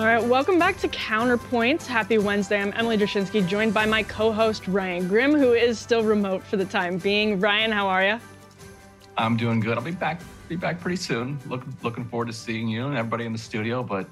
All 0.00 0.06
right, 0.06 0.24
welcome 0.24 0.58
back 0.58 0.78
to 0.78 0.88
Counterpoints. 0.88 1.84
Happy 1.84 2.16
Wednesday. 2.16 2.58
I'm 2.58 2.72
Emily 2.74 2.96
Jashinsky, 2.96 3.46
joined 3.46 3.74
by 3.74 3.84
my 3.84 4.02
co-host 4.02 4.66
Ryan 4.66 5.06
Grim, 5.06 5.34
who 5.34 5.52
is 5.52 5.78
still 5.78 6.02
remote 6.02 6.42
for 6.42 6.56
the 6.56 6.64
time 6.64 6.96
being. 6.96 7.38
Ryan, 7.38 7.70
how 7.70 7.86
are 7.86 8.02
you? 8.02 8.18
I'm 9.18 9.36
doing 9.36 9.60
good. 9.60 9.76
I'll 9.76 9.84
be 9.84 9.90
back. 9.90 10.22
Be 10.48 10.56
back 10.56 10.80
pretty 10.80 10.96
soon. 10.96 11.38
Look, 11.44 11.64
looking 11.82 12.06
forward 12.06 12.28
to 12.28 12.32
seeing 12.32 12.66
you 12.66 12.86
and 12.86 12.96
everybody 12.96 13.26
in 13.26 13.32
the 13.32 13.38
studio. 13.38 13.82
But 13.82 14.08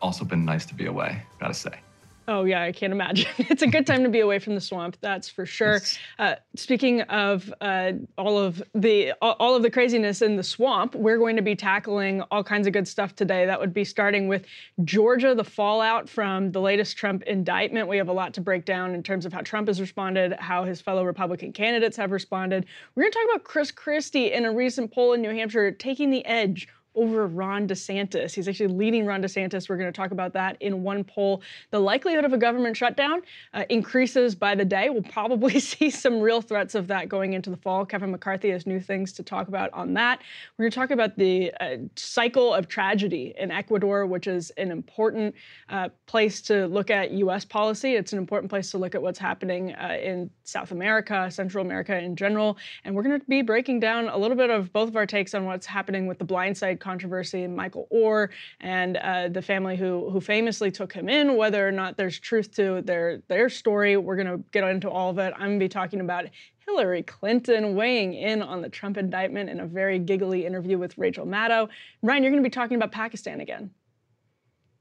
also 0.00 0.24
been 0.24 0.44
nice 0.44 0.64
to 0.66 0.74
be 0.74 0.86
away. 0.86 1.20
Gotta 1.40 1.54
say. 1.54 1.80
Oh 2.28 2.44
yeah, 2.44 2.62
I 2.62 2.72
can't 2.72 2.92
imagine. 2.92 3.26
It's 3.52 3.62
a 3.62 3.66
good 3.66 3.86
time 3.86 4.02
to 4.04 4.08
be 4.08 4.20
away 4.20 4.38
from 4.38 4.54
the 4.54 4.60
swamp, 4.60 4.96
that's 5.00 5.28
for 5.28 5.44
sure. 5.44 5.80
Uh, 6.18 6.36
speaking 6.56 7.02
of 7.02 7.52
uh, 7.60 7.92
all 8.16 8.38
of 8.38 8.62
the 8.74 9.12
all 9.20 9.54
of 9.54 9.62
the 9.62 9.70
craziness 9.70 10.22
in 10.22 10.36
the 10.36 10.42
swamp, 10.42 10.94
we're 10.94 11.18
going 11.18 11.36
to 11.36 11.42
be 11.42 11.54
tackling 11.54 12.22
all 12.30 12.42
kinds 12.42 12.66
of 12.66 12.72
good 12.72 12.86
stuff 12.86 13.14
today. 13.14 13.44
That 13.46 13.60
would 13.60 13.74
be 13.74 13.84
starting 13.84 14.28
with 14.28 14.46
Georgia, 14.84 15.34
the 15.34 15.44
fallout 15.44 16.08
from 16.08 16.52
the 16.52 16.60
latest 16.60 16.96
Trump 16.96 17.22
indictment. 17.24 17.88
We 17.88 17.96
have 17.98 18.08
a 18.08 18.12
lot 18.12 18.32
to 18.34 18.40
break 18.40 18.64
down 18.64 18.94
in 18.94 19.02
terms 19.02 19.26
of 19.26 19.32
how 19.32 19.40
Trump 19.40 19.68
has 19.68 19.80
responded, 19.80 20.34
how 20.38 20.64
his 20.64 20.80
fellow 20.80 21.04
Republican 21.04 21.52
candidates 21.52 21.96
have 21.96 22.10
responded. 22.10 22.66
We're 22.94 23.02
going 23.04 23.12
to 23.12 23.18
talk 23.18 23.28
about 23.34 23.44
Chris 23.44 23.70
Christie 23.70 24.32
in 24.32 24.44
a 24.44 24.52
recent 24.52 24.92
poll 24.92 25.12
in 25.12 25.22
New 25.22 25.30
Hampshire 25.30 25.72
taking 25.72 26.10
the 26.10 26.24
edge 26.24 26.68
over 26.94 27.26
Ron 27.26 27.66
DeSantis. 27.66 28.34
He's 28.34 28.48
actually 28.48 28.74
leading 28.74 29.06
Ron 29.06 29.22
DeSantis. 29.22 29.68
We're 29.68 29.76
going 29.76 29.92
to 29.92 29.96
talk 29.96 30.10
about 30.10 30.32
that 30.34 30.56
in 30.60 30.82
one 30.82 31.04
poll. 31.04 31.42
The 31.70 31.78
likelihood 31.78 32.24
of 32.24 32.32
a 32.32 32.38
government 32.38 32.76
shutdown 32.76 33.22
uh, 33.54 33.64
increases 33.68 34.34
by 34.34 34.54
the 34.54 34.64
day. 34.64 34.90
We'll 34.90 35.02
probably 35.02 35.58
see 35.60 35.90
some 35.90 36.20
real 36.20 36.42
threats 36.42 36.74
of 36.74 36.86
that 36.88 37.08
going 37.08 37.32
into 37.32 37.50
the 37.50 37.56
fall. 37.56 37.84
Kevin 37.86 38.10
McCarthy 38.10 38.50
has 38.50 38.66
new 38.66 38.80
things 38.80 39.12
to 39.14 39.22
talk 39.22 39.48
about 39.48 39.70
on 39.72 39.94
that. 39.94 40.20
We're 40.56 40.64
going 40.64 40.70
to 40.70 40.74
talk 40.76 40.90
about 40.90 41.16
the 41.16 41.52
uh, 41.60 41.76
cycle 41.96 42.54
of 42.54 42.68
tragedy 42.68 43.34
in 43.38 43.50
Ecuador, 43.50 44.06
which 44.06 44.26
is 44.26 44.50
an 44.50 44.70
important 44.70 45.34
uh, 45.68 45.88
place 46.06 46.42
to 46.42 46.66
look 46.66 46.90
at 46.90 47.10
U.S. 47.12 47.44
policy. 47.44 47.94
It's 47.94 48.12
an 48.12 48.18
important 48.18 48.50
place 48.50 48.70
to 48.72 48.78
look 48.78 48.94
at 48.94 49.02
what's 49.02 49.18
happening 49.18 49.74
uh, 49.74 49.98
in 50.02 50.30
South 50.52 50.70
America, 50.70 51.30
Central 51.30 51.64
America 51.64 51.98
in 51.98 52.14
general. 52.14 52.58
And 52.84 52.94
we're 52.94 53.02
going 53.02 53.18
to 53.18 53.26
be 53.26 53.42
breaking 53.42 53.80
down 53.80 54.08
a 54.08 54.16
little 54.16 54.36
bit 54.36 54.50
of 54.50 54.72
both 54.72 54.88
of 54.88 54.96
our 54.96 55.06
takes 55.06 55.34
on 55.34 55.46
what's 55.46 55.66
happening 55.66 56.06
with 56.06 56.18
the 56.18 56.24
Blind 56.24 56.56
Side 56.56 56.78
controversy, 56.78 57.42
and 57.42 57.56
Michael 57.56 57.88
Oher 57.92 58.28
and 58.60 58.96
uh, 58.98 59.28
the 59.28 59.42
family 59.42 59.76
who 59.76 60.10
who 60.10 60.20
famously 60.20 60.70
took 60.70 60.92
him 60.92 61.08
in. 61.08 61.36
Whether 61.36 61.66
or 61.66 61.72
not 61.72 61.96
there's 61.96 62.18
truth 62.18 62.54
to 62.56 62.82
their 62.82 63.22
their 63.28 63.48
story, 63.48 63.96
we're 63.96 64.16
going 64.16 64.26
to 64.26 64.44
get 64.52 64.64
into 64.64 64.90
all 64.90 65.10
of 65.10 65.18
it. 65.18 65.32
I'm 65.34 65.48
going 65.48 65.58
to 65.58 65.64
be 65.64 65.68
talking 65.68 66.00
about 66.00 66.26
Hillary 66.66 67.02
Clinton 67.02 67.74
weighing 67.74 68.14
in 68.14 68.42
on 68.42 68.62
the 68.62 68.68
Trump 68.68 68.96
indictment 68.96 69.50
in 69.50 69.60
a 69.60 69.66
very 69.66 69.98
giggly 69.98 70.46
interview 70.46 70.78
with 70.78 70.96
Rachel 70.96 71.26
Maddow. 71.26 71.68
Ryan, 72.02 72.22
you're 72.22 72.32
going 72.32 72.42
to 72.42 72.46
be 72.46 72.52
talking 72.52 72.76
about 72.76 72.92
Pakistan 72.92 73.40
again. 73.40 73.70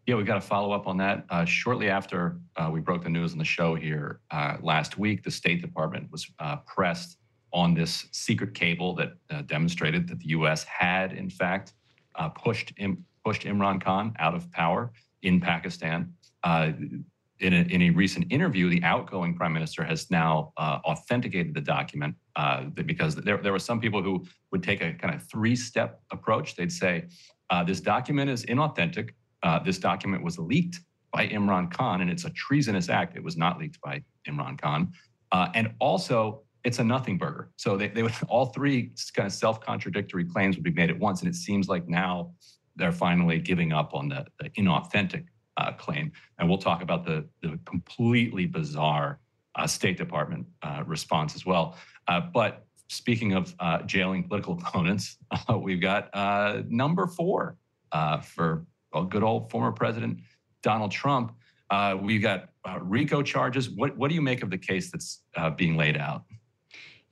Yeah, 0.08 0.16
we've 0.16 0.26
got 0.26 0.36
to 0.36 0.42
follow 0.42 0.72
up 0.72 0.88
on 0.88 0.98
that. 0.98 1.26
Uh, 1.30 1.46
shortly 1.46 1.90
after 1.90 2.40
uh, 2.56 2.70
we 2.72 2.80
broke 2.80 3.04
the 3.04 3.10
news 3.10 3.34
on 3.34 3.38
the 3.38 3.46
show 3.46 3.76
here 3.76 4.20
uh, 4.32 4.58
last 4.62 4.98
week, 4.98 5.24
the 5.24 5.30
State 5.30 5.62
Department 5.62 6.12
was 6.12 6.28
uh, 6.40 6.58
pressed 6.66 7.18
on 7.54 7.74
this 7.76 8.08
secret 8.12 8.56
cable 8.56 8.96
that 8.96 9.14
uh, 9.30 9.44
demonstrated 9.44 10.08
that 10.08 10.20
the 10.20 10.30
U.S. 10.30 10.64
had, 10.64 11.14
in 11.14 11.30
fact, 11.30 11.74
uh, 12.16 12.30
pushed 12.30 12.74
Im- 12.78 13.06
pushed 13.24 13.44
Imran 13.44 13.82
Khan 13.84 14.16
out 14.18 14.34
of 14.34 14.52
power 14.52 14.92
in 15.22 15.40
Pakistan. 15.40 16.14
In, 16.44 17.54
a, 17.54 17.62
in 17.74 17.82
a 17.82 17.90
recent 17.90 18.32
interview, 18.32 18.70
the 18.70 18.84
outgoing 18.84 19.36
prime 19.36 19.52
minister 19.52 19.84
has 19.84 20.12
now 20.12 20.54
uh, 20.58 20.78
authenticated 20.86 21.56
the 21.56 21.62
document 21.62 22.16
uh, 22.36 22.66
because 22.66 23.16
there, 23.16 23.38
there 23.38 23.52
were 23.52 23.58
some 23.58 23.80
people 23.80 24.04
who 24.04 24.24
would 24.52 24.62
take 24.62 24.84
a 24.84 24.94
kind 24.94 25.16
of 25.16 25.24
three 25.24 25.56
step 25.56 26.02
approach. 26.12 26.56
They'd 26.56 26.72
say, 26.72 27.06
uh, 27.50 27.64
This 27.64 27.82
document 27.82 28.30
is 28.30 28.46
inauthentic. 28.46 29.12
Uh, 29.44 29.60
this 29.60 29.80
document 29.80 30.24
was 30.24 30.38
leaked 30.38 30.80
by 31.12 31.28
Imran 31.28 31.72
Khan, 31.72 32.02
and 32.02 32.10
it's 32.10 32.26
a 32.26 32.30
treasonous 32.32 32.90
act. 32.90 33.16
It 33.16 33.24
was 33.24 33.38
not 33.38 33.60
leaked 33.60 33.80
by 33.82 34.04
Imran 34.28 34.60
Khan. 34.62 34.92
and 35.32 35.74
also, 35.80 36.44
it's 36.64 36.80
a 36.80 36.84
nothing 36.84 37.18
burger. 37.18 37.50
So 37.58 37.78
they, 37.78 37.88
they 37.88 38.04
would 38.04 38.14
all 38.28 38.48
three 38.48 38.92
kind 39.16 39.28
of 39.28 39.34
self-contradictory 39.34 40.26
claims 40.26 40.56
would 40.56 40.64
be 40.64 40.72
made 40.72 40.90
at 40.90 41.00
once. 41.00 41.22
And 41.22 41.30
it 41.30 41.36
seems 41.36 41.68
like 41.68 41.88
now 41.88 42.34
they're 42.76 42.92
finally 42.92 43.40
giving 43.40 43.74
up 43.74 43.94
on 43.94 44.10
the, 44.10 44.26
the 44.40 44.50
inauthentic 44.52 45.26
uh, 45.58 45.72
claim. 45.74 46.12
And 46.40 46.48
we'll 46.48 46.58
talk 46.58 46.82
about 46.82 47.06
the, 47.06 47.28
the 47.42 47.60
completely 47.66 48.46
bizarre 48.46 49.20
uh, 49.56 49.68
State 49.68 49.98
Department 49.98 50.46
uh, 50.62 50.84
response 50.86 51.36
as 51.36 51.46
well. 51.46 51.76
Uh, 52.08 52.22
but 52.34 52.66
speaking 52.90 53.34
of 53.34 53.54
uh, 53.60 53.82
jailing 53.84 54.24
political 54.24 54.54
opponents, 54.54 55.18
we've 55.60 55.82
got 55.82 56.10
uh, 56.14 56.62
number 56.68 57.08
four 57.08 57.58
for 58.24 58.66
good 59.10 59.24
old 59.24 59.50
former 59.50 59.72
President 59.72 60.20
Donald 60.64 60.92
Trump. 60.92 61.34
Uh, 61.70 61.98
we've 62.00 62.22
got 62.22 62.50
uh, 62.68 62.80
RICO 62.82 63.24
charges. 63.24 63.70
What, 63.70 63.98
what 63.98 64.10
do 64.10 64.16
you 64.16 64.22
make 64.22 64.44
of 64.44 64.50
the 64.50 64.58
case 64.58 64.92
that's 64.92 65.24
uh, 65.38 65.50
being 65.50 65.78
laid 65.78 65.98
out? 65.98 66.24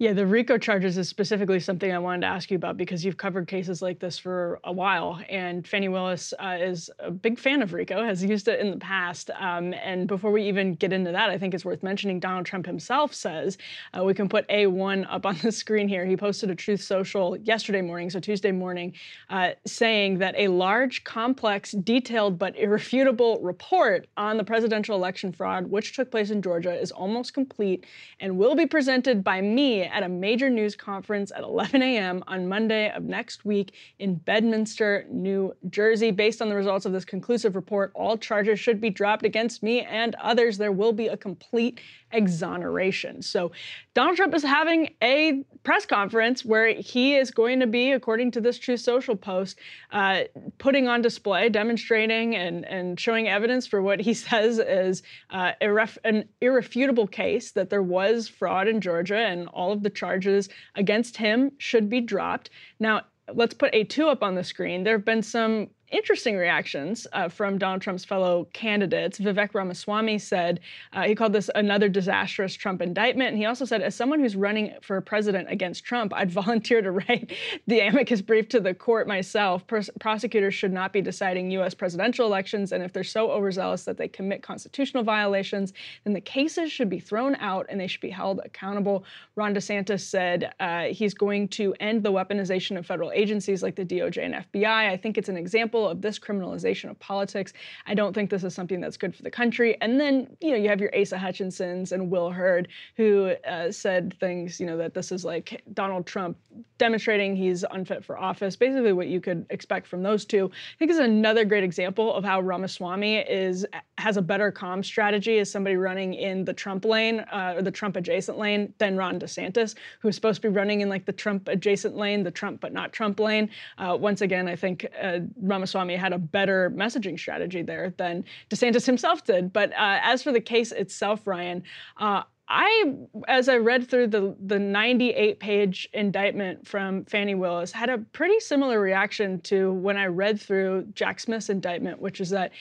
Yeah, 0.01 0.13
the 0.13 0.25
RICO 0.25 0.57
charges 0.57 0.97
is 0.97 1.09
specifically 1.09 1.59
something 1.59 1.91
I 1.91 1.99
wanted 1.99 2.21
to 2.21 2.27
ask 2.27 2.49
you 2.49 2.55
about 2.55 2.77
because 2.77 3.03
you've 3.03 3.17
covered 3.17 3.49
cases 3.49 3.81
like 3.81 3.99
this 3.99 4.17
for 4.17 4.61
a 4.63 4.71
while, 4.71 5.19
and 5.27 5.67
Fani 5.67 5.89
Willis 5.89 6.33
uh, 6.39 6.55
is 6.57 6.89
a 6.99 7.11
big 7.11 7.37
fan 7.37 7.61
of 7.61 7.73
RICO, 7.73 8.01
has 8.05 8.23
used 8.23 8.47
it 8.47 8.61
in 8.61 8.71
the 8.71 8.77
past. 8.77 9.29
Um, 9.37 9.73
and 9.73 10.07
before 10.07 10.31
we 10.31 10.43
even 10.43 10.75
get 10.75 10.93
into 10.93 11.11
that, 11.11 11.29
I 11.29 11.37
think 11.37 11.53
it's 11.53 11.65
worth 11.65 11.83
mentioning 11.83 12.21
Donald 12.21 12.45
Trump 12.45 12.65
himself 12.65 13.13
says 13.13 13.57
uh, 13.93 14.01
we 14.01 14.13
can 14.13 14.29
put 14.29 14.47
A1 14.47 15.05
up 15.09 15.25
on 15.25 15.35
the 15.43 15.51
screen 15.51 15.89
here. 15.89 16.05
He 16.05 16.15
posted 16.15 16.49
a 16.49 16.55
Truth 16.55 16.81
Social 16.81 17.35
yesterday 17.35 17.81
morning, 17.81 18.09
so 18.09 18.21
Tuesday 18.21 18.53
morning, 18.53 18.93
uh, 19.29 19.49
saying 19.65 20.19
that 20.19 20.33
a 20.37 20.47
large, 20.47 21.03
complex, 21.03 21.71
detailed, 21.71 22.39
but 22.39 22.55
irrefutable 22.55 23.41
report 23.41 24.07
on 24.15 24.37
the 24.37 24.45
presidential 24.45 24.95
election 24.95 25.33
fraud, 25.33 25.69
which 25.69 25.93
took 25.93 26.09
place 26.09 26.29
in 26.29 26.41
Georgia, 26.41 26.73
is 26.73 26.93
almost 26.93 27.33
complete 27.33 27.85
and 28.21 28.37
will 28.37 28.55
be 28.55 28.65
presented 28.65 29.25
by 29.25 29.41
me 29.41 29.88
at 29.89 30.03
a 30.03 30.09
major 30.09 30.49
news 30.49 30.75
conference 30.75 31.31
at 31.35 31.43
11 31.43 31.81
a.m. 31.81 32.23
on 32.27 32.47
Monday 32.47 32.91
of 32.91 33.03
next 33.03 33.45
week 33.45 33.73
in 33.99 34.15
Bedminster, 34.15 35.05
New 35.09 35.53
Jersey. 35.69 36.11
Based 36.11 36.41
on 36.41 36.49
the 36.49 36.55
results 36.55 36.85
of 36.85 36.91
this 36.91 37.05
conclusive 37.05 37.55
report, 37.55 37.91
all 37.95 38.17
charges 38.17 38.59
should 38.59 38.79
be 38.79 38.89
dropped 38.89 39.25
against 39.25 39.63
me 39.63 39.81
and 39.81 40.15
others. 40.15 40.57
There 40.57 40.71
will 40.71 40.93
be 40.93 41.07
a 41.07 41.17
complete 41.17 41.79
exoneration. 42.11 43.21
So 43.21 43.51
Donald 43.93 44.17
Trump 44.17 44.33
is 44.33 44.43
having 44.43 44.93
a 45.03 45.43
press 45.63 45.85
conference 45.85 46.43
where 46.43 46.73
he 46.73 47.15
is 47.15 47.31
going 47.31 47.59
to 47.59 47.67
be, 47.67 47.91
according 47.91 48.31
to 48.31 48.41
this 48.41 48.57
Truth 48.57 48.81
Social 48.81 49.15
post, 49.15 49.59
uh, 49.91 50.21
putting 50.57 50.87
on 50.87 51.01
display, 51.01 51.49
demonstrating 51.49 52.35
and, 52.35 52.65
and 52.65 52.99
showing 52.99 53.27
evidence 53.27 53.67
for 53.67 53.81
what 53.81 53.99
he 53.99 54.13
says 54.29 54.59
is 54.59 55.03
uh, 55.29 55.51
irref- 55.61 55.97
an 56.03 56.27
irrefutable 56.41 57.07
case 57.07 57.51
that 57.51 57.69
there 57.69 57.83
was 57.83 58.27
fraud 58.27 58.67
in 58.67 58.81
Georgia 58.81 59.17
and 59.17 59.47
all 59.49 59.71
of 59.71 59.83
the 59.83 59.89
charges 59.89 60.49
against 60.75 61.17
him 61.17 61.51
should 61.57 61.89
be 61.89 62.01
dropped. 62.01 62.49
Now, 62.79 63.01
let's 63.33 63.53
put 63.53 63.73
A2 63.73 64.09
up 64.09 64.23
on 64.23 64.35
the 64.35 64.43
screen. 64.43 64.83
There 64.83 64.97
have 64.97 65.05
been 65.05 65.23
some 65.23 65.69
interesting 65.91 66.37
reactions 66.37 67.07
uh, 67.13 67.29
from 67.29 67.57
Donald 67.57 67.81
Trump's 67.81 68.05
fellow 68.05 68.47
candidates. 68.53 69.19
Vivek 69.19 69.53
Ramaswamy 69.53 70.19
said 70.19 70.59
uh, 70.93 71.03
he 71.03 71.15
called 71.15 71.33
this 71.33 71.49
another 71.55 71.89
disastrous 71.89 72.53
Trump 72.53 72.81
indictment. 72.81 73.29
And 73.29 73.37
he 73.37 73.45
also 73.45 73.65
said, 73.65 73.81
as 73.81 73.95
someone 73.95 74.19
who's 74.19 74.35
running 74.35 74.73
for 74.81 74.99
president 75.01 75.49
against 75.49 75.83
Trump, 75.83 76.13
I'd 76.13 76.31
volunteer 76.39 76.81
to 76.81 76.91
write 76.91 77.33
the 77.67 77.79
amicus 77.79 78.21
brief 78.21 78.49
to 78.49 78.59
the 78.59 78.73
court 78.73 79.07
myself. 79.07 79.65
Pros- 79.67 79.89
prosecutors 79.99 80.53
should 80.53 80.73
not 80.73 80.93
be 80.93 81.01
deciding 81.01 81.51
U.S. 81.51 81.73
presidential 81.73 82.25
elections. 82.25 82.71
And 82.71 82.83
if 82.83 82.93
they're 82.93 83.03
so 83.03 83.31
overzealous 83.31 83.85
that 83.85 83.97
they 83.97 84.07
commit 84.07 84.43
constitutional 84.43 85.03
violations, 85.03 85.73
then 86.03 86.13
the 86.13 86.21
cases 86.21 86.71
should 86.71 86.89
be 86.89 86.99
thrown 86.99 87.35
out 87.35 87.65
and 87.69 87.79
they 87.79 87.87
should 87.87 88.01
be 88.01 88.09
held 88.09 88.39
accountable. 88.43 89.05
Ron 89.35 89.53
DeSantis 89.53 90.01
said 90.01 90.53
uh, 90.59 90.83
he's 90.83 91.13
going 91.13 91.47
to 91.49 91.73
end 91.79 92.03
the 92.03 92.11
weaponization 92.11 92.77
of 92.77 92.85
federal 92.85 93.11
agencies 93.11 93.63
like 93.63 93.75
the 93.75 93.85
DOJ 93.85 94.25
and 94.25 94.33
FBI. 94.35 94.89
I 94.89 94.97
think 94.97 95.17
it's 95.17 95.29
an 95.29 95.37
example 95.37 95.78
of 95.87 96.01
this 96.01 96.19
criminalization 96.19 96.89
of 96.89 96.99
politics. 96.99 97.53
I 97.85 97.93
don't 97.93 98.13
think 98.13 98.29
this 98.29 98.43
is 98.43 98.53
something 98.53 98.81
that's 98.81 98.97
good 98.97 99.15
for 99.15 99.23
the 99.23 99.31
country. 99.31 99.77
And 99.81 99.99
then, 99.99 100.35
you 100.41 100.51
know, 100.51 100.57
you 100.57 100.69
have 100.69 100.81
your 100.81 100.91
Asa 100.95 101.17
Hutchinsons 101.17 101.91
and 101.91 102.09
Will 102.09 102.31
Hurd 102.31 102.67
who 102.97 103.33
uh, 103.47 103.71
said 103.71 104.15
things, 104.19 104.59
you 104.59 104.65
know, 104.65 104.77
that 104.77 104.93
this 104.93 105.11
is 105.11 105.25
like 105.25 105.61
Donald 105.73 106.05
Trump 106.05 106.37
demonstrating 106.77 107.35
he's 107.35 107.63
unfit 107.71 108.03
for 108.03 108.17
office, 108.17 108.55
basically 108.55 108.93
what 108.93 109.07
you 109.07 109.21
could 109.21 109.45
expect 109.49 109.87
from 109.87 110.01
those 110.01 110.25
two. 110.25 110.49
I 110.49 110.77
think 110.77 110.91
is 110.91 110.97
another 110.97 111.45
great 111.45 111.63
example 111.63 112.13
of 112.13 112.23
how 112.23 112.41
Ramaswamy 112.41 113.17
is 113.17 113.65
has 113.97 114.17
a 114.17 114.21
better 114.21 114.51
comm 114.51 114.83
strategy 114.83 115.39
as 115.39 115.51
somebody 115.51 115.75
running 115.75 116.13
in 116.13 116.45
the 116.45 116.53
Trump 116.53 116.85
lane 116.85 117.19
uh, 117.31 117.53
or 117.57 117.61
the 117.61 117.71
Trump 117.71 117.95
adjacent 117.97 118.37
lane 118.37 118.73
than 118.77 118.95
Ron 118.95 119.19
DeSantis, 119.19 119.75
who's 119.99 120.15
supposed 120.15 120.41
to 120.41 120.49
be 120.49 120.55
running 120.55 120.81
in 120.81 120.89
like 120.89 121.05
the 121.05 121.11
Trump 121.11 121.47
adjacent 121.47 121.95
lane, 121.95 122.23
the 122.23 122.31
Trump 122.31 122.61
but 122.61 122.73
not 122.73 122.93
Trump 122.93 123.19
lane. 123.19 123.49
Uh, 123.77 123.97
once 123.99 124.21
again, 124.21 124.47
I 124.47 124.55
think 124.55 124.85
uh, 125.01 125.19
Ramaswamy 125.41 125.68
Ramaswamy 125.73 125.95
had 125.95 126.13
a 126.13 126.17
better 126.17 126.71
messaging 126.71 127.19
strategy 127.19 127.61
there 127.61 127.93
than 127.97 128.25
DeSantis 128.49 128.85
himself 128.85 129.23
did. 129.23 129.53
But 129.53 129.71
uh, 129.71 129.99
as 130.01 130.23
for 130.23 130.31
the 130.31 130.41
case 130.41 130.71
itself, 130.71 131.25
Ryan, 131.25 131.63
uh, 131.97 132.23
I, 132.51 132.93
as 133.27 133.47
I 133.47 133.57
read 133.57 133.87
through 133.87 134.07
the 134.07 134.35
the 134.43 134.57
98 134.57 135.39
page 135.39 135.87
indictment 135.93 136.67
from 136.67 137.05
Fani 137.05 137.35
Willis, 137.35 137.71
had 137.71 137.89
a 137.89 137.99
pretty 137.99 138.39
similar 138.39 138.79
reaction 138.81 139.39
to 139.41 139.71
when 139.73 139.97
I 139.97 140.07
read 140.07 140.41
through 140.41 140.87
Jack 140.95 141.19
Smith's 141.19 141.49
indictment, 141.49 142.01
which 142.01 142.19
is 142.19 142.31
that 142.31 142.51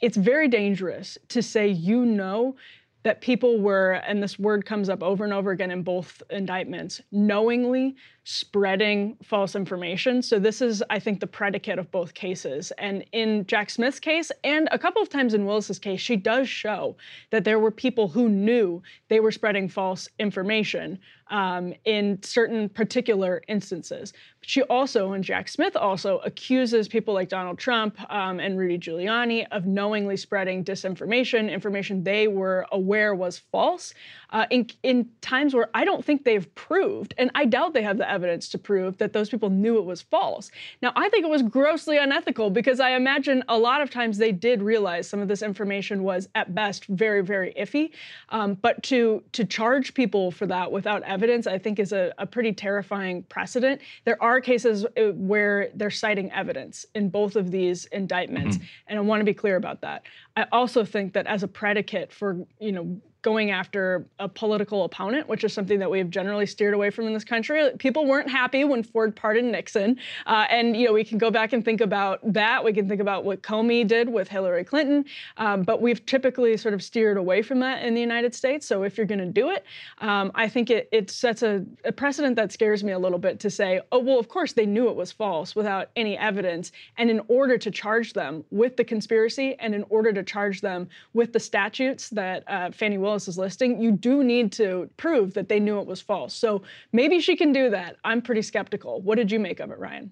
it's 0.00 0.16
very 0.16 0.48
dangerous 0.48 1.18
to 1.28 1.42
say 1.42 1.68
you 1.68 2.06
know 2.06 2.56
that 3.02 3.20
people 3.20 3.60
were, 3.60 3.92
and 4.06 4.22
this 4.22 4.38
word 4.38 4.64
comes 4.64 4.88
up 4.88 5.02
over 5.02 5.24
and 5.24 5.32
over 5.34 5.50
again 5.50 5.70
in 5.70 5.82
both 5.82 6.22
indictments, 6.30 7.02
knowingly 7.12 7.96
spreading 8.24 9.16
false 9.22 9.54
information. 9.54 10.22
So 10.22 10.38
this 10.38 10.62
is, 10.62 10.82
I 10.88 10.98
think, 10.98 11.20
the 11.20 11.26
predicate 11.26 11.78
of 11.78 11.90
both 11.90 12.14
cases. 12.14 12.72
And 12.78 13.04
in 13.12 13.44
Jack 13.46 13.68
Smith's 13.68 14.00
case, 14.00 14.32
and 14.42 14.66
a 14.72 14.78
couple 14.78 15.02
of 15.02 15.10
times 15.10 15.34
in 15.34 15.44
Willis's 15.44 15.78
case, 15.78 16.00
she 16.00 16.16
does 16.16 16.48
show 16.48 16.96
that 17.30 17.44
there 17.44 17.58
were 17.58 17.70
people 17.70 18.08
who 18.08 18.30
knew 18.30 18.82
they 19.08 19.20
were 19.20 19.32
spreading 19.32 19.68
false 19.68 20.08
information 20.18 20.98
um, 21.28 21.72
in 21.84 22.22
certain 22.22 22.68
particular 22.68 23.42
instances. 23.48 24.12
But 24.40 24.48
she 24.48 24.62
also, 24.62 25.12
and 25.12 25.24
Jack 25.24 25.48
Smith 25.48 25.76
also, 25.76 26.18
accuses 26.18 26.86
people 26.88 27.14
like 27.14 27.28
Donald 27.28 27.58
Trump 27.58 27.98
um, 28.12 28.40
and 28.40 28.58
Rudy 28.58 28.78
Giuliani 28.78 29.46
of 29.50 29.66
knowingly 29.66 30.16
spreading 30.16 30.64
disinformation, 30.64 31.50
information 31.50 32.04
they 32.04 32.28
were 32.28 32.66
aware 32.72 33.14
was 33.14 33.38
false, 33.38 33.94
uh, 34.30 34.46
in, 34.50 34.68
in 34.82 35.08
times 35.20 35.54
where 35.54 35.70
I 35.74 35.84
don't 35.84 36.04
think 36.04 36.24
they've 36.24 36.52
proved, 36.54 37.14
and 37.16 37.30
I 37.34 37.46
doubt 37.46 37.72
they 37.72 37.82
have 37.82 37.98
the 37.98 38.10
evidence 38.14 38.48
to 38.50 38.58
prove 38.58 38.96
that 38.98 39.12
those 39.12 39.28
people 39.28 39.50
knew 39.50 39.76
it 39.78 39.84
was 39.84 40.00
false. 40.02 40.50
Now, 40.80 40.92
I 40.94 41.08
think 41.08 41.24
it 41.24 41.30
was 41.30 41.42
grossly 41.42 41.98
unethical 41.98 42.50
because 42.50 42.78
I 42.80 42.90
imagine 42.90 43.42
a 43.48 43.58
lot 43.58 43.80
of 43.82 43.90
times 43.90 44.18
they 44.18 44.32
did 44.32 44.62
realize 44.62 45.08
some 45.08 45.20
of 45.20 45.28
this 45.28 45.42
information 45.42 46.04
was 46.04 46.28
at 46.34 46.54
best 46.54 46.86
very, 46.86 47.22
very 47.22 47.52
iffy. 47.58 47.90
Um, 48.30 48.54
but 48.54 48.82
to 48.84 49.22
to 49.32 49.44
charge 49.44 49.94
people 49.94 50.30
for 50.30 50.46
that 50.46 50.70
without 50.70 51.02
evidence, 51.02 51.46
I 51.46 51.58
think 51.58 51.78
is 51.78 51.92
a, 51.92 52.12
a 52.18 52.26
pretty 52.26 52.52
terrifying 52.52 53.24
precedent. 53.24 53.80
There 54.04 54.22
are 54.22 54.40
cases 54.40 54.84
uh, 54.84 55.12
where 55.14 55.70
they're 55.74 55.90
citing 55.90 56.30
evidence 56.32 56.86
in 56.94 57.10
both 57.10 57.36
of 57.36 57.50
these 57.50 57.86
indictments, 57.86 58.56
mm-hmm. 58.56 58.66
and 58.88 58.98
I 58.98 59.02
want 59.02 59.20
to 59.20 59.24
be 59.24 59.34
clear 59.34 59.56
about 59.56 59.80
that. 59.80 60.02
I 60.36 60.46
also 60.52 60.84
think 60.84 61.12
that 61.14 61.26
as 61.26 61.42
a 61.42 61.48
predicate 61.48 62.12
for 62.12 62.38
you 62.60 62.72
know 62.72 63.00
going 63.24 63.50
after 63.50 64.04
a 64.18 64.28
political 64.28 64.84
opponent, 64.84 65.26
which 65.28 65.42
is 65.44 65.52
something 65.52 65.78
that 65.78 65.90
we've 65.90 66.10
generally 66.10 66.44
steered 66.44 66.74
away 66.74 66.90
from 66.90 67.06
in 67.06 67.14
this 67.14 67.24
country. 67.24 67.70
People 67.78 68.06
weren't 68.06 68.28
happy 68.30 68.64
when 68.64 68.82
Ford 68.82 69.16
pardoned 69.16 69.50
Nixon, 69.50 69.98
uh, 70.26 70.46
and 70.50 70.76
you 70.76 70.86
know 70.86 70.92
we 70.92 71.02
can 71.02 71.16
go 71.16 71.30
back 71.30 71.54
and 71.54 71.64
think 71.64 71.80
about 71.80 72.20
that. 72.22 72.62
We 72.62 72.74
can 72.74 72.86
think 72.86 73.00
about 73.00 73.24
what 73.24 73.42
Comey 73.42 73.88
did 73.88 74.10
with 74.10 74.28
Hillary 74.28 74.62
Clinton, 74.62 75.06
um, 75.38 75.62
but 75.62 75.80
we've 75.80 76.04
typically 76.04 76.56
sort 76.58 76.74
of 76.74 76.82
steered 76.82 77.16
away 77.16 77.40
from 77.40 77.60
that 77.60 77.82
in 77.82 77.94
the 77.94 78.00
United 78.00 78.34
States. 78.34 78.66
So 78.66 78.82
if 78.82 78.98
you're 78.98 79.06
going 79.06 79.20
to 79.20 79.26
do 79.26 79.48
it, 79.50 79.64
um, 79.98 80.30
I 80.34 80.46
think 80.46 80.68
it, 80.68 80.90
it 80.92 81.10
sets 81.10 81.42
a, 81.42 81.64
a 81.86 81.92
precedent 81.92 82.36
that 82.36 82.52
scares 82.52 82.84
me 82.84 82.92
a 82.92 82.98
little 82.98 83.18
bit 83.18 83.40
to 83.40 83.50
say, 83.50 83.80
oh 83.90 84.00
well, 84.00 84.18
of 84.18 84.28
course 84.28 84.52
they 84.52 84.66
knew 84.66 84.90
it 84.90 84.96
was 84.96 85.10
false 85.10 85.56
without 85.56 85.88
any 85.96 86.18
evidence, 86.18 86.72
and 86.98 87.08
in 87.08 87.22
order 87.28 87.56
to 87.56 87.70
charge 87.70 88.12
them 88.12 88.44
with 88.50 88.76
the 88.76 88.84
conspiracy, 88.84 89.56
and 89.60 89.74
in 89.74 89.82
order 89.88 90.12
to 90.12 90.22
charge 90.22 90.60
them 90.60 90.86
with 91.14 91.32
the 91.32 91.40
statutes 91.40 92.10
that 92.10 92.44
uh, 92.48 92.70
Fani 92.70 92.98
Willis 92.98 93.13
is 93.16 93.38
listing, 93.38 93.80
you 93.80 93.92
do 93.92 94.22
need 94.24 94.52
to 94.52 94.90
prove 94.96 95.34
that 95.34 95.48
they 95.48 95.60
knew 95.60 95.78
it 95.80 95.86
was 95.86 96.00
false. 96.00 96.34
So 96.34 96.62
maybe 96.92 97.20
she 97.20 97.36
can 97.36 97.52
do 97.52 97.70
that. 97.70 97.96
I'm 98.04 98.20
pretty 98.20 98.42
skeptical. 98.42 99.00
What 99.02 99.16
did 99.16 99.30
you 99.30 99.38
make 99.38 99.60
of 99.60 99.70
it, 99.70 99.78
Ryan? 99.78 100.10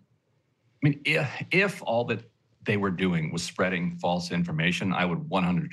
I 0.83 0.89
mean, 0.89 1.01
if, 1.05 1.45
if 1.51 1.83
all 1.83 2.05
that 2.07 2.21
they 2.65 2.77
were 2.77 2.91
doing 2.91 3.33
was 3.33 3.43
spreading 3.43 3.97
false 3.97 4.31
information, 4.31 4.93
I 4.93 5.05
would 5.05 5.19
100% 5.19 5.71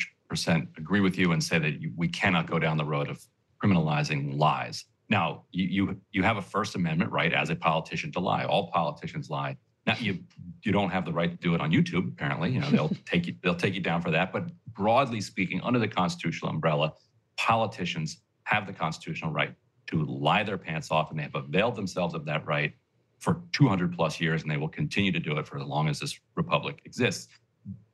agree 0.78 1.02
with 1.02 1.18
you 1.18 1.32
and 1.32 1.44
say 1.44 1.60
that 1.60 1.82
you, 1.82 1.92
we 1.96 2.08
cannot 2.08 2.48
go 2.48 2.60
down 2.60 2.78
the 2.78 2.86
road 2.86 3.10
of 3.10 3.24
criminalizing 3.64 4.38
lies. 4.38 4.86
Now, 5.10 5.44
you, 5.52 5.66
you 5.66 6.02
you 6.12 6.24
have 6.24 6.38
a 6.38 6.42
First 6.42 6.76
Amendment 6.76 7.12
right 7.12 7.34
as 7.34 7.50
a 7.50 7.56
politician 7.56 8.12
to 8.12 8.20
lie. 8.20 8.46
All 8.46 8.70
politicians 8.72 9.30
lie. 9.30 9.58
Now, 9.88 9.96
you 10.00 10.20
you 10.62 10.72
don't 10.72 10.92
have 10.92 11.04
the 11.04 11.12
right 11.12 11.32
to 11.32 11.38
do 11.38 11.56
it 11.56 11.62
on 11.62 11.72
YouTube. 11.72 12.10
Apparently, 12.10 12.52
you 12.52 12.60
know 12.60 12.70
they'll 12.70 12.92
take 13.06 13.26
you 13.26 13.36
they'll 13.42 13.56
take 13.56 13.74
you 13.74 13.82
down 13.82 14.02
for 14.02 14.12
that. 14.12 14.32
But 14.32 14.52
broadly 14.74 15.20
speaking, 15.20 15.62
under 15.62 15.80
the 15.80 15.88
constitutional 15.88 16.52
umbrella, 16.52 16.94
politicians 17.40 18.18
have 18.44 18.68
the 18.68 18.74
constitutional 18.74 19.32
right 19.32 19.56
to 19.88 20.06
lie 20.06 20.44
their 20.44 20.58
pants 20.58 20.92
off, 20.92 21.10
and 21.10 21.18
they 21.18 21.24
have 21.24 21.36
availed 21.36 21.76
themselves 21.76 22.14
of 22.14 22.26
that 22.26 22.46
right 22.46 22.74
for 23.20 23.42
200 23.54 23.96
plus 23.96 24.20
years, 24.20 24.42
and 24.42 24.52
they 24.52 24.58
will 24.58 24.70
continue 24.70 25.12
to 25.12 25.20
do 25.20 25.38
it 25.38 25.48
for 25.48 25.58
as 25.58 25.66
long 25.66 25.88
as 25.88 26.00
this 26.00 26.20
republic 26.36 26.82
exists. 26.86 27.30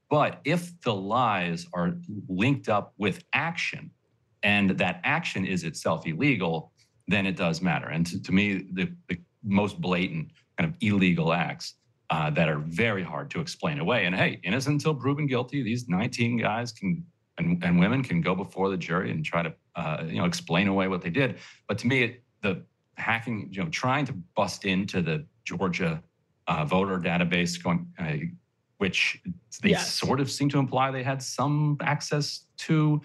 But 0.09 0.41
if 0.45 0.79
the 0.81 0.93
lies 0.93 1.67
are 1.73 1.95
linked 2.27 2.69
up 2.69 2.93
with 2.97 3.23
action, 3.33 3.91
and 4.43 4.71
that 4.71 4.99
action 5.03 5.45
is 5.45 5.63
itself 5.63 6.05
illegal, 6.05 6.71
then 7.07 7.25
it 7.25 7.35
does 7.35 7.61
matter. 7.61 7.87
And 7.87 8.05
to, 8.07 8.21
to 8.21 8.31
me, 8.31 8.65
the, 8.73 8.91
the, 9.09 9.17
most 9.47 9.79
blatant 9.79 10.31
kind 10.57 10.67
of 10.67 10.75
illegal 10.81 11.31
acts 11.31 11.75
uh, 12.09 12.31
that 12.31 12.49
are 12.49 12.57
very 12.57 13.03
hard 13.03 13.29
to 13.29 13.39
explain 13.39 13.79
away. 13.79 14.07
And 14.07 14.15
hey, 14.15 14.39
innocent 14.43 14.73
until 14.73 14.95
proven 14.95 15.27
guilty, 15.27 15.61
these 15.61 15.87
19 15.87 16.37
guys 16.37 16.71
can 16.71 17.05
and, 17.37 17.63
and 17.63 17.79
women 17.79 18.03
can 18.03 18.21
go 18.21 18.35
before 18.35 18.69
the 18.69 18.77
jury 18.77 19.11
and 19.11 19.23
try 19.25 19.43
to 19.43 19.53
uh, 19.75 20.03
you 20.07 20.17
know 20.17 20.25
explain 20.25 20.67
away 20.67 20.87
what 20.87 21.01
they 21.01 21.09
did. 21.09 21.37
But 21.67 21.77
to 21.79 21.87
me, 21.87 22.03
it, 22.03 22.23
the 22.41 22.63
hacking, 22.97 23.49
you 23.51 23.63
know, 23.63 23.69
trying 23.69 24.05
to 24.05 24.13
bust 24.35 24.65
into 24.65 25.01
the 25.01 25.25
Georgia 25.43 26.01
uh, 26.47 26.65
voter 26.65 26.97
database, 26.99 27.61
going, 27.61 27.87
uh, 27.99 28.13
which 28.77 29.21
they 29.61 29.69
Yes. 29.69 29.93
sort 29.93 30.19
of 30.19 30.29
seem 30.31 30.49
to 30.49 30.59
imply 30.59 30.91
they 30.91 31.03
had 31.03 31.21
some 31.21 31.77
access 31.81 32.45
to 32.57 33.01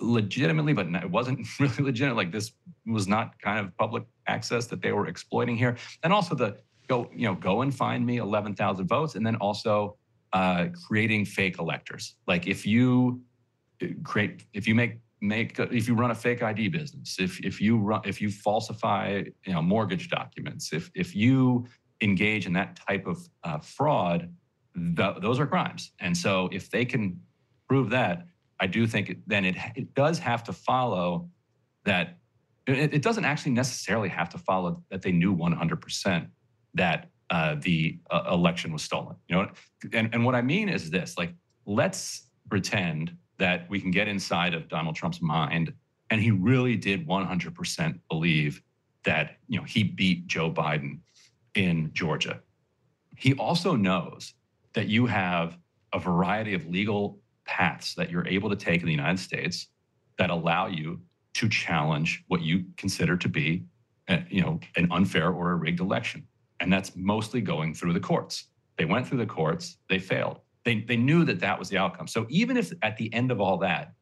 legitimately, 0.00 0.72
but 0.72 0.86
it 0.86 1.10
wasn't 1.10 1.46
really 1.60 1.84
legitimate. 1.84 2.16
Like 2.16 2.32
this 2.32 2.52
was 2.86 3.06
not 3.06 3.40
kind 3.40 3.64
of 3.64 3.76
public 3.76 4.04
access 4.26 4.66
that 4.66 4.80
they 4.80 4.92
were 4.92 5.06
exploiting 5.06 5.56
here. 5.56 5.76
And 6.02 6.12
also 6.12 6.34
the 6.34 6.56
go, 6.88 7.08
you 7.14 7.26
know, 7.26 7.34
go 7.34 7.62
and 7.62 7.74
find 7.74 8.04
me 8.04 8.16
11,000 8.18 8.86
votes, 8.86 9.14
and 9.14 9.26
then 9.26 9.36
also 9.36 9.96
uh, 10.32 10.66
creating 10.86 11.24
fake 11.24 11.58
electors. 11.58 12.16
Like 12.26 12.46
if 12.46 12.66
you 12.66 13.20
create, 14.02 14.44
if 14.52 14.66
you 14.66 14.74
make 14.74 15.00
make 15.20 15.58
if 15.58 15.88
you 15.88 15.94
run 15.94 16.10
a 16.10 16.14
fake 16.14 16.42
ID 16.42 16.68
business, 16.68 17.16
if 17.18 17.44
if 17.44 17.60
you 17.60 17.78
run 17.78 18.00
if 18.04 18.20
you 18.20 18.30
falsify 18.30 19.22
you 19.46 19.52
know 19.52 19.62
mortgage 19.62 20.08
documents, 20.10 20.72
if 20.72 20.90
if 20.94 21.14
you 21.14 21.66
engage 22.00 22.46
in 22.46 22.52
that 22.52 22.78
type 22.88 23.06
of 23.06 23.18
uh, 23.44 23.58
fraud, 23.58 24.32
th- 24.74 25.16
those 25.20 25.40
are 25.40 25.46
crimes. 25.46 25.92
And 26.00 26.16
so 26.16 26.48
if 26.52 26.70
they 26.70 26.84
can 26.84 27.20
prove 27.68 27.90
that, 27.90 28.26
I 28.60 28.66
do 28.66 28.86
think 28.86 29.18
then 29.26 29.44
it 29.44 29.56
it 29.74 29.94
does 29.94 30.18
have 30.18 30.44
to 30.44 30.52
follow 30.52 31.28
that 31.84 32.18
it, 32.66 32.94
it 32.94 33.02
doesn't 33.02 33.24
actually 33.24 33.52
necessarily 33.52 34.08
have 34.08 34.28
to 34.30 34.38
follow 34.38 34.82
that 34.90 35.02
they 35.02 35.12
knew 35.12 35.34
100% 35.34 36.28
that 36.74 37.10
uh, 37.30 37.56
the 37.60 37.98
uh, 38.10 38.24
election 38.30 38.72
was 38.72 38.82
stolen. 38.82 39.16
You 39.28 39.36
know, 39.36 39.48
and 39.92 40.14
and 40.14 40.24
what 40.24 40.34
I 40.34 40.42
mean 40.42 40.68
is 40.68 40.90
this: 40.90 41.16
like, 41.18 41.34
let's 41.66 42.28
pretend 42.48 43.16
that 43.38 43.68
we 43.70 43.80
can 43.80 43.90
get 43.90 44.08
inside 44.08 44.54
of 44.54 44.68
Donald 44.68 44.96
Trump's 44.96 45.22
mind, 45.22 45.72
and 46.10 46.20
he 46.20 46.30
really 46.30 46.76
did 46.76 47.06
100% 47.06 47.98
believe 48.08 48.62
that 49.04 49.38
you 49.48 49.58
know 49.58 49.64
he 49.64 49.84
beat 49.84 50.26
Joe 50.26 50.50
Biden 50.50 50.98
in 51.54 51.90
Georgia. 51.92 52.40
He 53.16 53.34
also 53.34 53.74
knows 53.74 54.34
that 54.74 54.88
you 54.88 55.06
have 55.06 55.58
a 55.92 55.98
variety 55.98 56.54
of 56.54 56.66
legal 56.66 57.18
paths 57.44 57.94
that 57.94 58.10
you're 58.10 58.26
able 58.28 58.50
to 58.50 58.56
take 58.56 58.80
in 58.80 58.86
the 58.86 58.92
United 58.92 59.18
States 59.18 59.68
that 60.18 60.30
allow 60.30 60.66
you 60.66 61.00
to 61.34 61.48
challenge 61.48 62.24
what 62.28 62.42
you 62.42 62.64
consider 62.76 63.16
to 63.16 63.28
be, 63.28 63.64
uh, 64.08 64.18
you 64.28 64.42
know, 64.42 64.60
an 64.76 64.88
unfair 64.90 65.30
or 65.30 65.52
a 65.52 65.54
rigged 65.54 65.80
election, 65.80 66.26
and 66.60 66.72
that's 66.72 66.94
mostly 66.96 67.40
going 67.40 67.72
through 67.72 67.92
the 67.92 68.00
courts. 68.00 68.48
They 68.76 68.84
went 68.84 69.06
through 69.06 69.18
the 69.18 69.26
courts, 69.26 69.78
they 69.88 69.98
failed. 69.98 70.40
They 70.68 70.80
they 70.80 70.98
knew 70.98 71.24
that 71.24 71.40
that 71.40 71.58
was 71.58 71.70
the 71.70 71.78
outcome. 71.78 72.06
So 72.06 72.26
even 72.28 72.58
if 72.58 72.74
at 72.82 72.98
the 72.98 73.10
end 73.14 73.30
of 73.30 73.40
all 73.40 73.56
that, 73.60 73.94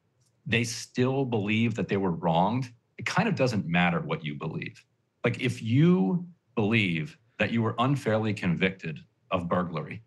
they 0.46 0.64
still 0.64 1.24
believe 1.24 1.76
that 1.76 1.86
they 1.86 1.96
were 1.96 2.10
wronged, 2.10 2.72
it 2.98 3.06
kind 3.06 3.28
of 3.28 3.36
doesn't 3.36 3.68
matter 3.68 4.00
what 4.00 4.24
you 4.24 4.34
believe. 4.34 4.84
Like 5.22 5.40
if 5.40 5.62
you 5.62 6.26
believe 6.56 7.16
that 7.38 7.52
you 7.52 7.62
were 7.62 7.76
unfairly 7.78 8.34
convicted 8.34 8.98
of 9.30 9.48
burglary, 9.48 10.02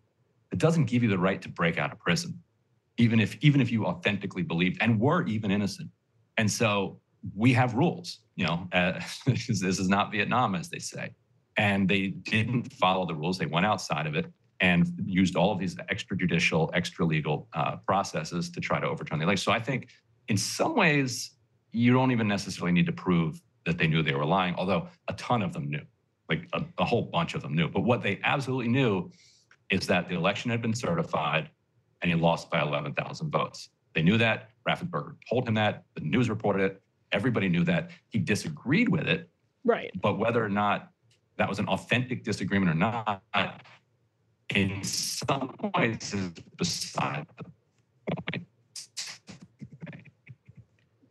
it 0.52 0.58
doesn't 0.58 0.84
give 0.84 1.02
you 1.02 1.08
the 1.08 1.16
right 1.16 1.40
to 1.40 1.48
break 1.48 1.78
out 1.78 1.92
of 1.92 1.98
prison, 1.98 2.38
even 2.98 3.20
if 3.20 3.38
even 3.40 3.62
if 3.62 3.72
you 3.72 3.86
authentically 3.86 4.42
believed 4.42 4.76
and 4.82 5.00
were 5.00 5.26
even 5.26 5.50
innocent. 5.50 5.88
And 6.36 6.50
so 6.50 7.00
we 7.34 7.54
have 7.54 7.72
rules. 7.72 8.18
You 8.36 8.44
know, 8.44 8.68
uh, 8.74 9.00
this 9.24 9.48
is 9.62 9.88
not 9.88 10.12
Vietnam, 10.12 10.54
as 10.54 10.68
they 10.68 10.78
say, 10.78 11.14
and 11.56 11.88
they 11.88 12.08
didn't 12.08 12.70
follow 12.74 13.06
the 13.06 13.14
rules. 13.14 13.38
They 13.38 13.46
went 13.46 13.64
outside 13.64 14.06
of 14.06 14.14
it 14.14 14.26
and 14.60 14.86
used 15.04 15.36
all 15.36 15.52
of 15.52 15.58
these 15.58 15.74
extrajudicial, 15.76 16.70
extra 16.74 17.04
legal 17.04 17.48
uh, 17.54 17.76
processes 17.86 18.50
to 18.50 18.60
try 18.60 18.78
to 18.78 18.86
overturn 18.86 19.18
the 19.18 19.24
election. 19.24 19.44
So 19.44 19.52
I 19.52 19.60
think, 19.60 19.88
in 20.28 20.36
some 20.36 20.76
ways, 20.76 21.32
you 21.72 21.92
don't 21.92 22.12
even 22.12 22.28
necessarily 22.28 22.72
need 22.72 22.86
to 22.86 22.92
prove 22.92 23.40
that 23.64 23.78
they 23.78 23.86
knew 23.86 24.02
they 24.02 24.14
were 24.14 24.24
lying, 24.24 24.54
although 24.56 24.88
a 25.08 25.12
ton 25.14 25.42
of 25.42 25.52
them 25.52 25.68
knew, 25.68 25.82
like 26.28 26.48
a, 26.52 26.62
a 26.78 26.84
whole 26.84 27.02
bunch 27.02 27.34
of 27.34 27.42
them 27.42 27.54
knew. 27.54 27.68
But 27.68 27.82
what 27.82 28.02
they 28.02 28.20
absolutely 28.22 28.68
knew 28.68 29.10
is 29.70 29.86
that 29.86 30.08
the 30.08 30.14
election 30.14 30.50
had 30.50 30.60
been 30.62 30.74
certified 30.74 31.48
and 32.02 32.10
he 32.10 32.16
lost 32.16 32.50
by 32.50 32.60
11,000 32.62 33.30
votes. 33.30 33.70
They 33.94 34.02
knew 34.02 34.18
that. 34.18 34.50
Raffensperger 34.68 35.16
told 35.28 35.48
him 35.48 35.54
that. 35.54 35.84
The 35.94 36.00
news 36.02 36.28
reported 36.28 36.62
it. 36.62 36.82
Everybody 37.12 37.48
knew 37.48 37.64
that. 37.64 37.90
He 38.08 38.18
disagreed 38.18 38.88
with 38.88 39.06
it, 39.06 39.28
Right. 39.64 39.90
but 40.00 40.18
whether 40.18 40.44
or 40.44 40.48
not 40.48 40.90
that 41.38 41.48
was 41.48 41.58
an 41.58 41.66
authentic 41.68 42.24
disagreement 42.24 42.70
or 42.70 42.74
not, 42.74 43.22
in 44.54 44.82
some 44.82 45.54
ways 45.74 46.14
is 46.14 46.30
beside 46.56 47.26
the 47.36 47.44
point. 47.44 48.46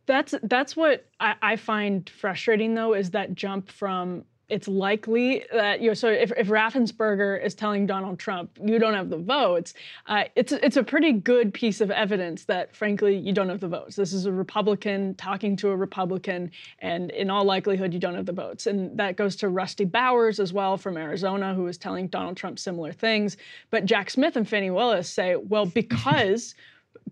That's 0.06 0.34
that's 0.42 0.76
what 0.76 1.06
I, 1.20 1.34
I 1.40 1.56
find 1.56 2.08
frustrating 2.10 2.74
though 2.74 2.94
is 2.94 3.10
that 3.12 3.34
jump 3.34 3.70
from 3.70 4.24
it's 4.50 4.68
likely 4.68 5.44
that 5.52 5.80
you 5.80 5.88
know 5.88 5.94
so 5.94 6.08
if, 6.08 6.32
if 6.36 6.48
Raffensperger 6.48 7.42
is 7.42 7.54
telling 7.54 7.86
Donald 7.86 8.18
Trump 8.18 8.50
you 8.62 8.78
don't 8.78 8.94
have 8.94 9.08
the 9.08 9.18
votes, 9.18 9.74
uh, 10.06 10.24
it's 10.34 10.52
it's 10.52 10.76
a 10.76 10.82
pretty 10.82 11.12
good 11.12 11.54
piece 11.54 11.80
of 11.80 11.90
evidence 11.90 12.44
that 12.44 12.74
frankly 12.74 13.16
you 13.16 13.32
don't 13.32 13.48
have 13.48 13.60
the 13.60 13.68
votes. 13.68 13.96
This 13.96 14.12
is 14.12 14.26
a 14.26 14.32
Republican 14.32 15.14
talking 15.14 15.56
to 15.56 15.70
a 15.70 15.76
Republican, 15.76 16.50
and 16.80 17.10
in 17.12 17.30
all 17.30 17.44
likelihood 17.44 17.92
you 17.94 18.00
don't 18.00 18.14
have 18.14 18.26
the 18.26 18.32
votes. 18.32 18.66
And 18.66 18.96
that 18.98 19.16
goes 19.16 19.36
to 19.36 19.48
Rusty 19.48 19.84
Bowers 19.84 20.40
as 20.40 20.52
well 20.52 20.76
from 20.76 20.96
Arizona, 20.96 21.54
who 21.54 21.66
is 21.66 21.78
telling 21.78 22.08
Donald 22.08 22.36
Trump 22.36 22.58
similar 22.58 22.92
things. 22.92 23.36
But 23.70 23.84
Jack 23.84 24.10
Smith 24.10 24.36
and 24.36 24.48
Fani 24.48 24.70
Willis 24.70 25.08
say, 25.08 25.36
well, 25.36 25.66
because 25.66 26.54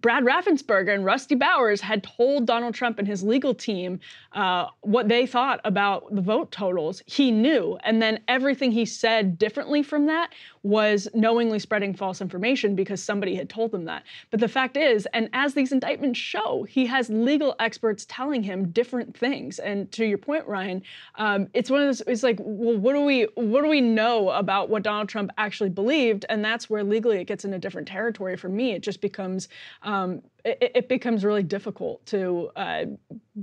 Brad 0.00 0.24
Raffensperger 0.24 0.94
and 0.94 1.04
Rusty 1.04 1.34
Bowers 1.34 1.80
had 1.80 2.04
told 2.04 2.46
Donald 2.46 2.74
Trump 2.74 2.98
and 2.98 3.08
his 3.08 3.22
legal 3.22 3.54
team 3.54 3.98
uh, 4.32 4.66
what 4.80 5.08
they 5.08 5.26
thought 5.26 5.60
about 5.64 6.14
the 6.14 6.20
vote 6.20 6.52
totals. 6.52 7.02
He 7.06 7.30
knew. 7.30 7.78
And 7.82 8.00
then 8.00 8.20
everything 8.28 8.70
he 8.70 8.84
said 8.84 9.38
differently 9.38 9.82
from 9.82 10.06
that 10.06 10.30
was 10.62 11.08
knowingly 11.14 11.58
spreading 11.58 11.94
false 11.94 12.20
information 12.20 12.74
because 12.74 13.02
somebody 13.02 13.34
had 13.34 13.48
told 13.48 13.70
them 13.70 13.84
that. 13.84 14.04
But 14.30 14.40
the 14.40 14.48
fact 14.48 14.76
is, 14.76 15.06
and 15.12 15.28
as 15.32 15.54
these 15.54 15.72
indictments 15.72 16.18
show, 16.18 16.64
he 16.68 16.86
has 16.86 17.08
legal 17.08 17.54
experts 17.58 18.06
telling 18.08 18.42
him 18.42 18.70
different 18.70 19.16
things. 19.16 19.58
And 19.58 19.90
to 19.92 20.04
your 20.04 20.18
point, 20.18 20.46
Ryan, 20.46 20.82
um, 21.16 21.48
it's 21.54 21.70
one 21.70 21.80
of 21.80 21.86
those, 21.86 22.00
it's 22.06 22.22
like, 22.22 22.38
well, 22.40 22.76
what 22.76 22.94
do 22.94 23.02
we 23.02 23.26
what 23.34 23.62
do 23.62 23.68
we 23.68 23.80
know 23.80 24.30
about 24.30 24.68
what 24.68 24.82
Donald 24.82 25.08
Trump 25.08 25.30
actually 25.38 25.70
believed? 25.70 26.24
And 26.28 26.44
that's 26.44 26.68
where 26.68 26.84
legally 26.84 27.18
it 27.18 27.24
gets 27.24 27.44
into 27.44 27.58
different 27.58 27.88
territory 27.88 28.36
for 28.36 28.48
me. 28.48 28.72
It 28.72 28.82
just 28.82 29.00
becomes 29.00 29.48
um, 29.82 30.22
it, 30.44 30.72
it 30.74 30.88
becomes 30.88 31.24
really 31.24 31.42
difficult 31.42 32.04
to 32.06 32.50
uh, 32.56 32.84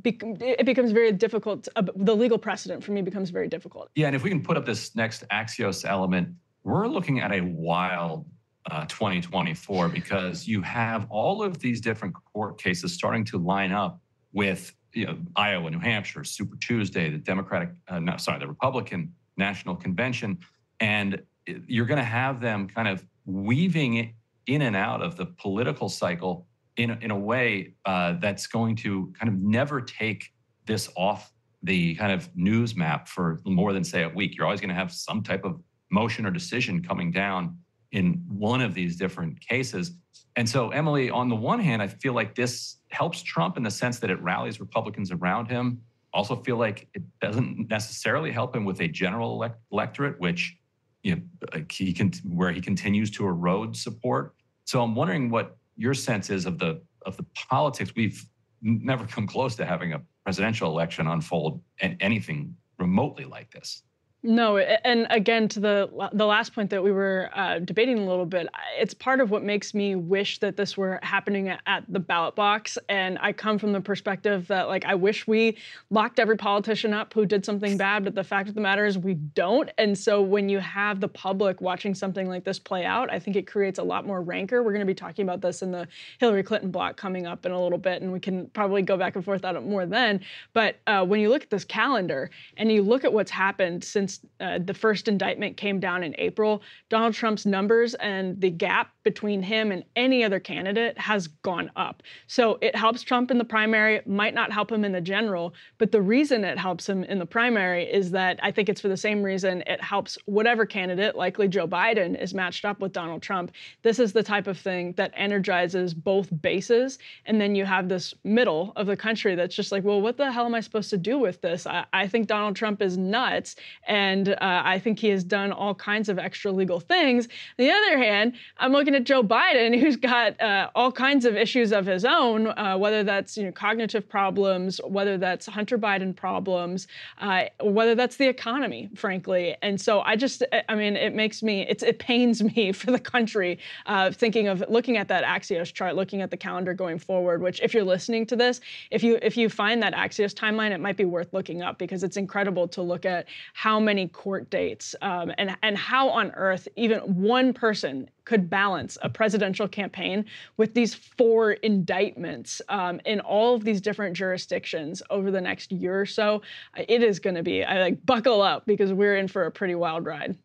be, 0.01 0.17
it 0.39 0.65
becomes 0.65 0.91
very 0.91 1.11
difficult 1.11 1.67
uh, 1.75 1.83
the 1.95 2.15
legal 2.15 2.37
precedent 2.37 2.83
for 2.83 2.91
me 2.91 3.01
becomes 3.01 3.29
very 3.29 3.47
difficult 3.47 3.89
Yeah, 3.95 4.07
and 4.07 4.15
if 4.15 4.23
we 4.23 4.29
can 4.29 4.41
put 4.41 4.57
up 4.57 4.65
this 4.65 4.95
next 4.95 5.23
Axios 5.31 5.85
element, 5.87 6.29
we're 6.65 6.87
looking 6.87 7.19
at 7.19 7.31
a 7.31 7.41
wild 7.41 8.25
uh, 8.69 8.85
2024 8.87 9.87
because 9.87 10.47
you 10.47 10.63
have 10.63 11.05
all 11.11 11.43
of 11.43 11.59
these 11.59 11.79
different 11.79 12.15
court 12.33 12.59
cases 12.59 12.91
starting 12.91 13.23
to 13.23 13.37
line 13.37 13.71
up 13.71 14.01
with 14.33 14.73
you 14.93 15.05
know, 15.05 15.17
Iowa, 15.35 15.69
New 15.69 15.79
Hampshire, 15.79 16.23
Super 16.23 16.57
Tuesday, 16.57 17.11
the 17.11 17.19
Democratic, 17.19 17.69
uh, 17.87 17.99
no, 17.99 18.17
sorry, 18.17 18.39
the 18.39 18.47
Republican 18.47 19.13
National 19.37 19.75
Convention, 19.75 20.39
and 20.79 21.21
you're 21.45 21.85
going 21.85 21.99
to 21.99 22.03
have 22.03 22.41
them 22.41 22.67
kind 22.67 22.87
of 22.87 23.05
weaving 23.25 24.15
in 24.47 24.63
and 24.63 24.75
out 24.75 25.03
of 25.03 25.15
the 25.17 25.27
political 25.27 25.87
cycle 25.87 26.47
in, 26.77 26.91
in 27.01 27.11
a 27.11 27.17
way 27.17 27.75
uh, 27.85 28.13
that's 28.13 28.47
going 28.47 28.75
to 28.77 29.13
kind 29.19 29.31
of 29.31 29.39
never 29.39 29.81
take 29.81 30.31
this 30.65 30.89
off 30.97 31.31
the 31.61 31.93
kind 31.95 32.11
of 32.11 32.35
news 32.35 32.75
map 32.75 33.07
for 33.07 33.41
more 33.45 33.71
than 33.71 33.83
say 33.83 34.03
a 34.03 34.09
week. 34.09 34.35
You're 34.35 34.45
always 34.45 34.61
going 34.61 34.69
to 34.69 34.75
have 34.75 34.91
some 34.91 35.21
type 35.21 35.43
of 35.43 35.61
motion 35.95 36.25
or 36.25 36.31
decision 36.31 36.83
coming 36.83 37.09
down 37.09 37.57
in 37.93 38.21
one 38.27 38.61
of 38.61 38.73
these 38.73 38.97
different 38.97 39.39
cases. 39.39 39.93
And 40.35 40.47
so, 40.47 40.69
Emily, 40.71 41.09
on 41.09 41.29
the 41.29 41.35
one 41.35 41.61
hand, 41.61 41.81
I 41.81 41.87
feel 41.87 42.13
like 42.13 42.35
this 42.35 42.77
helps 42.89 43.23
Trump 43.23 43.55
in 43.55 43.63
the 43.63 43.71
sense 43.71 43.99
that 43.99 44.09
it 44.09 44.21
rallies 44.21 44.59
Republicans 44.59 45.09
around 45.11 45.45
him. 45.47 45.79
Also, 46.13 46.35
feel 46.35 46.57
like 46.57 46.89
it 46.93 47.03
doesn't 47.21 47.69
necessarily 47.69 48.31
help 48.31 48.53
him 48.55 48.65
with 48.65 48.81
a 48.81 48.87
general 48.89 49.29
elect- 49.35 49.61
electorate, 49.71 50.19
which 50.19 50.57
you 51.03 51.15
know 51.15 51.21
uh, 51.53 51.59
he 51.71 51.93
can 51.93 52.11
where 52.39 52.51
he 52.51 52.61
continues 52.61 53.09
to 53.11 53.25
erode 53.25 53.75
support. 53.77 54.35
So, 54.65 54.81
I'm 54.83 54.95
wondering 54.95 55.29
what 55.29 55.57
your 55.77 55.93
sense 55.93 56.29
is 56.29 56.45
of 56.45 56.59
the 56.59 56.81
of 57.05 57.15
the 57.15 57.25
politics. 57.49 57.93
We've 57.95 58.21
never 58.61 59.05
come 59.05 59.27
close 59.27 59.55
to 59.55 59.65
having 59.65 59.93
a 59.93 60.01
presidential 60.25 60.69
election 60.69 61.07
unfold 61.07 61.61
and 61.79 61.95
anything 62.01 62.55
remotely 62.77 63.25
like 63.25 63.51
this. 63.51 63.83
No, 64.27 64.57
and 64.57 65.05
again 65.11 65.47
to 65.49 65.59
the 65.59 66.09
the 66.11 66.25
last 66.25 66.55
point 66.55 66.71
that 66.71 66.83
we 66.83 66.91
were 66.91 67.29
uh, 67.35 67.59
debating 67.59 67.99
a 67.99 68.05
little 68.07 68.25
bit, 68.25 68.47
it's 68.75 68.93
part 68.95 69.19
of 69.19 69.29
what 69.29 69.43
makes 69.43 69.75
me 69.75 69.93
wish 69.93 70.39
that 70.39 70.57
this 70.57 70.75
were 70.75 70.99
happening 71.03 71.49
at, 71.49 71.83
the 71.87 71.99
ballot 71.99 72.35
box. 72.35 72.79
And 72.89 73.19
I 73.21 73.33
come 73.33 73.59
from 73.59 73.71
the 73.71 73.81
perspective 73.81 74.47
that 74.47 74.67
like 74.67 74.83
I 74.83 74.95
wish 74.95 75.27
we 75.27 75.57
locked 75.91 76.19
every 76.19 76.37
politician 76.37 76.91
up 76.91 77.13
who 77.13 77.27
did 77.27 77.45
something 77.45 77.77
bad, 77.77 78.03
but 78.03 78.15
the 78.15 78.23
fact 78.23 78.49
of 78.49 78.55
the 78.55 78.61
matter 78.61 78.87
is 78.87 78.97
we 78.97 79.13
don't. 79.13 79.69
And 79.77 79.95
so 79.95 80.23
when 80.23 80.49
you 80.49 80.57
have 80.57 81.01
the 81.01 81.07
public 81.07 81.61
watching 81.61 81.93
something 81.93 82.27
like 82.27 82.45
this 82.45 82.57
play 82.57 82.83
out, 82.83 83.13
I 83.13 83.19
think 83.19 83.37
it 83.37 83.45
creates 83.45 83.77
a 83.77 83.83
lot 83.83 84.07
more 84.07 84.23
rancor. 84.23 84.63
We're 84.63 84.71
going 84.71 84.79
to 84.79 84.87
be 84.87 84.95
talking 84.95 85.21
about 85.21 85.41
this 85.41 85.61
in 85.61 85.71
the 85.71 85.87
Hillary 86.19 86.41
Clinton 86.41 86.71
block 86.71 86.97
coming 86.97 87.27
up 87.27 87.45
in 87.45 87.51
a 87.51 87.61
little 87.61 87.77
bit, 87.77 88.01
and 88.01 88.11
we 88.11 88.19
can 88.19 88.47
probably 88.47 88.81
go 88.81 88.97
back 88.97 89.15
and 89.15 89.23
forth 89.23 89.45
on 89.45 89.55
it 89.55 89.61
more 89.61 89.85
then. 89.85 90.21
But 90.53 90.77
uh, 90.87 91.05
when 91.05 91.19
you 91.19 91.29
look 91.29 91.43
at 91.43 91.51
this 91.51 91.65
calendar 91.65 92.31
and 92.57 92.71
you 92.71 92.81
look 92.81 93.03
at 93.03 93.13
what's 93.13 93.31
happened 93.31 93.83
since 93.83 94.14
uh, 94.39 94.59
the 94.63 94.73
first 94.73 95.07
indictment 95.07 95.57
came 95.57 95.79
down 95.79 96.03
in 96.03 96.15
April, 96.17 96.61
Donald 96.89 97.13
Trump's 97.13 97.45
numbers 97.45 97.93
and 97.95 98.39
the 98.39 98.49
gap 98.49 98.94
between 99.05 99.41
him 99.41 99.71
and 99.71 99.85
any 99.95 100.23
other 100.23 100.39
candidate 100.39 100.97
has 100.97 101.27
gone 101.27 101.71
up. 101.77 102.03
So 102.27 102.57
it 102.61 102.75
helps 102.75 103.03
Trump 103.03 103.31
in 103.31 103.37
the 103.37 103.45
primary, 103.45 104.01
might 104.05 104.33
not 104.33 104.51
help 104.51 104.69
him 104.69 104.83
in 104.83 104.91
the 104.91 104.99
general, 104.99 105.53
but 105.77 105.93
the 105.93 106.01
reason 106.01 106.43
it 106.43 106.57
helps 106.57 106.89
him 106.89 107.03
in 107.05 107.19
the 107.19 107.25
primary 107.25 107.85
is 107.85 108.11
that 108.11 108.39
I 108.41 108.51
think 108.51 108.67
it's 108.67 108.81
for 108.81 108.89
the 108.89 108.97
same 108.97 109.21
reason 109.23 109.63
it 109.67 109.81
helps 109.81 110.17
whatever 110.25 110.65
candidate, 110.65 111.15
likely 111.15 111.47
Joe 111.47 111.67
Biden, 111.67 112.21
is 112.21 112.33
matched 112.33 112.65
up 112.65 112.81
with 112.81 112.91
Donald 112.91 113.21
Trump. 113.21 113.51
This 113.83 113.99
is 113.99 114.11
the 114.11 114.23
type 114.23 114.47
of 114.47 114.57
thing 114.57 114.93
that 114.97 115.13
energizes 115.15 115.93
both 115.93 116.29
bases. 116.41 116.97
And 117.27 117.39
then 117.39 117.55
you 117.55 117.65
have 117.65 117.87
this 117.87 118.13
middle 118.23 118.73
of 118.75 118.87
the 118.87 118.97
country 118.97 119.35
that's 119.35 119.55
just 119.55 119.71
like, 119.71 119.83
well, 119.83 120.01
what 120.01 120.17
the 120.17 120.31
hell 120.31 120.45
am 120.45 120.55
I 120.55 120.61
supposed 120.61 120.89
to 120.89 120.97
do 120.97 121.19
with 121.19 121.41
this? 121.41 121.67
I, 121.67 121.85
I 121.93 122.07
think 122.07 122.27
Donald 122.27 122.55
Trump 122.55 122.81
is 122.81 122.97
nuts. 122.97 123.55
And 123.87 124.29
uh, 124.29 124.37
I 124.41 124.79
think 124.79 124.97
he 124.97 125.09
has 125.09 125.23
done 125.23 125.51
all 125.51 125.75
kinds 125.75 126.09
of 126.09 126.17
extra 126.17 126.51
legal 126.51 126.79
things. 126.79 127.25
On 127.25 127.65
the 127.65 127.69
other 127.69 127.99
hand, 127.99 128.33
I'm 128.57 128.71
looking 128.71 128.94
at 128.95 129.03
Joe 129.03 129.23
Biden, 129.23 129.77
who's 129.79 129.95
got 129.95 130.39
uh, 130.39 130.69
all 130.75 130.91
kinds 130.91 131.25
of 131.25 131.35
issues 131.35 131.71
of 131.71 131.85
his 131.85 132.05
own, 132.05 132.47
uh, 132.47 132.77
whether 132.77 133.03
that's 133.03 133.35
you 133.35 133.43
know 133.43 133.51
cognitive 133.51 134.07
problems, 134.07 134.79
whether 134.85 135.17
that's 135.17 135.45
Hunter 135.45 135.77
Biden 135.77 136.15
problems, 136.15 136.87
uh, 137.19 137.45
whether 137.61 137.95
that's 137.95 138.17
the 138.17 138.27
economy, 138.27 138.89
frankly. 138.95 139.55
And 139.63 139.81
so 139.81 140.01
I 140.01 140.15
just, 140.15 140.43
I 140.69 140.75
mean, 140.75 140.95
it 140.95 141.15
makes 141.15 141.41
me, 141.43 141.65
it's, 141.67 141.83
it 141.83 141.99
pains 141.99 142.43
me 142.43 142.71
for 142.79 142.91
the 142.91 142.99
country 142.99 143.57
uh, 143.87 144.11
thinking 144.11 144.47
of 144.47 144.63
looking 144.69 144.97
at 144.97 145.07
that 145.07 145.23
Axios 145.23 145.73
chart, 145.73 145.95
looking 145.95 146.21
at 146.21 146.31
the 146.31 146.37
calendar 146.37 146.75
going 146.75 146.99
forward. 146.99 147.41
Which, 147.41 147.59
if 147.61 147.73
you're 147.73 147.83
listening 147.83 148.25
to 148.27 148.35
this, 148.35 148.61
if 148.91 149.03
you 149.03 149.17
if 149.23 149.35
you 149.35 149.49
find 149.49 149.81
that 149.81 149.93
Axios 149.93 150.33
timeline, 150.33 150.71
it 150.71 150.79
might 150.79 150.97
be 150.97 151.05
worth 151.05 151.33
looking 151.33 151.63
up 151.63 151.79
because 151.79 152.03
it's 152.03 152.17
incredible 152.17 152.67
to 152.67 152.83
look 152.83 153.05
at 153.05 153.25
how 153.53 153.79
many 153.79 153.95
many 153.95 154.09
court 154.09 154.49
dates 154.49 154.93
um, 155.01 155.31
and, 155.37 155.55
and 155.63 155.77
how 155.77 156.09
on 156.09 156.31
earth 156.31 156.67
even 156.75 156.99
one 156.99 157.53
person 157.53 158.09
could 158.25 158.49
balance 158.49 158.97
a 159.01 159.09
presidential 159.09 159.67
campaign 159.67 160.25
with 160.57 160.73
these 160.73 160.93
four 160.93 161.53
indictments 161.53 162.61
um, 162.69 162.99
in 163.05 163.19
all 163.21 163.55
of 163.55 163.63
these 163.63 163.79
different 163.79 164.15
jurisdictions 164.15 165.01
over 165.09 165.31
the 165.31 165.41
next 165.41 165.71
year 165.71 165.99
or 165.99 166.05
so. 166.05 166.41
It 166.75 167.03
is 167.03 167.19
going 167.19 167.35
to 167.35 167.43
be, 167.43 167.63
I 167.63 167.79
like, 167.79 168.05
buckle 168.05 168.41
up 168.41 168.65
because 168.65 168.91
we're 168.91 169.15
in 169.15 169.27
for 169.27 169.45
a 169.45 169.51
pretty 169.51 169.75
wild 169.75 170.05
ride. 170.05 170.37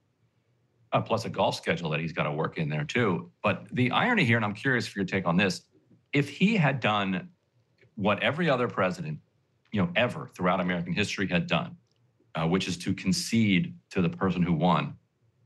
Uh, 0.92 1.00
plus 1.00 1.24
a 1.24 1.30
golf 1.30 1.54
schedule 1.54 1.88
that 1.90 2.00
he's 2.00 2.12
got 2.12 2.24
to 2.24 2.32
work 2.32 2.58
in 2.58 2.68
there 2.68 2.84
too. 2.84 3.30
But 3.42 3.66
the 3.72 3.90
irony 3.92 4.24
here, 4.24 4.36
and 4.36 4.44
I'm 4.44 4.54
curious 4.54 4.86
for 4.86 4.98
your 4.98 5.06
take 5.06 5.26
on 5.26 5.36
this, 5.36 5.62
if 6.12 6.28
he 6.28 6.56
had 6.56 6.80
done 6.80 7.28
what 7.94 8.22
every 8.22 8.50
other 8.50 8.66
president, 8.66 9.18
you 9.72 9.80
know, 9.80 9.90
ever 9.94 10.30
throughout 10.34 10.60
American 10.60 10.92
history 10.92 11.28
had 11.28 11.46
done, 11.46 11.76
uh, 12.34 12.46
which 12.46 12.66
is 12.66 12.76
to 12.78 12.92
concede 12.92 13.74
to 13.90 14.02
the 14.02 14.08
person 14.08 14.42
who 14.42 14.52
won, 14.52 14.96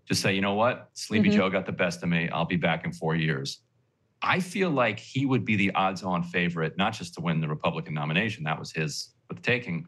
to 0.09 0.15
say, 0.15 0.35
you 0.35 0.41
know 0.41 0.55
what, 0.55 0.91
Sleepy 0.95 1.29
mm-hmm. 1.29 1.39
Joe 1.39 1.51
got 1.51 1.67
the 1.67 1.73
best 1.73 2.03
of 2.03 2.09
me. 2.09 2.29
I'll 2.29 2.45
be 2.45 2.57
back 2.57 2.85
in 2.85 2.93
four 2.93 3.15
years. 3.15 3.61
I 4.23 4.41
feel 4.41 4.71
like 4.71 4.99
he 4.99 5.27
would 5.27 5.45
be 5.45 5.57
the 5.57 5.71
odds-on 5.73 6.23
favorite, 6.23 6.77
not 6.79 6.95
just 6.95 7.15
to 7.15 7.21
win 7.21 7.41
the 7.41 7.49
Republican 7.49 7.95
nomination, 7.95 8.45
that 8.45 8.59
was 8.59 8.73
his 8.73 9.11
with 9.29 9.39
the 9.39 9.43
taking, 9.43 9.87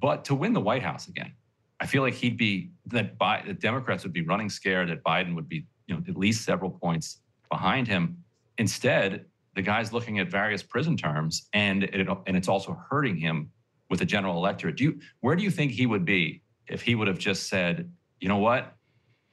but 0.00 0.24
to 0.26 0.34
win 0.34 0.52
the 0.52 0.60
White 0.60 0.82
House 0.82 1.08
again. 1.08 1.32
I 1.80 1.86
feel 1.86 2.02
like 2.02 2.14
he'd 2.14 2.36
be 2.36 2.72
that 2.86 3.16
Bi- 3.16 3.42
the 3.46 3.54
Democrats 3.54 4.02
would 4.02 4.12
be 4.12 4.22
running 4.22 4.50
scared 4.50 4.90
that 4.90 5.02
Biden 5.02 5.34
would 5.34 5.48
be, 5.48 5.66
you 5.86 5.94
know, 5.94 6.02
at 6.06 6.16
least 6.16 6.44
several 6.44 6.70
points 6.70 7.20
behind 7.50 7.88
him. 7.88 8.22
Instead, 8.58 9.24
the 9.54 9.62
guy's 9.62 9.92
looking 9.92 10.18
at 10.18 10.28
various 10.28 10.62
prison 10.62 10.96
terms, 10.96 11.48
and 11.54 11.84
it, 11.84 12.06
and 12.26 12.36
it's 12.36 12.48
also 12.48 12.78
hurting 12.90 13.16
him 13.16 13.50
with 13.88 13.98
the 13.98 14.04
general 14.04 14.36
electorate. 14.36 14.76
Do 14.76 14.84
you, 14.84 15.00
where 15.20 15.34
do 15.34 15.42
you 15.42 15.50
think 15.50 15.72
he 15.72 15.86
would 15.86 16.04
be 16.04 16.42
if 16.68 16.82
he 16.82 16.94
would 16.94 17.08
have 17.08 17.18
just 17.18 17.48
said, 17.48 17.90
you 18.20 18.28
know 18.28 18.36
what, 18.36 18.74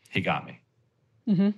he 0.09 0.21
got 0.21 0.45
me? 0.45 0.59
Mm-hmm. 1.27 1.49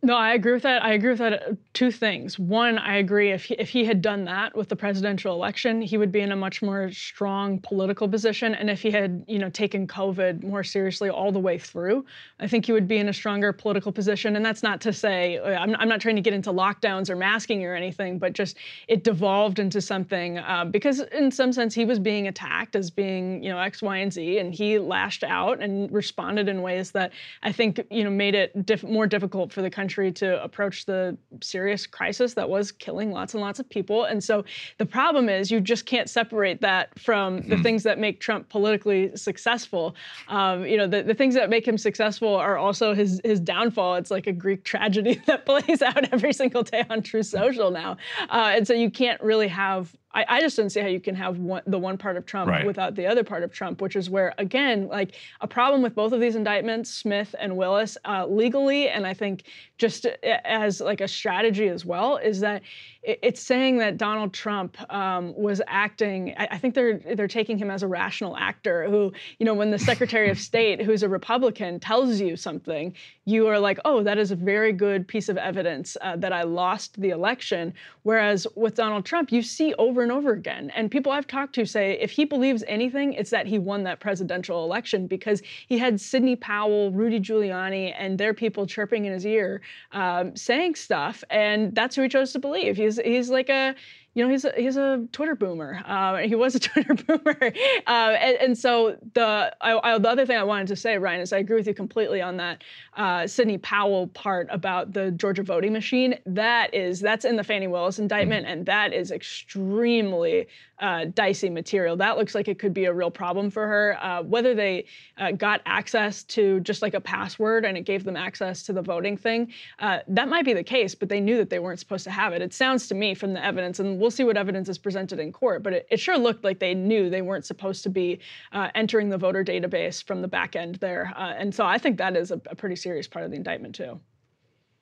No, 0.00 0.16
I 0.16 0.34
agree 0.34 0.52
with 0.52 0.62
that. 0.62 0.84
I 0.84 0.92
agree 0.92 1.10
with 1.10 1.18
that. 1.18 1.42
Uh, 1.42 1.54
two 1.72 1.90
things. 1.90 2.38
One, 2.38 2.78
I 2.78 2.98
agree 2.98 3.32
if 3.32 3.44
he, 3.44 3.54
if 3.54 3.68
he 3.68 3.84
had 3.84 4.00
done 4.00 4.24
that 4.26 4.56
with 4.56 4.68
the 4.68 4.76
presidential 4.76 5.34
election, 5.34 5.82
he 5.82 5.98
would 5.98 6.12
be 6.12 6.20
in 6.20 6.30
a 6.30 6.36
much 6.36 6.62
more 6.62 6.92
strong 6.92 7.58
political 7.58 8.08
position. 8.08 8.54
And 8.54 8.70
if 8.70 8.80
he 8.80 8.92
had, 8.92 9.24
you 9.26 9.40
know, 9.40 9.50
taken 9.50 9.88
COVID 9.88 10.44
more 10.44 10.62
seriously 10.62 11.10
all 11.10 11.32
the 11.32 11.40
way 11.40 11.58
through, 11.58 12.04
I 12.38 12.46
think 12.46 12.66
he 12.66 12.72
would 12.72 12.86
be 12.86 12.98
in 12.98 13.08
a 13.08 13.12
stronger 13.12 13.52
political 13.52 13.90
position. 13.90 14.36
And 14.36 14.46
that's 14.46 14.62
not 14.62 14.80
to 14.82 14.92
say 14.92 15.38
uh, 15.38 15.58
I'm, 15.58 15.74
I'm 15.74 15.88
not 15.88 16.00
trying 16.00 16.16
to 16.16 16.22
get 16.22 16.32
into 16.32 16.52
lockdowns 16.52 17.10
or 17.10 17.16
masking 17.16 17.64
or 17.64 17.74
anything, 17.74 18.20
but 18.20 18.34
just 18.34 18.56
it 18.86 19.02
devolved 19.02 19.58
into 19.58 19.80
something 19.80 20.38
uh, 20.38 20.64
because 20.64 21.00
in 21.00 21.32
some 21.32 21.52
sense 21.52 21.74
he 21.74 21.84
was 21.84 21.98
being 21.98 22.28
attacked 22.28 22.76
as 22.76 22.88
being, 22.88 23.42
you 23.42 23.50
know, 23.50 23.58
X, 23.58 23.82
Y, 23.82 23.96
and 23.96 24.12
Z, 24.12 24.38
and 24.38 24.54
he 24.54 24.78
lashed 24.78 25.24
out 25.24 25.60
and 25.60 25.90
responded 25.90 26.48
in 26.48 26.62
ways 26.62 26.92
that 26.92 27.10
I 27.42 27.50
think, 27.50 27.80
you 27.90 28.04
know, 28.04 28.10
made 28.10 28.36
it 28.36 28.64
diff- 28.64 28.84
more 28.84 29.08
difficult 29.08 29.52
for 29.52 29.60
the 29.60 29.70
country 29.70 29.87
country 29.88 30.12
to 30.12 30.42
approach 30.44 30.84
the 30.84 31.16
serious 31.40 31.86
crisis 31.86 32.34
that 32.34 32.46
was 32.46 32.70
killing 32.70 33.10
lots 33.10 33.32
and 33.32 33.40
lots 33.40 33.58
of 33.58 33.66
people. 33.70 34.04
And 34.04 34.22
so 34.22 34.44
the 34.76 34.84
problem 34.84 35.30
is 35.30 35.50
you 35.50 35.60
just 35.62 35.86
can't 35.86 36.10
separate 36.10 36.60
that 36.60 36.98
from 36.98 37.40
the 37.48 37.56
things 37.56 37.84
that 37.84 37.98
make 37.98 38.20
Trump 38.20 38.50
politically 38.50 39.16
successful. 39.16 39.96
Um, 40.28 40.66
you 40.66 40.76
know, 40.76 40.86
the, 40.86 41.02
the 41.02 41.14
things 41.14 41.34
that 41.36 41.48
make 41.48 41.66
him 41.66 41.78
successful 41.78 42.34
are 42.34 42.58
also 42.58 42.92
his 42.92 43.18
his 43.24 43.40
downfall. 43.40 43.94
It's 43.94 44.10
like 44.10 44.26
a 44.26 44.32
Greek 44.32 44.62
tragedy 44.62 45.22
that 45.26 45.46
plays 45.46 45.80
out 45.80 46.12
every 46.12 46.34
single 46.34 46.64
day 46.64 46.84
on 46.90 47.00
Truth 47.00 47.26
Social 47.26 47.70
now. 47.70 47.96
Uh, 48.28 48.52
and 48.56 48.66
so 48.66 48.74
you 48.74 48.90
can't 48.90 49.20
really 49.22 49.48
have 49.48 49.96
I, 50.14 50.24
I, 50.28 50.40
just 50.40 50.56
don't 50.56 50.70
see 50.70 50.80
how 50.80 50.86
you 50.86 51.00
can 51.00 51.14
have 51.14 51.38
one, 51.38 51.62
the 51.66 51.78
one 51.78 51.98
part 51.98 52.16
of 52.16 52.24
Trump 52.24 52.50
right. 52.50 52.66
without 52.66 52.94
the 52.94 53.06
other 53.06 53.22
part 53.22 53.42
of 53.42 53.52
Trump, 53.52 53.82
which 53.82 53.94
is 53.94 54.08
where, 54.08 54.34
again, 54.38 54.88
like 54.88 55.16
a 55.42 55.46
problem 55.46 55.82
with 55.82 55.94
both 55.94 56.12
of 56.12 56.20
these 56.20 56.34
indictments, 56.34 56.90
Smith 56.90 57.34
and 57.38 57.56
Willis, 57.56 57.98
uh, 58.06 58.26
legally, 58.26 58.88
and 58.88 59.06
I 59.06 59.12
think 59.12 59.44
just 59.76 60.06
as 60.06 60.80
like 60.80 61.00
a 61.00 61.08
strategy 61.08 61.68
as 61.68 61.84
well, 61.84 62.16
is 62.16 62.40
that 62.40 62.62
it's 63.02 63.40
saying 63.40 63.78
that 63.78 63.96
Donald 63.96 64.34
Trump 64.34 64.76
um, 64.92 65.34
was 65.34 65.62
acting. 65.66 66.34
I, 66.36 66.48
I, 66.52 66.58
think 66.58 66.74
they're 66.74 66.98
they're 66.98 67.28
taking 67.28 67.56
him 67.56 67.70
as 67.70 67.82
a 67.82 67.86
rational 67.86 68.36
actor 68.36 68.88
who, 68.90 69.12
you 69.38 69.46
know, 69.46 69.54
when 69.54 69.70
the 69.70 69.78
Secretary 69.78 70.30
of 70.30 70.38
State, 70.38 70.82
who's 70.82 71.02
a 71.02 71.08
Republican, 71.08 71.80
tells 71.80 72.20
you 72.20 72.36
something, 72.36 72.94
you 73.24 73.46
are 73.46 73.58
like, 73.58 73.78
oh, 73.84 74.02
that 74.02 74.18
is 74.18 74.30
a 74.30 74.36
very 74.36 74.72
good 74.72 75.08
piece 75.08 75.28
of 75.30 75.38
evidence 75.38 75.96
uh, 76.02 76.16
that 76.16 76.32
I 76.32 76.42
lost 76.42 77.00
the 77.00 77.10
election. 77.10 77.72
Whereas 78.02 78.46
with 78.56 78.74
Donald 78.74 79.06
Trump, 79.06 79.32
you 79.32 79.42
see 79.42 79.72
over 79.74 79.97
and 80.02 80.12
over 80.12 80.32
again, 80.32 80.70
and 80.74 80.90
people 80.90 81.12
I've 81.12 81.26
talked 81.26 81.54
to 81.56 81.66
say 81.66 81.98
if 82.00 82.10
he 82.10 82.24
believes 82.24 82.64
anything, 82.66 83.12
it's 83.12 83.30
that 83.30 83.46
he 83.46 83.58
won 83.58 83.84
that 83.84 84.00
presidential 84.00 84.64
election 84.64 85.06
because 85.06 85.42
he 85.66 85.78
had 85.78 86.00
Sidney 86.00 86.36
Powell, 86.36 86.90
Rudy 86.90 87.20
Giuliani, 87.20 87.94
and 87.98 88.18
their 88.18 88.34
people 88.34 88.66
chirping 88.66 89.04
in 89.04 89.12
his 89.12 89.26
ear, 89.26 89.60
um, 89.92 90.34
saying 90.36 90.74
stuff, 90.74 91.22
and 91.30 91.74
that's 91.74 91.96
who 91.96 92.02
he 92.02 92.08
chose 92.08 92.32
to 92.32 92.38
believe. 92.38 92.76
He's 92.76 92.98
he's 92.98 93.30
like 93.30 93.48
a 93.48 93.74
you 94.18 94.24
know, 94.24 94.30
he's 94.30 94.44
a, 94.44 94.52
he's 94.56 94.76
a 94.76 95.06
Twitter 95.12 95.36
boomer. 95.36 95.80
Uh, 95.86 96.16
he 96.16 96.34
was 96.34 96.56
a 96.56 96.58
Twitter 96.68 96.94
boomer, 96.94 97.52
uh, 97.86 98.16
and, 98.18 98.36
and, 98.38 98.58
so 98.58 98.96
the 99.14 99.54
I, 99.60 99.78
I, 99.78 99.96
the 99.96 100.08
other 100.08 100.26
thing 100.26 100.36
I 100.36 100.42
wanted 100.42 100.66
to 100.66 100.76
say, 100.76 100.98
Ryan, 100.98 101.20
is 101.20 101.32
I 101.32 101.38
agree 101.38 101.54
with 101.54 101.68
you 101.68 101.74
completely 101.74 102.20
on 102.20 102.36
that 102.38 102.64
uh, 102.96 103.28
Sidney 103.28 103.58
Powell 103.58 104.08
part 104.08 104.48
about 104.50 104.92
the 104.92 105.12
Georgia 105.12 105.44
voting 105.44 105.72
machine. 105.72 106.18
That 106.26 106.74
is 106.74 106.98
that's 106.98 107.24
in 107.24 107.36
the 107.36 107.44
Fani 107.44 107.68
Willis 107.68 108.00
indictment, 108.00 108.44
mm-hmm. 108.44 108.54
and 108.54 108.66
that 108.66 108.92
is 108.92 109.12
extremely 109.12 110.48
uh, 110.80 111.06
dicey 111.14 111.48
material. 111.48 111.96
That 111.96 112.18
looks 112.18 112.34
like 112.34 112.48
it 112.48 112.58
could 112.58 112.74
be 112.74 112.86
a 112.86 112.92
real 112.92 113.10
problem 113.10 113.50
for 113.50 113.66
her. 113.68 113.96
Uh, 114.00 114.22
whether 114.22 114.54
they 114.54 114.86
uh, 115.16 115.30
got 115.30 115.60
access 115.64 116.24
to 116.24 116.58
just 116.60 116.82
like 116.82 116.94
a 116.94 117.00
password 117.00 117.64
and 117.64 117.76
it 117.76 117.82
gave 117.82 118.02
them 118.02 118.16
access 118.16 118.64
to 118.64 118.72
the 118.72 118.82
voting 118.82 119.16
thing, 119.16 119.52
that 119.78 120.28
might 120.28 120.44
be 120.44 120.54
the 120.54 120.64
case, 120.64 120.94
but 120.94 121.08
they 121.08 121.20
knew 121.20 121.36
that 121.36 121.50
they 121.50 121.60
weren't 121.60 121.78
supposed 121.78 122.04
to 122.04 122.10
have 122.10 122.32
it. 122.32 122.42
It 122.42 122.52
sounds 122.52 122.88
to 122.88 122.94
me 122.94 123.14
from 123.14 123.32
the 123.32 123.44
evidence, 123.44 123.78
and 123.78 124.00
we'll 124.00 124.08
we'll 124.08 124.12
see 124.12 124.24
what 124.24 124.38
evidence 124.38 124.70
is 124.70 124.78
presented 124.78 125.18
in 125.18 125.30
court. 125.30 125.62
But 125.62 125.74
it, 125.74 125.86
it 125.90 126.00
sure 126.00 126.16
looked 126.16 126.42
like 126.42 126.60
they 126.60 126.72
knew 126.72 127.10
they 127.10 127.20
weren't 127.20 127.44
supposed 127.44 127.82
to 127.82 127.90
be 127.90 128.20
uh, 128.52 128.70
entering 128.74 129.10
the 129.10 129.18
voter 129.18 129.44
database 129.44 130.02
from 130.02 130.22
the 130.22 130.28
back 130.28 130.56
end 130.56 130.76
there. 130.76 131.12
Uh, 131.14 131.34
and 131.36 131.54
so 131.54 131.66
I 131.66 131.76
think 131.76 131.98
that 131.98 132.16
is 132.16 132.30
a, 132.30 132.40
a, 132.46 132.54
pretty 132.54 132.74
serious 132.74 133.06
part 133.06 133.26
of 133.26 133.30
the 133.30 133.36
indictment 133.36 133.74
too. 133.74 134.00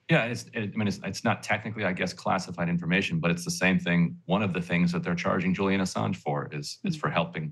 Yeah, 0.09 0.25
it's, 0.25 0.45
it, 0.53 0.71
I 0.73 0.77
mean, 0.77 0.87
it's, 0.87 0.99
it's 1.03 1.23
not 1.25 1.43
technically, 1.43 1.83
I 1.83 1.91
guess, 1.91 2.13
classified 2.13 2.69
information, 2.69 3.19
but 3.19 3.29
it's 3.29 3.43
the 3.43 3.51
same 3.51 3.77
thing. 3.77 4.17
One 4.25 4.41
of 4.41 4.53
the 4.53 4.61
things 4.61 4.91
that 4.93 5.03
they're 5.03 5.15
charging 5.15 5.53
Julian 5.53 5.81
Assange 5.81 6.15
for 6.15 6.47
is, 6.51 6.77
mm-hmm. 6.77 6.87
is 6.87 6.95
for 6.95 7.09
helping 7.09 7.51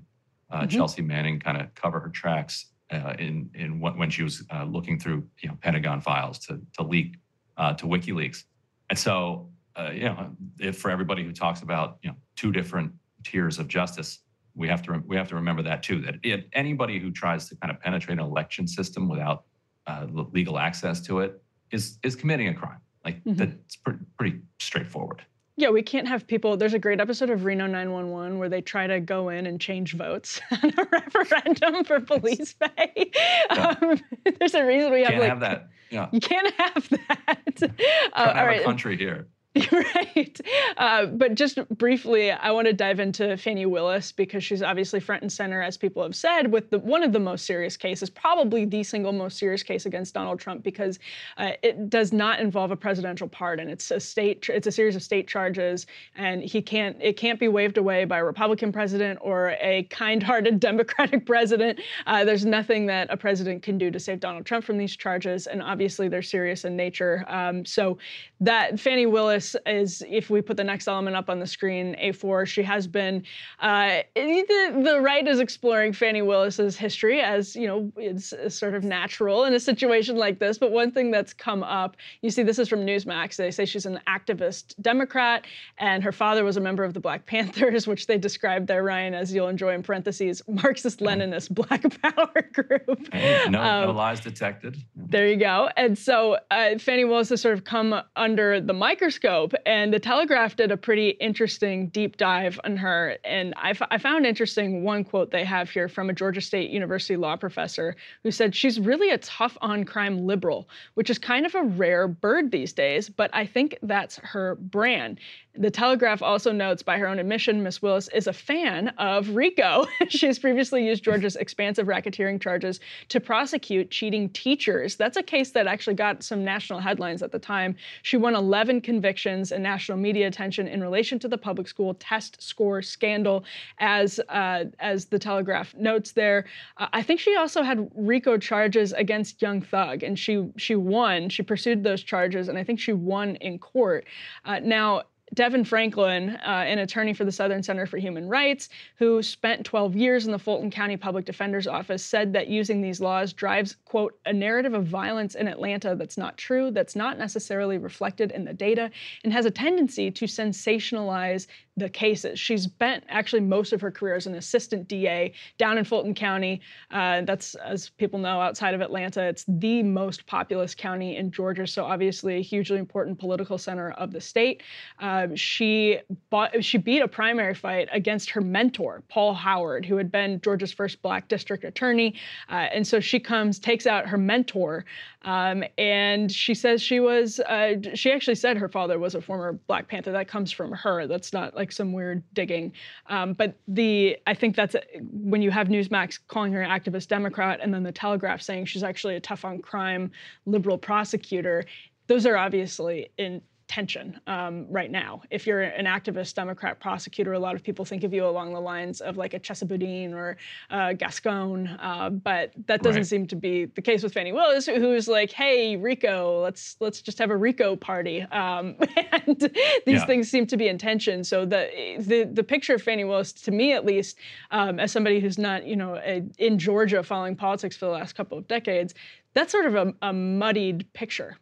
uh, 0.50 0.60
mm-hmm. 0.60 0.68
Chelsea 0.68 1.02
Manning 1.02 1.38
kind 1.38 1.60
of 1.60 1.74
cover 1.74 2.00
her 2.00 2.08
tracks. 2.08 2.72
uh, 2.90 3.14
in 3.18 3.50
in 3.54 3.80
when 3.80 4.10
she 4.10 4.22
was 4.22 4.44
uh, 4.52 4.64
looking 4.64 4.98
through 4.98 5.26
you 5.42 5.48
know 5.48 5.56
Pentagon 5.60 6.00
files 6.00 6.38
to 6.38 6.60
to 6.74 6.82
leak 6.82 7.16
uh, 7.56 7.72
to 7.74 7.86
WikiLeaks. 7.86 8.44
And 8.90 8.98
so 8.98 9.50
uh, 9.76 9.90
you 9.92 10.04
know, 10.04 10.30
if 10.58 10.78
for 10.78 10.90
everybody 10.90 11.24
who 11.24 11.32
talks 11.32 11.62
about 11.62 11.98
you 12.02 12.10
know 12.10 12.16
two 12.36 12.52
different 12.52 12.92
tiers 13.24 13.58
of 13.58 13.68
justice, 13.68 14.20
we 14.54 14.68
have 14.68 14.82
to 14.82 15.02
we 15.06 15.16
have 15.16 15.28
to 15.28 15.34
remember 15.34 15.62
that 15.62 15.82
too. 15.82 16.00
That 16.00 16.44
anybody 16.52 16.98
who 16.98 17.10
tries 17.10 17.48
to 17.48 17.56
kind 17.56 17.70
of 17.70 17.80
penetrate 17.80 18.18
an 18.18 18.24
election 18.24 18.66
system 18.66 19.08
without 19.08 19.44
uh, 19.86 20.06
legal 20.12 20.58
access 20.58 21.00
to 21.02 21.20
it 21.20 21.42
is 21.76 21.98
is 22.02 22.16
committing 22.16 22.48
a 22.48 22.54
crime. 22.54 22.80
Like 23.04 23.22
mm-hmm. 23.22 23.34
that's 23.34 23.76
pretty, 23.76 24.00
pretty 24.18 24.40
straightforward. 24.58 25.24
Yeah, 25.58 25.70
we 25.70 25.82
can't 25.82 26.06
have 26.06 26.26
people. 26.26 26.56
There's 26.56 26.74
a 26.74 26.78
great 26.78 27.00
episode 27.00 27.30
of 27.30 27.44
Reno 27.44 27.66
911 27.66 28.38
where 28.38 28.50
they 28.50 28.60
try 28.60 28.86
to 28.86 29.00
go 29.00 29.30
in 29.30 29.46
and 29.46 29.58
change 29.58 29.94
votes 29.94 30.38
on 30.50 30.74
a 30.76 30.86
referendum 30.90 31.84
for 31.84 32.00
police 32.00 32.52
pay. 32.60 33.10
Yeah. 33.50 33.74
Um, 33.80 34.00
there's 34.38 34.54
a 34.54 34.66
reason 34.66 34.92
we 34.92 35.00
have 35.00 35.10
can't 35.10 35.20
like 35.20 35.28
have 35.30 35.40
that. 35.40 35.68
Yeah, 35.90 36.08
you 36.12 36.20
can't 36.20 36.52
have 36.54 36.88
that. 36.88 37.54
Can't 37.56 37.72
uh, 38.12 38.34
have 38.34 38.48
a 38.48 38.64
country 38.64 38.96
here. 38.96 39.28
right. 39.72 40.40
Uh, 40.76 41.06
but 41.06 41.34
just 41.34 41.66
briefly, 41.70 42.30
I 42.30 42.50
want 42.50 42.66
to 42.66 42.72
dive 42.72 43.00
into 43.00 43.36
Fani 43.36 43.64
Willis 43.64 44.12
because 44.12 44.44
she's 44.44 44.62
obviously 44.62 45.00
front 45.00 45.22
and 45.22 45.32
center, 45.32 45.62
as 45.62 45.76
people 45.76 46.02
have 46.02 46.14
said, 46.14 46.52
with 46.52 46.70
the, 46.70 46.78
one 46.78 47.02
of 47.02 47.12
the 47.12 47.20
most 47.20 47.46
serious 47.46 47.76
cases, 47.76 48.10
probably 48.10 48.64
the 48.64 48.82
single 48.82 49.12
most 49.12 49.38
serious 49.38 49.62
case 49.62 49.86
against 49.86 50.14
Donald 50.14 50.38
Trump, 50.38 50.62
because 50.62 50.98
uh, 51.38 51.52
it 51.62 51.88
does 51.88 52.12
not 52.12 52.40
involve 52.40 52.70
a 52.70 52.76
presidential 52.76 53.28
pardon. 53.28 53.68
It's 53.68 53.90
a 53.90 54.00
state. 54.00 54.46
It's 54.48 54.66
a 54.66 54.72
series 54.72 54.96
of 54.96 55.02
state 55.02 55.26
charges, 55.28 55.86
and 56.16 56.42
he 56.42 56.60
can't. 56.60 56.96
It 57.00 57.16
can't 57.16 57.40
be 57.40 57.48
waved 57.48 57.78
away 57.78 58.04
by 58.04 58.18
a 58.18 58.24
Republican 58.24 58.72
president 58.72 59.18
or 59.22 59.56
a 59.60 59.84
kind-hearted 59.84 60.60
Democratic 60.66 61.24
president. 61.24 61.80
Uh, 62.06 62.24
there's 62.24 62.44
nothing 62.44 62.86
that 62.86 63.08
a 63.10 63.16
president 63.16 63.62
can 63.62 63.78
do 63.78 63.90
to 63.90 64.00
save 64.00 64.20
Donald 64.20 64.44
Trump 64.44 64.64
from 64.64 64.76
these 64.76 64.96
charges, 64.96 65.46
and 65.46 65.62
obviously 65.62 66.08
they're 66.08 66.22
serious 66.22 66.64
in 66.64 66.76
nature. 66.76 67.24
Um, 67.28 67.64
so 67.64 67.98
that 68.40 68.78
Fani 68.78 69.06
Willis 69.06 69.45
this 69.52 69.62
is, 69.66 70.02
if 70.08 70.30
we 70.30 70.40
put 70.40 70.56
the 70.56 70.64
next 70.64 70.88
element 70.88 71.16
up 71.16 71.28
on 71.28 71.38
the 71.38 71.46
screen, 71.46 71.96
A4, 72.02 72.46
she 72.46 72.62
has 72.62 72.86
been, 72.86 73.22
uh, 73.60 74.00
the, 74.14 74.82
the 74.84 75.00
right 75.00 75.26
is 75.26 75.40
exploring 75.40 75.92
Fani 75.92 76.22
Willis's 76.22 76.76
history 76.76 77.20
as, 77.20 77.54
you 77.54 77.66
know, 77.66 77.92
it's, 77.96 78.34
sort 78.48 78.74
of 78.74 78.84
natural 78.84 79.44
in 79.44 79.54
a 79.54 79.60
situation 79.60 80.16
like 80.16 80.38
this. 80.38 80.56
But 80.56 80.70
one 80.70 80.90
thing 80.90 81.10
that's 81.10 81.32
come 81.32 81.62
up, 81.62 81.96
you 82.22 82.30
see, 82.30 82.42
this 82.42 82.58
is 82.58 82.68
from 82.68 82.86
Newsmax. 82.86 83.36
They 83.36 83.50
say 83.50 83.64
she's 83.64 83.86
an 83.86 84.00
activist 84.08 84.74
Democrat, 84.80 85.44
and 85.78 86.02
her 86.02 86.12
father 86.12 86.44
was 86.44 86.56
a 86.56 86.60
member 86.60 86.84
of 86.84 86.94
the 86.94 87.00
Black 87.00 87.26
Panthers, 87.26 87.86
which 87.86 88.06
they 88.06 88.18
described 88.18 88.66
there, 88.66 88.82
Ryan, 88.82 89.14
as 89.14 89.34
you'll 89.34 89.48
enjoy 89.48 89.74
in 89.74 89.82
parentheses, 89.82 90.42
Marxist 90.48 91.00
Leninist 91.00 91.50
Black 91.50 91.84
Power 92.02 92.48
Group. 92.52 93.12
Hey, 93.12 93.44
no, 93.50 93.60
um, 93.60 93.86
no, 93.88 93.92
lies 93.92 94.20
detected. 94.20 94.76
There 94.94 95.28
you 95.28 95.36
go. 95.36 95.68
And 95.76 95.98
so 95.98 96.38
uh, 96.50 96.78
Fani 96.78 97.04
Willis 97.04 97.28
has 97.30 97.40
sort 97.40 97.54
of 97.54 97.64
come 97.64 98.00
under 98.16 98.60
the 98.60 98.72
microscope 98.72 99.35
and 99.64 99.92
the 99.92 99.98
Telegraph 99.98 100.56
did 100.56 100.70
a 100.70 100.76
pretty 100.76 101.10
interesting 101.10 101.88
deep 101.88 102.16
dive 102.16 102.58
on 102.64 102.76
her. 102.76 103.16
And 103.24 103.54
I, 103.56 103.74
found 103.98 104.26
interesting 104.26 104.82
one 104.82 105.04
quote 105.04 105.30
they 105.30 105.44
have 105.44 105.70
here 105.70 105.88
from 105.88 106.10
a 106.10 106.12
Georgia 106.12 106.40
State 106.40 106.70
University 106.70 107.16
law 107.16 107.36
professor 107.36 107.96
who 108.22 108.30
said 108.30 108.54
she's 108.54 108.80
really 108.80 109.10
a 109.10 109.18
tough 109.18 109.56
on 109.60 109.84
crime 109.84 110.26
liberal, 110.26 110.68
which 110.94 111.10
is 111.10 111.18
kind 111.18 111.46
of 111.46 111.54
a 111.54 111.62
rare 111.62 112.08
bird 112.08 112.50
these 112.50 112.72
days, 112.72 113.08
but 113.08 113.30
I 113.32 113.46
think 113.46 113.78
that's 113.82 114.16
her 114.18 114.56
brand. 114.56 115.20
The 115.58 115.70
Telegraph 115.70 116.22
also 116.22 116.52
notes, 116.52 116.82
by 116.82 116.98
her 116.98 117.08
own 117.08 117.18
admission, 117.18 117.62
Miss 117.62 117.80
Willis 117.80 118.08
is 118.08 118.26
a 118.26 118.32
fan 118.32 118.88
of 118.98 119.30
RICO. 119.30 119.86
She's 120.08 120.38
previously 120.38 120.86
used 120.86 121.02
Georgia's 121.02 121.36
expansive 121.36 121.86
racketeering 121.86 122.40
charges 122.40 122.80
to 123.08 123.20
prosecute 123.20 123.90
cheating 123.90 124.28
teachers. 124.30 124.96
That's 124.96 125.16
a 125.16 125.22
case 125.22 125.52
that 125.52 125.66
actually 125.66 125.94
got 125.94 126.22
some 126.22 126.44
national 126.44 126.80
headlines 126.80 127.22
at 127.22 127.32
the 127.32 127.38
time. 127.38 127.74
She 128.02 128.16
won 128.16 128.34
11 128.34 128.82
convictions 128.82 129.50
and 129.50 129.62
national 129.62 129.98
media 129.98 130.26
attention 130.26 130.68
in 130.68 130.82
relation 130.82 131.18
to 131.20 131.28
the 131.28 131.38
public 131.38 131.68
school 131.68 131.94
test 131.94 132.42
score 132.42 132.82
scandal, 132.82 133.44
as 133.78 134.20
uh, 134.28 134.64
as 134.80 135.06
the 135.06 135.18
Telegraph 135.18 135.74
notes 135.74 136.12
there. 136.12 136.44
Uh, 136.76 136.88
I 136.92 137.02
think 137.02 137.18
she 137.20 137.34
also 137.36 137.62
had 137.62 137.90
RICO 137.94 138.36
charges 138.36 138.92
against 138.92 139.40
Young 139.40 139.62
Thug, 139.62 140.02
and 140.02 140.18
she 140.18 140.46
she 140.56 140.74
won. 140.74 141.30
She 141.30 141.42
pursued 141.42 141.82
those 141.82 142.02
charges, 142.02 142.48
and 142.48 142.58
I 142.58 142.64
think 142.64 142.78
she 142.78 142.92
won 142.92 143.36
in 143.36 143.58
court. 143.58 144.06
Uh, 144.44 144.60
now 144.62 145.02
Devin 145.34 145.64
Franklin, 145.64 146.30
uh, 146.30 146.64
an 146.66 146.78
attorney 146.78 147.12
for 147.12 147.24
the 147.24 147.32
Southern 147.32 147.62
Center 147.62 147.84
for 147.84 147.98
Human 147.98 148.28
Rights, 148.28 148.68
who 148.96 149.22
spent 149.22 149.66
12 149.66 149.96
years 149.96 150.24
in 150.26 150.32
the 150.32 150.38
Fulton 150.38 150.70
County 150.70 150.96
Public 150.96 151.24
Defender's 151.24 151.66
Office, 151.66 152.04
said 152.04 152.32
that 152.32 152.46
using 152.46 152.80
these 152.80 153.00
laws 153.00 153.32
drives, 153.32 153.76
quote, 153.84 154.18
a 154.24 154.32
narrative 154.32 154.72
of 154.72 154.86
violence 154.86 155.34
in 155.34 155.48
Atlanta 155.48 155.96
that's 155.96 156.16
not 156.16 156.38
true, 156.38 156.70
that's 156.70 156.94
not 156.94 157.18
necessarily 157.18 157.76
reflected 157.76 158.30
in 158.30 158.44
the 158.44 158.54
data, 158.54 158.90
and 159.24 159.32
has 159.32 159.46
a 159.46 159.50
tendency 159.50 160.10
to 160.12 160.26
sensationalize 160.26 161.48
the 161.76 161.88
cases. 161.88 162.38
She's 162.38 162.62
spent 162.62 163.04
actually 163.08 163.40
most 163.40 163.72
of 163.72 163.80
her 163.82 163.90
career 163.90 164.14
as 164.14 164.26
an 164.26 164.34
assistant 164.34 164.88
DA 164.88 165.32
down 165.58 165.76
in 165.76 165.84
Fulton 165.84 166.14
County. 166.14 166.60
Uh, 166.90 167.22
that's, 167.22 167.54
as 167.56 167.90
people 167.90 168.18
know, 168.18 168.40
outside 168.40 168.74
of 168.74 168.80
Atlanta. 168.80 169.22
It's 169.22 169.44
the 169.46 169.82
most 169.82 170.26
populous 170.26 170.74
county 170.74 171.16
in 171.16 171.30
Georgia, 171.30 171.66
so 171.66 171.84
obviously 171.84 172.36
a 172.36 172.42
hugely 172.42 172.78
important 172.78 173.18
political 173.18 173.58
center 173.58 173.90
of 173.92 174.12
the 174.12 174.20
state. 174.20 174.62
Uh, 174.98 175.15
she 175.34 175.98
bought, 176.30 176.64
she 176.64 176.78
beat 176.78 177.00
a 177.00 177.08
primary 177.08 177.54
fight 177.54 177.88
against 177.92 178.30
her 178.30 178.40
mentor, 178.40 179.02
Paul 179.08 179.34
Howard, 179.34 179.84
who 179.84 179.96
had 179.96 180.10
been 180.10 180.40
Georgia's 180.40 180.72
first 180.72 181.02
black 181.02 181.28
district 181.28 181.64
attorney. 181.64 182.14
Uh, 182.50 182.66
and 182.72 182.86
so 182.86 183.00
she 183.00 183.18
comes, 183.20 183.58
takes 183.58 183.86
out 183.86 184.06
her 184.06 184.18
mentor, 184.18 184.84
um, 185.22 185.64
and 185.78 186.30
she 186.30 186.54
says 186.54 186.80
she 186.80 187.00
was, 187.00 187.40
uh, 187.40 187.74
she 187.94 188.12
actually 188.12 188.34
said 188.34 188.56
her 188.56 188.68
father 188.68 188.98
was 188.98 189.14
a 189.14 189.20
former 189.20 189.54
Black 189.66 189.88
Panther. 189.88 190.12
That 190.12 190.28
comes 190.28 190.52
from 190.52 190.72
her. 190.72 191.06
That's 191.06 191.32
not 191.32 191.54
like 191.54 191.72
some 191.72 191.92
weird 191.92 192.22
digging. 192.32 192.72
Um, 193.06 193.32
but 193.32 193.56
the, 193.66 194.16
I 194.26 194.34
think 194.34 194.54
that's 194.54 194.76
when 195.12 195.42
you 195.42 195.50
have 195.50 195.68
Newsmax 195.68 196.18
calling 196.28 196.52
her 196.52 196.62
an 196.62 196.70
activist 196.70 197.08
Democrat 197.08 197.60
and 197.62 197.74
then 197.74 197.82
the 197.82 197.92
Telegraph 197.92 198.40
saying 198.40 198.66
she's 198.66 198.84
actually 198.84 199.16
a 199.16 199.20
tough 199.20 199.44
on 199.44 199.60
crime 199.60 200.10
liberal 200.44 200.78
prosecutor, 200.78 201.64
those 202.06 202.26
are 202.26 202.36
obviously 202.36 203.10
in 203.18 203.42
tension 203.68 204.20
um, 204.26 204.66
right 204.68 204.90
now. 204.90 205.22
If 205.30 205.46
you're 205.46 205.62
an 205.62 205.86
activist 205.86 206.34
Democrat 206.34 206.78
prosecutor, 206.80 207.32
a 207.32 207.38
lot 207.38 207.54
of 207.54 207.62
people 207.62 207.84
think 207.84 208.04
of 208.04 208.12
you 208.12 208.26
along 208.26 208.52
the 208.52 208.60
lines 208.60 209.00
of 209.00 209.16
like 209.16 209.34
a 209.34 209.40
Chesa 209.40 209.66
Boudin 209.66 210.14
or 210.14 210.36
uh, 210.70 210.92
Gascon, 210.92 211.68
uh, 211.80 212.10
but 212.10 212.52
that 212.66 212.82
doesn't 212.82 213.00
right. 213.00 213.06
seem 213.06 213.26
to 213.26 213.36
be 213.36 213.66
the 213.66 213.82
case 213.82 214.02
with 214.02 214.14
Fani 214.14 214.32
Willis, 214.32 214.66
who's 214.66 215.08
like, 215.08 215.32
"Hey, 215.32 215.76
Rico, 215.76 216.42
let's 216.42 216.76
let's 216.80 217.00
just 217.00 217.18
have 217.18 217.30
a 217.30 217.36
Rico 217.36 217.76
party," 217.76 218.22
um, 218.22 218.76
and 219.12 219.50
these 219.84 220.00
yeah. 220.00 220.06
things 220.06 220.30
seem 220.30 220.46
to 220.46 220.56
be 220.56 220.68
in 220.68 220.78
tension. 220.78 221.24
So 221.24 221.44
the 221.44 221.68
the 221.98 222.24
the 222.32 222.44
picture 222.44 222.74
of 222.74 222.82
Fani 222.82 223.04
Willis, 223.04 223.32
to 223.32 223.50
me 223.50 223.72
at 223.72 223.84
least, 223.84 224.18
um, 224.50 224.78
as 224.78 224.92
somebody 224.92 225.20
who's 225.20 225.38
not 225.38 225.66
you 225.66 225.76
know 225.76 225.96
a, 225.96 226.22
in 226.38 226.58
Georgia 226.58 227.02
following 227.02 227.36
politics 227.36 227.76
for 227.76 227.86
the 227.86 227.92
last 227.92 228.14
couple 228.14 228.38
of 228.38 228.46
decades, 228.46 228.94
that's 229.34 229.52
sort 229.52 229.66
of 229.66 229.74
a, 229.74 229.94
a 230.02 230.12
muddied 230.12 230.90
picture 230.92 231.36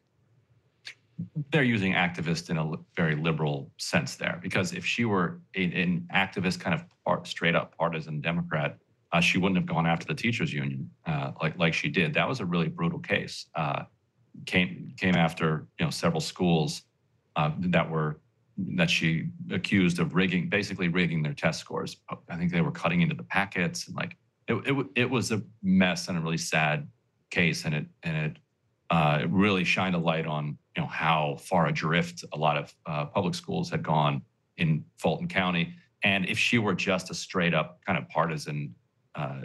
they're 1.50 1.62
using 1.62 1.92
activist 1.92 2.50
in 2.50 2.58
a 2.58 2.72
very 2.96 3.14
liberal 3.14 3.70
sense 3.78 4.16
there 4.16 4.38
because 4.42 4.72
if 4.72 4.84
she 4.84 5.04
were 5.04 5.40
a, 5.54 5.64
an 5.64 6.06
activist 6.14 6.58
kind 6.60 6.74
of 6.74 6.84
part, 7.04 7.26
straight 7.26 7.54
up 7.54 7.76
partisan 7.76 8.20
democrat 8.20 8.78
uh, 9.14 9.20
she 9.20 9.38
wouldn't 9.38 9.56
have 9.56 9.66
gone 9.66 9.86
after 9.86 10.06
the 10.06 10.14
teachers 10.14 10.52
union 10.52 10.90
uh, 11.06 11.30
like 11.40 11.56
like 11.56 11.72
she 11.72 11.88
did. 11.88 12.12
That 12.14 12.28
was 12.28 12.40
a 12.40 12.44
really 12.44 12.68
brutal 12.68 12.98
case 12.98 13.46
uh, 13.54 13.84
came 14.44 14.92
came 14.98 15.14
after 15.14 15.68
you 15.78 15.86
know 15.86 15.90
several 15.90 16.20
schools 16.20 16.82
uh, 17.36 17.52
that 17.58 17.88
were 17.88 18.20
that 18.58 18.90
she 18.90 19.28
accused 19.52 20.00
of 20.00 20.14
rigging 20.14 20.48
basically 20.48 20.88
rigging 20.88 21.22
their 21.22 21.32
test 21.32 21.60
scores. 21.60 21.96
I 22.28 22.36
think 22.36 22.50
they 22.50 22.60
were 22.60 22.72
cutting 22.72 23.02
into 23.02 23.14
the 23.14 23.22
packets 23.22 23.86
and 23.86 23.96
like 23.96 24.16
it, 24.48 24.54
it, 24.66 24.86
it 24.96 25.10
was 25.10 25.30
a 25.30 25.42
mess 25.62 26.08
and 26.08 26.18
a 26.18 26.20
really 26.20 26.36
sad 26.36 26.88
case 27.30 27.64
and 27.64 27.74
it 27.74 27.86
and 28.02 28.16
it 28.16 28.38
uh, 28.90 29.24
really 29.28 29.64
shined 29.64 29.94
a 29.94 29.98
light 29.98 30.26
on 30.26 30.58
you 30.76 30.82
know 30.82 30.88
how 30.88 31.36
far 31.40 31.66
adrift 31.66 32.24
a 32.32 32.38
lot 32.38 32.56
of 32.56 32.74
uh, 32.86 33.06
public 33.06 33.34
schools 33.34 33.70
had 33.70 33.82
gone 33.82 34.22
in 34.56 34.84
Fulton 34.98 35.28
County. 35.28 35.74
And 36.02 36.28
if 36.28 36.38
she 36.38 36.58
were 36.58 36.74
just 36.74 37.10
a 37.10 37.14
straight 37.14 37.54
up 37.54 37.80
kind 37.86 37.98
of 37.98 38.08
partisan 38.08 38.74
uh, 39.14 39.42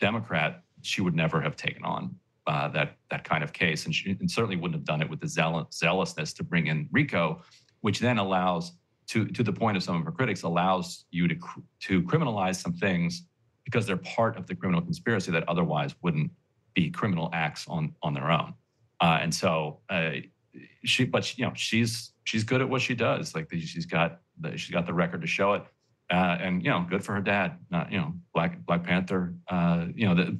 Democrat, 0.00 0.62
she 0.82 1.00
would 1.00 1.14
never 1.14 1.40
have 1.40 1.56
taken 1.56 1.84
on 1.84 2.14
uh, 2.46 2.68
that 2.68 2.96
that 3.10 3.24
kind 3.24 3.44
of 3.44 3.52
case, 3.52 3.84
and 3.84 3.94
she 3.94 4.16
and 4.20 4.30
certainly 4.30 4.56
wouldn't 4.56 4.74
have 4.74 4.84
done 4.84 5.02
it 5.02 5.08
with 5.08 5.20
the 5.20 5.28
zeal- 5.28 5.68
zealousness 5.72 6.32
to 6.34 6.44
bring 6.44 6.66
in 6.66 6.88
RICO, 6.92 7.42
which 7.80 8.00
then 8.00 8.18
allows 8.18 8.72
to 9.08 9.26
to 9.26 9.42
the 9.42 9.52
point 9.52 9.76
of 9.76 9.82
some 9.82 9.96
of 9.96 10.04
her 10.04 10.12
critics 10.12 10.42
allows 10.42 11.04
you 11.10 11.28
to 11.28 11.36
to 11.80 12.02
criminalize 12.02 12.56
some 12.56 12.72
things 12.72 13.24
because 13.64 13.86
they're 13.86 13.98
part 13.98 14.36
of 14.38 14.46
the 14.46 14.54
criminal 14.54 14.80
conspiracy 14.80 15.30
that 15.30 15.46
otherwise 15.46 15.94
wouldn't 16.02 16.30
be 16.74 16.90
criminal 16.90 17.30
acts 17.32 17.66
on 17.68 17.94
on 18.02 18.14
their 18.14 18.30
own. 18.30 18.54
Uh, 19.00 19.18
and 19.20 19.34
so 19.34 19.78
uh, 19.90 20.10
she, 20.84 21.04
but 21.04 21.24
she, 21.24 21.42
you 21.42 21.46
know, 21.46 21.52
she's 21.54 22.12
she's 22.24 22.44
good 22.44 22.60
at 22.60 22.68
what 22.68 22.82
she 22.82 22.94
does. 22.94 23.34
Like 23.34 23.48
she's 23.52 23.86
got 23.86 24.20
the, 24.40 24.56
she's 24.56 24.72
got 24.72 24.86
the 24.86 24.94
record 24.94 25.20
to 25.22 25.26
show 25.26 25.54
it. 25.54 25.64
Uh, 26.10 26.38
and 26.40 26.64
you 26.64 26.70
know, 26.70 26.86
good 26.88 27.04
for 27.04 27.14
her 27.14 27.20
dad. 27.20 27.58
Not 27.70 27.92
you 27.92 27.98
know, 27.98 28.14
Black 28.34 28.64
Black 28.66 28.84
Panther. 28.84 29.34
Uh, 29.48 29.86
you 29.94 30.06
know, 30.06 30.14
the 30.14 30.38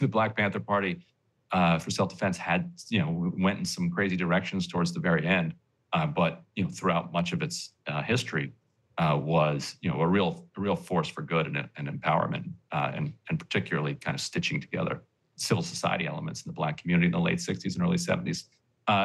the 0.00 0.08
Black 0.10 0.36
Panther 0.36 0.60
Party 0.60 1.04
uh, 1.52 1.78
for 1.78 1.90
self-defense 1.90 2.36
had 2.36 2.72
you 2.88 3.00
know 3.00 3.32
went 3.38 3.58
in 3.58 3.64
some 3.64 3.90
crazy 3.90 4.16
directions 4.16 4.66
towards 4.66 4.92
the 4.92 5.00
very 5.00 5.26
end, 5.26 5.54
uh, 5.92 6.06
but 6.06 6.42
you 6.56 6.64
know, 6.64 6.70
throughout 6.70 7.12
much 7.12 7.32
of 7.32 7.42
its 7.42 7.74
uh, 7.86 8.02
history, 8.02 8.52
uh, 8.98 9.18
was 9.20 9.76
you 9.82 9.90
know 9.90 10.00
a 10.00 10.06
real 10.06 10.48
a 10.56 10.60
real 10.60 10.76
force 10.76 11.08
for 11.08 11.22
good 11.22 11.46
and, 11.46 11.68
and 11.76 11.88
empowerment, 11.88 12.50
and 12.72 13.12
and 13.28 13.38
particularly 13.38 13.94
kind 13.94 14.14
of 14.14 14.20
stitching 14.20 14.60
together 14.60 15.02
civil 15.40 15.62
society 15.62 16.06
elements 16.06 16.42
in 16.44 16.50
the 16.50 16.54
Black 16.54 16.76
community 16.76 17.06
in 17.06 17.12
the 17.12 17.18
late 17.18 17.38
'60s 17.38 17.74
and 17.74 17.82
early 17.82 17.96
'70s. 17.96 18.44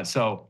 so 0.06 0.50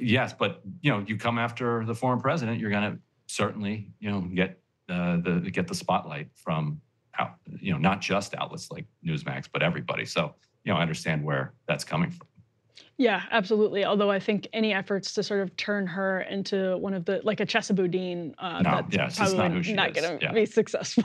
yes, 0.00 0.32
but 0.32 0.62
you 0.80 0.90
know, 0.90 1.04
you 1.06 1.16
come 1.16 1.38
after 1.38 1.84
the 1.84 1.94
former 1.94 2.20
president, 2.20 2.60
you're 2.60 2.70
going 2.70 2.92
to 2.92 2.98
certainly, 3.26 3.90
you 3.98 4.10
know, 4.10 4.20
get 4.20 4.60
uh, 4.88 5.16
the 5.16 5.50
get 5.50 5.66
the 5.66 5.74
spotlight 5.74 6.28
from, 6.34 6.80
out, 7.18 7.34
you 7.60 7.72
know, 7.72 7.78
not 7.78 8.00
just 8.00 8.34
outlets 8.34 8.70
like 8.70 8.86
Newsmax, 9.04 9.46
but 9.52 9.62
everybody. 9.62 10.04
So, 10.04 10.34
you 10.64 10.72
know, 10.72 10.78
I 10.78 10.82
understand 10.82 11.24
where 11.24 11.54
that's 11.66 11.84
coming 11.84 12.10
from. 12.10 12.26
Yeah, 12.98 13.22
absolutely. 13.30 13.84
Although 13.84 14.10
I 14.10 14.20
think 14.20 14.46
any 14.52 14.72
efforts 14.72 15.12
to 15.14 15.22
sort 15.22 15.40
of 15.40 15.56
turn 15.56 15.86
her 15.88 16.20
into 16.22 16.76
one 16.78 16.94
of 16.94 17.04
the 17.04 17.20
like 17.24 17.40
a 17.40 17.46
Chesa 17.46 17.74
Boudin, 17.74 18.34
uh, 18.38 18.62
no, 18.62 18.70
that's 18.88 18.94
yes, 18.94 19.16
probably 19.16 19.72
not, 19.72 19.74
not 19.74 19.94
going 19.94 20.18
to 20.18 20.24
yeah. 20.24 20.32
be 20.32 20.46
successful. 20.60 21.04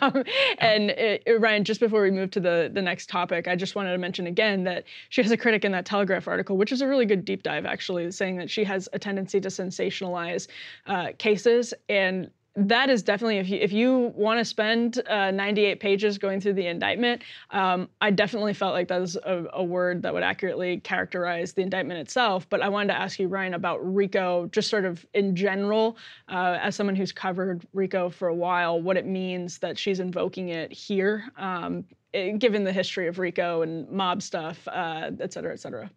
um, 0.00 0.12
yeah. 0.26 0.54
And 0.58 0.90
it, 0.90 1.22
it, 1.26 1.40
Ryan, 1.40 1.64
just 1.64 1.80
before 1.80 2.02
we 2.02 2.10
move 2.10 2.30
to 2.32 2.40
the 2.40 2.70
the 2.72 2.80
next 2.80 3.08
topic, 3.08 3.48
I 3.48 3.56
just 3.56 3.74
wanted 3.74 3.92
to 3.92 3.98
mention 3.98 4.26
again 4.26 4.64
that 4.64 4.84
she 5.08 5.22
has 5.22 5.30
a 5.32 5.36
critic 5.36 5.64
in 5.64 5.72
that 5.72 5.84
Telegraph 5.84 6.28
article, 6.28 6.56
which 6.56 6.72
is 6.72 6.80
a 6.80 6.86
really 6.86 7.06
good 7.06 7.24
deep 7.24 7.42
dive, 7.42 7.66
actually, 7.66 8.10
saying 8.10 8.36
that 8.36 8.48
she 8.48 8.64
has 8.64 8.88
a 8.92 8.98
tendency 8.98 9.40
to 9.40 9.48
sensationalize 9.48 10.46
uh, 10.86 11.08
cases 11.18 11.74
and 11.88 12.30
that 12.56 12.88
is 12.88 13.02
definitely 13.02 13.38
if 13.38 13.48
you 13.48 13.58
if 13.60 13.72
you 13.72 14.12
want 14.14 14.38
to 14.38 14.44
spend 14.44 15.02
uh, 15.08 15.30
98 15.32 15.80
pages 15.80 16.18
going 16.18 16.40
through 16.40 16.52
the 16.52 16.66
indictment, 16.66 17.22
um, 17.50 17.88
I 18.00 18.10
definitely 18.10 18.54
felt 18.54 18.74
like 18.74 18.86
that 18.88 19.00
was 19.00 19.16
a, 19.16 19.44
a, 19.52 19.64
word 19.64 20.02
that 20.02 20.14
would 20.14 20.22
accurately 20.22 20.78
characterize 20.78 21.52
the 21.52 21.62
indictment 21.62 21.98
itself. 21.98 22.48
But 22.48 22.62
I 22.62 22.68
wanted 22.68 22.92
to 22.92 22.98
ask 22.98 23.18
you, 23.18 23.26
Ryan, 23.26 23.54
about 23.54 23.80
RICO, 23.82 24.46
just 24.52 24.70
sort 24.70 24.84
of 24.84 25.04
in 25.14 25.34
general, 25.34 25.96
uh, 26.28 26.58
as 26.60 26.76
someone 26.76 26.94
who's 26.94 27.12
covered 27.12 27.66
RICO 27.72 28.08
for 28.08 28.28
a 28.28 28.34
while, 28.34 28.80
what 28.80 28.96
it 28.96 29.06
means 29.06 29.58
that 29.58 29.76
she's 29.76 29.98
invoking 29.98 30.50
it 30.50 30.72
here, 30.72 31.24
um, 31.36 31.84
it, 32.12 32.38
given 32.38 32.62
the 32.62 32.72
history 32.72 33.08
of 33.08 33.18
RICO 33.18 33.62
and 33.62 33.90
mob 33.90 34.22
stuff, 34.22 34.66
uh, 34.68 35.10
et 35.18 35.32
cetera, 35.32 35.52
et 35.52 35.58
cetera. 35.58 35.90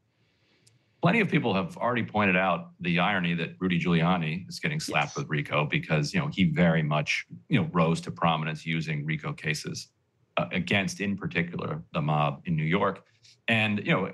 Plenty 1.02 1.20
of 1.20 1.30
people 1.30 1.54
have 1.54 1.78
already 1.78 2.04
pointed 2.04 2.36
out 2.36 2.72
the 2.80 3.00
irony 3.00 3.36
that 3.36 3.52
Rudy 3.60 3.80
Giuliani 3.80 4.48
is 4.50 4.60
getting 4.60 4.80
slapped 4.80 5.12
yes. 5.12 5.18
with 5.18 5.30
RICO 5.30 5.66
because 5.66 6.14
you 6.14 6.20
know 6.20 6.28
he 6.28 6.46
very 6.46 6.82
much 6.82 7.26
you 7.50 7.60
know 7.60 7.70
rose 7.72 8.02
to 8.02 8.12
prominence 8.12 8.66
using 8.66 9.06
RICO 9.06 9.34
cases 9.34 9.90
uh, 10.38 10.48
against, 10.52 11.00
in 11.00 11.16
particular, 11.16 11.84
the 11.94 12.02
mob 12.02 12.42
in 12.46 12.56
New 12.56 12.64
York. 12.64 13.04
And 13.48 13.80
you 13.86 13.92
know, 13.92 14.12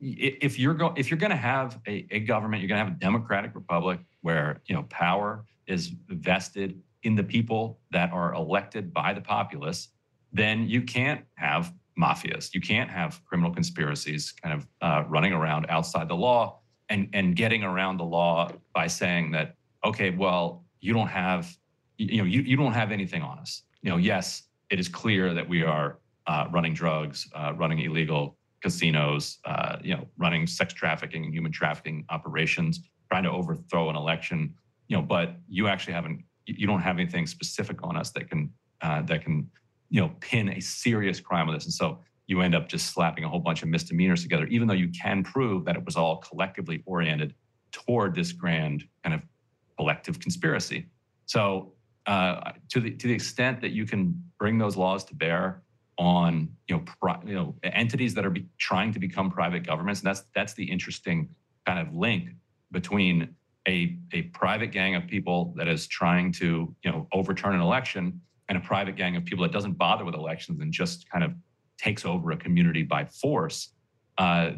if 0.00 0.58
you're 0.58 0.74
go- 0.74 0.94
if 0.96 1.10
you're 1.10 1.18
going 1.18 1.30
to 1.30 1.36
have 1.36 1.80
a, 1.86 2.06
a 2.10 2.20
government, 2.20 2.62
you're 2.62 2.68
going 2.68 2.80
to 2.80 2.84
have 2.84 2.96
a 2.96 3.00
democratic 3.00 3.54
republic 3.54 4.00
where 4.22 4.60
you 4.66 4.74
know 4.74 4.82
power 4.84 5.44
is 5.66 5.92
vested 6.08 6.80
in 7.04 7.14
the 7.14 7.24
people 7.24 7.78
that 7.90 8.12
are 8.12 8.34
elected 8.34 8.92
by 8.92 9.12
the 9.12 9.20
populace, 9.20 9.88
then 10.32 10.68
you 10.68 10.82
can't 10.82 11.24
have 11.34 11.72
mafias. 11.98 12.54
You 12.54 12.60
can't 12.60 12.90
have 12.90 13.20
criminal 13.24 13.52
conspiracies 13.52 14.32
kind 14.32 14.54
of 14.54 14.66
uh, 14.82 15.04
running 15.08 15.32
around 15.32 15.66
outside 15.68 16.08
the 16.08 16.16
law 16.16 16.60
and, 16.88 17.08
and 17.12 17.36
getting 17.36 17.62
around 17.62 17.98
the 17.98 18.04
law 18.04 18.50
by 18.74 18.86
saying 18.86 19.30
that, 19.32 19.56
okay, 19.84 20.10
well, 20.10 20.64
you 20.80 20.92
don't 20.92 21.08
have, 21.08 21.56
you 21.98 22.18
know, 22.18 22.24
you, 22.24 22.42
you 22.42 22.56
don't 22.56 22.72
have 22.72 22.90
anything 22.92 23.22
on 23.22 23.38
us. 23.38 23.62
You 23.82 23.90
know, 23.90 23.96
yes, 23.96 24.44
it 24.70 24.80
is 24.80 24.88
clear 24.88 25.34
that 25.34 25.48
we 25.48 25.62
are 25.62 25.98
uh, 26.26 26.48
running 26.50 26.74
drugs, 26.74 27.28
uh, 27.34 27.52
running 27.56 27.80
illegal 27.80 28.36
casinos, 28.60 29.38
uh, 29.44 29.76
you 29.82 29.94
know, 29.94 30.06
running 30.16 30.46
sex 30.46 30.72
trafficking 30.72 31.24
and 31.24 31.34
human 31.34 31.52
trafficking 31.52 32.04
operations, 32.08 32.80
trying 33.10 33.22
to 33.22 33.30
overthrow 33.30 33.90
an 33.90 33.96
election, 33.96 34.54
you 34.88 34.96
know, 34.96 35.02
but 35.02 35.36
you 35.48 35.68
actually 35.68 35.92
haven't, 35.92 36.24
you 36.46 36.66
don't 36.66 36.80
have 36.80 36.98
anything 36.98 37.26
specific 37.26 37.78
on 37.82 37.96
us 37.96 38.10
that 38.10 38.28
can, 38.28 38.50
uh, 38.80 39.02
that 39.02 39.22
can 39.22 39.48
you 39.94 40.00
know, 40.00 40.10
pin 40.18 40.48
a 40.48 40.60
serious 40.60 41.20
crime 41.20 41.46
on 41.46 41.54
this. 41.54 41.66
And 41.66 41.72
so 41.72 42.00
you 42.26 42.40
end 42.40 42.52
up 42.52 42.68
just 42.68 42.92
slapping 42.92 43.22
a 43.22 43.28
whole 43.28 43.38
bunch 43.38 43.62
of 43.62 43.68
misdemeanors 43.68 44.24
together, 44.24 44.44
even 44.46 44.66
though 44.66 44.74
you 44.74 44.88
can 44.88 45.22
prove 45.22 45.64
that 45.66 45.76
it 45.76 45.84
was 45.84 45.94
all 45.94 46.16
collectively 46.16 46.82
oriented 46.84 47.32
toward 47.70 48.12
this 48.12 48.32
grand 48.32 48.82
kind 49.04 49.14
of 49.14 49.22
collective 49.78 50.18
conspiracy. 50.18 50.88
So 51.26 51.74
uh, 52.06 52.50
to 52.70 52.80
the 52.80 52.90
to 52.90 53.06
the 53.06 53.14
extent 53.14 53.60
that 53.60 53.70
you 53.70 53.86
can 53.86 54.20
bring 54.36 54.58
those 54.58 54.76
laws 54.76 55.04
to 55.04 55.14
bear 55.14 55.62
on 55.96 56.48
you 56.66 56.74
know 56.74 56.82
pri- 57.00 57.22
you 57.24 57.34
know 57.36 57.54
entities 57.62 58.14
that 58.14 58.26
are 58.26 58.30
be- 58.30 58.48
trying 58.58 58.92
to 58.94 58.98
become 58.98 59.30
private 59.30 59.64
governments, 59.64 60.00
and 60.00 60.08
that's 60.08 60.24
that's 60.34 60.54
the 60.54 60.64
interesting 60.64 61.28
kind 61.66 61.78
of 61.78 61.94
link 61.94 62.30
between 62.72 63.32
a 63.68 63.96
a 64.12 64.22
private 64.22 64.72
gang 64.72 64.96
of 64.96 65.06
people 65.06 65.54
that 65.56 65.68
is 65.68 65.86
trying 65.86 66.32
to 66.32 66.74
you 66.82 66.90
know 66.90 67.06
overturn 67.12 67.54
an 67.54 67.60
election 67.60 68.20
and 68.48 68.58
a 68.58 68.60
private 68.60 68.96
gang 68.96 69.16
of 69.16 69.24
people 69.24 69.42
that 69.42 69.52
doesn't 69.52 69.74
bother 69.74 70.04
with 70.04 70.14
elections 70.14 70.60
and 70.60 70.72
just 70.72 71.08
kind 71.10 71.24
of 71.24 71.32
takes 71.78 72.04
over 72.04 72.30
a 72.32 72.36
community 72.36 72.82
by 72.82 73.04
force, 73.04 73.70
uh, 74.18 74.50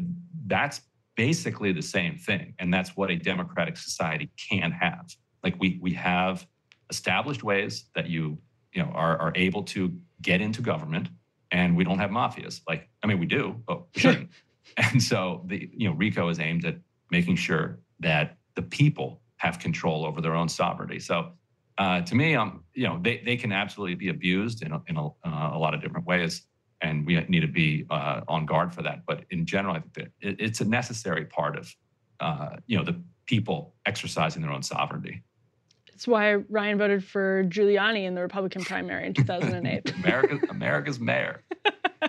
that's 0.45 0.81
basically 1.15 1.71
the 1.71 1.81
same 1.81 2.17
thing. 2.17 2.53
And 2.59 2.73
that's 2.73 2.95
what 2.95 3.09
a 3.09 3.15
democratic 3.15 3.77
society 3.77 4.29
can 4.37 4.71
have. 4.71 5.11
Like 5.43 5.55
we 5.59 5.79
we 5.81 5.93
have 5.93 6.45
established 6.89 7.43
ways 7.43 7.85
that 7.95 8.07
you 8.07 8.37
you 8.73 8.83
know 8.83 8.91
are, 8.93 9.17
are 9.19 9.31
able 9.35 9.63
to 9.63 9.93
get 10.21 10.41
into 10.41 10.61
government 10.61 11.09
and 11.51 11.75
we 11.75 11.83
don't 11.83 11.99
have 11.99 12.11
mafias. 12.11 12.61
Like, 12.67 12.89
I 13.03 13.07
mean 13.07 13.19
we 13.19 13.25
do, 13.25 13.55
but 13.67 13.83
we 13.93 14.01
shouldn't. 14.01 14.29
and 14.77 15.01
so 15.01 15.43
the 15.45 15.69
you 15.73 15.89
know, 15.89 15.95
RICO 15.95 16.29
is 16.29 16.39
aimed 16.39 16.65
at 16.65 16.77
making 17.11 17.35
sure 17.37 17.79
that 17.99 18.37
the 18.55 18.61
people 18.61 19.21
have 19.37 19.59
control 19.59 20.05
over 20.05 20.19
their 20.21 20.35
own 20.35 20.49
sovereignty. 20.49 20.99
So 20.99 21.31
uh, 21.77 22.01
to 22.01 22.15
me, 22.15 22.35
um, 22.35 22.63
you 22.73 22.87
know, 22.87 22.99
they, 23.01 23.21
they 23.23 23.37
can 23.37 23.51
absolutely 23.51 23.95
be 23.95 24.09
abused 24.09 24.63
in 24.63 24.71
a, 24.71 24.81
in 24.87 24.97
a, 24.97 25.07
uh, 25.07 25.51
a 25.53 25.57
lot 25.57 25.73
of 25.73 25.81
different 25.81 26.05
ways, 26.07 26.43
and 26.81 27.05
we 27.05 27.19
need 27.27 27.41
to 27.41 27.47
be 27.47 27.85
uh, 27.89 28.21
on 28.27 28.45
guard 28.45 28.73
for 28.73 28.81
that. 28.83 29.05
But 29.05 29.25
in 29.29 29.45
general, 29.45 29.75
I 29.75 29.79
think 29.79 29.93
that 29.93 30.07
it, 30.21 30.35
it's 30.39 30.61
a 30.61 30.65
necessary 30.65 31.25
part 31.25 31.57
of, 31.57 31.75
uh, 32.19 32.57
you 32.65 32.77
know, 32.77 32.83
the 32.83 32.99
people 33.25 33.75
exercising 33.85 34.41
their 34.41 34.51
own 34.51 34.63
sovereignty. 34.63 35.23
That's 35.91 36.07
why 36.07 36.35
Ryan 36.35 36.77
voted 36.77 37.03
for 37.03 37.43
Giuliani 37.45 38.05
in 38.05 38.15
the 38.15 38.21
Republican 38.21 38.63
primary 38.63 39.07
in 39.07 39.13
2008. 39.15 39.95
America, 39.95 40.39
America's 40.49 40.99
mayor. 40.99 41.43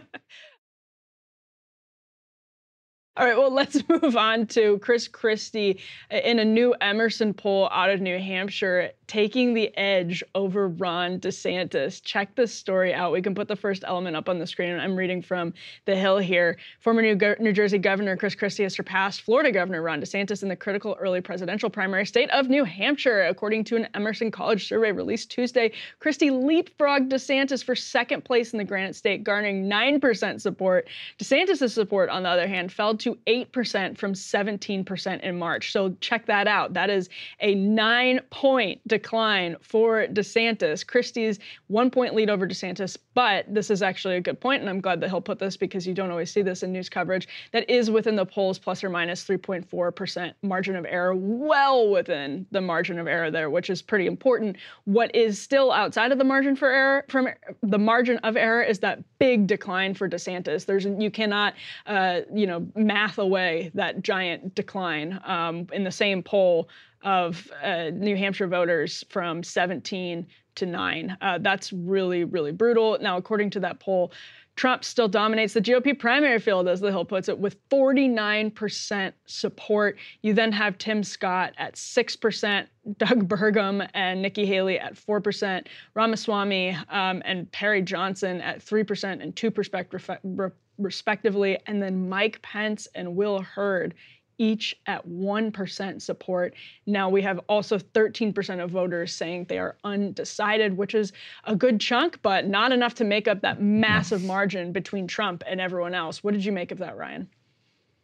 All 3.19 3.27
right, 3.27 3.37
well, 3.37 3.51
let's 3.53 3.83
move 3.89 4.17
on 4.17 4.47
to 4.49 4.79
Chris 4.79 5.09
Christie 5.09 5.81
in 6.09 6.39
a 6.39 6.45
new 6.45 6.73
Emerson 6.81 7.35
poll 7.35 7.69
out 7.73 7.91
of 7.91 8.01
New 8.01 8.17
Hampshire, 8.17 8.93
taking 9.09 9.55
the 9.55 9.77
edge 9.77 10.23
over 10.37 10.69
Ron 10.69 11.19
DeSantis. 11.19 12.01
Check 12.01 12.37
this 12.37 12.55
story 12.55 12.95
out. 12.95 13.11
We 13.11 13.21
can 13.21 13.35
put 13.35 13.49
the 13.49 13.57
first 13.57 13.83
element 13.89 14.15
up 14.15 14.29
on 14.29 14.39
the 14.39 14.47
screen. 14.47 14.79
I'm 14.79 14.95
reading 14.95 15.21
from 15.21 15.53
The 15.85 15.97
Hill 15.97 16.19
here. 16.19 16.59
Former 16.79 17.03
New, 17.03 17.17
Go- 17.17 17.35
New 17.41 17.53
Jersey 17.53 17.79
Governor 17.79 18.17
Chris 18.17 18.37
Christie 18.37 18.63
has 18.63 18.75
surpassed 18.75 19.23
Florida 19.23 19.51
Governor 19.51 19.83
Ron 19.83 20.01
DeSantis 20.01 20.45
in 20.45 20.49
the 20.49 20.55
critical 20.55 20.97
early 21.01 21.21
presidential 21.21 21.71
primary 21.71 22.07
state 22.07 22.31
of 22.31 22.49
New 22.49 22.63
Hampshire. 22.63 23.25
According 23.25 23.65
to 23.65 23.77
an 23.77 23.89
Emerson 23.95 24.31
College 24.31 24.69
survey 24.69 24.93
released 24.93 25.29
Tuesday, 25.29 25.73
Christie 25.99 26.31
leapfrogged 26.31 27.11
DeSantis 27.11 27.65
for 27.65 27.75
second 27.75 28.25
place 28.25 28.53
in 28.53 28.59
the 28.59 28.65
Granite 28.65 28.95
State, 28.95 29.25
garnering 29.25 29.69
9% 29.69 30.41
support. 30.41 30.87
DeSantis' 31.19 31.73
support, 31.73 32.11
on 32.11 32.23
the 32.23 32.29
other 32.29 32.47
hand, 32.47 32.73
fell 32.73 32.97
to 32.99 33.08
to 33.09 33.19
8% 33.27 33.97
from 33.97 34.13
17% 34.13 35.21
in 35.21 35.39
March. 35.39 35.73
So 35.73 35.97
check 36.01 36.27
that 36.27 36.47
out. 36.47 36.75
That 36.75 36.91
is 36.91 37.09
a 37.41 37.55
nine 37.55 38.21
point 38.31 38.81
decline 38.87 39.57
for 39.61 40.07
DeSantis. 40.07 40.87
Christie's 40.87 41.39
one 41.69 41.91
point 41.91 42.15
lead 42.15 42.31
over 42.31 42.47
DeSantis, 42.47 42.97
but 43.15 43.47
this 43.53 43.71
is 43.71 43.83
actually 43.83 44.17
a 44.17 44.21
good 44.21 44.41
point, 44.41 44.61
and 44.61 44.69
I'm 44.69 44.81
glad 44.81 45.01
that 45.01 45.11
he'll 45.11 45.21
put 45.21 45.39
this 45.39 45.57
because 45.57 45.87
you 45.87 45.95
don't 45.95 46.11
always 46.11 46.31
see 46.31 46.43
this 46.43 46.63
in 46.63 46.73
news 46.73 46.89
coverage. 46.89 47.29
That 47.53 47.69
is 47.71 47.91
within 47.91 48.17
the 48.17 48.27
polls 48.27 48.59
plus 48.59 48.85
or 48.85 48.91
minus 48.91 49.25
3.4% 49.25 50.35
margin 50.43 50.77
of 50.77 50.85
error, 50.85 51.15
well 51.15 51.89
within 51.89 52.47
the 52.51 52.61
margin 52.61 52.99
of 52.99 53.07
error 53.07 53.31
there, 53.31 53.51
which 53.51 53.71
is 53.71 53.83
pretty 53.83 54.07
important. 54.07 54.57
What 54.85 55.15
is 55.15 55.41
still 55.41 55.73
outside 55.73 56.13
of 56.13 56.19
the 56.19 56.25
margin 56.25 56.57
for 56.57 56.69
error 56.69 57.05
from 57.09 57.29
the 57.63 57.79
margin 57.79 58.19
of 58.19 58.37
error 58.37 58.63
is 58.63 58.79
that 58.81 59.03
big 59.19 59.47
decline 59.47 59.95
for 59.95 60.09
DeSantis. 60.09 60.67
There's 60.67 60.85
you 60.85 61.11
cannot 61.11 61.55
uh, 61.87 62.21
you 62.33 62.47
know 62.47 62.67
math 62.99 63.19
away 63.19 63.71
that 63.75 64.03
giant 64.03 64.57
decline 64.57 65.21
um, 65.25 65.69
in 65.73 65.85
the 65.85 65.91
same 65.91 66.21
poll 66.21 66.69
of 67.03 67.49
uh, 67.63 67.91
New 67.93 68.17
Hampshire 68.17 68.49
voters 68.49 69.05
from 69.09 69.45
17 69.45 70.27
to 70.57 70.67
9. 70.67 71.17
Uh, 71.21 71.39
that's 71.39 71.73
really, 71.73 72.25
really 72.25 72.51
brutal. 72.51 72.99
Now, 73.01 73.17
according 73.17 73.51
to 73.51 73.61
that 73.61 73.79
poll, 73.79 74.11
Trump 74.57 74.83
still 74.83 75.07
dominates 75.07 75.55
the 75.55 75.61
GOP 75.61 75.97
primary 75.97 76.41
field, 76.41 76.67
as 76.67 76.81
the 76.81 76.91
Hill 76.91 77.05
puts 77.05 77.29
it, 77.29 77.39
with 77.39 77.57
49% 77.69 79.13
support. 79.27 79.97
You 80.23 80.35
then 80.35 80.51
have 80.51 80.77
Tim 80.79 81.05
Scott 81.05 81.53
at 81.57 81.75
6%, 81.75 82.67
Doug 82.97 83.29
Burgum 83.29 83.89
and 83.95 84.21
Nikki 84.21 84.45
Haley 84.45 84.81
at 84.81 84.95
4%, 84.95 85.69
Ramaswamy 85.95 86.77
um, 86.89 87.23
and 87.25 87.49
Perry 87.53 87.81
Johnson 87.81 88.41
at 88.41 88.59
3% 88.59 89.23
and 89.23 89.37
2% 89.37 90.59
respectively, 90.79 91.59
and 91.67 91.83
then 91.83 92.09
Mike 92.09 92.41
Pence 92.43 92.89
and 92.95 93.17
Will 93.17 93.41
Hurd 93.41 93.95
each 94.39 94.77
at 94.87 95.07
1% 95.07 96.01
support. 96.01 96.55
Now 96.87 97.09
we 97.09 97.23
have 97.23 97.41
also 97.49 97.79
13% 97.79 98.63
of 98.63 98.71
voters 98.71 99.13
saying 99.13 99.47
they 99.49 99.59
are 99.59 99.77
undecided, 99.85 100.77
which 100.77 100.95
is 100.95 101.13
a 101.45 101.57
good 101.57 101.81
chunk, 101.81 102.21
but 102.23 102.47
not 102.47 102.73
enough 102.73 102.95
to 102.95 103.05
make 103.05 103.29
up 103.29 103.43
that 103.43 103.61
massive 103.61 104.23
margin 104.25 104.73
between 104.73 105.07
Trump 105.07 105.43
and 105.47 105.61
everyone 105.61 105.95
else. 105.95 106.23
What 106.23 106.35
did 106.35 106.45
you 106.45 106.53
make 106.53 106.71
of 106.71 106.79
that, 106.79 106.97
Ryan? 106.97 107.29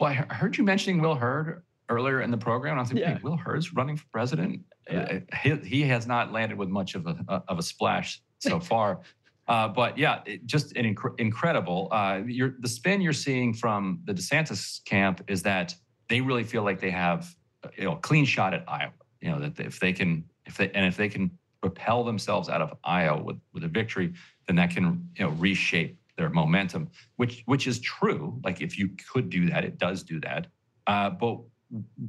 Well, 0.00 0.10
I 0.10 0.14
heard 0.34 0.58
you 0.58 0.64
mentioning 0.64 1.00
Will 1.00 1.14
Hurd 1.14 1.62
earlier 1.88 2.20
in 2.22 2.30
the 2.30 2.37
program. 2.37 2.78
I 2.78 2.80
was 2.80 2.92
like, 2.92 3.00
yeah. 3.00 3.18
Will 3.22 3.37
Hurd's 3.37 3.72
running 3.72 3.96
for 3.96 4.06
president. 4.12 4.62
Yeah. 4.90 5.20
Uh, 5.32 5.37
he, 5.37 5.56
he, 5.68 5.82
has 5.82 6.06
not 6.06 6.32
landed 6.32 6.58
with 6.58 6.68
much 6.68 6.94
of 6.94 7.06
a, 7.06 7.42
of 7.48 7.58
a 7.58 7.62
splash 7.62 8.20
so 8.40 8.58
far. 8.60 9.00
Uh, 9.46 9.68
but 9.68 9.98
yeah, 9.98 10.20
it, 10.24 10.46
just 10.46 10.74
an 10.76 10.94
inc- 10.94 11.20
incredible. 11.20 11.88
Uh, 11.90 12.20
the 12.20 12.68
spin 12.68 13.00
you're 13.00 13.12
seeing 13.12 13.52
from 13.52 14.00
the 14.04 14.14
DeSantis 14.14 14.83
camp 14.85 15.22
is 15.28 15.42
that 15.42 15.74
they 16.09 16.20
really 16.20 16.44
feel 16.44 16.62
like 16.62 16.80
they 16.80 16.90
have 16.90 17.35
you 17.76 17.85
know 17.85 17.92
a 17.92 17.98
clean 17.98 18.24
shot 18.24 18.54
at 18.54 18.64
Iowa. 18.68 18.92
You 19.20 19.30
know 19.30 19.40
that 19.40 19.61
if 19.61 19.80
they 19.80 19.92
can 19.92 20.24
if 20.46 20.57
they 20.57 20.70
and 20.70 20.87
if 20.87 20.96
they 20.96 21.09
can 21.09 21.30
propel 21.61 22.04
themselves 22.04 22.48
out 22.48 22.62
of 22.62 22.74
Iowa 22.85 23.22
with 23.22 23.38
with 23.52 23.64
a 23.64 23.68
victory, 23.68 24.12
then 24.46 24.57
that 24.57 24.70
can 24.70 25.09
you 25.16 25.24
know 25.24 25.30
reshape 25.33 25.98
their 26.16 26.30
momentum, 26.30 26.88
which 27.16 27.42
which 27.46 27.66
is 27.66 27.80
true. 27.80 28.40
Like 28.44 28.61
if 28.61 28.78
you 28.78 28.90
could 29.12 29.30
do 29.30 29.50
that, 29.50 29.64
it 29.64 29.78
does 29.78 30.02
do 30.02 30.20
that. 30.20 30.46
Uh, 30.87 31.11
but 31.11 31.40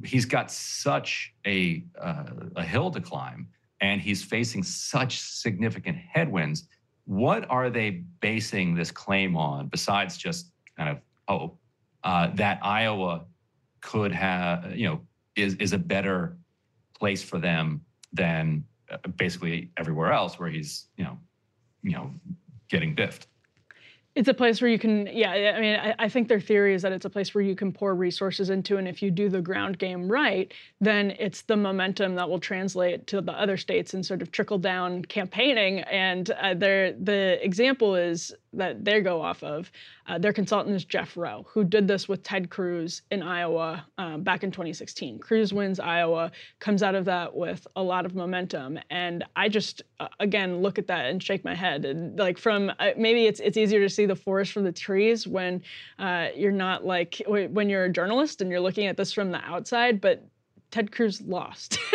he's 0.04 0.24
got 0.24 0.50
such 0.50 1.34
a 1.46 1.84
uh, 2.00 2.24
a 2.56 2.62
hill 2.62 2.90
to 2.90 3.00
climb, 3.00 3.48
and 3.80 4.00
he's 4.00 4.22
facing 4.22 4.62
such 4.62 5.18
significant 5.18 5.96
headwinds. 5.96 6.68
What 7.06 7.48
are 7.50 7.70
they 7.70 8.02
basing 8.20 8.74
this 8.74 8.90
claim 8.90 9.36
on 9.36 9.68
besides 9.68 10.16
just 10.16 10.52
kind 10.76 10.90
of 10.90 10.98
hope 11.28 11.58
uh, 12.04 12.30
that 12.34 12.60
Iowa 12.62 13.24
could 13.80 14.12
have, 14.12 14.76
you 14.76 14.88
know, 14.88 15.00
is 15.34 15.54
is 15.54 15.72
a 15.72 15.78
better 15.78 16.36
place 16.98 17.22
for 17.22 17.38
them 17.38 17.80
than 18.12 18.64
uh, 18.90 18.96
basically 19.16 19.70
everywhere 19.76 20.12
else 20.12 20.38
where 20.38 20.48
he's, 20.48 20.88
you 20.96 21.04
know, 21.04 21.18
you 21.82 21.92
know, 21.92 22.10
getting 22.68 22.94
biffed. 22.94 23.26
It's 24.16 24.28
a 24.28 24.34
place 24.34 24.62
where 24.62 24.70
you 24.70 24.78
can, 24.78 25.06
yeah. 25.12 25.30
I 25.30 25.60
mean, 25.60 25.76
I, 25.76 25.94
I, 25.98 26.08
think 26.08 26.28
their 26.28 26.40
theory 26.40 26.72
is 26.72 26.80
that 26.80 26.90
it's 26.90 27.04
a 27.04 27.10
place 27.10 27.34
where 27.34 27.44
you 27.44 27.54
can 27.54 27.70
pour 27.70 27.94
resources 27.94 28.48
into, 28.48 28.78
and 28.78 28.88
if 28.88 29.02
you 29.02 29.10
do 29.10 29.28
the 29.28 29.42
ground 29.42 29.78
game 29.78 30.10
right, 30.10 30.50
then 30.80 31.10
it's 31.18 31.42
the 31.42 31.56
momentum 31.56 32.14
that 32.14 32.30
will 32.30 32.40
translate 32.40 33.06
to 33.08 33.20
the 33.20 33.32
other 33.32 33.58
states 33.58 33.92
and 33.92 34.06
sort 34.06 34.22
of 34.22 34.32
trickle 34.32 34.56
down 34.56 35.04
campaigning. 35.04 35.80
And 35.80 36.30
uh, 36.30 36.54
the 36.54 37.38
example 37.44 37.94
is 37.94 38.34
that 38.56 38.84
they 38.84 39.00
go 39.00 39.20
off 39.20 39.42
of. 39.42 39.70
Uh, 40.06 40.18
their 40.18 40.32
consultant 40.32 40.74
is 40.74 40.84
Jeff 40.84 41.16
Roe, 41.16 41.46
who 41.48 41.64
did 41.64 41.88
this 41.88 42.08
with 42.08 42.22
Ted 42.22 42.50
Cruz 42.50 43.02
in 43.10 43.22
Iowa 43.22 43.84
um, 43.98 44.22
back 44.22 44.44
in 44.44 44.50
2016. 44.50 45.18
Cruz 45.18 45.52
wins 45.52 45.80
Iowa, 45.80 46.30
comes 46.60 46.82
out 46.82 46.94
of 46.94 47.04
that 47.06 47.34
with 47.34 47.66
a 47.76 47.82
lot 47.82 48.06
of 48.06 48.14
momentum, 48.14 48.78
and 48.90 49.24
I 49.34 49.48
just 49.48 49.82
uh, 50.00 50.08
again 50.20 50.58
look 50.58 50.78
at 50.78 50.86
that 50.86 51.06
and 51.06 51.22
shake 51.22 51.44
my 51.44 51.54
head. 51.54 51.84
And 51.84 52.18
like 52.18 52.38
from 52.38 52.70
uh, 52.78 52.90
maybe 52.96 53.26
it's 53.26 53.40
it's 53.40 53.56
easier 53.56 53.80
to 53.80 53.90
see 53.90 54.06
the 54.06 54.16
forest 54.16 54.52
from 54.52 54.64
the 54.64 54.72
trees 54.72 55.26
when 55.26 55.62
uh, 55.98 56.28
you're 56.34 56.52
not 56.52 56.84
like 56.84 57.22
when 57.26 57.68
you're 57.68 57.84
a 57.84 57.92
journalist 57.92 58.40
and 58.40 58.50
you're 58.50 58.60
looking 58.60 58.86
at 58.86 58.96
this 58.96 59.12
from 59.12 59.30
the 59.30 59.44
outside, 59.44 60.00
but 60.00 60.24
Ted 60.70 60.92
Cruz 60.92 61.20
lost. 61.22 61.78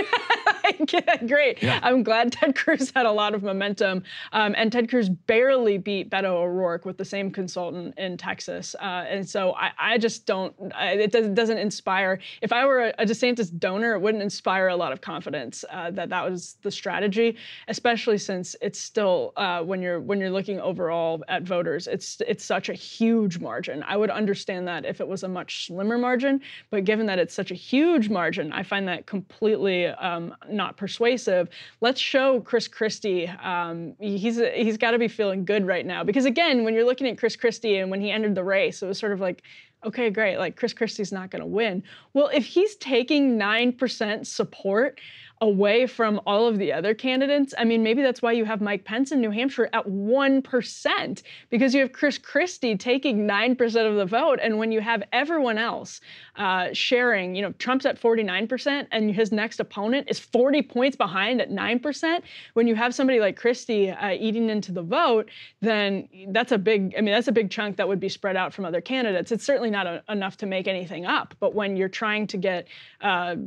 Great. 1.28 1.62
Yeah. 1.62 1.80
I'm 1.84 2.04
glad 2.04 2.32
Ted 2.32 2.56
Cruz 2.56 2.92
had 2.96 3.06
a 3.06 3.12
lot 3.12 3.34
of 3.34 3.44
momentum. 3.44 4.04
Um, 4.32 4.54
and 4.58 4.72
Ted 4.72 4.90
Cruz 4.90 5.10
barely 5.10 5.78
beat 5.78 6.10
Beto 6.10 6.26
O'Rourke 6.26 6.86
with 6.86 6.98
the 6.98 7.06
same 7.06 7.32
consultant 7.32 7.98
in 7.98 8.18
Texas. 8.18 8.76
Uh, 8.80 9.06
and 9.08 9.28
so 9.28 9.54
I, 9.56 9.72
I 9.80 9.98
just 9.98 10.26
don't, 10.26 10.54
I, 10.76 10.94
it 10.94 11.12
does, 11.12 11.28
doesn't 11.30 11.58
inspire. 11.58 12.20
If 12.42 12.54
I 12.54 12.66
were 12.66 12.88
a, 12.88 12.94
a, 13.00 13.06
DeSantis 13.06 13.58
donor, 13.58 13.94
it 13.96 14.00
wouldn't 14.00 14.24
inspire 14.24 14.68
a 14.68 14.76
lot 14.76 14.92
of 14.92 15.02
confidence 15.02 15.66
uh, 15.70 15.92
that 15.92 16.10
that 16.10 16.30
was 16.30 16.58
the 16.62 16.72
strategy, 16.72 17.38
especially 17.68 18.18
since 18.18 18.56
it's 18.62 18.80
still, 18.80 19.34
uh, 19.36 19.62
when 19.62 19.82
you're 19.82 20.00
when 20.00 20.20
you're 20.20 20.32
looking 20.32 20.60
overall 20.60 21.24
at 21.28 21.44
voters, 21.44 21.88
it's, 21.88 22.22
it's 22.28 22.44
such 22.44 22.70
a 22.70 22.74
huge 22.74 23.40
margin. 23.40 23.84
I 23.84 23.98
would 23.98 24.10
understand 24.10 24.68
that 24.68 24.86
if 24.86 25.02
it 25.02 25.08
was 25.08 25.24
a 25.24 25.28
much 25.28 25.68
slimmer 25.68 25.98
margin, 25.98 26.42
but 26.70 26.86
given 26.86 27.06
that 27.08 27.20
it's 27.20 27.34
such 27.34 27.52
a 27.52 27.56
huge 27.56 28.10
margin, 28.10 28.52
I 28.52 28.64
find 28.64 28.88
that 28.88 29.06
completely 29.06 29.88
um, 29.88 30.36
not 30.50 30.61
persuasive. 30.78 31.50
Let's 31.82 32.00
show 32.00 32.42
Chris 32.42 32.68
Christie. 32.68 33.28
Um, 33.28 33.96
he's 34.00 34.40
he's 34.54 34.78
got 34.78 34.92
to 34.92 35.00
be 35.00 35.08
feeling 35.08 35.46
good 35.46 35.66
right 35.66 35.86
now 35.86 36.04
because 36.04 36.26
again, 36.26 36.64
when 36.64 36.74
you're 36.74 36.86
looking 36.86 37.08
at 37.08 37.18
Chris 37.18 37.36
Christie 37.36 37.78
and 37.78 37.90
when 37.92 38.02
he 38.02 38.12
entered 38.12 38.36
the 38.36 38.44
race, 38.44 38.82
it 38.82 38.88
was 38.88 38.98
sort 39.00 39.12
of 39.12 39.20
like. 39.20 39.44
Okay, 39.84 40.12
great. 40.12 40.38
Like 40.38 40.58
Chris 40.58 40.74
Christie's 40.74 41.12
not 41.12 41.32
going 41.32 41.40
to 41.40 41.48
win. 41.48 41.82
Well, 42.14 42.30
if 42.32 42.46
he's 42.46 42.76
taking 42.76 43.40
9% 43.40 44.28
support, 44.28 45.02
away 45.42 45.88
from 45.88 46.22
all 46.28 46.48
of 46.48 46.60
the 46.60 46.72
other 46.72 46.94
candidates. 46.94 47.54
I 47.58 47.64
mean, 47.64 47.82
maybe 47.82 48.04
that's 48.04 48.22
why 48.22 48.32
you 48.32 48.46
have 48.46 48.62
Mike 48.62 48.86
Pence 48.86 49.12
in 49.12 49.20
New 49.20 49.32
Hampshire 49.32 49.70
at 49.74 49.88
1%, 49.88 51.24
because 51.50 51.74
you 51.74 51.82
have 51.82 51.92
Chris 51.92 52.20
Christie 52.20 52.78
taking 52.78 53.28
9% 53.28 53.90
of 53.90 53.96
the 53.96 54.06
vote. 54.06 54.40
And 54.42 54.60
when 54.60 54.72
you 54.72 54.82
have 54.82 55.02
everyone 55.12 55.58
else 55.58 56.00
uh, 56.36 56.68
sharing, 56.74 57.34
you 57.36 57.42
know, 57.42 57.52
Trump's 57.54 57.88
at 57.88 58.00
49%, 58.00 58.88
and 58.92 59.14
his 59.14 59.32
next 59.32 59.60
opponent 59.60 60.08
is 60.10 60.20
40 60.20 60.62
points 60.62 60.96
behind 60.96 61.42
at 61.42 61.50
9%. 61.50 62.22
When 62.54 62.68
you 62.68 62.76
have 62.76 62.94
somebody 62.94 63.20
like 63.20 63.36
Christie 63.36 63.90
uh, 63.90 64.12
eating 64.12 64.50
into 64.50 64.72
the 64.72 64.84
vote, 64.84 65.30
then 65.60 66.08
that's 66.28 66.52
a 66.52 66.58
big, 66.60 66.94
I 66.96 67.02
mean, 67.02 67.14
that's 67.14 67.28
a 67.28 67.32
big 67.32 67.50
chunk 67.50 67.78
that 67.78 67.88
would 67.88 68.00
be 68.00 68.10
spread 68.10 68.36
out 68.36 68.54
from 68.54 68.66
other 68.66 68.82
candidates. 68.82 69.32
It's 69.32 69.44
certainly 69.44 69.72
not 69.72 69.88
a, 69.88 70.04
enough 70.08 70.38
to 70.38 70.46
make 70.46 70.68
anything 70.68 71.08
up. 71.08 71.34
But 71.40 71.56
when 71.56 71.76
you're 71.76 71.90
trying 71.90 72.28
to 72.28 72.38
get 72.38 72.68
uh, 73.02 73.38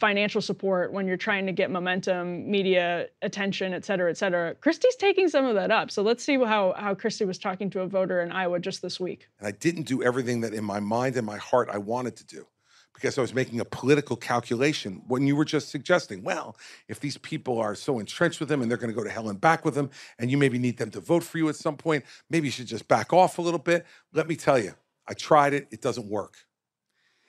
financial 0.00 0.40
support, 0.40 0.92
when 0.92 1.06
you're 1.06 1.16
trying 1.16 1.43
trying 1.44 1.54
to 1.54 1.62
get 1.62 1.70
momentum, 1.70 2.50
media 2.50 3.06
attention, 3.20 3.74
et 3.74 3.84
cetera, 3.84 4.10
et 4.10 4.16
cetera. 4.16 4.54
Christie's 4.54 4.96
taking 4.96 5.28
some 5.28 5.44
of 5.44 5.54
that 5.56 5.70
up. 5.70 5.90
So 5.90 6.02
let's 6.02 6.24
see 6.24 6.38
how, 6.38 6.74
how 6.76 6.94
Christie 6.94 7.26
was 7.26 7.38
talking 7.38 7.68
to 7.70 7.80
a 7.80 7.86
voter 7.86 8.22
in 8.22 8.32
Iowa 8.32 8.58
just 8.58 8.80
this 8.80 8.98
week. 8.98 9.28
And 9.38 9.46
I 9.46 9.50
didn't 9.50 9.82
do 9.82 10.02
everything 10.02 10.40
that 10.40 10.54
in 10.54 10.64
my 10.64 10.80
mind 10.80 11.16
and 11.16 11.26
my 11.26 11.36
heart 11.36 11.68
I 11.70 11.76
wanted 11.76 12.16
to 12.16 12.24
do 12.24 12.46
because 12.94 13.18
I 13.18 13.20
was 13.20 13.34
making 13.34 13.60
a 13.60 13.64
political 13.64 14.16
calculation 14.16 15.02
when 15.06 15.26
you 15.26 15.36
were 15.36 15.44
just 15.44 15.68
suggesting, 15.68 16.22
well, 16.22 16.56
if 16.88 16.98
these 17.00 17.18
people 17.18 17.58
are 17.58 17.74
so 17.74 17.98
entrenched 17.98 18.40
with 18.40 18.50
him 18.50 18.62
and 18.62 18.70
they're 18.70 18.78
going 18.78 18.92
to 18.92 18.96
go 18.96 19.04
to 19.04 19.10
hell 19.10 19.28
and 19.28 19.38
back 19.38 19.66
with 19.66 19.76
him, 19.76 19.90
and 20.18 20.30
you 20.30 20.38
maybe 20.38 20.58
need 20.58 20.78
them 20.78 20.90
to 20.92 21.00
vote 21.00 21.24
for 21.24 21.36
you 21.36 21.48
at 21.50 21.56
some 21.56 21.76
point, 21.76 22.04
maybe 22.30 22.46
you 22.46 22.52
should 22.52 22.68
just 22.68 22.88
back 22.88 23.12
off 23.12 23.36
a 23.36 23.42
little 23.42 23.58
bit. 23.58 23.84
Let 24.14 24.28
me 24.28 24.36
tell 24.36 24.58
you, 24.58 24.74
I 25.06 25.12
tried 25.12 25.52
it, 25.52 25.68
it 25.70 25.82
doesn't 25.82 26.06
work. 26.06 26.36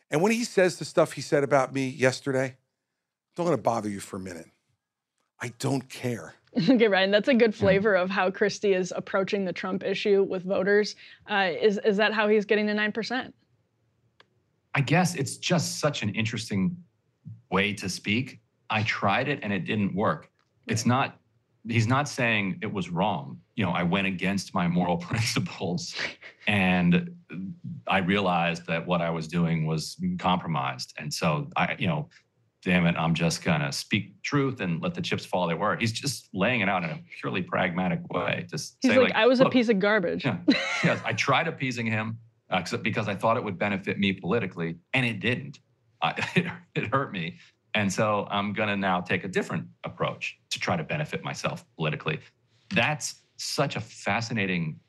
And 0.10 0.21
when 0.21 0.32
he 0.32 0.45
says 0.45 0.78
the 0.78 0.86
stuff 0.86 1.13
he 1.13 1.21
said 1.21 1.43
about 1.43 1.73
me 1.73 1.89
yesterday, 1.89 2.56
don't 3.36 3.45
let 3.45 3.54
it 3.54 3.63
bother 3.63 3.89
you 3.89 4.00
for 4.00 4.17
a 4.17 4.19
minute. 4.19 4.48
I 5.41 5.50
don't 5.60 5.88
care. 5.89 6.36
okay, 6.69 6.88
Ryan, 6.88 7.12
that's 7.12 7.28
a 7.28 7.34
good 7.34 7.54
flavor 7.54 7.95
of 7.95 8.10
how 8.10 8.32
Christie 8.32 8.74
is 8.74 8.93
approaching 8.95 9.43
the 9.43 9.52
Trump 9.52 9.84
issue 9.84 10.24
with 10.24 10.43
voters. 10.43 10.95
Uh, 11.30 11.52
is 11.62 11.80
is 11.84 11.98
that 11.98 12.13
how 12.13 12.28
he's 12.30 12.45
getting 12.45 12.67
to 12.67 12.74
nine 12.74 12.93
percent? 12.93 13.36
I 14.74 14.82
guess 14.82 15.15
it's 15.15 15.38
just 15.38 15.80
such 15.80 16.02
an 16.02 16.10
interesting 16.10 16.76
way 17.52 17.74
to 17.74 17.89
speak. 17.89 18.39
I 18.69 18.84
tried 18.84 19.28
it 19.28 19.39
and 19.43 19.52
it 19.52 19.65
didn't 19.65 19.93
work. 19.93 20.30
It's 20.67 20.86
not. 20.86 21.19
He's 21.67 21.88
not 21.88 22.08
saying 22.08 22.60
it 22.62 22.71
was 22.71 22.89
wrong. 22.89 23.39
You 23.56 23.65
know, 23.65 23.71
I 23.71 23.84
went 23.84 24.08
against 24.08 24.54
my 24.54 24.67
moral 24.67 24.98
principles, 25.10 25.95
and 26.48 27.13
I 27.88 27.98
realized 27.98 28.65
that 28.67 28.86
what 28.86 29.02
I 29.02 29.10
was 29.10 29.28
doing 29.28 29.65
was 29.65 29.98
compromised. 30.19 30.93
And 30.98 31.13
so 31.13 31.50
I, 31.58 31.76
you 31.78 31.88
know, 31.88 32.08
damn 32.65 32.88
it, 32.88 32.95
I'm 32.97 33.13
just 33.13 33.43
gonna 33.43 33.71
speak 33.71 34.21
truth 34.23 34.60
and 34.60 34.82
let 34.82 34.95
the 34.95 35.01
chips 35.01 35.23
fall 35.23 35.45
where 35.45 35.56
they 35.56 35.60
were. 35.60 35.78
He's 35.78 35.91
just 35.91 36.28
laying 36.34 36.62
it 36.62 36.67
out 36.67 36.84
in 36.84 36.89
a 36.89 36.99
purely 37.21 37.43
pragmatic 37.43 38.01
way. 38.12 38.47
Just 38.49 38.78
he's 38.82 38.91
say, 38.91 38.97
like, 38.97 39.10
like, 39.10 39.15
I 39.15 39.28
was 39.28 39.39
a 39.39 39.49
piece 39.49 39.69
of 39.69 39.80
garbage. 39.80 40.25
Yeah, 40.25 40.39
yes, 40.84 40.99
I 41.06 41.13
tried 41.13 41.47
appeasing 41.47 41.86
him 41.86 42.17
uh, 42.49 42.63
because 42.82 43.08
I 43.08 43.15
thought 43.15 43.38
it 43.38 43.43
would 43.43 43.60
benefit 43.60 43.99
me 43.99 44.13
politically, 44.13 44.78
and 44.93 45.06
it 45.06 45.19
didn't. 45.19 45.60
Uh, 46.01 46.13
it, 46.36 46.47
it 46.73 46.88
hurt 46.88 47.13
me, 47.13 47.38
and 47.75 47.93
so 47.93 48.28
I'm 48.32 48.51
gonna 48.51 48.75
now 48.75 48.99
take 48.99 49.23
a 49.23 49.30
different 49.30 49.67
approach 49.84 50.38
to 50.49 50.60
try 50.60 50.75
to 50.75 50.84
benefit 50.84 51.23
myself 51.23 51.63
politically. 51.78 52.19
That's 52.73 53.15
such 53.38 53.75
a 53.75 53.80
fascinating 53.80 54.80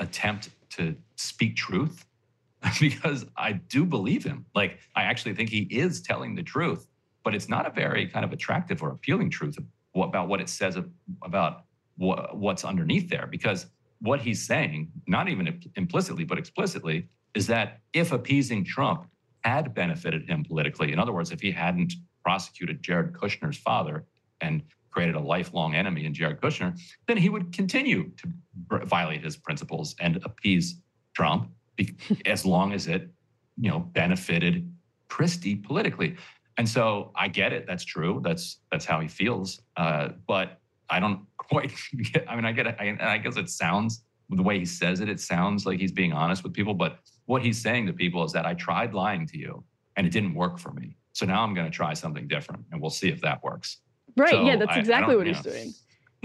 attempt 0.00 0.48
to 0.70 0.96
speak 1.16 1.56
truth 1.56 2.06
because 2.80 3.26
I 3.36 3.52
do 3.52 3.84
believe 3.84 4.24
him. 4.24 4.46
Like, 4.54 4.78
I 4.96 5.02
actually 5.02 5.34
think 5.34 5.50
he 5.50 5.62
is 5.70 6.00
telling 6.00 6.34
the 6.34 6.42
truth, 6.42 6.86
but 7.28 7.34
it's 7.34 7.50
not 7.50 7.66
a 7.66 7.70
very 7.70 8.06
kind 8.06 8.24
of 8.24 8.32
attractive 8.32 8.82
or 8.82 8.88
appealing 8.88 9.28
truth 9.28 9.58
about 9.94 10.28
what 10.28 10.40
it 10.40 10.48
says 10.48 10.78
about 11.22 11.64
what's 11.98 12.64
underneath 12.64 13.10
there. 13.10 13.26
Because 13.26 13.66
what 14.00 14.18
he's 14.18 14.46
saying, 14.46 14.90
not 15.06 15.28
even 15.28 15.60
implicitly, 15.76 16.24
but 16.24 16.38
explicitly, 16.38 17.06
is 17.34 17.46
that 17.46 17.80
if 17.92 18.12
appeasing 18.12 18.64
Trump 18.64 19.10
had 19.44 19.74
benefited 19.74 20.26
him 20.26 20.42
politically, 20.42 20.90
in 20.90 20.98
other 20.98 21.12
words, 21.12 21.30
if 21.30 21.42
he 21.42 21.50
hadn't 21.50 21.92
prosecuted 22.24 22.82
Jared 22.82 23.12
Kushner's 23.12 23.58
father 23.58 24.06
and 24.40 24.62
created 24.90 25.14
a 25.14 25.20
lifelong 25.20 25.74
enemy 25.74 26.06
in 26.06 26.14
Jared 26.14 26.40
Kushner, 26.40 26.80
then 27.08 27.18
he 27.18 27.28
would 27.28 27.52
continue 27.52 28.10
to 28.16 28.86
violate 28.86 29.22
his 29.22 29.36
principles 29.36 29.94
and 30.00 30.16
appease 30.24 30.80
Trump 31.14 31.50
as 32.24 32.46
long 32.46 32.72
as 32.72 32.86
it, 32.86 33.10
you 33.58 33.68
know, 33.68 33.80
benefited 33.80 34.72
Christie 35.08 35.56
politically. 35.56 36.16
And 36.58 36.68
so 36.68 37.12
I 37.14 37.28
get 37.28 37.52
it. 37.52 37.66
That's 37.66 37.84
true. 37.84 38.20
That's 38.22 38.58
that's 38.70 38.84
how 38.84 39.00
he 39.00 39.08
feels. 39.08 39.62
Uh, 39.76 40.10
but 40.26 40.60
I 40.90 41.00
don't 41.00 41.20
quite 41.38 41.72
get. 42.12 42.26
I 42.28 42.36
mean, 42.36 42.44
I 42.44 42.52
get 42.52 42.66
it. 42.66 42.76
I, 42.78 42.96
I 43.00 43.18
guess 43.18 43.36
it 43.36 43.48
sounds 43.48 44.02
the 44.28 44.42
way 44.42 44.58
he 44.58 44.66
says 44.66 45.00
it. 45.00 45.08
It 45.08 45.20
sounds 45.20 45.64
like 45.64 45.78
he's 45.78 45.92
being 45.92 46.12
honest 46.12 46.42
with 46.42 46.52
people. 46.52 46.74
But 46.74 46.98
what 47.26 47.42
he's 47.42 47.58
saying 47.60 47.86
to 47.86 47.92
people 47.92 48.24
is 48.24 48.32
that 48.32 48.44
I 48.44 48.54
tried 48.54 48.92
lying 48.92 49.26
to 49.28 49.38
you 49.38 49.64
and 49.96 50.06
it 50.06 50.10
didn't 50.10 50.34
work 50.34 50.58
for 50.58 50.72
me. 50.72 50.96
So 51.12 51.26
now 51.26 51.42
I'm 51.42 51.54
going 51.54 51.66
to 51.66 51.72
try 51.72 51.94
something 51.94 52.28
different, 52.28 52.64
and 52.70 52.80
we'll 52.80 52.90
see 52.90 53.08
if 53.08 53.20
that 53.22 53.42
works. 53.42 53.78
Right. 54.16 54.30
So 54.30 54.44
yeah, 54.44 54.56
that's 54.56 54.76
exactly 54.76 55.14
I 55.14 55.16
what 55.16 55.26
he's 55.26 55.44
know. 55.44 55.52
doing. 55.52 55.74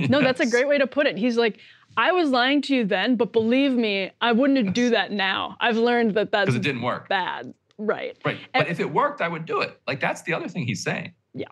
No, 0.09 0.21
that's 0.21 0.39
a 0.39 0.47
great 0.47 0.67
way 0.67 0.79
to 0.79 0.87
put 0.87 1.05
it. 1.05 1.19
He's 1.19 1.37
like, 1.37 1.59
I 1.95 2.13
was 2.13 2.31
lying 2.31 2.63
to 2.63 2.75
you 2.75 2.83
then, 2.83 3.15
but 3.15 3.31
believe 3.31 3.73
me, 3.73 4.09
I 4.21 4.31
wouldn't 4.31 4.73
do 4.73 4.89
that 4.89 5.11
now. 5.11 5.55
I've 5.59 5.77
learned 5.77 6.15
that 6.15 6.31
that's 6.31 6.45
because 6.45 6.55
it 6.55 6.63
didn't 6.63 6.81
work. 6.81 7.09
Bad. 7.09 7.53
Right. 7.77 8.17
Right. 8.25 8.37
And, 8.53 8.65
but 8.65 8.67
if 8.69 8.79
it 8.79 8.91
worked, 8.91 9.21
I 9.21 9.27
would 9.27 9.45
do 9.45 9.61
it. 9.61 9.79
Like 9.87 9.99
that's 9.99 10.21
the 10.23 10.33
other 10.33 10.47
thing 10.47 10.65
he's 10.65 10.83
saying. 10.83 11.13
Yeah. 11.33 11.47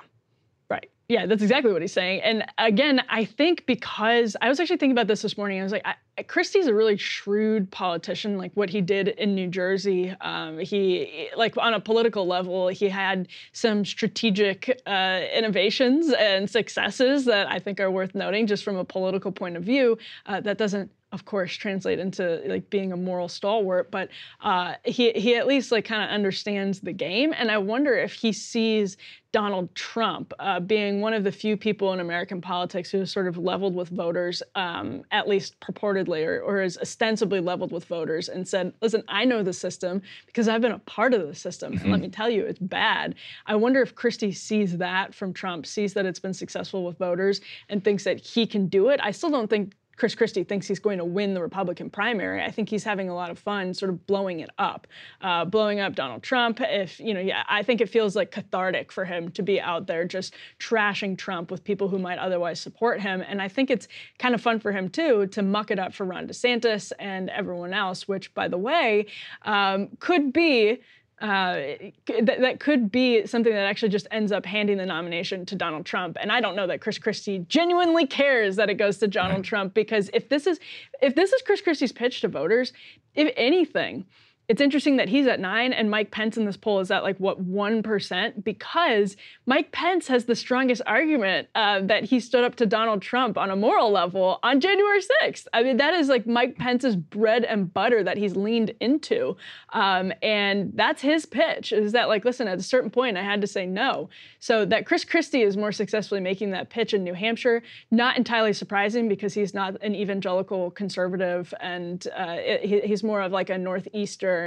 Right. 0.70 0.90
Yeah, 1.10 1.26
that's 1.26 1.42
exactly 1.42 1.74
what 1.74 1.82
he's 1.82 1.92
saying. 1.92 2.22
And 2.22 2.46
again, 2.58 3.02
I 3.10 3.26
think 3.26 3.66
because 3.66 4.38
I 4.42 4.48
was 4.48 4.62
actually 4.62 4.78
thinking 4.78 4.94
about 4.94 5.08
this 5.08 5.24
this 5.24 5.38
morning, 5.38 5.60
I 5.60 5.64
was 5.64 5.74
like, 5.74 5.86
I, 5.86 6.24
Christie's 6.24 6.68
a 6.68 6.74
really 6.74 6.96
shrewd 6.96 7.70
politician. 7.70 8.38
Like 8.38 8.54
what 8.54 8.70
he 8.70 8.80
did 8.80 9.10
in 9.10 9.36
New 9.36 9.50
Jersey, 9.50 10.16
um, 10.22 10.60
he 10.60 11.28
like 11.36 11.58
on 11.58 11.74
a 11.74 11.82
political 11.82 12.26
level, 12.28 12.70
he 12.70 12.88
had 12.88 13.28
some 13.52 13.84
strategic 13.84 14.82
uh, 14.86 15.22
innovations 15.36 16.14
and 16.14 16.50
successes 16.50 17.26
that 17.26 17.52
I 17.52 17.60
think 17.60 17.82
are 17.82 17.92
worth 17.92 18.16
noting, 18.16 18.48
just 18.48 18.64
from 18.64 18.78
a 18.78 18.86
political 18.86 19.34
point 19.34 19.58
of 19.58 19.64
view. 19.64 19.98
Uh, 20.28 20.40
that 20.40 20.58
doesn't 20.58 20.92
of 21.12 21.26
course 21.26 21.54
translate 21.54 22.00
into 22.00 22.42
like 22.46 22.70
being 22.70 22.92
a 22.92 22.98
moral 22.98 23.28
stalwart 23.28 23.92
but 23.92 24.10
uh, 24.42 24.74
he, 24.86 25.12
he 25.12 25.36
at 25.36 25.48
least 25.48 25.72
like 25.72 25.86
kind 25.86 26.04
of 26.04 26.10
understands 26.10 26.80
the 26.80 26.94
game 26.94 27.34
and 27.38 27.52
i 27.52 27.58
wonder 27.58 27.96
if 27.96 28.14
he 28.14 28.32
sees 28.32 28.98
donald 29.34 29.74
trump 29.76 30.34
uh, 30.40 30.60
being 30.60 31.00
one 31.00 31.14
of 31.14 31.24
the 31.24 31.32
few 31.32 31.56
people 31.56 31.94
in 31.94 32.00
american 32.00 32.42
politics 32.42 32.90
who 32.92 33.02
is 33.02 33.12
sort 33.12 33.28
of 33.28 33.38
leveled 33.38 33.76
with 33.76 33.90
voters 33.90 34.44
um, 34.56 35.04
at 35.12 35.28
least 35.28 35.60
purportedly 35.60 36.26
or, 36.26 36.42
or 36.42 36.62
is 36.62 36.78
ostensibly 36.78 37.40
leveled 37.40 37.72
with 37.72 37.86
voters 37.86 38.30
and 38.30 38.48
said 38.48 38.74
listen 38.82 39.04
i 39.08 39.24
know 39.26 39.44
the 39.44 39.54
system 39.54 40.02
because 40.26 40.48
i've 40.48 40.62
been 40.62 40.74
a 40.74 40.80
part 40.80 41.14
of 41.14 41.28
the 41.28 41.36
system 41.36 41.74
mm-hmm. 41.74 41.84
and 41.84 41.92
let 41.92 41.98
mm-hmm. 41.98 42.04
me 42.04 42.10
tell 42.10 42.30
you 42.30 42.46
it's 42.46 42.60
bad 42.60 43.16
i 43.46 43.56
wonder 43.56 43.82
if 43.82 43.96
christie 43.96 44.32
sees 44.32 44.78
that 44.78 45.14
from 45.14 45.34
trump 45.34 45.66
sees 45.66 45.94
that 45.94 46.06
it's 46.06 46.20
been 46.20 46.34
successful 46.34 46.86
with 46.86 46.98
voters 46.98 47.42
and 47.70 47.84
thinks 47.84 48.04
that 48.04 48.20
he 48.20 48.46
can 48.46 48.68
do 48.68 48.90
it 48.90 49.00
i 49.04 49.12
still 49.12 49.30
don't 49.30 49.50
think 49.50 49.74
Chris 50.02 50.16
Christie 50.16 50.44
thinks 50.44 50.68
he's 50.68 50.80
going 50.80 50.98
to 50.98 51.06
win 51.06 51.36
the 51.36 51.42
Republican 51.44 51.88
primary. 51.88 52.42
I 52.44 52.50
think 52.50 52.70
he's 52.70 52.84
having 52.84 53.08
a 53.08 53.14
lot 53.14 53.30
of 53.30 53.38
fun 53.38 53.72
sort 53.76 53.92
of 53.92 54.08
blowing 54.08 54.40
it 54.40 54.50
up, 54.58 54.88
uh, 55.22 55.46
blowing 55.46 55.80
up 55.80 55.94
Donald 55.94 56.24
Trump. 56.24 56.60
If, 56.60 57.00
you 57.00 57.14
know, 57.14 57.20
yeah, 57.20 57.44
I 57.48 57.62
think 57.62 57.82
it 57.82 57.88
feels 57.88 58.16
like 58.16 58.32
cathartic 58.32 58.92
for 58.92 59.06
him 59.06 59.30
to 59.34 59.44
be 59.44 59.62
out 59.62 59.86
there 59.86 60.04
just 60.06 60.34
trashing 60.58 61.20
Trump 61.20 61.52
with 61.52 61.64
people 61.64 61.88
who 61.88 62.00
might 62.00 62.18
otherwise 62.18 62.60
support 62.60 63.00
him. 63.00 63.22
And 63.22 63.44
I 63.44 63.48
think 63.48 63.70
it's 63.70 63.88
kind 64.18 64.34
of 64.34 64.42
fun 64.42 64.60
for 64.60 64.72
him, 64.72 64.90
too, 64.90 65.28
to 65.28 65.44
muck 65.44 65.70
it 65.70 65.78
up 65.78 65.94
for 65.94 66.04
Ron 66.08 66.28
DeSantis 66.28 66.92
and 66.98 67.30
everyone 67.30 67.72
else, 67.72 68.08
which, 68.08 68.34
by 68.34 68.48
the 68.48 68.58
way, 68.58 69.06
um, 69.44 69.90
could 70.00 70.34
be 70.34 70.82
uh, 71.22 71.78
that, 72.24 72.42
that 72.42 72.60
could 72.60 72.92
be 72.92 73.26
something 73.28 73.54
that 73.54 73.66
actually 73.66 73.90
just 73.90 74.08
ends 74.10 74.32
up 74.32 74.46
handing 74.46 74.78
the 74.78 74.86
nomination 74.86 75.46
to 75.46 75.56
Donald 75.56 75.86
Trump. 75.86 76.18
And 76.20 76.32
I 76.32 76.42
don't 76.42 76.56
know 76.56 76.66
that 76.66 76.82
Chris 76.82 76.98
Christie 76.98 77.46
genuinely 77.48 78.08
cares 78.08 78.56
that 78.56 78.70
it 78.70 78.76
goes 78.76 78.98
to 78.98 79.08
Donald 79.08 79.38
right. 79.38 79.46
Trump 79.46 79.74
because 79.76 80.10
if 80.14 80.30
this 80.30 80.48
is 80.48 80.60
if 81.02 81.14
this 81.14 81.32
is 81.32 81.42
Chris 81.44 81.62
Christie's 81.62 81.92
pitch 81.92 82.22
to 82.22 82.28
voters, 82.28 82.74
if 83.14 83.32
anything, 83.38 84.06
it's 84.52 84.60
interesting 84.60 84.98
that 84.98 85.08
he's 85.08 85.28
at 85.28 85.40
nine 85.40 85.72
and 85.72 85.90
Mike 85.90 86.12
Pence 86.12 86.36
in 86.36 86.44
this 86.44 86.58
poll 86.58 86.82
is 86.82 86.92
at 86.92 87.04
like 87.04 87.16
what 87.20 87.42
1% 87.42 88.44
because 88.44 89.16
Mike 89.46 89.72
Pence 89.72 90.10
has 90.10 90.26
the 90.26 90.36
strongest 90.36 90.82
argument 90.86 91.48
uh, 91.56 91.80
that 91.84 92.04
he 92.04 92.20
stood 92.20 92.44
up 92.44 92.56
to 92.56 92.66
Donald 92.66 93.02
Trump 93.02 93.38
on 93.38 93.50
a 93.50 93.56
moral 93.56 93.92
level 93.92 94.40
on 94.44 94.60
January 94.60 95.00
6th. 95.24 95.48
I 95.54 95.64
mean, 95.64 95.78
that 95.78 95.94
is 95.94 96.10
like 96.10 96.28
Mike 96.28 96.58
Pence's 96.58 96.98
bread 96.98 97.46
and 97.46 97.74
butter 97.74 98.04
that 98.04 98.18
he's 98.18 98.36
leaned 98.36 98.74
into. 98.82 99.38
Um, 99.72 100.12
and 100.22 100.74
that's 100.76 101.02
his 101.02 101.26
pitch 101.26 101.72
is 101.72 101.94
that 101.94 102.10
like, 102.10 102.26
listen, 102.26 102.50
at 102.50 102.60
a 102.60 102.64
certain 102.64 102.90
point, 102.90 103.16
I 103.16 103.24
had 103.24 103.40
to 103.40 103.48
say 103.48 103.66
no. 103.66 104.10
So 104.40 104.66
that 104.66 104.86
Chris 104.86 105.06
Christie 105.06 105.44
is 105.44 105.56
more 105.56 105.72
successfully 105.72 106.20
making 106.20 106.52
that 106.52 106.70
pitch 106.70 106.94
in 106.94 107.06
New 107.06 107.14
Hampshire, 107.14 107.64
not 107.90 108.18
entirely 108.18 108.52
surprising 108.52 109.08
because 109.08 109.34
he's 109.34 109.54
not 109.54 109.82
an 109.82 109.96
evangelical 109.96 110.72
conservative 110.72 111.54
and 111.62 112.06
uh, 112.18 112.36
he's 112.62 113.02
more 113.02 113.22
of 113.22 113.32
like 113.32 113.50
a 113.50 113.58
Northeastern 113.58 114.41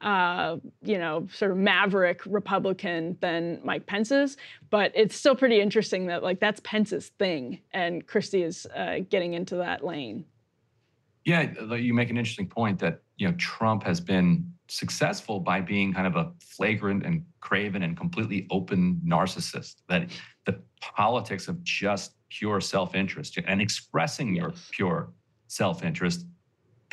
uh, 0.00 0.56
you 0.82 0.98
know, 0.98 1.26
sort 1.32 1.50
of 1.50 1.56
maverick 1.56 2.22
Republican 2.26 3.16
than 3.20 3.60
Mike 3.64 3.86
Pence's. 3.86 4.36
But 4.70 4.92
it's 4.94 5.16
still 5.16 5.36
pretty 5.36 5.60
interesting 5.60 6.06
that 6.06 6.22
like 6.22 6.40
that's 6.40 6.60
Pence's 6.64 7.08
thing, 7.18 7.60
and 7.72 8.06
Christie 8.06 8.42
is 8.42 8.66
uh, 8.74 9.00
getting 9.08 9.34
into 9.34 9.56
that 9.56 9.84
lane. 9.84 10.24
Yeah, 11.24 11.74
you 11.74 11.92
make 11.92 12.10
an 12.10 12.16
interesting 12.16 12.48
point 12.48 12.78
that 12.78 13.02
you 13.16 13.28
know 13.28 13.34
Trump 13.36 13.82
has 13.82 14.00
been 14.00 14.50
successful 14.68 15.40
by 15.40 15.60
being 15.60 15.92
kind 15.92 16.06
of 16.06 16.16
a 16.16 16.32
flagrant 16.40 17.04
and 17.04 17.24
craven 17.40 17.82
and 17.82 17.96
completely 17.96 18.46
open 18.50 19.00
narcissist. 19.06 19.76
That 19.88 20.10
the 20.46 20.60
politics 20.80 21.48
of 21.48 21.62
just 21.62 22.14
pure 22.30 22.60
self-interest 22.60 23.38
and 23.46 23.60
expressing 23.60 24.34
your 24.34 24.52
pure 24.70 25.10
self-interest 25.48 26.26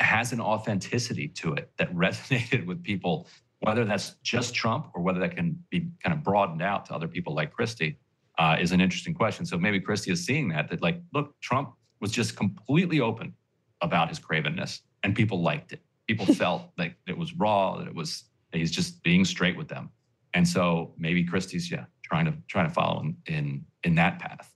has 0.00 0.32
an 0.32 0.40
authenticity 0.40 1.28
to 1.28 1.54
it 1.54 1.70
that 1.78 1.94
resonated 1.94 2.66
with 2.66 2.82
people, 2.82 3.28
whether 3.60 3.84
that's 3.84 4.16
just 4.22 4.54
Trump 4.54 4.90
or 4.94 5.02
whether 5.02 5.20
that 5.20 5.36
can 5.36 5.62
be 5.70 5.88
kind 6.02 6.14
of 6.14 6.22
broadened 6.22 6.62
out 6.62 6.86
to 6.86 6.94
other 6.94 7.08
people 7.08 7.34
like 7.34 7.52
Christie, 7.52 7.98
uh, 8.38 8.56
is 8.60 8.72
an 8.72 8.80
interesting 8.80 9.14
question. 9.14 9.46
So 9.46 9.56
maybe 9.56 9.80
Christie 9.80 10.12
is 10.12 10.24
seeing 10.24 10.48
that, 10.48 10.68
that 10.68 10.82
like, 10.82 11.00
look, 11.14 11.38
Trump 11.40 11.72
was 12.00 12.12
just 12.12 12.36
completely 12.36 13.00
open 13.00 13.32
about 13.80 14.08
his 14.08 14.18
cravenness 14.18 14.80
and 15.02 15.14
people 15.14 15.42
liked 15.42 15.72
it. 15.72 15.80
People 16.06 16.26
felt 16.34 16.70
like 16.76 16.96
it 17.06 17.16
was 17.16 17.34
raw, 17.34 17.78
that 17.78 17.86
it 17.86 17.94
was, 17.94 18.24
that 18.52 18.58
he's 18.58 18.70
just 18.70 19.02
being 19.02 19.24
straight 19.24 19.56
with 19.56 19.68
them. 19.68 19.90
And 20.34 20.46
so 20.46 20.92
maybe 20.98 21.24
Christie's, 21.24 21.70
yeah, 21.70 21.86
trying 22.02 22.26
to, 22.26 22.34
trying 22.46 22.68
to 22.68 22.74
follow 22.74 23.00
in, 23.00 23.16
in, 23.26 23.64
in 23.84 23.94
that 23.94 24.18
path. 24.18 24.55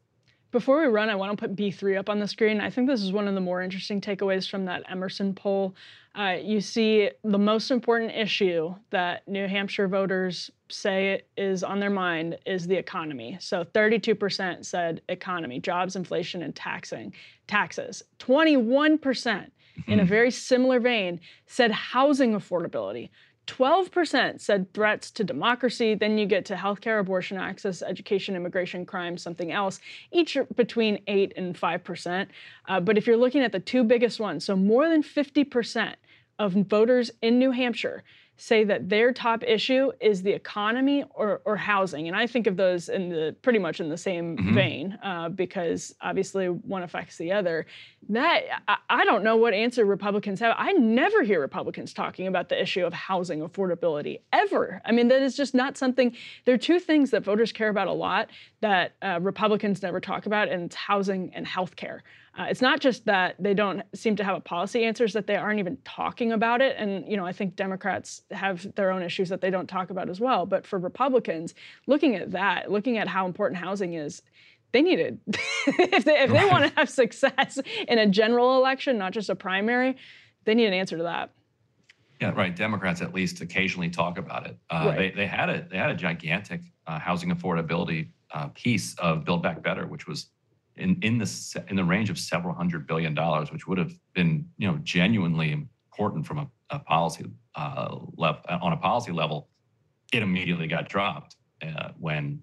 Before 0.53 0.81
we 0.81 0.89
run, 0.89 1.09
I 1.09 1.15
want 1.15 1.39
to 1.39 1.41
put 1.41 1.55
B3 1.55 1.97
up 1.97 2.09
on 2.09 2.19
the 2.19 2.27
screen. 2.27 2.61
I 2.61 2.71
think 2.71 2.89
this 2.89 3.03
is 3.03 3.13
one 3.13 3.29
of 3.29 3.35
the 3.35 3.41
more 3.41 3.63
interesting 3.63 4.01
takeaways 4.01 4.51
from 4.51 4.65
that 4.65 4.83
Emerson 4.91 5.33
poll. 5.33 5.77
Uh, 6.19 6.39
you 6.43 6.61
see 6.61 7.09
the 7.23 7.39
most 7.39 7.71
important 7.71 8.11
issue 8.13 8.75
that 8.91 9.27
New 9.29 9.47
Hampshire 9.47 9.87
voters 9.87 10.51
say 10.69 11.23
is 11.37 11.63
on 11.63 11.79
their 11.79 11.91
mind 11.91 12.37
is 12.47 12.67
the 12.67 12.75
economy. 12.75 13.37
So 13.41 13.65
32% 13.65 14.65
said 14.65 15.03
economy, 15.09 15.61
jobs, 15.61 15.95
inflation, 15.95 16.43
and 16.43 16.55
taxing, 16.55 17.15
taxes. 17.47 18.03
21% 18.19 19.51
in 19.87 20.01
a 20.01 20.03
mm-hmm. 20.03 20.09
very 20.09 20.31
similar 20.33 20.81
vein 20.81 21.21
said 21.47 21.71
housing 21.71 22.33
affordability. 22.33 23.11
12% 23.51 24.41
said 24.41 24.73
threats 24.73 25.11
to 25.11 25.25
democracy. 25.25 25.97
Then 25.97 26.17
you 26.17 26.25
get 26.25 26.45
to 26.47 26.55
healthcare, 26.55 27.01
abortion 27.01 27.37
access, 27.37 27.83
education, 27.83 28.37
immigration, 28.37 28.87
crime, 28.87 29.19
something 29.19 29.51
else, 29.51 29.81
each 30.13 30.39
between 30.55 31.01
8 31.09 31.33
and 31.37 31.59
5%. 31.59 32.27
Uh, 32.69 32.81
but 32.81 32.97
if 32.97 33.09
you're 33.09 33.17
looking 33.17 33.43
at 33.43 33.51
the 33.51 33.59
two 33.59 33.83
biggest 33.83 34.21
ones, 34.21 34.45
so 34.45 34.55
more 34.55 34.89
than 34.89 35.03
50% 35.03 35.95
of 36.39 36.53
voters 36.53 37.11
in 37.23 37.41
New 37.41 37.51
Hampshire 37.51 38.05
say 38.41 38.65
that 38.65 38.89
their 38.89 39.13
top 39.13 39.45
issue 39.45 39.93
is 40.01 40.23
the 40.23 40.33
economy 40.33 41.05
or, 41.11 41.43
or 41.45 41.57
housing. 41.57 42.09
And 42.09 42.17
I 42.17 42.27
think 42.27 42.47
of 42.47 42.57
those 42.57 42.89
in 42.89 43.11
the 43.11 43.37
pretty 43.43 43.59
much 43.59 43.81
in 43.81 43.91
the 43.91 43.99
same 43.99 44.39
mm-hmm. 44.39 44.55
vein 44.55 44.99
uh, 45.03 45.29
because 45.29 45.95
obviously 46.01 46.47
one 46.47 46.83
affects 46.83 47.19
the 47.19 47.33
other. 47.33 47.67
That 48.09 48.41
I, 48.67 48.77
I, 48.89 49.05
don't 49.05 49.23
know 49.23 49.37
what 49.37 49.53
answer 49.53 49.85
Republicans 49.85 50.41
have. 50.41 50.55
I 50.57 50.73
never 50.73 51.23
hear 51.23 51.39
Republicans 51.39 51.93
talking 51.93 52.27
about 52.27 52.49
the 52.49 52.61
issue 52.61 52.87
of 52.87 52.95
housing 52.95 53.41
affordability 53.41 54.21
ever. 54.33 54.81
I 54.87 54.93
mean, 54.93 55.09
that 55.09 55.21
is 55.21 55.37
just 55.37 55.55
not 55.55 55.77
something. 55.77 56.17
There 56.47 56.55
are 56.55 56.59
two 56.59 56.81
things 56.81 57.11
that 57.11 57.23
voters 57.23 57.53
care 57.53 57.69
about 57.69 57.89
a 57.89 57.93
lot 57.93 58.31
that 58.63 58.93
uh, 59.03 59.19
Republicans 59.21 59.83
never 59.83 60.01
talk 60.01 60.25
about, 60.25 60.49
and 60.49 60.63
it's 60.65 60.77
housing 60.77 61.31
and 61.35 61.47
health 61.47 61.77
care. 61.77 62.03
Uh, 62.39 62.47
it's 62.49 62.63
not 62.63 62.81
just 62.81 63.07
that 63.07 63.35
they 63.41 63.55
don't 63.55 63.83
seem 63.93 64.15
to 64.15 64.23
have 64.23 64.37
a 64.37 64.41
policy 64.41 64.85
answers 64.85 65.13
that 65.13 65.27
they 65.27 65.37
aren't 65.37 65.59
even 65.59 65.77
talking 65.85 66.31
about 66.31 66.61
it 66.61 66.77
and 66.79 67.07
you 67.09 67.17
know 67.17 67.27
i 67.27 67.33
think 67.33 67.57
democrats 67.57 68.23
have 68.31 68.73
their 68.77 68.93
own 68.93 69.03
issues 69.03 69.29
that 69.29 69.41
they 69.41 69.51
don't 69.51 69.67
talk 69.67 69.91
about 69.91 70.09
as 70.09 70.21
well 70.21 70.47
but 70.47 70.65
for 70.65 70.79
republicans 70.79 71.55
looking 71.87 72.15
at 72.15 72.31
that 72.31 72.71
looking 72.71 72.99
at 72.99 73.09
how 73.09 73.27
important 73.27 73.61
housing 73.61 73.95
is 73.95 74.23
they 74.73 74.81
need 74.81 75.01
it 75.01 75.19
if 75.67 76.05
they, 76.05 76.21
if 76.21 76.31
they 76.31 76.49
want 76.49 76.65
to 76.65 76.73
have 76.79 76.89
success 76.89 77.59
in 77.89 77.99
a 77.99 78.07
general 78.07 78.57
election 78.57 78.97
not 78.97 79.13
just 79.13 79.29
a 79.29 79.35
primary 79.35 79.97
they 80.45 80.55
need 80.55 80.67
an 80.67 80.73
answer 80.73 80.97
to 80.97 81.03
that 81.03 81.31
yeah, 82.21 82.33
right. 82.33 82.55
Democrats 82.55 83.01
at 83.01 83.15
least 83.15 83.41
occasionally 83.41 83.89
talk 83.89 84.19
about 84.19 84.47
it. 84.47 84.59
Uh, 84.69 84.85
right. 84.89 84.97
they, 84.97 85.11
they 85.23 85.27
had 85.27 85.49
a 85.49 85.67
they 85.71 85.79
had 85.79 85.91
a 85.91 85.95
gigantic 85.95 86.61
uh, 86.87 86.99
housing 86.99 87.35
affordability 87.35 88.09
uh, 88.33 88.49
piece 88.49 88.95
of 88.97 89.25
Build 89.25 89.43
Back 89.43 89.63
Better, 89.63 89.87
which 89.87 90.07
was 90.07 90.27
in 90.81 90.99
in 91.03 91.19
the 91.19 91.63
in 91.69 91.77
the 91.77 91.85
range 91.85 92.11
of 92.11 92.19
several 92.19 92.55
hundred 92.55 92.87
billion 92.87 93.15
dollars, 93.15 93.53
which 93.53 93.67
would 93.67 93.79
have 93.79 93.93
been 94.15 94.49
you 94.59 94.71
know 94.71 94.79
genuinely 94.83 95.53
important 95.53 96.27
from 96.27 96.39
a, 96.39 96.51
a 96.71 96.79
policy 96.79 97.27
uh, 97.55 97.97
level 98.17 98.41
on 98.49 98.73
a 98.73 98.77
policy 98.77 99.13
level. 99.13 99.49
It 100.13 100.23
immediately 100.23 100.67
got 100.67 100.89
dropped 100.89 101.37
uh, 101.63 101.91
when 101.99 102.41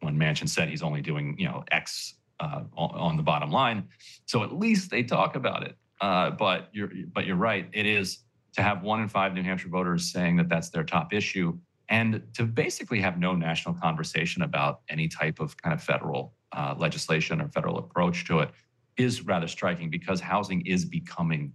when 0.00 0.16
Manchin 0.16 0.48
said 0.48 0.68
he's 0.68 0.82
only 0.82 1.02
doing 1.02 1.36
you 1.38 1.46
know 1.46 1.64
X 1.70 2.14
uh, 2.40 2.62
on, 2.76 2.90
on, 2.90 3.16
the 3.16 3.22
bottom 3.22 3.50
line. 3.50 3.88
So 4.26 4.42
at 4.42 4.52
least 4.52 4.90
they 4.90 5.02
talk 5.02 5.36
about 5.36 5.62
it. 5.62 5.76
but 6.00 6.68
you're 6.72 6.90
but 7.12 7.26
you're 7.26 7.36
right. 7.36 7.68
It 7.72 7.86
is 7.86 8.20
to 8.54 8.62
have 8.62 8.82
one 8.82 9.00
in 9.00 9.08
five 9.08 9.34
New 9.34 9.42
Hampshire 9.42 9.68
voters 9.68 10.12
saying 10.12 10.36
that 10.36 10.48
that's 10.48 10.70
their 10.70 10.84
top 10.84 11.12
issue, 11.12 11.58
and 11.88 12.22
to 12.34 12.44
basically 12.44 13.00
have 13.00 13.18
no 13.18 13.34
national 13.34 13.74
conversation 13.74 14.42
about 14.42 14.80
any 14.88 15.08
type 15.08 15.40
of 15.40 15.56
kind 15.56 15.74
of 15.74 15.82
federal 15.82 16.34
uh, 16.54 16.74
legislation 16.78 17.40
or 17.40 17.48
federal 17.48 17.78
approach 17.78 18.24
to 18.26 18.40
it 18.40 18.50
is 18.96 19.22
rather 19.22 19.48
striking 19.48 19.90
because 19.90 20.20
housing 20.20 20.64
is 20.66 20.84
becoming 20.84 21.52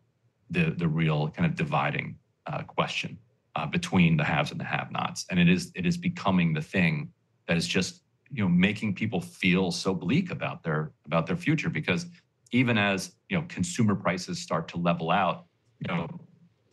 the 0.50 0.76
the 0.78 0.88
real 0.88 1.30
kind 1.30 1.46
of 1.46 1.56
dividing 1.56 2.16
uh, 2.48 2.64
question 2.64 3.18
uh, 3.56 3.66
between 3.66 4.18
the 4.18 4.24
haves 4.24 4.52
and 4.52 4.60
the 4.60 4.66
have-nots, 4.66 5.26
and 5.30 5.40
it 5.40 5.50
is 5.50 5.72
it 5.76 5.86
is 5.86 5.98
becoming 5.98 6.54
the 6.54 6.62
thing 6.62 7.12
that 7.48 7.58
is 7.58 7.68
just 7.68 8.04
you 8.30 8.44
know 8.44 8.50
making 8.50 8.94
people 8.94 9.22
feel 9.22 9.72
so 9.72 9.94
bleak 9.94 10.32
about 10.32 10.64
their 10.64 10.92
about 11.06 11.26
their 11.28 11.38
future 11.38 11.70
because 11.70 12.06
even 12.52 12.78
as 12.78 13.16
you 13.30 13.38
know 13.38 13.46
consumer 13.48 13.96
prices 13.96 14.40
start 14.42 14.68
to 14.68 14.78
level 14.78 15.12
out, 15.12 15.46
you 15.80 15.94
know 15.94 16.08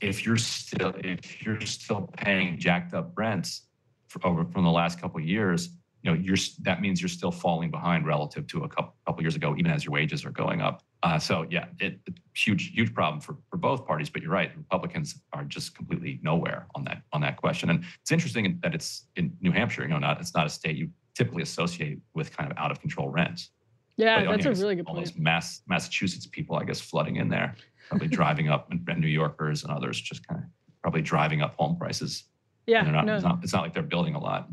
if 0.01 0.25
you're 0.25 0.37
still 0.37 0.93
if 0.99 1.43
you're 1.43 1.61
still 1.61 2.11
paying 2.17 2.59
jacked 2.59 2.95
up 2.95 3.13
rents 3.17 3.63
over 4.25 4.45
from 4.47 4.65
the 4.65 4.71
last 4.71 5.01
couple 5.01 5.21
years, 5.21 5.71
you 6.07 6.13
know, 6.13 6.19
you're 6.23 6.37
that 6.63 6.81
means 6.81 7.03
you're 7.03 7.09
still 7.09 7.33
falling 7.33 7.69
behind 7.69 8.07
relative 8.07 8.47
to 8.47 8.63
a 8.63 8.69
couple 8.69 8.95
couple 9.07 9.23
years 9.23 9.35
ago, 9.35 9.57
even 9.59 9.73
as 9.73 9.85
your 9.85 9.93
wages 9.93 10.25
are 10.25 10.31
going 10.31 10.61
up. 10.61 10.85
Uh, 11.03 11.19
so 11.19 11.45
yeah, 11.51 11.67
it, 11.81 11.99
it, 12.07 12.15
huge 12.33 12.71
huge 12.73 12.95
problem 12.95 13.21
for 13.21 13.37
for 13.51 13.57
both 13.57 13.85
parties. 13.85 14.09
But 14.09 14.23
you're 14.23 14.31
right, 14.31 14.57
Republicans 14.57 15.21
are 15.33 15.43
just 15.43 15.75
completely 15.75 16.21
nowhere 16.23 16.69
on 16.77 16.85
that 16.85 17.03
on 17.13 17.21
that 17.23 17.37
question. 17.37 17.71
And 17.71 17.85
it's 18.01 18.13
interesting 18.13 18.61
that 18.63 18.73
it's 18.73 19.07
in 19.17 19.37
New 19.41 19.51
Hampshire. 19.51 19.83
You 19.83 19.89
know, 19.89 19.99
not 19.99 20.21
it's 20.21 20.35
not 20.35 20.47
a 20.47 20.51
state 20.51 20.77
you 20.77 20.91
typically 21.15 21.43
associate 21.43 21.99
with 22.15 22.37
kind 22.37 22.49
of 22.51 22.57
out 22.57 22.71
of 22.71 22.81
control 22.81 23.09
rents. 23.09 23.51
Yeah, 23.97 24.25
but, 24.25 24.31
that's 24.31 24.45
you 24.45 24.51
know, 24.53 24.57
a 24.57 24.61
really 24.61 24.77
good 24.77 24.87
all 24.87 24.95
point. 24.95 25.07
Those 25.07 25.17
Mass 25.19 25.63
Massachusetts 25.67 26.27
people, 26.27 26.55
I 26.55 26.65
guess, 26.65 26.81
flooding 26.81 27.17
in 27.17 27.29
there 27.29 27.57
probably 27.89 28.09
driving 28.09 28.49
up, 28.49 28.71
and, 28.71 28.87
and 28.89 29.01
New 29.01 29.09
Yorkers 29.09 29.65
and 29.65 29.73
others 29.73 30.01
just 30.01 30.27
kind 30.27 30.41
of 30.43 30.47
probably 30.83 31.03
driving 31.03 31.43
up 31.43 31.55
home 31.59 31.77
prices. 31.77 32.25
Yeah, 32.67 32.83
not, 32.83 33.07
no. 33.07 33.15
it's, 33.15 33.25
not, 33.25 33.39
it's 33.45 33.53
not 33.53 33.63
like 33.63 33.75
they're 33.75 33.83
building 33.83 34.15
a 34.15 34.21
lot. 34.21 34.49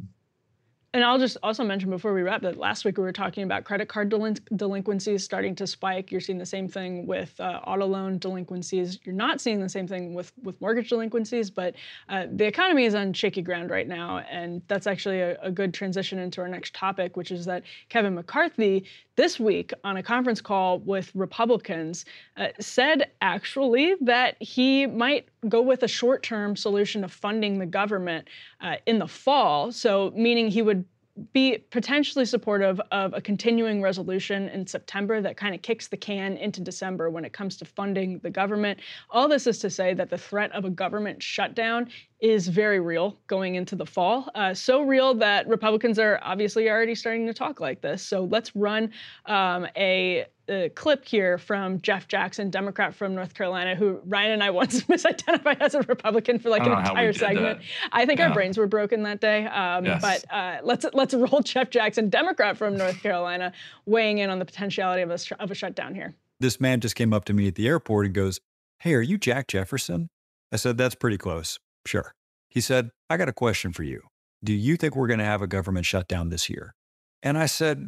And 0.96 1.04
I'll 1.04 1.18
just 1.18 1.38
also 1.42 1.64
mention 1.64 1.90
before 1.90 2.14
we 2.14 2.22
wrap 2.22 2.44
that 2.44 2.58
last 2.58 2.86
week 2.86 3.00
we 3.00 3.04
were 3.04 3.12
talking 3.12 3.44
about 3.44 3.64
credit 3.64 3.88
card 3.88 4.12
delin- 4.12 4.40
delinquencies 4.56 5.24
starting 5.24 5.56
to 5.56 5.66
spike. 5.66 6.12
You're 6.12 6.22
seeing 6.22 6.38
the 6.38 6.46
same 6.46 6.68
thing 6.68 7.08
with 7.08 7.34
uh, 7.40 7.62
auto 7.66 7.88
loan 7.88 8.20
delinquencies. 8.20 9.00
You're 9.04 9.16
not 9.16 9.42
seeing 9.42 9.60
the 9.60 9.68
same 9.70 9.88
thing 9.88 10.14
with, 10.14 10.32
with 10.44 10.62
mortgage 10.62 10.90
delinquencies, 10.90 11.50
but 11.50 11.74
uh, 12.10 12.28
the 12.32 12.46
economy 12.46 12.86
is 12.86 12.94
on 12.94 13.12
shaky 13.14 13.42
ground 13.42 13.72
right 13.72 13.88
now. 13.88 14.20
And 14.30 14.62
that's 14.68 14.86
actually 14.86 15.20
a, 15.22 15.36
a 15.42 15.50
good 15.50 15.74
transition 15.74 16.20
into 16.20 16.42
our 16.42 16.48
next 16.48 16.76
topic, 16.76 17.18
which 17.18 17.32
is 17.32 17.44
that 17.46 17.64
Kevin 17.90 18.14
McCarthy 18.14 18.86
this 19.16 19.40
week 19.40 19.74
on 19.84 19.98
a 19.98 20.04
conference 20.04 20.42
call 20.42 20.78
with 20.78 21.12
Republicans 21.16 22.06
uh, 22.38 22.50
said 22.60 23.10
actually 23.20 23.96
that 24.02 24.36
he 24.40 24.86
might 24.86 25.28
go 25.50 25.62
with 25.62 25.84
a 25.84 25.88
short 25.88 26.24
term 26.24 26.56
solution 26.56 27.04
of 27.04 27.12
funding 27.12 27.60
the 27.60 27.66
government 27.66 28.28
uh, 28.62 28.76
in 28.86 29.00
the 29.00 29.08
fall. 29.08 29.72
So, 29.72 30.12
meaning 30.16 30.50
he 30.50 30.62
would 30.62 30.86
be 31.32 31.60
potentially 31.70 32.26
supportive 32.26 32.82
of 32.92 33.14
a 33.14 33.22
continuing 33.22 33.84
resolution 33.84 34.50
in 34.50 34.66
September 34.66 35.22
that 35.22 35.38
kind 35.38 35.54
of 35.54 35.62
kicks 35.62 35.88
the 35.88 35.98
can 35.98 36.38
into 36.38 36.60
December 36.60 37.10
when 37.12 37.24
it 37.24 37.34
comes 37.34 37.56
to 37.58 37.66
funding 37.66 38.18
the 38.20 38.32
government. 38.32 38.80
All 39.12 39.28
this 39.28 39.46
is 39.46 39.60
to 39.60 39.70
say 39.70 39.94
that 39.94 40.10
the 40.10 40.18
threat 40.18 40.52
of 40.54 40.66
a 40.66 40.72
government 40.72 41.22
shutdown 41.22 41.90
is 42.20 42.48
very 42.48 42.80
real 42.80 43.20
going 43.28 43.56
into 43.56 43.76
the 43.76 43.86
fall. 43.86 44.28
Uh, 44.34 44.56
so 44.56 44.82
real 44.82 45.14
that 45.14 45.48
Republicans 45.48 46.00
are 46.00 46.20
obviously 46.24 46.68
already 46.68 46.96
starting 46.96 47.28
to 47.28 47.34
talk 47.34 47.60
like 47.60 47.82
this. 47.82 48.02
So 48.02 48.24
let's 48.24 48.56
run 48.56 48.92
um, 49.28 49.68
a, 49.78 50.26
a, 50.50 50.70
clip 50.70 51.06
here 51.06 51.38
from 51.38 51.82
Jeff 51.82 52.08
Jackson, 52.08 52.50
Democrat 52.50 52.94
from 52.94 53.16
North 53.16 53.34
Carolina, 53.34 53.76
who 53.76 54.02
Ryan 54.06 54.32
and 54.32 54.44
I 54.44 54.50
once 54.50 54.82
misidentified 54.84 55.62
as 55.62 55.76
a 55.76 55.82
Republican 55.82 56.40
for 56.40 56.50
like 56.50 56.64
an 56.64 56.72
entire 56.72 57.14
segment. 57.14 57.62
I 57.92 58.06
think 58.06 58.20
yeah. 58.20 58.28
our 58.28 58.34
brains 58.34 58.58
were 58.58 58.68
broken 58.68 59.04
that 59.04 59.22
day. 59.22 59.46
Um, 59.46 59.86
yes. 59.86 60.02
But 60.02 60.26
uh, 60.34 60.58
let's 60.64 60.86
let's 60.94 61.14
roll 61.14 61.42
Jeff 61.44 61.70
Jackson, 61.70 62.10
Democrat 62.10 62.58
from 62.58 62.78
North 62.78 63.02
Carolina, 63.02 63.54
weighing 63.86 64.20
in 64.20 64.30
on 64.30 64.40
the 64.40 64.46
potentiality 64.46 65.02
of 65.02 65.12
a, 65.12 65.18
of 65.40 65.52
a 65.52 65.56
shutdown 65.56 65.96
here. 65.96 66.16
This 66.40 66.60
man 66.60 66.82
just 66.82 66.96
came 66.96 67.14
up 67.14 67.26
to 67.26 67.34
me 67.34 67.48
at 67.48 67.56
the 67.56 67.68
airport 67.68 68.06
and 68.06 68.16
goes, 68.16 68.40
"Hey, 68.80 68.94
are 68.94 69.02
you 69.02 69.18
Jack 69.18 69.48
Jefferson?" 69.48 70.10
I 70.52 70.58
said, 70.58 70.78
"That's 70.78 70.96
pretty 70.96 71.18
close." 71.18 71.60
Sure. 71.86 72.14
He 72.50 72.62
said, 72.62 72.92
I 73.10 73.18
got 73.18 73.30
a 73.30 73.34
question 73.34 73.74
for 73.74 73.84
you. 73.84 74.02
Do 74.44 74.54
you 74.54 74.78
think 74.78 74.96
we're 74.96 75.08
going 75.08 75.20
to 75.20 75.26
have 75.26 75.42
a 75.42 75.48
government 75.48 75.86
shutdown 75.86 76.30
this 76.30 76.50
year? 76.50 76.76
And 77.22 77.38
I 77.38 77.46
said, 77.46 77.88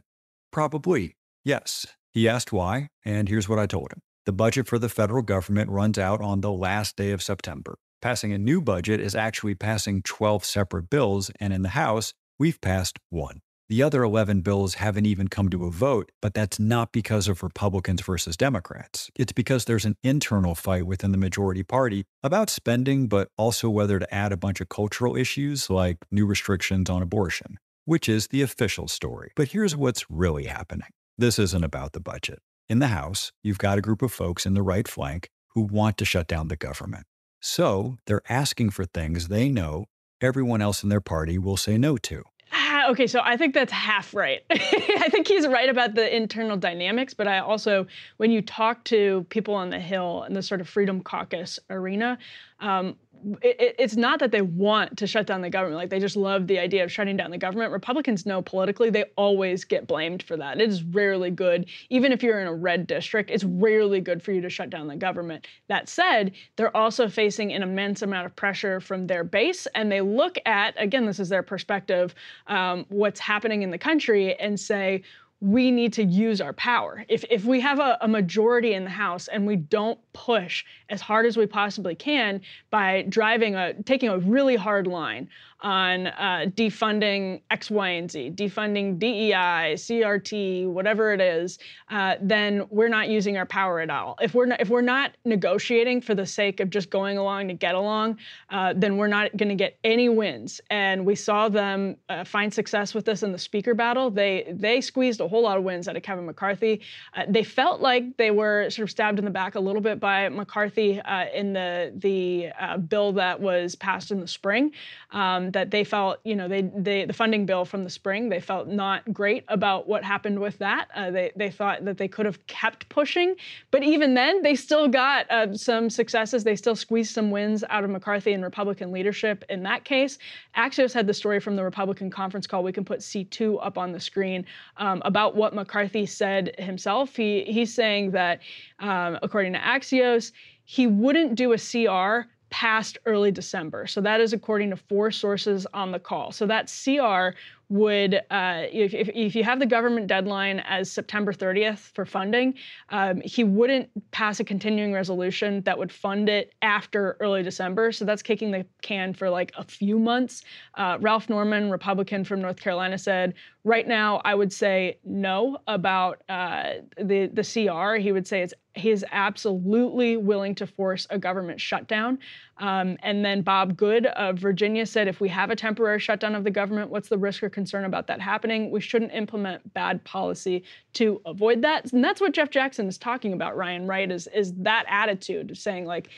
Probably, 0.52 1.16
yes. 1.44 1.86
He 2.16 2.30
asked 2.30 2.54
why, 2.54 2.88
and 3.04 3.28
here's 3.28 3.50
what 3.50 3.60
I 3.60 3.66
told 3.66 3.92
him. 3.92 4.02
The 4.26 4.32
budget 4.32 4.68
for 4.68 4.80
the 4.80 4.88
federal 4.88 5.22
government 5.22 5.70
runs 5.70 5.98
out 5.98 6.22
on 6.22 6.40
the 6.40 6.52
last 6.52 6.96
day 6.96 7.12
of 7.12 7.22
September. 7.22 7.76
Passing 8.02 8.32
a 8.32 8.38
new 8.38 8.62
budget 8.62 9.02
is 9.02 9.16
actually 9.16 9.54
passing 9.54 10.02
12 10.02 10.46
separate 10.46 10.90
bills, 10.90 11.30
and 11.42 11.52
in 11.52 11.62
the 11.62 11.76
House, 11.76 12.14
we've 12.40 12.62
passed 12.62 13.00
one. 13.10 13.42
The 13.68 13.84
other 13.84 14.02
11 14.02 14.42
bills 14.44 14.76
haven't 14.76 15.06
even 15.06 15.28
come 15.28 15.50
to 15.50 15.66
a 15.66 15.72
vote, 15.72 16.10
but 16.22 16.34
that's 16.34 16.58
not 16.58 16.94
because 16.94 17.28
of 17.28 17.44
Republicans 17.44 18.00
versus 18.00 18.38
Democrats. 18.38 19.10
It's 19.18 19.34
because 19.34 19.66
there's 19.66 19.84
an 19.84 19.98
internal 20.02 20.56
fight 20.56 20.88
within 20.88 21.12
the 21.12 21.18
majority 21.18 21.64
party 21.64 22.06
about 22.24 22.50
spending, 22.50 23.08
but 23.10 23.28
also 23.38 23.70
whether 23.70 24.00
to 24.00 24.16
add 24.16 24.32
a 24.32 24.38
bunch 24.38 24.62
of 24.62 24.70
cultural 24.70 25.18
issues 25.18 25.70
like 25.70 25.98
new 26.12 26.26
restrictions 26.26 26.90
on 26.90 27.02
abortion, 27.02 27.58
which 27.84 28.08
is 28.08 28.30
the 28.30 28.42
official 28.42 28.88
story. 28.88 29.34
But 29.36 29.50
here's 29.50 29.76
what's 29.76 30.10
really 30.10 30.46
happening 30.46 30.88
this 31.18 31.40
isn't 31.40 31.64
about 31.64 31.94
the 31.94 32.00
budget. 32.00 32.40
In 32.68 32.80
the 32.80 32.88
House, 32.88 33.32
you've 33.44 33.58
got 33.58 33.78
a 33.78 33.82
group 33.82 34.02
of 34.02 34.12
folks 34.12 34.46
in 34.46 34.54
the 34.54 34.64
right 34.64 34.88
flank 34.88 35.30
who 35.50 35.62
want 35.62 35.98
to 35.98 36.06
shut 36.06 36.28
down 36.28 36.48
the 36.48 36.58
government. 36.58 37.06
So 37.40 37.98
they're 38.06 38.22
asking 38.28 38.72
for 38.72 38.86
things 38.86 39.28
they 39.28 39.50
know 39.50 39.86
everyone 40.20 40.62
else 40.62 40.84
in 40.84 40.90
their 40.90 41.02
party 41.02 41.38
will 41.38 41.58
say 41.58 41.78
no 41.78 41.98
to. 41.98 42.24
Ah, 42.52 42.90
okay, 42.90 43.08
so 43.08 43.22
I 43.24 43.38
think 43.38 43.54
that's 43.54 43.72
half 43.72 44.14
right. 44.14 44.44
I 44.52 45.10
think 45.10 45.28
he's 45.28 45.48
right 45.48 45.70
about 45.70 45.96
the 45.96 46.16
internal 46.16 46.58
dynamics, 46.58 47.14
but 47.14 47.28
I 47.28 47.40
also, 47.40 47.88
when 48.18 48.32
you 48.32 48.42
talk 48.42 48.84
to 48.86 49.26
people 49.30 49.56
on 49.56 49.70
the 49.70 49.80
Hill 49.80 50.24
in 50.24 50.34
the 50.34 50.42
sort 50.42 50.62
of 50.62 50.70
Freedom 50.70 51.02
Caucus 51.02 51.60
arena, 51.70 52.18
um, 52.60 52.96
it, 53.42 53.76
it's 53.80 53.96
not 53.96 54.20
that 54.20 54.32
they 54.32 54.42
want 54.42 54.98
to 54.98 55.08
shut 55.08 55.28
down 55.28 55.42
the 55.42 55.50
government. 55.50 55.78
Like 55.78 55.90
they 55.90 56.00
just 56.00 56.16
love 56.16 56.48
the 56.48 56.60
idea 56.60 56.84
of 56.84 56.92
shutting 56.92 57.18
down 57.18 57.32
the 57.32 57.38
government. 57.38 57.72
Republicans 57.72 58.26
know 58.26 58.42
politically 58.42 58.90
they 58.90 59.06
always 59.16 59.64
get 59.64 59.88
blamed 59.88 60.24
for 60.24 60.38
that. 60.38 60.60
It 60.60 60.70
is 60.70 60.84
rarely 60.84 61.32
good, 61.32 61.66
even 61.90 62.12
if 62.12 62.22
you're 62.24 62.40
in 62.40 62.48
a 62.48 62.54
red 62.54 62.88
district, 62.88 63.32
it's 63.32 63.44
rarely 63.44 64.02
good 64.02 64.22
for 64.22 64.32
you 64.32 64.42
to 64.42 64.50
shut 64.50 64.70
down 64.70 64.88
the 64.88 64.96
government. 64.96 65.48
That 65.68 65.90
said, 65.90 66.34
they're 66.56 66.76
also 66.76 67.10
facing 67.10 67.54
an 67.54 67.64
immense 67.64 68.02
amount 68.02 68.26
of 68.26 68.36
pressure 68.36 68.80
from 68.80 69.08
their 69.08 69.24
base, 69.24 69.68
and 69.76 69.92
they 69.92 70.02
look 70.02 70.38
at 70.46 70.74
again, 70.78 71.06
this 71.06 71.20
is 71.20 71.30
their 71.30 71.44
perspective, 71.44 72.14
um, 72.48 72.86
what's 72.90 73.20
happening 73.20 73.64
in 73.64 73.72
the 73.72 73.78
country, 73.78 74.36
and 74.40 74.60
say 74.60 75.04
we 75.46 75.70
need 75.70 75.94
to 75.94 76.04
use 76.04 76.42
our 76.42 76.54
power. 76.54 77.06
If, 77.08 77.24
if 77.30 77.46
we 77.46 77.62
have 77.62 77.78
a, 77.78 78.00
a, 78.02 78.08
majority 78.08 78.74
in 78.74 78.84
the 78.84 78.90
House 78.90 79.28
and 79.28 79.46
we 79.46 79.56
don't 79.56 80.00
push 80.12 80.66
as 80.90 81.02
hard 81.02 81.28
as 81.28 81.38
we 81.38 81.46
possibly 81.46 81.94
can 81.94 82.42
by 82.72 83.04
driving 83.10 83.54
a 83.54 83.74
taking 83.84 84.10
a 84.10 84.18
really 84.18 84.56
hard 84.56 84.88
line 84.88 85.30
on 85.66 86.06
uh, 86.06 86.46
defunding 86.54 87.42
X, 87.50 87.72
Y, 87.72 87.90
and 87.90 88.10
Z, 88.10 88.34
defunding 88.36 89.00
DEI, 89.00 89.74
CRT, 89.74 90.68
whatever 90.68 91.12
it 91.12 91.20
is, 91.20 91.58
uh, 91.90 92.16
then 92.22 92.68
we're 92.70 92.88
not 92.88 93.10
using 93.10 93.36
our 93.36 93.48
power 93.48 93.80
at 93.80 93.90
all. 93.90 94.16
If 94.22 94.36
we're 94.36 94.46
not, 94.46 94.62
if 94.62 94.70
we're 94.70 94.82
not 94.82 95.18
negotiating 95.26 96.02
for 96.02 96.14
the 96.14 96.26
sake 96.26 96.60
of 96.60 96.70
just 96.70 96.92
going 96.92 97.18
along 97.18 97.48
to 97.48 97.56
get 97.56 97.74
along, 97.74 98.20
uh, 98.52 98.74
then 98.78 98.98
we're 98.98 99.08
not 99.08 99.36
going 99.38 99.50
to 99.50 99.56
get 99.56 99.80
any 99.84 100.08
wins. 100.08 100.62
And 100.70 101.04
we 101.04 101.16
saw 101.16 101.50
them 101.50 101.98
uh, 102.10 102.24
find 102.26 102.54
success 102.54 102.94
with 102.94 103.06
this 103.06 103.24
in 103.24 103.32
the 103.32 103.40
speaker 103.40 103.74
battle. 103.74 104.12
They 104.12 104.46
they 104.52 104.82
squeezed 104.82 105.20
a 105.20 105.28
whole 105.28 105.42
lot 105.42 105.58
of 105.58 105.64
wins 105.64 105.88
out 105.88 105.98
of 105.98 106.04
Kevin 106.04 106.28
McCarthy. 106.28 106.82
Uh, 107.16 107.24
they 107.28 107.44
felt 107.44 107.82
like 107.82 108.18
they 108.18 108.30
were 108.30 108.70
sort 108.70 108.84
of 108.84 108.92
stabbed 108.92 109.18
in 109.18 109.26
the 109.26 109.32
back 109.32 109.56
a 109.56 109.60
little 109.60 109.82
bit 109.82 110.00
by 110.00 110.30
McCarthy 110.30 111.02
uh, 111.02 111.26
in 111.34 111.54
the 111.54 111.92
the 111.96 112.52
bill 112.88 113.14
that 113.14 113.42
was 113.42 113.74
passed 113.74 114.12
in 114.12 114.20
the 114.20 114.28
spring. 114.28 114.72
Um, 115.10 115.55
that 115.56 115.72
they 115.72 115.86
felt, 115.86 116.20
you 116.26 116.36
know, 116.36 116.50
they, 116.50 116.64
they 116.76 117.06
the 117.06 117.14
funding 117.14 117.46
bill 117.46 117.64
from 117.64 117.86
the 117.86 117.90
spring, 117.90 118.28
they 118.28 118.42
felt 118.42 118.68
not 118.68 119.12
great 119.14 119.46
about 119.48 119.88
what 119.88 120.04
happened 120.04 120.38
with 120.38 120.58
that. 120.60 120.90
Uh, 120.94 121.10
they 121.10 121.32
they 121.38 121.50
thought 121.50 121.86
that 121.86 121.98
they 121.98 122.10
could 122.10 122.26
have 122.26 122.46
kept 122.48 122.88
pushing, 122.90 123.36
but 123.72 123.82
even 123.82 124.14
then, 124.14 124.44
they 124.44 124.54
still 124.54 124.90
got 124.90 125.32
uh, 125.32 125.56
some 125.56 125.90
successes. 125.90 126.44
They 126.44 126.58
still 126.58 126.76
squeezed 126.76 127.14
some 127.14 127.32
wins 127.32 127.64
out 127.70 127.86
of 127.86 127.90
McCarthy 127.90 128.34
and 128.34 128.44
Republican 128.44 128.92
leadership 128.92 129.46
in 129.50 129.64
that 129.64 129.86
case. 129.86 130.18
Axios 130.58 130.94
had 130.94 131.08
the 131.08 131.14
story 131.14 131.40
from 131.40 131.56
the 131.56 131.64
Republican 131.64 132.12
conference 132.12 132.46
call. 132.46 132.62
We 132.62 132.74
can 132.74 132.84
put 132.84 133.00
C2 133.00 133.66
up 133.66 133.78
on 133.78 133.94
the 133.94 134.00
screen 134.00 134.46
um, 134.76 135.02
about 135.06 135.38
what 135.38 135.56
McCarthy 135.56 136.06
said 136.06 136.54
himself. 136.60 137.16
He 137.16 137.46
he's 137.46 137.74
saying 137.74 138.12
that, 138.12 138.42
um, 138.80 139.18
according 139.24 139.54
to 139.54 139.60
Axios, 139.60 140.34
he 140.66 140.86
wouldn't 140.86 141.36
do 141.36 141.54
a 141.54 141.58
CR 141.58 142.28
past 142.56 142.98
early 143.06 143.32
December. 143.32 143.86
So 143.86 144.00
that 144.00 144.22
is 144.22 144.32
according 144.32 144.70
to 144.70 144.78
four 144.78 145.12
sources 145.12 145.68
on 145.74 145.92
the 145.92 146.00
call. 146.00 146.32
So 146.32 146.48
that 146.48 146.72
CR 146.72 147.38
would, 147.68 148.22
uh, 148.32 148.64
if, 148.72 148.94
if, 148.94 149.10
if, 149.14 149.36
you 149.36 149.44
have 149.44 149.60
the 149.60 149.66
government 149.66 150.08
deadline 150.08 150.62
as 150.62 150.90
September 150.90 151.34
30th 151.34 151.80
for 151.94 152.06
funding, 152.06 152.54
um, 152.92 153.20
he 153.26 153.44
wouldn't 153.44 153.90
pass 154.12 154.40
a 154.40 154.46
continuing 154.46 154.94
resolution 154.94 155.64
that 155.64 155.78
would 155.78 155.92
fund 155.92 156.30
it 156.30 156.54
after 156.62 157.18
early 157.20 157.44
December. 157.44 157.92
So 157.92 158.06
that's 158.06 158.22
kicking 158.22 158.52
the 158.52 158.66
can 158.82 159.14
for 159.14 159.30
like 159.30 159.52
a 159.58 159.64
few 159.66 160.00
months. 160.00 160.42
Uh, 160.76 160.98
Ralph 161.02 161.28
Norman, 161.28 161.70
Republican 161.70 162.24
from 162.24 162.42
North 162.42 162.62
Carolina, 162.62 162.98
said, 162.98 163.34
right 163.66 163.86
now, 163.86 164.22
I 164.24 164.34
would 164.34 164.54
say 164.54 165.00
no 165.04 165.58
about 165.68 166.22
uh, 166.30 166.76
the, 166.96 167.30
the 167.34 167.44
CR. 167.44 167.96
He 167.96 168.14
would 168.14 168.26
say 168.26 168.44
it's 168.44 168.54
he 168.76 168.92
is 168.92 169.06
absolutely 169.12 170.18
willing 170.18 170.54
to 170.56 170.68
force 170.68 171.08
a 171.10 171.18
government 171.18 171.60
shutdown. 171.62 172.20
Um, 172.58 172.98
and 173.02 173.24
then 173.24 173.42
Bob 173.42 173.78
Good 173.78 174.06
of 174.06 174.38
Virginia 174.38 174.86
said, 174.86 175.08
if 175.08 175.20
we 175.22 175.30
have 175.30 175.50
a 175.50 175.56
temporary 175.56 176.00
shutdown 176.00 176.36
of 176.36 176.44
the 176.44 176.52
government, 176.52 176.90
what's 176.90 177.10
the 177.10 177.18
risk 177.18 177.42
or 177.44 177.50
concern 177.50 177.86
about 177.86 178.08
that 178.08 178.22
happening? 178.22 178.72
We 178.72 178.82
shouldn't 178.82 179.14
implement 179.14 179.74
bad 179.74 180.04
policy 180.04 180.64
to 180.94 181.22
avoid 181.26 181.62
that. 181.62 181.92
And 181.94 182.04
that's 182.04 182.22
what 182.22 182.34
Jeff 182.34 182.50
Jackson 182.50 182.88
is 182.88 182.98
talking 182.98 183.34
about, 183.34 183.56
Ryan, 183.56 183.88
right? 183.88 184.12
Is, 184.12 184.28
is 184.28 184.54
that 184.56 184.86
attitude 184.90 185.52
of 185.52 185.58
saying, 185.58 185.86
like, 185.86 186.10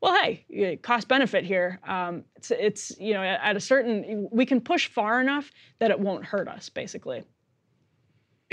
well, 0.00 0.20
hey, 0.20 0.78
cost 0.82 1.08
benefit 1.08 1.44
here. 1.44 1.80
Um, 1.86 2.24
it's, 2.36 2.50
it's, 2.50 2.92
you 2.98 3.14
know, 3.14 3.22
at 3.22 3.56
a 3.56 3.60
certain, 3.60 4.28
we 4.32 4.44
can 4.44 4.60
push 4.60 4.88
far 4.88 5.20
enough 5.20 5.50
that 5.78 5.90
it 5.90 6.00
won't 6.00 6.24
hurt 6.24 6.48
us, 6.48 6.68
basically 6.68 7.24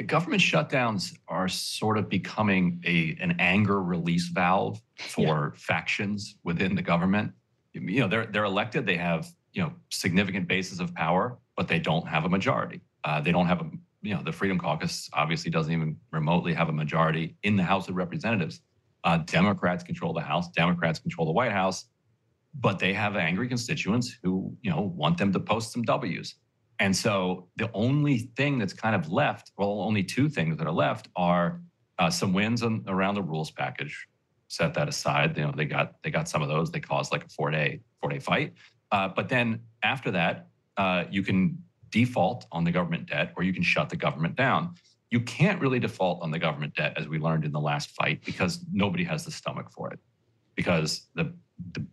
government 0.04 0.42
shutdowns 0.42 1.16
are 1.28 1.48
sort 1.48 1.98
of 1.98 2.10
becoming 2.10 2.82
a 2.86 3.18
an 3.20 3.36
anger 3.40 3.82
release 3.82 4.28
valve 4.28 4.82
for 4.98 5.54
yeah. 5.54 5.60
factions 5.60 6.36
within 6.44 6.76
the 6.76 6.82
government. 6.82 7.32
You 7.74 8.02
know, 8.02 8.08
they're 8.08 8.26
they're 8.26 8.46
elected, 8.46 8.86
they 8.86 8.98
have 8.98 9.28
you 9.54 9.62
know 9.62 9.74
significant 9.90 10.48
bases 10.48 10.80
of 10.80 10.94
power, 10.94 11.38
but 11.56 11.68
they 11.68 11.80
don't 11.80 12.08
have 12.08 12.26
a 12.26 12.30
majority. 12.30 12.82
Uh, 13.04 13.22
they 13.22 13.32
don't 13.32 13.48
have 13.48 13.62
a 13.62 13.70
you 14.02 14.16
know 14.16 14.24
the 14.24 14.32
Freedom 14.32 14.58
Caucus 14.58 15.10
obviously 15.14 15.52
doesn't 15.52 15.72
even 15.72 15.98
remotely 16.12 16.54
have 16.54 16.70
a 16.70 16.74
majority 16.74 17.36
in 17.44 17.56
the 17.56 17.64
House 17.64 17.90
of 17.90 17.96
Representatives. 17.96 18.62
Uh, 19.04 19.18
Democrats 19.18 19.84
control 19.84 20.14
the 20.14 20.22
House, 20.22 20.50
Democrats 20.52 21.00
control 21.00 21.26
the 21.26 21.32
White 21.32 21.52
House, 21.52 21.86
but 22.54 22.80
they 22.80 22.94
have 22.94 23.16
angry 23.16 23.48
constituents 23.48 24.18
who 24.24 24.56
you 24.62 24.72
know 24.72 24.82
want 24.96 25.18
them 25.18 25.32
to 25.34 25.40
post 25.40 25.72
some 25.72 25.84
W's. 25.84 26.36
And 26.80 26.96
so 26.96 27.48
the 27.58 27.70
only 27.74 28.20
thing 28.38 28.58
that's 28.58 28.74
kind 28.74 28.96
of 28.96 29.12
left, 29.12 29.52
well, 29.58 29.82
only 29.82 30.04
two 30.04 30.30
things 30.30 30.58
that 30.58 30.66
are 30.66 30.74
left 30.74 31.10
are 31.16 31.62
uh, 32.00 32.10
some 32.10 32.34
wins 32.34 32.64
on, 32.64 32.84
around 32.88 33.16
the 33.16 33.22
rules 33.22 33.52
package. 33.52 34.08
Set 34.48 34.74
that 34.74 34.88
aside. 34.88 35.38
You 35.38 35.44
know, 35.44 35.54
they 35.56 35.66
got 35.66 36.02
they 36.02 36.10
got 36.10 36.28
some 36.28 36.42
of 36.42 36.48
those. 36.48 36.72
They 36.72 36.80
caused 36.80 37.12
like 37.12 37.26
a 37.26 37.30
four 37.30 37.52
day 37.52 37.82
four 38.02 38.10
day 38.10 38.20
fight. 38.20 38.54
Uh, 38.92 39.10
but 39.10 39.30
then 39.30 39.60
after 39.84 40.10
that, 40.12 40.48
uh, 40.78 41.04
you 41.12 41.22
can 41.22 41.62
default 41.92 42.46
on 42.52 42.64
the 42.64 42.72
government 42.72 43.08
debt, 43.08 43.34
or 43.36 43.44
you 43.44 43.54
can 43.54 43.62
shut 43.62 43.90
the 43.90 43.96
government 43.96 44.36
down. 44.36 44.74
You 45.12 45.20
can't 45.22 45.62
really 45.62 45.80
default 45.80 46.24
on 46.24 46.32
the 46.32 46.40
government 46.40 46.76
debt, 46.76 46.94
as 46.98 47.08
we 47.08 47.20
learned 47.20 47.46
in 47.46 47.52
the 47.52 47.60
last 47.60 47.92
fight, 47.92 48.24
because 48.26 48.64
nobody 48.72 49.04
has 49.04 49.26
the 49.26 49.32
stomach 49.32 49.72
for 49.72 49.92
it. 49.92 50.00
Because 50.56 51.08
the 51.14 51.34
the 51.74 51.86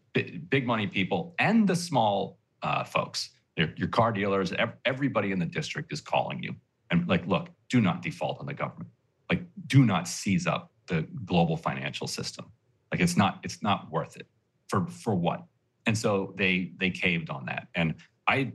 big 0.49 0.67
money 0.67 0.87
people 0.87 1.35
and 1.39 1.69
the 1.69 1.77
small 1.77 2.39
uh, 2.63 2.85
folks 2.85 3.31
your, 3.57 3.69
your 3.77 3.89
car 3.89 4.13
dealers, 4.13 4.53
everybody 4.85 5.33
in 5.33 5.39
the 5.39 5.47
district 5.47 5.93
is 5.93 6.01
calling 6.01 6.43
you 6.43 6.55
and 6.91 7.09
like, 7.09 7.27
look, 7.27 7.49
do 7.69 7.81
not 7.81 8.03
default 8.03 8.39
on 8.39 8.47
the 8.47 8.55
government. 8.55 8.91
Like, 9.31 9.43
do 9.67 9.85
not 9.85 10.07
seize 10.07 10.47
up 10.47 10.73
the 10.87 11.07
global 11.25 11.57
financial 11.57 12.07
system. 12.07 12.47
Like, 12.93 13.01
it's 13.01 13.17
not 13.17 13.41
it's 13.43 13.63
not 13.63 13.91
worth 13.91 14.17
it. 14.17 14.27
For 14.69 14.87
for 14.87 15.15
what? 15.15 15.45
And 15.87 15.97
so 15.97 16.35
they 16.37 16.73
they 16.79 16.91
caved 16.91 17.31
on 17.31 17.47
that. 17.47 17.69
And 17.75 17.95
I 18.29 18.53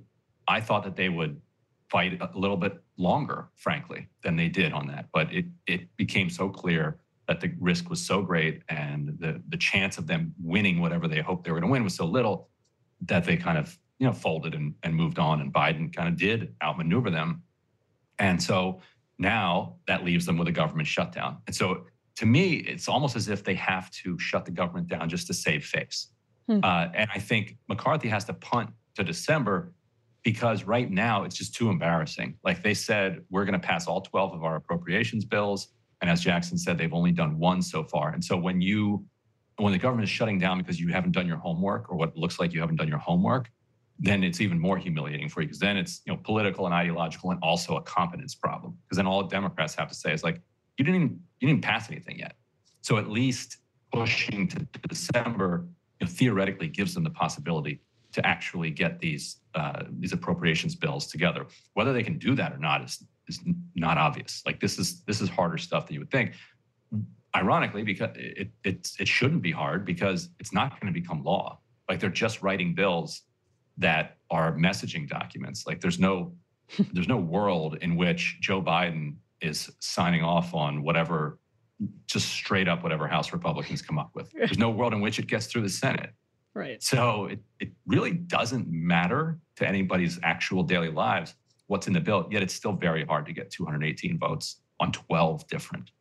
I 0.47 0.61
thought 0.61 0.83
that 0.83 0.95
they 0.95 1.09
would 1.09 1.41
fight 1.89 2.21
a 2.21 2.29
little 2.37 2.55
bit 2.55 2.81
longer, 2.97 3.49
frankly, 3.55 4.07
than 4.23 4.37
they 4.37 4.47
did 4.47 4.71
on 4.71 4.87
that. 4.87 5.07
But 5.11 5.33
it 5.33 5.45
it 5.67 5.95
became 5.97 6.29
so 6.29 6.47
clear 6.49 6.99
that 7.27 7.41
the 7.41 7.51
risk 7.59 7.89
was 7.89 8.01
so 8.01 8.21
great 8.21 8.61
and 8.69 9.17
the 9.19 9.41
the 9.49 9.57
chance 9.57 9.97
of 9.97 10.07
them 10.07 10.33
winning 10.41 10.79
whatever 10.79 11.07
they 11.07 11.21
hoped 11.21 11.43
they 11.43 11.51
were 11.51 11.59
going 11.59 11.69
to 11.69 11.71
win 11.71 11.83
was 11.83 11.95
so 11.95 12.05
little 12.05 12.49
that 13.01 13.25
they 13.25 13.35
kind 13.35 13.57
of 13.57 13.77
you 14.01 14.07
know, 14.07 14.13
folded 14.13 14.55
and, 14.55 14.73
and 14.81 14.95
moved 14.95 15.19
on. 15.19 15.41
And 15.41 15.53
Biden 15.53 15.95
kind 15.95 16.09
of 16.09 16.17
did 16.17 16.55
outmaneuver 16.63 17.11
them. 17.11 17.43
And 18.17 18.41
so 18.41 18.81
now 19.19 19.75
that 19.85 20.03
leaves 20.03 20.25
them 20.25 20.39
with 20.39 20.47
a 20.47 20.51
government 20.51 20.87
shutdown. 20.87 21.37
And 21.45 21.55
so 21.55 21.85
to 22.15 22.25
me, 22.25 22.55
it's 22.55 22.87
almost 22.87 23.15
as 23.15 23.29
if 23.29 23.43
they 23.43 23.53
have 23.53 23.91
to 23.91 24.17
shut 24.17 24.43
the 24.45 24.51
government 24.51 24.87
down 24.87 25.07
just 25.07 25.27
to 25.27 25.35
save 25.35 25.63
face. 25.63 26.07
Hmm. 26.47 26.61
Uh, 26.63 26.87
and 26.95 27.11
I 27.13 27.19
think 27.19 27.57
McCarthy 27.69 28.09
has 28.09 28.25
to 28.25 28.33
punt 28.33 28.71
to 28.95 29.03
December 29.03 29.71
because 30.23 30.63
right 30.63 30.89
now 30.89 31.23
it's 31.23 31.35
just 31.35 31.53
too 31.53 31.69
embarrassing. 31.69 32.39
Like 32.43 32.63
they 32.63 32.73
said, 32.73 33.23
we're 33.29 33.45
going 33.45 33.59
to 33.59 33.67
pass 33.67 33.85
all 33.85 34.01
12 34.01 34.33
of 34.33 34.43
our 34.43 34.55
appropriations 34.55 35.25
bills. 35.25 35.67
And 36.01 36.09
as 36.09 36.21
Jackson 36.21 36.57
said, 36.57 36.79
they've 36.79 36.91
only 36.91 37.11
done 37.11 37.37
one 37.37 37.61
so 37.61 37.83
far. 37.83 38.13
And 38.13 38.25
so 38.25 38.35
when 38.35 38.61
you, 38.61 39.05
when 39.57 39.73
the 39.73 39.79
government 39.79 40.05
is 40.05 40.09
shutting 40.09 40.39
down 40.39 40.57
because 40.57 40.79
you 40.79 40.87
haven't 40.87 41.11
done 41.11 41.27
your 41.27 41.37
homework 41.37 41.91
or 41.91 41.97
what 41.97 42.17
looks 42.17 42.39
like 42.39 42.51
you 42.51 42.61
haven't 42.61 42.77
done 42.77 42.87
your 42.87 42.97
homework, 42.97 43.51
then 44.01 44.23
it's 44.23 44.41
even 44.41 44.59
more 44.59 44.77
humiliating 44.77 45.29
for 45.29 45.41
you 45.41 45.47
because 45.47 45.59
then 45.59 45.77
it's 45.77 46.01
you 46.05 46.11
know 46.11 46.19
political 46.23 46.65
and 46.65 46.73
ideological 46.73 47.29
and 47.29 47.39
also 47.43 47.77
a 47.77 47.81
competence 47.83 48.33
problem 48.33 48.75
because 48.83 48.97
then 48.97 49.05
all 49.05 49.23
Democrats 49.23 49.75
have 49.75 49.87
to 49.87 49.95
say 49.95 50.11
is 50.11 50.23
like 50.23 50.41
you 50.77 50.83
didn't 50.83 51.01
even 51.01 51.19
you 51.39 51.47
didn't 51.47 51.61
pass 51.61 51.89
anything 51.89 52.17
yet. 52.17 52.35
So 52.81 52.97
at 52.97 53.09
least 53.09 53.57
pushing 53.93 54.47
to, 54.47 54.59
December 54.89 55.67
you 55.99 56.07
know, 56.07 56.11
theoretically 56.11 56.67
gives 56.67 56.95
them 56.95 57.03
the 57.03 57.11
possibility 57.11 57.79
to 58.13 58.25
actually 58.25 58.71
get 58.71 58.99
these 58.99 59.37
uh, 59.53 59.83
these 59.99 60.13
appropriations 60.13 60.75
bills 60.75 61.05
together. 61.07 61.45
Whether 61.75 61.93
they 61.93 62.03
can 62.03 62.17
do 62.17 62.33
that 62.35 62.53
or 62.53 62.57
not 62.57 62.83
is 62.83 63.05
is 63.27 63.39
not 63.75 63.99
obvious. 63.99 64.41
Like 64.47 64.59
this 64.59 64.79
is 64.79 65.03
this 65.03 65.21
is 65.21 65.29
harder 65.29 65.59
stuff 65.59 65.85
than 65.85 65.93
you 65.93 65.99
would 65.99 66.11
think. 66.11 66.33
Ironically, 67.35 67.83
because 67.83 68.09
it 68.15 68.49
it 68.63 68.89
it 68.99 69.07
shouldn't 69.07 69.43
be 69.43 69.51
hard 69.51 69.85
because 69.85 70.29
it's 70.39 70.51
not 70.51 70.79
going 70.81 70.91
to 70.91 70.99
become 70.99 71.23
law. 71.23 71.59
Like 71.87 71.99
they're 71.99 72.09
just 72.09 72.41
writing 72.41 72.73
bills 72.73 73.23
that 73.81 74.17
are 74.29 74.53
messaging 74.53 75.07
documents. 75.07 75.67
Like 75.67 75.81
there's 75.81 75.99
no 75.99 76.33
there's 76.93 77.07
no 77.07 77.17
world 77.17 77.77
in 77.81 77.95
which 77.95 78.37
Joe 78.39 78.61
Biden 78.61 79.15
is 79.41 79.69
signing 79.79 80.23
off 80.23 80.53
on 80.53 80.83
whatever 80.83 81.39
just 82.05 82.29
straight 82.29 82.67
up 82.67 82.83
whatever 82.83 83.07
House 83.07 83.33
Republicans 83.33 83.81
come 83.81 83.97
up 83.97 84.11
with. 84.13 84.31
There's 84.35 84.59
no 84.59 84.69
world 84.69 84.93
in 84.93 85.01
which 85.01 85.17
it 85.17 85.25
gets 85.25 85.47
through 85.47 85.63
the 85.63 85.69
Senate. 85.69 86.11
Right. 86.53 86.81
So 86.83 87.25
it, 87.25 87.39
it 87.59 87.71
really 87.87 88.11
doesn't 88.11 88.67
matter 88.69 89.39
to 89.55 89.67
anybody's 89.67 90.19
actual 90.21 90.61
daily 90.61 90.89
lives 90.91 91.33
what's 91.71 91.87
in 91.87 91.93
the 91.93 92.01
bill, 92.01 92.27
yet 92.29 92.43
it's 92.43 92.53
still 92.53 92.73
very 92.73 93.05
hard 93.05 93.25
to 93.25 93.31
get 93.31 93.49
218 93.49 94.19
votes 94.19 94.57
on 94.81 94.91
12 94.91 95.47
different 95.47 95.91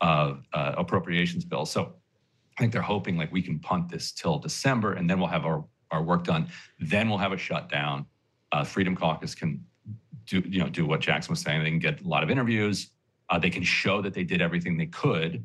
uh, 0.00 0.34
uh, 0.54 0.72
appropriations 0.78 1.44
bills. 1.44 1.70
So 1.70 1.92
I 2.56 2.60
think 2.60 2.72
they're 2.72 2.80
hoping 2.80 3.18
like 3.18 3.30
we 3.30 3.42
can 3.42 3.58
punt 3.58 3.90
this 3.90 4.12
till 4.12 4.38
December 4.38 4.94
and 4.94 5.08
then 5.08 5.20
we'll 5.20 5.28
have 5.28 5.44
our 5.44 5.62
our 5.90 6.02
work 6.02 6.24
done. 6.24 6.48
Then 6.78 7.08
we'll 7.08 7.18
have 7.18 7.32
a 7.32 7.36
shutdown. 7.36 8.06
Uh, 8.52 8.64
Freedom 8.64 8.96
Caucus 8.96 9.34
can 9.34 9.64
do 10.26 10.42
you 10.46 10.60
know 10.60 10.68
do 10.68 10.86
what 10.86 11.00
Jackson 11.00 11.32
was 11.32 11.40
saying. 11.40 11.62
They 11.62 11.70
can 11.70 11.78
get 11.78 12.02
a 12.02 12.08
lot 12.08 12.22
of 12.22 12.30
interviews. 12.30 12.90
Uh, 13.28 13.38
they 13.38 13.50
can 13.50 13.62
show 13.62 14.02
that 14.02 14.14
they 14.14 14.24
did 14.24 14.40
everything 14.40 14.76
they 14.76 14.86
could, 14.86 15.44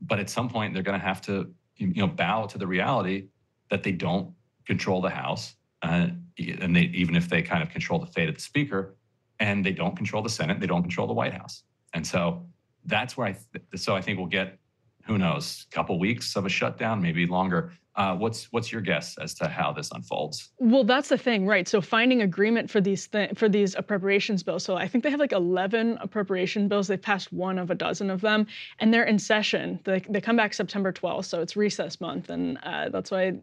but 0.00 0.18
at 0.18 0.30
some 0.30 0.48
point 0.48 0.74
they're 0.74 0.82
going 0.82 0.98
to 0.98 1.04
have 1.04 1.20
to 1.22 1.52
you 1.76 1.94
know 1.94 2.06
bow 2.06 2.46
to 2.46 2.58
the 2.58 2.66
reality 2.66 3.28
that 3.70 3.82
they 3.82 3.92
don't 3.92 4.32
control 4.64 5.00
the 5.00 5.10
House. 5.10 5.54
Uh, 5.82 6.08
and 6.38 6.76
they 6.76 6.82
even 6.82 7.16
if 7.16 7.28
they 7.28 7.42
kind 7.42 7.62
of 7.62 7.70
control 7.70 7.98
the 7.98 8.06
fate 8.06 8.28
of 8.28 8.34
the 8.34 8.40
speaker, 8.40 8.96
and 9.40 9.64
they 9.64 9.72
don't 9.72 9.96
control 9.96 10.22
the 10.22 10.30
Senate, 10.30 10.60
they 10.60 10.66
don't 10.66 10.82
control 10.82 11.06
the 11.06 11.14
White 11.14 11.34
House, 11.34 11.62
and 11.94 12.06
so 12.06 12.46
that's 12.84 13.16
where 13.16 13.26
I 13.28 13.32
th- 13.32 13.64
so 13.76 13.96
I 13.96 14.00
think 14.00 14.18
we'll 14.18 14.28
get 14.28 14.58
who 15.06 15.18
knows, 15.18 15.66
a 15.70 15.74
couple 15.74 15.98
weeks 15.98 16.36
of 16.36 16.46
a 16.46 16.48
shutdown, 16.48 17.00
maybe 17.00 17.26
longer. 17.26 17.72
Uh, 17.96 18.14
what's 18.14 18.52
what's 18.52 18.70
your 18.70 18.82
guess 18.82 19.16
as 19.18 19.32
to 19.34 19.48
how 19.48 19.72
this 19.72 19.90
unfolds? 19.92 20.50
Well, 20.58 20.84
that's 20.84 21.08
the 21.08 21.16
thing, 21.16 21.46
right? 21.46 21.66
So 21.66 21.80
finding 21.80 22.20
agreement 22.20 22.70
for 22.70 22.80
these 22.80 23.06
th- 23.08 23.36
for 23.36 23.48
these 23.48 23.74
appropriations 23.74 24.42
bills. 24.42 24.64
So 24.64 24.76
I 24.76 24.86
think 24.86 25.02
they 25.02 25.10
have 25.10 25.20
like 25.20 25.32
11 25.32 25.98
appropriation 26.00 26.68
bills. 26.68 26.88
They've 26.88 27.00
passed 27.00 27.32
one 27.32 27.58
of 27.58 27.70
a 27.70 27.74
dozen 27.74 28.10
of 28.10 28.20
them, 28.20 28.46
and 28.78 28.92
they're 28.92 29.04
in 29.04 29.18
session. 29.18 29.80
They, 29.84 30.00
they 30.08 30.20
come 30.20 30.36
back 30.36 30.52
September 30.52 30.92
12th, 30.92 31.24
so 31.24 31.40
it's 31.40 31.56
recess 31.56 32.00
month, 32.00 32.28
and 32.28 32.58
uh, 32.62 32.90
that's 32.90 33.10
why 33.10 33.38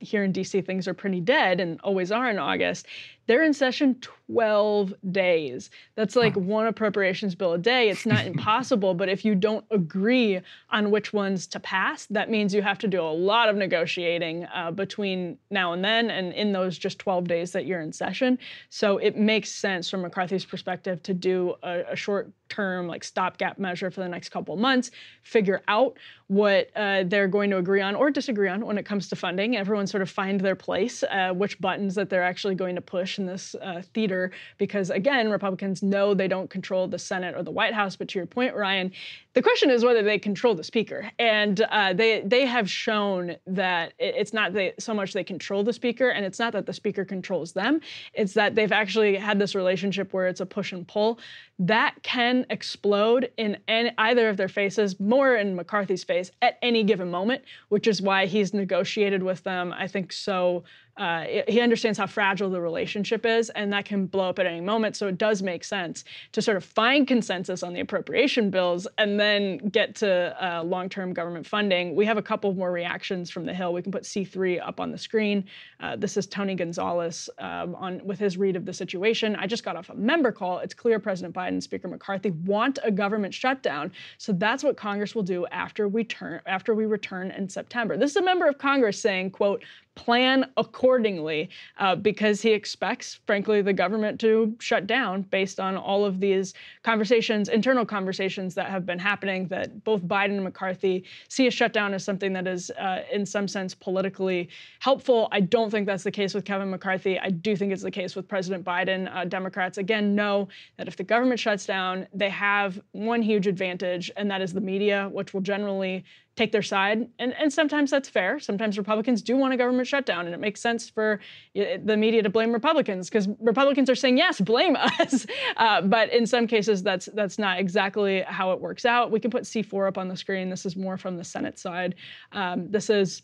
here 0.00 0.24
in 0.24 0.32
DC 0.32 0.64
things 0.64 0.88
are 0.88 0.94
pretty 0.94 1.20
dead 1.20 1.60
and 1.60 1.80
always 1.82 2.10
are 2.10 2.30
in 2.30 2.38
August. 2.38 2.86
They're 3.28 3.42
in 3.42 3.52
session 3.52 4.00
12 4.26 4.94
days. 5.12 5.70
That's 5.96 6.16
like 6.16 6.34
one 6.34 6.66
appropriations 6.66 7.34
bill 7.34 7.52
a 7.52 7.58
day. 7.58 7.90
It's 7.90 8.06
not 8.06 8.26
impossible, 8.32 8.94
but 8.94 9.10
if 9.10 9.22
you 9.22 9.34
don't 9.34 9.66
agree 9.70 10.40
on 10.70 10.90
which 10.90 11.12
ones 11.12 11.46
to 11.48 11.60
pass, 11.60 12.06
that 12.06 12.30
means 12.30 12.54
you 12.54 12.62
have 12.62 12.78
to 12.78 12.88
do 12.88 13.02
a 13.02 13.12
lot 13.12 13.50
of 13.50 13.56
negotiating 13.56 14.46
uh, 14.54 14.70
between 14.70 15.38
now 15.50 15.74
and 15.74 15.84
then 15.84 16.10
and 16.10 16.32
in 16.32 16.52
those 16.52 16.78
just 16.78 16.98
12 16.98 17.28
days 17.28 17.52
that 17.52 17.66
you're 17.66 17.80
in 17.80 17.92
session. 17.92 18.38
So 18.70 18.96
it 18.96 19.16
makes 19.16 19.52
sense 19.52 19.90
from 19.90 20.00
McCarthy's 20.00 20.46
perspective 20.46 21.02
to 21.02 21.12
do 21.12 21.54
a, 21.62 21.82
a 21.90 21.96
short 21.96 22.32
term 22.48 22.86
like 22.86 23.04
stopgap 23.04 23.58
measure 23.58 23.90
for 23.90 24.00
the 24.00 24.08
next 24.08 24.30
couple 24.30 24.56
months, 24.56 24.90
figure 25.22 25.62
out 25.68 25.96
what 26.28 26.70
uh, 26.76 27.04
they're 27.04 27.28
going 27.28 27.50
to 27.50 27.56
agree 27.56 27.80
on 27.80 27.94
or 27.94 28.10
disagree 28.10 28.48
on 28.48 28.64
when 28.66 28.76
it 28.76 28.84
comes 28.84 29.08
to 29.08 29.16
funding. 29.16 29.56
Everyone 29.56 29.86
sort 29.86 30.02
of 30.02 30.10
find 30.10 30.40
their 30.40 30.54
place, 30.54 31.02
uh, 31.04 31.32
which 31.32 31.58
buttons 31.60 31.94
that 31.94 32.10
they're 32.10 32.22
actually 32.22 32.54
going 32.54 32.74
to 32.74 32.82
push 32.82 33.18
in 33.18 33.26
this 33.26 33.54
uh, 33.62 33.82
theater. 33.94 34.30
Because 34.58 34.90
again, 34.90 35.30
Republicans 35.30 35.82
know 35.82 36.14
they 36.14 36.28
don't 36.28 36.50
control 36.50 36.86
the 36.86 36.98
Senate 36.98 37.34
or 37.34 37.42
the 37.42 37.50
White 37.50 37.72
House. 37.74 37.96
But 37.96 38.08
to 38.08 38.18
your 38.18 38.26
point, 38.26 38.54
Ryan, 38.54 38.92
the 39.38 39.42
question 39.42 39.70
is 39.70 39.84
whether 39.84 40.02
they 40.02 40.18
control 40.18 40.56
the 40.56 40.64
Speaker, 40.64 41.12
and 41.16 41.60
uh, 41.70 41.92
they 41.92 42.22
they 42.22 42.44
have 42.44 42.68
shown 42.68 43.36
that 43.46 43.92
it's 43.96 44.32
not 44.32 44.52
they, 44.52 44.72
so 44.80 44.92
much 44.92 45.12
they 45.12 45.22
control 45.22 45.62
the 45.62 45.72
Speaker, 45.72 46.08
and 46.08 46.26
it's 46.26 46.40
not 46.40 46.52
that 46.54 46.66
the 46.66 46.72
Speaker 46.72 47.04
controls 47.04 47.52
them. 47.52 47.80
It's 48.14 48.32
that 48.32 48.56
they've 48.56 48.72
actually 48.72 49.14
had 49.14 49.38
this 49.38 49.54
relationship 49.54 50.12
where 50.12 50.26
it's 50.26 50.40
a 50.40 50.46
push 50.46 50.72
and 50.72 50.88
pull 50.88 51.20
that 51.60 51.94
can 52.02 52.46
explode 52.50 53.30
in 53.36 53.58
any, 53.68 53.92
either 53.98 54.28
of 54.28 54.36
their 54.36 54.48
faces, 54.48 54.98
more 54.98 55.36
in 55.36 55.54
McCarthy's 55.54 56.02
face 56.02 56.32
at 56.42 56.58
any 56.60 56.82
given 56.82 57.08
moment, 57.08 57.44
which 57.68 57.86
is 57.86 58.02
why 58.02 58.26
he's 58.26 58.52
negotiated 58.52 59.22
with 59.22 59.44
them, 59.44 59.72
I 59.72 59.86
think, 59.86 60.12
so 60.12 60.64
uh, 60.98 61.24
he 61.46 61.60
understands 61.60 61.98
how 61.98 62.06
fragile 62.06 62.50
the 62.50 62.60
relationship 62.60 63.24
is, 63.24 63.50
and 63.50 63.72
that 63.72 63.84
can 63.84 64.06
blow 64.06 64.28
up 64.28 64.38
at 64.38 64.46
any 64.46 64.60
moment. 64.60 64.96
So 64.96 65.06
it 65.06 65.16
does 65.16 65.42
make 65.42 65.62
sense 65.62 66.04
to 66.32 66.42
sort 66.42 66.56
of 66.56 66.64
find 66.64 67.06
consensus 67.06 67.62
on 67.62 67.72
the 67.72 67.80
appropriation 67.80 68.50
bills 68.50 68.86
and 68.98 69.18
then 69.18 69.58
get 69.68 69.94
to 69.96 70.36
uh, 70.44 70.62
long 70.64 70.88
term 70.88 71.12
government 71.12 71.46
funding. 71.46 71.94
We 71.94 72.04
have 72.06 72.18
a 72.18 72.22
couple 72.22 72.52
more 72.52 72.72
reactions 72.72 73.30
from 73.30 73.46
the 73.46 73.54
Hill. 73.54 73.72
We 73.72 73.82
can 73.82 73.92
put 73.92 74.02
C3 74.02 74.60
up 74.66 74.80
on 74.80 74.90
the 74.90 74.98
screen. 74.98 75.44
Uh, 75.80 75.94
this 75.94 76.16
is 76.16 76.26
Tony 76.26 76.56
Gonzalez 76.56 77.30
um, 77.38 77.76
on 77.76 78.04
with 78.04 78.18
his 78.18 78.36
read 78.36 78.56
of 78.56 78.64
the 78.64 78.72
situation. 78.72 79.36
I 79.36 79.46
just 79.46 79.64
got 79.64 79.76
off 79.76 79.90
a 79.90 79.94
member 79.94 80.32
call. 80.32 80.58
It's 80.58 80.74
clear 80.74 80.98
President 80.98 81.34
Biden 81.34 81.48
and 81.48 81.62
Speaker 81.62 81.86
McCarthy 81.86 82.30
want 82.30 82.78
a 82.82 82.90
government 82.90 83.32
shutdown. 83.32 83.92
So 84.18 84.32
that's 84.32 84.64
what 84.64 84.76
Congress 84.76 85.14
will 85.14 85.22
do 85.22 85.46
after 85.46 85.86
we 85.86 86.04
turn 86.04 86.40
after 86.46 86.74
we 86.74 86.86
return 86.86 87.30
in 87.30 87.48
September. 87.48 87.96
This 87.96 88.10
is 88.10 88.16
a 88.16 88.22
member 88.22 88.48
of 88.48 88.58
Congress 88.58 89.00
saying, 89.00 89.30
quote, 89.30 89.62
plan 89.98 90.48
accordingly 90.56 91.50
uh, 91.78 91.96
because 91.96 92.40
he 92.40 92.52
expects, 92.52 93.18
frankly, 93.26 93.60
the 93.60 93.72
government 93.72 94.20
to 94.20 94.54
shut 94.60 94.86
down 94.86 95.22
based 95.22 95.58
on 95.58 95.76
all 95.76 96.04
of 96.04 96.20
these 96.20 96.54
conversations, 96.84 97.48
internal 97.48 97.84
conversations 97.84 98.54
that 98.54 98.70
have 98.70 98.86
been 98.86 98.98
happening. 98.98 99.48
That 99.48 99.82
both 99.82 100.02
Biden 100.02 100.36
and 100.36 100.44
McCarthy 100.44 101.04
see 101.28 101.48
a 101.48 101.50
shutdown 101.50 101.94
as 101.94 102.04
something 102.04 102.32
that 102.32 102.46
is, 102.46 102.70
uh, 102.70 103.02
in 103.12 103.26
some 103.26 103.48
sense, 103.48 103.74
politically 103.74 104.48
helpful. 104.78 105.28
I 105.32 105.40
don't 105.40 105.68
think 105.68 105.86
that's 105.86 106.04
the 106.04 106.12
case 106.12 106.32
with 106.32 106.44
Kevin 106.44 106.70
McCarthy. 106.70 107.18
I 107.18 107.30
do 107.30 107.56
think 107.56 107.72
it's 107.72 107.82
the 107.82 107.90
case 107.90 108.14
with 108.14 108.28
President 108.28 108.64
Biden. 108.64 109.12
Uh, 109.12 109.24
Democrats, 109.24 109.78
again, 109.78 110.14
know 110.14 110.48
that 110.76 110.86
if 110.86 110.96
the 110.96 111.02
government 111.02 111.40
shuts 111.40 111.66
down, 111.66 112.06
they 112.14 112.30
have 112.30 112.80
one 112.92 113.20
huge 113.20 113.48
advantage, 113.48 114.12
and 114.16 114.30
that 114.30 114.40
is 114.40 114.52
the 114.52 114.60
media, 114.60 115.08
which 115.12 115.34
will 115.34 115.40
generally 115.40 116.04
take 116.38 116.52
their 116.52 116.62
side. 116.62 117.08
And, 117.18 117.34
and 117.34 117.52
sometimes 117.52 117.90
that's 117.90 118.08
fair. 118.08 118.38
Sometimes 118.38 118.78
Republicans 118.78 119.20
do 119.22 119.36
want 119.36 119.52
a 119.52 119.56
government 119.56 119.88
shutdown, 119.88 120.26
and 120.26 120.34
it 120.34 120.38
makes 120.38 120.60
sense 120.60 120.88
for 120.88 121.20
the 121.54 121.96
media 121.96 122.22
to 122.22 122.30
blame 122.30 122.52
Republicans 122.52 123.10
because 123.10 123.28
Republicans 123.40 123.90
are 123.90 123.96
saying, 123.96 124.16
yes, 124.16 124.40
blame 124.40 124.76
us. 125.00 125.26
Uh, 125.56 125.82
but 125.82 126.12
in 126.12 126.26
some 126.26 126.46
cases, 126.46 126.82
that's, 126.82 127.06
that's 127.14 127.38
not 127.38 127.58
exactly 127.58 128.22
how 128.22 128.52
it 128.52 128.60
works 128.60 128.84
out. 128.84 129.10
We 129.10 129.20
can 129.20 129.30
put 129.30 129.42
C4 129.42 129.88
up 129.88 129.98
on 129.98 130.08
the 130.08 130.16
screen. 130.16 130.48
This 130.48 130.64
is 130.64 130.76
more 130.76 130.96
from 130.96 131.16
the 131.16 131.24
Senate 131.24 131.58
side. 131.58 131.96
Um, 132.32 132.70
this 132.70 132.88
is 132.88 133.22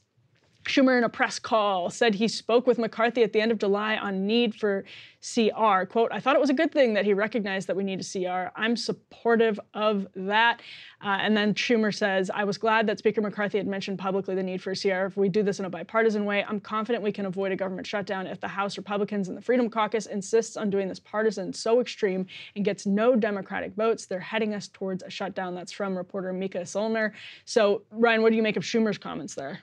Schumer, 0.64 0.96
in 0.96 1.04
a 1.04 1.08
press 1.08 1.38
call, 1.38 1.90
said 1.90 2.14
he 2.14 2.28
spoke 2.28 2.66
with 2.66 2.78
McCarthy 2.78 3.22
at 3.22 3.32
the 3.32 3.40
end 3.40 3.52
of 3.52 3.58
July 3.58 3.96
on 3.96 4.26
need 4.26 4.54
for 4.54 4.84
CR. 5.20 5.84
Quote, 5.84 6.10
I 6.12 6.20
thought 6.20 6.36
it 6.36 6.40
was 6.40 6.50
a 6.50 6.54
good 6.54 6.72
thing 6.72 6.94
that 6.94 7.04
he 7.04 7.14
recognized 7.14 7.66
that 7.68 7.76
we 7.76 7.84
need 7.84 8.00
a 8.00 8.04
CR. 8.04 8.50
I'm 8.56 8.76
supportive 8.76 9.58
of 9.72 10.06
that. 10.14 10.60
Uh, 11.02 11.18
and 11.20 11.36
then 11.36 11.54
Schumer 11.54 11.94
says, 11.94 12.30
I 12.32 12.44
was 12.44 12.58
glad 12.58 12.86
that 12.86 12.98
Speaker 12.98 13.20
McCarthy 13.20 13.58
had 13.58 13.66
mentioned 13.66 13.98
publicly 13.98 14.34
the 14.34 14.42
need 14.42 14.62
for 14.62 14.72
a 14.72 14.76
CR. 14.76 15.06
If 15.06 15.16
we 15.16 15.28
do 15.28 15.42
this 15.42 15.58
in 15.58 15.64
a 15.64 15.70
bipartisan 15.70 16.24
way, 16.24 16.44
I'm 16.46 16.60
confident 16.60 17.04
we 17.04 17.12
can 17.12 17.26
avoid 17.26 17.52
a 17.52 17.56
government 17.56 17.86
shutdown 17.86 18.26
if 18.26 18.40
the 18.40 18.48
House 18.48 18.76
Republicans 18.76 19.28
and 19.28 19.36
the 19.36 19.42
Freedom 19.42 19.70
Caucus 19.70 20.06
insists 20.06 20.56
on 20.56 20.70
doing 20.70 20.88
this 20.88 21.00
partisan 21.00 21.52
so 21.52 21.80
extreme 21.80 22.26
and 22.56 22.64
gets 22.64 22.86
no 22.86 23.16
Democratic 23.16 23.74
votes. 23.74 24.06
They're 24.06 24.20
heading 24.20 24.54
us 24.54 24.68
towards 24.68 25.02
a 25.02 25.10
shutdown. 25.10 25.54
That's 25.54 25.72
from 25.72 25.96
reporter 25.96 26.32
Mica 26.32 26.60
Soellner. 26.60 27.12
So, 27.44 27.82
Ryan, 27.90 28.22
what 28.22 28.30
do 28.30 28.36
you 28.36 28.42
make 28.42 28.56
of 28.56 28.62
Schumer's 28.62 28.98
comments 28.98 29.34
there? 29.34 29.60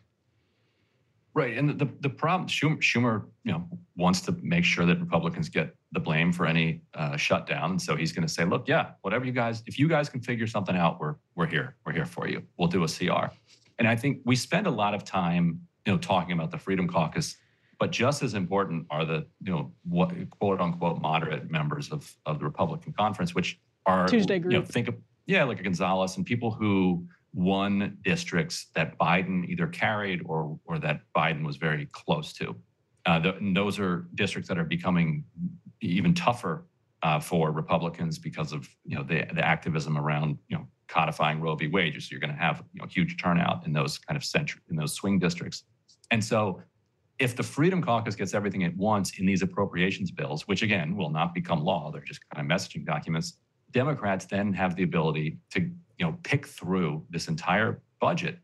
Right, 1.34 1.57
and 1.57 1.79
the 1.79 1.88
the 2.01 2.09
problem 2.09 2.49
Schumer, 2.49 2.77
Schumer, 2.79 3.25
you 3.45 3.53
know, 3.53 3.65
wants 3.95 4.19
to 4.21 4.34
make 4.41 4.65
sure 4.65 4.86
that 4.86 4.99
Republicans 4.99 5.47
get 5.47 5.73
the 5.93 5.99
blame 5.99 6.34
for 6.34 6.45
any 6.45 6.82
uh, 6.93 7.15
shutdown, 7.15 7.71
and 7.71 7.82
so 7.82 7.95
he's 7.95 8.11
going 8.11 8.27
to 8.27 8.34
say, 8.34 8.43
"Look, 8.43 8.67
yeah, 8.67 8.91
whatever 9.01 9.23
you 9.23 9.32
guys, 9.32 9.63
if 9.65 9.79
you 9.79 9.88
guys 9.88 10.09
can 10.09 10.19
figure 10.19 10.45
something 10.45 10.75
out, 10.75 10.99
we're 10.99 11.15
we're 11.36 11.45
here, 11.45 11.77
we're 11.86 11.93
here 11.93 12.05
for 12.05 12.27
you. 12.27 12.43
We'll 12.57 12.67
do 12.67 12.84
a 12.84 12.88
CR." 12.88 13.34
And 13.79 13.88
I 13.88 13.95
think 13.95 14.19
we 14.25 14.36
spend 14.36 14.67
a 14.67 14.71
lot 14.71 14.93
of 14.93 15.05
time, 15.05 15.61
you 15.86 15.93
know, 15.93 15.97
talking 15.97 16.34
about 16.34 16.51
the 16.51 16.57
Freedom 16.57 16.86
Caucus, 16.86 17.38
but 17.79 17.91
just 17.91 18.21
as 18.23 18.34
important 18.34 18.86
are 18.89 19.05
the, 19.05 19.25
you 19.41 19.53
know, 19.53 19.71
what 19.84 20.11
quote 20.32 20.59
unquote 20.59 21.01
moderate 21.01 21.49
members 21.49 21.91
of 21.91 22.13
of 22.25 22.39
the 22.39 22.45
Republican 22.45 22.91
conference, 22.91 23.34
which 23.34 23.57
are 23.86 24.05
Tuesday 24.05 24.38
group. 24.38 24.51
You 24.51 24.59
know, 24.59 24.65
think 24.65 24.89
of 24.89 24.95
yeah, 25.27 25.45
like 25.45 25.61
a 25.61 25.63
Gonzalez 25.63 26.17
and 26.17 26.25
people 26.25 26.51
who 26.51 27.07
won 27.34 27.97
districts 28.03 28.67
that 28.75 28.97
Biden 28.97 29.45
either 29.47 29.67
carried 29.67 30.21
or 30.25 30.59
or 30.65 30.79
that 30.79 31.01
Biden 31.15 31.45
was 31.45 31.57
very 31.57 31.88
close 31.91 32.34
to. 32.34 32.55
Uh, 33.05 33.19
the, 33.19 33.53
those 33.55 33.79
are 33.79 34.07
districts 34.15 34.47
that 34.49 34.57
are 34.57 34.65
becoming 34.65 35.23
even 35.82 36.13
tougher 36.13 36.65
uh, 37.03 37.19
for 37.19 37.51
Republicans 37.51 38.19
because 38.19 38.51
of 38.51 38.67
you 38.86 38.95
know 38.95 39.03
the 39.03 39.25
the 39.34 39.45
activism 39.45 39.97
around 39.97 40.38
you 40.49 40.57
know 40.57 40.67
codifying 40.88 41.39
Roe 41.39 41.55
v. 41.55 41.67
Wade. 41.67 42.01
So 42.01 42.09
you're 42.11 42.19
going 42.19 42.34
to 42.34 42.41
have 42.41 42.63
you 42.73 42.82
know 42.82 42.88
huge 42.88 43.17
turnout 43.21 43.65
in 43.65 43.73
those 43.73 43.97
kind 43.97 44.17
of 44.17 44.23
central 44.23 44.61
in 44.69 44.75
those 44.75 44.93
swing 44.93 45.19
districts, 45.19 45.63
and 46.11 46.23
so. 46.23 46.61
If 47.19 47.36
the 47.36 47.43
Freedom 47.43 47.84
Caucus 47.84 48.15
gets 48.15 48.34
everything 48.34 48.61
it 48.61 48.75
wants 48.75 49.19
in 49.19 49.27
these 49.27 49.43
appropriations 49.43 50.09
bills, 50.09 50.47
which 50.47 50.63
again 50.63 50.95
will 50.95 51.11
not 51.11 51.36
become 51.36 51.63
law, 51.63 51.91
they're 51.91 52.01
just 52.01 52.21
kind 52.32 52.43
of 52.43 52.51
messaging 52.51 52.84
documents, 52.84 53.38
Democrats 53.72 54.26
then 54.26 54.53
have 54.53 54.76
the 54.76 54.84
ability 54.84 55.38
to 55.51 55.61
you 55.61 56.05
know, 56.05 56.17
pick 56.24 56.47
through 56.47 57.05
this 57.09 57.28
entire 57.28 57.82
budget 57.99 58.39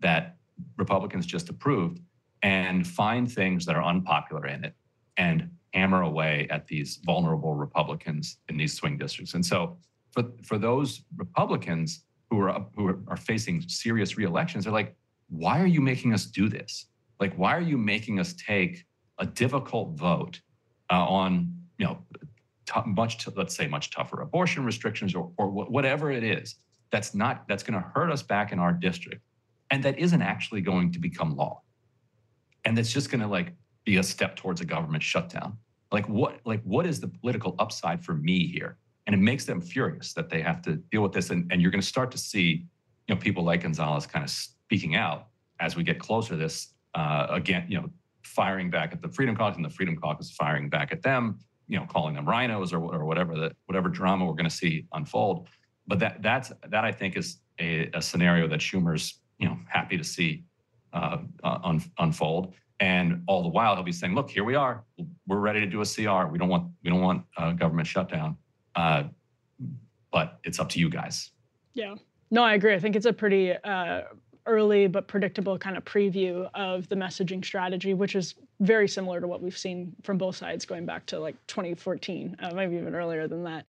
that 0.00 0.36
Republicans 0.78 1.26
just 1.26 1.48
approved 1.50 2.00
and 2.42 2.86
find 2.86 3.30
things 3.30 3.66
that 3.66 3.76
are 3.76 3.84
unpopular 3.84 4.46
in 4.46 4.64
it 4.64 4.74
and 5.18 5.50
hammer 5.74 6.02
away 6.02 6.46
at 6.50 6.66
these 6.66 7.00
vulnerable 7.04 7.54
Republicans 7.54 8.38
in 8.48 8.56
these 8.56 8.74
swing 8.74 8.96
districts. 8.96 9.34
And 9.34 9.44
so 9.44 9.76
for, 10.10 10.24
for 10.42 10.58
those 10.58 11.02
Republicans 11.16 12.04
who 12.30 12.40
are 12.40 12.66
who 12.74 13.04
are 13.08 13.16
facing 13.16 13.60
serious 13.68 14.16
re-elections, 14.16 14.64
they're 14.64 14.72
like, 14.72 14.96
why 15.28 15.60
are 15.60 15.66
you 15.66 15.80
making 15.80 16.14
us 16.14 16.26
do 16.26 16.48
this? 16.48 16.86
Like, 17.20 17.34
why 17.34 17.54
are 17.56 17.60
you 17.60 17.78
making 17.78 18.20
us 18.20 18.32
take 18.32 18.84
a 19.18 19.26
difficult 19.26 19.98
vote 19.98 20.40
uh, 20.90 21.06
on, 21.06 21.54
you 21.78 21.84
know, 21.86 21.98
t- 22.66 22.80
much, 22.86 23.24
t- 23.24 23.32
let's 23.36 23.54
say, 23.54 23.66
much 23.66 23.90
tougher 23.90 24.20
abortion 24.20 24.64
restrictions 24.64 25.14
or, 25.14 25.32
or 25.36 25.48
whatever 25.48 26.10
it 26.10 26.24
is 26.24 26.56
that's 26.92 27.14
not 27.14 27.48
that's 27.48 27.62
going 27.62 27.80
to 27.80 27.88
hurt 27.94 28.12
us 28.12 28.22
back 28.22 28.52
in 28.52 28.58
our 28.58 28.72
district. 28.72 29.22
And 29.70 29.82
that 29.82 29.98
isn't 29.98 30.22
actually 30.22 30.60
going 30.60 30.92
to 30.92 30.98
become 30.98 31.34
law. 31.34 31.62
And 32.64 32.76
that's 32.76 32.92
just 32.92 33.10
going 33.10 33.22
to 33.22 33.26
like 33.26 33.54
be 33.84 33.96
a 33.96 34.02
step 34.02 34.36
towards 34.36 34.60
a 34.60 34.64
government 34.64 35.02
shutdown. 35.02 35.56
Like 35.90 36.08
what 36.08 36.40
like 36.44 36.62
what 36.62 36.86
is 36.86 37.00
the 37.00 37.08
political 37.08 37.56
upside 37.58 38.04
for 38.04 38.14
me 38.14 38.46
here? 38.46 38.76
And 39.06 39.14
it 39.14 39.18
makes 39.18 39.44
them 39.44 39.60
furious 39.60 40.12
that 40.12 40.28
they 40.30 40.42
have 40.42 40.62
to 40.62 40.76
deal 40.76 41.02
with 41.02 41.12
this. 41.12 41.30
And, 41.30 41.50
and 41.50 41.60
you're 41.60 41.72
going 41.72 41.80
to 41.80 41.86
start 41.86 42.10
to 42.12 42.18
see 42.18 42.66
you 43.08 43.14
know 43.14 43.20
people 43.20 43.42
like 43.42 43.62
gonzalez 43.62 44.06
kind 44.06 44.24
of 44.24 44.30
speaking 44.30 44.94
out 44.94 45.26
as 45.58 45.74
we 45.74 45.82
get 45.82 45.98
closer 45.98 46.30
to 46.30 46.36
this 46.36 46.74
uh, 46.94 47.26
again 47.30 47.66
you 47.68 47.80
know 47.80 47.90
firing 48.22 48.70
back 48.70 48.92
at 48.92 49.02
the 49.02 49.08
Freedom 49.08 49.36
Caucus, 49.36 49.56
and 49.56 49.64
the 49.64 49.70
Freedom 49.70 49.96
Caucus 49.96 50.30
firing 50.30 50.68
back 50.68 50.92
at 50.92 51.02
them. 51.02 51.38
You 51.72 51.78
know, 51.78 51.86
calling 51.86 52.14
them 52.14 52.26
RINOs 52.26 52.74
or, 52.74 52.80
or 52.94 53.06
whatever 53.06 53.34
the 53.34 53.50
whatever 53.64 53.88
drama 53.88 54.26
we're 54.26 54.34
going 54.34 54.44
to 54.44 54.54
see 54.54 54.84
unfold. 54.92 55.48
But 55.86 56.00
that 56.00 56.22
that's 56.22 56.52
that 56.68 56.84
I 56.84 56.92
think 56.92 57.16
is 57.16 57.38
a, 57.58 57.88
a 57.94 58.02
scenario 58.02 58.46
that 58.48 58.60
Schumer's 58.60 59.20
you 59.38 59.48
know 59.48 59.56
happy 59.66 59.96
to 59.96 60.04
see 60.04 60.44
uh, 60.92 61.18
un, 61.42 61.82
unfold. 61.98 62.54
And 62.78 63.22
all 63.26 63.42
the 63.42 63.48
while, 63.48 63.74
he'll 63.74 63.84
be 63.84 63.90
saying, 63.90 64.14
"Look, 64.14 64.28
here 64.28 64.44
we 64.44 64.54
are. 64.54 64.84
We're 65.26 65.38
ready 65.38 65.60
to 65.60 65.66
do 65.66 65.80
a 65.80 65.86
CR. 65.86 66.30
We 66.30 66.38
don't 66.38 66.50
want 66.50 66.70
we 66.84 66.90
don't 66.90 67.00
want 67.00 67.24
uh, 67.38 67.52
government 67.52 67.88
shutdown, 67.88 68.36
uh, 68.74 69.04
but 70.12 70.40
it's 70.44 70.60
up 70.60 70.68
to 70.70 70.78
you 70.78 70.90
guys." 70.90 71.30
Yeah. 71.72 71.94
No, 72.30 72.42
I 72.42 72.52
agree. 72.52 72.74
I 72.74 72.80
think 72.80 72.96
it's 72.96 73.06
a 73.06 73.14
pretty 73.14 73.52
uh, 73.52 74.02
early 74.46 74.86
but 74.86 75.06
predictable 75.06 75.58
kind 75.58 75.76
of 75.76 75.84
preview 75.84 76.48
of 76.54 76.88
the 76.88 76.96
messaging 76.96 77.44
strategy, 77.44 77.94
which 77.94 78.14
is 78.14 78.34
very 78.60 78.88
similar 78.88 79.20
to 79.20 79.26
what 79.26 79.42
we've 79.42 79.56
seen 79.56 79.94
from 80.02 80.18
both 80.18 80.36
sides 80.36 80.64
going 80.64 80.86
back 80.86 81.06
to 81.06 81.18
like 81.18 81.36
2014, 81.46 82.36
uh, 82.40 82.52
maybe 82.54 82.76
even 82.76 82.94
earlier 82.94 83.28
than 83.28 83.44
that. 83.44 83.66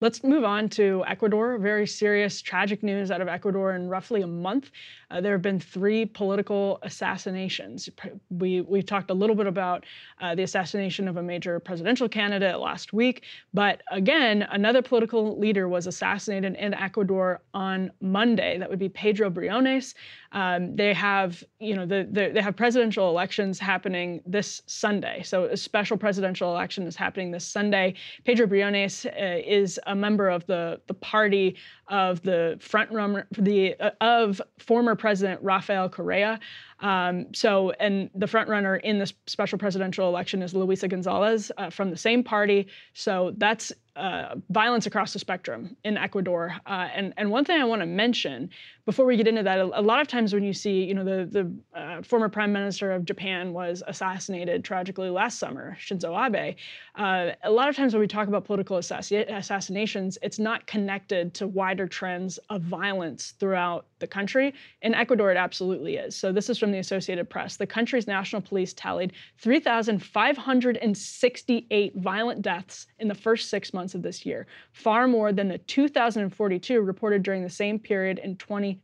Let's 0.00 0.24
move 0.24 0.42
on 0.42 0.68
to 0.70 1.04
Ecuador. 1.06 1.56
Very 1.56 1.86
serious, 1.86 2.42
tragic 2.42 2.82
news 2.82 3.12
out 3.12 3.20
of 3.20 3.28
Ecuador 3.28 3.74
in 3.74 3.88
roughly 3.88 4.22
a 4.22 4.26
month. 4.26 4.70
Uh, 5.10 5.20
there 5.20 5.32
have 5.32 5.40
been 5.40 5.60
three 5.60 6.04
political 6.04 6.80
assassinations. 6.82 7.88
We, 8.28 8.62
we 8.62 8.82
talked 8.82 9.10
a 9.10 9.14
little 9.14 9.36
bit 9.36 9.46
about 9.46 9.84
uh, 10.20 10.34
the 10.34 10.42
assassination 10.42 11.06
of 11.06 11.16
a 11.16 11.22
major 11.22 11.60
presidential 11.60 12.08
candidate 12.08 12.58
last 12.58 12.92
week, 12.92 13.22
but 13.52 13.82
again, 13.92 14.46
another 14.50 14.82
political 14.82 15.38
leader 15.38 15.68
was 15.68 15.86
assassinated 15.86 16.56
in 16.56 16.74
Ecuador 16.74 17.40
on 17.54 17.92
Monday. 18.00 18.58
That 18.58 18.68
would 18.68 18.80
be 18.80 18.88
Pedro 18.88 19.30
Briones. 19.30 19.94
Um, 20.34 20.74
they 20.74 20.92
have, 20.92 21.44
you 21.60 21.76
know, 21.76 21.86
the, 21.86 22.08
the, 22.10 22.30
they 22.34 22.42
have 22.42 22.56
presidential 22.56 23.08
elections 23.08 23.60
happening 23.60 24.20
this 24.26 24.62
Sunday. 24.66 25.22
So 25.22 25.44
a 25.44 25.56
special 25.56 25.96
presidential 25.96 26.50
election 26.50 26.86
is 26.86 26.96
happening 26.96 27.30
this 27.30 27.46
Sunday. 27.46 27.94
Pedro 28.24 28.46
Briones 28.46 29.06
uh, 29.06 29.40
is 29.46 29.78
a 29.86 29.94
member 29.94 30.28
of 30.28 30.44
the 30.46 30.80
the 30.88 30.94
party 30.94 31.56
of 31.88 32.20
the 32.22 32.56
front 32.60 32.90
runner 32.90 33.26
the 33.38 33.74
uh, 33.78 33.90
of 34.00 34.42
former 34.58 34.96
President 34.96 35.40
Rafael 35.42 35.88
Correa. 35.88 36.40
Um, 36.80 37.32
so, 37.32 37.70
and 37.78 38.10
the 38.14 38.26
front 38.26 38.48
runner 38.48 38.76
in 38.76 38.98
this 38.98 39.14
special 39.26 39.58
presidential 39.58 40.08
election 40.08 40.42
is 40.42 40.52
Luisa 40.52 40.88
Gonzalez 40.88 41.52
uh, 41.56 41.70
from 41.70 41.90
the 41.90 41.96
same 41.96 42.24
party. 42.24 42.66
So 42.92 43.32
that's 43.38 43.72
uh, 43.96 44.34
violence 44.50 44.86
across 44.86 45.12
the 45.12 45.18
spectrum 45.18 45.76
in 45.84 45.96
Ecuador. 45.96 46.56
Uh, 46.66 46.88
and 46.94 47.14
and 47.16 47.30
one 47.30 47.44
thing 47.44 47.60
I 47.60 47.64
want 47.64 47.80
to 47.80 47.86
mention 47.86 48.50
before 48.86 49.06
we 49.06 49.16
get 49.16 49.26
into 49.26 49.42
that, 49.42 49.58
a, 49.58 49.80
a, 49.80 49.80
lot 49.80 50.02
of 50.02 50.08
times 50.08 50.34
when 50.34 50.44
you 50.44 50.52
see, 50.52 50.84
you 50.84 50.92
know, 50.92 51.04
the 51.04 51.24
the 51.24 51.50
uh, 51.78 52.02
former 52.02 52.28
prime 52.28 52.52
minister 52.52 52.92
of 52.92 53.06
Japan 53.06 53.54
was 53.54 53.82
assassinated 53.86 54.62
tragically 54.62 55.08
last 55.08 55.38
summer, 55.38 55.74
Shinzo 55.80 56.12
Abe. 56.14 56.54
Uh, 56.94 57.30
a 57.42 57.50
lot 57.50 57.70
of 57.70 57.76
times 57.76 57.94
when 57.94 58.00
we 58.00 58.06
talk 58.06 58.28
about 58.28 58.44
political 58.44 58.76
assassinations, 58.76 60.18
it's 60.22 60.38
not 60.38 60.66
connected 60.66 61.32
to 61.34 61.46
wider 61.46 61.86
trends 61.86 62.38
of 62.50 62.60
violence 62.62 63.32
throughout 63.40 63.86
the 64.00 64.06
country. 64.06 64.52
In 64.82 64.92
Ecuador, 64.94 65.30
it 65.30 65.38
absolutely 65.38 65.96
is. 65.96 66.14
So 66.14 66.30
this 66.30 66.50
is 66.50 66.58
from 66.58 66.70
the 66.70 66.78
Associated 66.78 67.30
Press. 67.30 67.56
The 67.56 67.66
country's 67.66 68.06
national 68.06 68.42
police 68.42 68.74
tallied 68.74 69.14
3,568 69.38 71.96
violent 71.96 72.42
deaths 72.42 72.86
in 72.98 73.08
the 73.08 73.14
first 73.14 73.48
six 73.48 73.72
months 73.72 73.94
of 73.94 74.02
this 74.02 74.26
year, 74.26 74.46
far 74.72 75.08
more 75.08 75.32
than 75.32 75.48
the 75.48 75.56
2,042 75.56 76.82
reported 76.82 77.22
during 77.22 77.42
the 77.42 77.48
same 77.48 77.78
period 77.78 78.18
in 78.18 78.36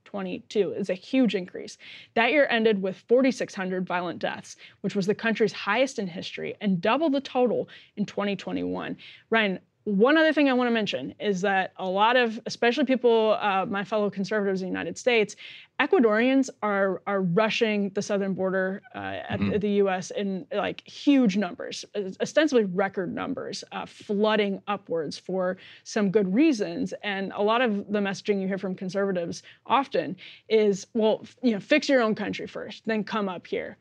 2022. 0.04 0.72
is 0.72 0.90
a 0.90 0.94
huge 0.94 1.34
increase. 1.34 1.78
That 2.14 2.32
year 2.32 2.46
ended 2.50 2.82
with 2.82 3.04
4,600 3.08 3.86
violent 3.86 4.18
deaths, 4.18 4.56
which 4.80 4.94
was 4.94 5.06
the 5.06 5.14
country's 5.14 5.52
highest 5.52 5.98
in 5.98 6.06
history 6.06 6.54
and 6.60 6.80
double 6.80 7.10
the 7.10 7.20
total 7.20 7.68
in 7.96 8.06
2021. 8.06 8.96
Ryan, 9.30 9.58
one 9.84 10.18
other 10.18 10.32
thing 10.32 10.48
I 10.48 10.52
want 10.52 10.68
to 10.68 10.72
mention 10.72 11.14
is 11.18 11.40
that 11.40 11.72
a 11.76 11.88
lot 11.88 12.16
of, 12.16 12.38
especially 12.44 12.84
people, 12.84 13.38
uh, 13.40 13.64
my 13.66 13.82
fellow 13.82 14.10
conservatives 14.10 14.60
in 14.60 14.66
the 14.66 14.70
United 14.70 14.98
States, 14.98 15.36
Ecuadorians 15.80 16.50
are 16.62 17.00
are 17.06 17.22
rushing 17.22 17.88
the 17.90 18.02
southern 18.02 18.34
border 18.34 18.82
uh, 18.94 18.98
at 18.98 19.40
mm-hmm. 19.40 19.58
the 19.58 19.70
U.S. 19.70 20.10
in 20.10 20.46
like 20.52 20.86
huge 20.86 21.38
numbers, 21.38 21.86
ostensibly 22.20 22.64
record 22.64 23.14
numbers, 23.14 23.64
uh, 23.72 23.86
flooding 23.86 24.60
upwards 24.68 25.18
for 25.18 25.56
some 25.84 26.10
good 26.10 26.32
reasons. 26.34 26.92
And 27.02 27.32
a 27.34 27.42
lot 27.42 27.62
of 27.62 27.90
the 27.90 28.00
messaging 28.00 28.42
you 28.42 28.46
hear 28.46 28.58
from 28.58 28.74
conservatives 28.74 29.42
often 29.64 30.16
is, 30.50 30.86
well, 30.92 31.24
you 31.42 31.52
know, 31.52 31.60
fix 31.60 31.88
your 31.88 32.02
own 32.02 32.14
country 32.14 32.46
first, 32.46 32.84
then 32.84 33.02
come 33.02 33.30
up 33.30 33.46
here 33.46 33.78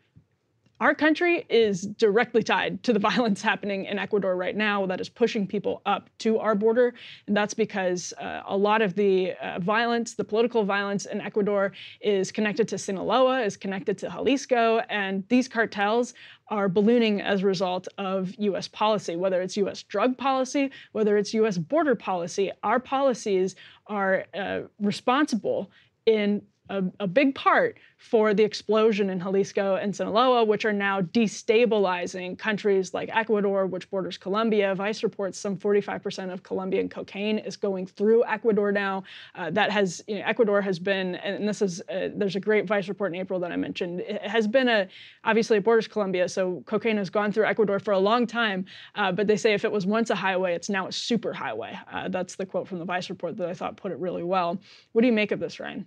our 0.80 0.96
country 0.96 1.46
is 1.50 1.82
directly 1.82 2.42
tied 2.42 2.84
to 2.84 2.94
the 2.94 3.00
violence 3.10 3.42
happening 3.42 3.86
in 3.86 4.00
Ecuador 4.00 4.36
right 4.36 4.56
now 4.56 4.86
that 4.86 5.02
is 5.02 5.10
pushing 5.10 5.46
people 5.46 5.82
up 5.86 6.10
to 6.20 6.40
our 6.40 6.56
border. 6.56 6.94
And 7.28 7.36
that's 7.36 7.54
because 7.54 8.14
uh, 8.20 8.44
a 8.48 8.56
lot 8.56 8.82
of 8.82 8.96
the 8.96 9.34
uh, 9.34 9.60
violence, 9.60 10.14
the 10.14 10.24
political 10.24 10.64
violence 10.64 11.06
in 11.06 11.22
Ecuador, 11.22 11.74
is 12.02 12.32
connected 12.32 12.68
to 12.70 12.78
Sinaloa, 12.78 13.42
is 13.42 13.58
connected 13.58 13.98
to 14.00 14.10
Jalisco, 14.10 14.80
and 14.90 15.24
these 15.30 15.48
cartels 15.48 16.14
are 16.48 16.68
ballooning 16.68 17.22
as 17.22 17.44
a 17.44 17.46
result 17.46 17.88
of 17.98 18.34
US 18.38 18.68
policy, 18.68 19.16
whether 19.16 19.42
it's 19.42 19.56
US 19.58 19.84
drug 19.84 20.18
policy, 20.18 20.72
whether 20.94 21.18
it's 21.18 21.34
US 21.34 21.58
border 21.58 21.96
policy. 21.96 22.52
Our 22.64 22.80
policies 22.80 23.56
are 23.88 24.26
uh, 24.34 24.62
responsible 24.80 25.72
in 26.06 26.42
a, 26.70 26.84
a, 27.00 27.08
big 27.08 27.36
part 27.36 27.78
for 27.98 28.34
the 28.34 28.44
explosion 28.44 29.10
in 29.10 29.20
Jalisco 29.20 29.76
and 29.76 29.94
Sinaloa, 29.94 30.44
which 30.44 30.64
are 30.64 30.74
now 30.74 31.02
destabilizing 31.02 32.38
countries 32.38 32.94
like 32.94 33.10
Ecuador, 33.14 33.66
which 33.66 33.90
borders 33.90 34.18
Colombia. 34.18 34.74
Vice 34.76 35.04
reports 35.04 35.38
some 35.38 35.58
45% 35.58 36.32
of 36.32 36.44
Colombian 36.44 36.88
cocaine 36.88 37.40
is 37.40 37.58
going 37.58 37.86
through 37.86 38.24
Ecuador 38.26 38.72
now. 38.72 39.04
Uh, 39.36 39.50
that 39.52 39.72
has 39.72 40.02
you 40.08 40.20
know, 40.20 40.26
Ecuador 40.26 40.62
has 40.62 40.80
been, 40.80 41.16
and 41.16 41.48
this 41.48 41.62
is 41.62 41.82
uh, 41.90 42.10
there's 42.16 42.36
a 42.36 42.40
great 42.40 42.66
Vice 42.66 42.88
report 42.88 43.14
in 43.14 43.20
April 43.20 43.40
that 43.40 43.52
I 43.52 43.56
mentioned. 43.56 44.02
It 44.02 44.22
has 44.22 44.48
been 44.48 44.70
a 44.70 44.88
obviously 45.24 45.58
it 45.58 45.64
borders 45.64 45.88
Colombia, 45.88 46.30
so 46.30 46.64
cocaine 46.66 46.98
has 46.98 47.10
gone 47.10 47.32
through 47.32 47.46
Ecuador 47.46 47.80
for 47.80 47.92
a 47.92 48.00
long 48.00 48.28
time. 48.28 48.66
Uh, 48.96 49.12
but 49.12 49.28
they 49.28 49.38
say 49.38 49.54
if 49.54 49.66
it 49.66 49.72
was 49.72 49.86
once 49.86 50.10
a 50.10 50.16
highway, 50.16 50.56
it's 50.56 50.70
now 50.70 50.88
a 50.88 50.92
super 50.92 51.34
highway. 51.34 51.78
Uh, 51.92 52.08
that's 52.08 52.36
the 52.36 52.46
quote 52.46 52.68
from 52.68 52.80
the 52.80 52.86
Vice 52.86 53.10
report 53.10 53.36
that 53.38 53.50
I 53.50 53.54
thought 53.54 53.76
put 53.76 53.92
it 53.92 54.00
really 54.00 54.24
well. 54.24 54.60
What 54.94 55.02
do 55.02 55.08
you 55.08 55.14
make 55.14 55.32
of 55.32 55.40
this, 55.40 55.60
Ryan? 55.60 55.86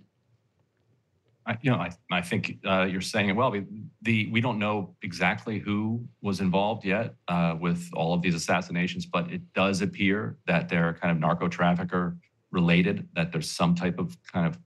I, 1.45 1.57
you 1.61 1.71
know, 1.71 1.77
I, 1.77 1.91
I 2.11 2.21
think 2.21 2.59
uh, 2.65 2.83
you're 2.89 3.01
saying 3.01 3.29
it 3.29 3.35
well. 3.35 3.51
We, 3.51 3.65
the 4.01 4.29
we 4.31 4.41
don't 4.41 4.59
know 4.59 4.95
exactly 5.01 5.59
who 5.59 6.05
was 6.21 6.39
involved 6.39 6.85
yet 6.85 7.15
uh, 7.27 7.55
with 7.59 7.89
all 7.93 8.13
of 8.13 8.21
these 8.21 8.35
assassinations, 8.35 9.05
but 9.05 9.31
it 9.31 9.41
does 9.53 9.81
appear 9.81 10.37
that 10.47 10.69
they're 10.69 10.93
kind 10.93 11.11
of 11.11 11.19
narco 11.19 11.47
trafficker 11.47 12.17
related. 12.51 13.07
That 13.15 13.31
there's 13.31 13.49
some 13.49 13.75
type 13.75 13.99
of 13.99 14.17
kind 14.31 14.47
of 14.47 14.57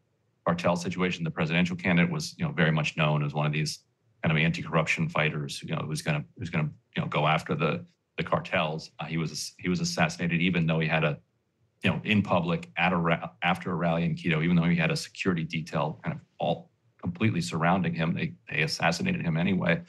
cartel 0.45 0.75
situation. 0.75 1.23
The 1.23 1.31
presidential 1.31 1.75
candidate 1.75 2.11
was, 2.11 2.35
you 2.37 2.45
know, 2.45 2.51
very 2.51 2.71
much 2.71 2.95
known 2.95 3.23
as 3.25 3.33
one 3.33 3.45
of 3.45 3.53
these 3.53 3.79
kind 4.23 4.37
of 4.37 4.41
anti-corruption 4.41 5.09
fighters. 5.09 5.61
You 5.63 5.75
know, 5.75 5.83
who's 5.85 6.01
going 6.01 6.21
to 6.21 6.27
who's 6.37 6.49
going 6.49 6.65
to 6.65 6.71
you 6.95 7.01
know 7.01 7.07
go 7.07 7.27
after 7.27 7.55
the 7.55 7.85
the 8.17 8.23
cartels. 8.23 8.91
Uh, 8.99 9.05
he 9.05 9.17
was 9.17 9.53
he 9.57 9.69
was 9.69 9.79
assassinated 9.79 10.41
even 10.41 10.67
though 10.67 10.79
he 10.79 10.87
had 10.87 11.03
a 11.03 11.17
you 11.83 11.91
know, 11.91 12.01
in 12.03 12.21
public 12.21 12.69
at 12.77 12.93
a 12.93 13.31
after 13.43 13.71
a 13.71 13.75
rally 13.75 14.03
in 14.03 14.15
Quito, 14.15 14.41
even 14.41 14.55
though 14.55 14.63
he 14.63 14.75
had 14.75 14.91
a 14.91 14.95
security 14.95 15.43
detail 15.43 15.99
kind 16.03 16.15
of 16.15 16.21
all 16.39 16.71
completely 17.01 17.41
surrounding 17.41 17.93
him, 17.93 18.13
they 18.13 18.33
they 18.49 18.63
assassinated 18.63 19.21
him 19.21 19.37
anyway. 19.37 19.81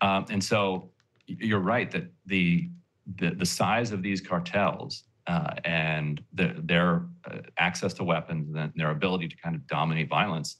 Um, 0.00 0.26
and 0.30 0.42
so 0.42 0.90
you're 1.26 1.60
right 1.60 1.90
that 1.90 2.04
the 2.26 2.70
the, 3.18 3.30
the 3.30 3.46
size 3.46 3.92
of 3.92 4.02
these 4.02 4.20
cartels 4.20 5.04
uh, 5.26 5.54
and 5.64 6.22
the, 6.32 6.54
their 6.64 7.06
uh, 7.30 7.38
access 7.58 7.92
to 7.94 8.04
weapons 8.04 8.54
and 8.56 8.72
their 8.76 8.90
ability 8.90 9.28
to 9.28 9.36
kind 9.36 9.54
of 9.54 9.66
dominate 9.66 10.08
violence 10.08 10.56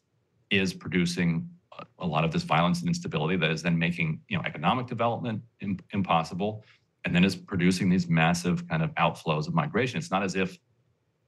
is 0.50 0.74
producing 0.74 1.48
a, 1.98 2.06
lot 2.06 2.24
of 2.24 2.30
this 2.30 2.42
violence 2.42 2.80
and 2.80 2.88
instability 2.88 3.36
that 3.36 3.50
is 3.50 3.62
then 3.62 3.76
making 3.76 4.20
you 4.28 4.36
know 4.36 4.42
economic 4.44 4.86
development 4.86 5.42
Im- 5.60 5.78
impossible 5.92 6.62
and 7.04 7.14
then 7.14 7.24
is 7.24 7.34
producing 7.36 7.88
these 7.88 8.08
massive 8.08 8.66
kind 8.68 8.82
of 8.82 8.90
outflows 8.94 9.46
of 9.48 9.54
migration. 9.54 9.98
It's 9.98 10.10
not 10.10 10.22
as 10.22 10.36
if 10.36 10.58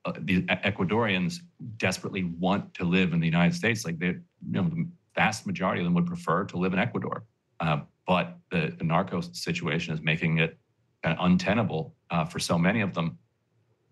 uh, 0.07 0.13
the 0.21 0.43
Ecuadorians 0.43 1.41
desperately 1.77 2.25
want 2.25 2.73
to 2.75 2.85
live 2.85 3.13
in 3.13 3.21
the 3.21 3.27
United 3.27 3.55
States. 3.55 3.85
Like 3.85 3.99
they, 3.99 4.07
you 4.07 4.23
know, 4.43 4.63
the 4.63 4.89
vast 5.15 5.47
majority 5.47 5.81
of 5.81 5.85
them 5.85 5.95
would 5.95 6.07
prefer 6.07 6.45
to 6.45 6.57
live 6.57 6.73
in 6.73 6.79
Ecuador. 6.79 7.25
Uh, 7.59 7.81
but 8.07 8.39
the, 8.51 8.73
the 8.79 8.85
narco 8.85 9.21
situation 9.21 9.93
is 9.93 10.01
making 10.01 10.39
it 10.39 10.57
kind 11.03 11.19
of 11.19 11.25
untenable 11.25 11.95
uh, 12.11 12.25
for 12.25 12.39
so 12.39 12.57
many 12.57 12.81
of 12.83 12.95
them. 12.95 13.19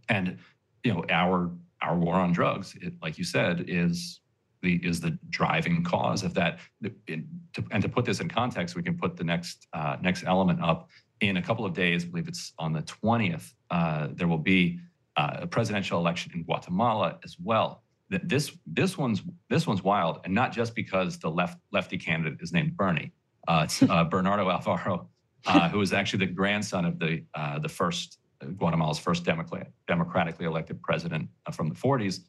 And 0.09 0.39
you 0.85 0.93
know, 0.93 1.05
our 1.11 1.51
our 1.83 1.97
war 1.97 2.15
on 2.15 2.33
drugs, 2.33 2.77
it, 2.81 2.93
like 3.03 3.19
you 3.19 3.25
said, 3.25 3.65
is 3.69 4.21
the 4.63 4.81
is 4.85 5.01
the 5.01 5.19
driving 5.31 5.83
cause 5.83 6.23
of 6.23 6.35
that. 6.35 6.59
To, 6.83 7.65
and 7.71 7.83
to 7.83 7.89
put 7.89 8.05
this 8.05 8.21
in 8.21 8.29
context, 8.29 8.77
we 8.77 8.83
can 8.83 8.97
put 8.97 9.17
the 9.17 9.25
next 9.25 9.67
uh, 9.73 9.97
next 10.01 10.25
element 10.27 10.63
up 10.63 10.89
in 11.21 11.39
a 11.39 11.43
couple 11.43 11.65
of 11.65 11.73
days. 11.73 12.05
I 12.05 12.09
believe 12.09 12.29
it's 12.29 12.53
on 12.59 12.73
the 12.73 12.83
twentieth. 12.83 13.53
Uh, 13.71 14.09
there 14.13 14.29
will 14.29 14.39
be 14.39 14.79
uh, 15.17 15.39
a 15.43 15.47
presidential 15.47 15.99
election 15.99 16.33
in 16.35 16.43
Guatemala 16.43 17.19
as 17.25 17.37
well. 17.43 17.83
this 18.09 18.53
this 18.67 18.99
one's 18.99 19.23
this 19.49 19.67
one's 19.67 19.83
wild, 19.83 20.21
and 20.25 20.35
not 20.35 20.53
just 20.53 20.75
because 20.75 21.19
the 21.19 21.31
left 21.31 21.59
lefty 21.73 21.99
candidate 21.99 22.41
is 22.41 22.53
named 22.53 22.77
Bernie. 22.77 23.13
Uh, 23.49 23.67
uh, 23.89 24.05
Bernardo 24.15 24.49
Arévalo, 24.49 25.07
uh, 25.47 25.69
who 25.69 25.81
is 25.81 25.93
actually 25.93 26.27
the 26.27 26.33
grandson 26.33 26.85
of 26.85 26.99
the 26.99 27.25
uh, 27.35 27.59
the 27.59 27.69
first 27.69 28.19
Guatemala's 28.57 28.99
first 28.99 29.25
democrat, 29.25 29.71
democratically 29.87 30.47
elected 30.47 30.83
president 30.83 31.29
uh, 31.47 31.51
from 31.51 31.69
the 31.69 31.75
40s. 31.75 32.21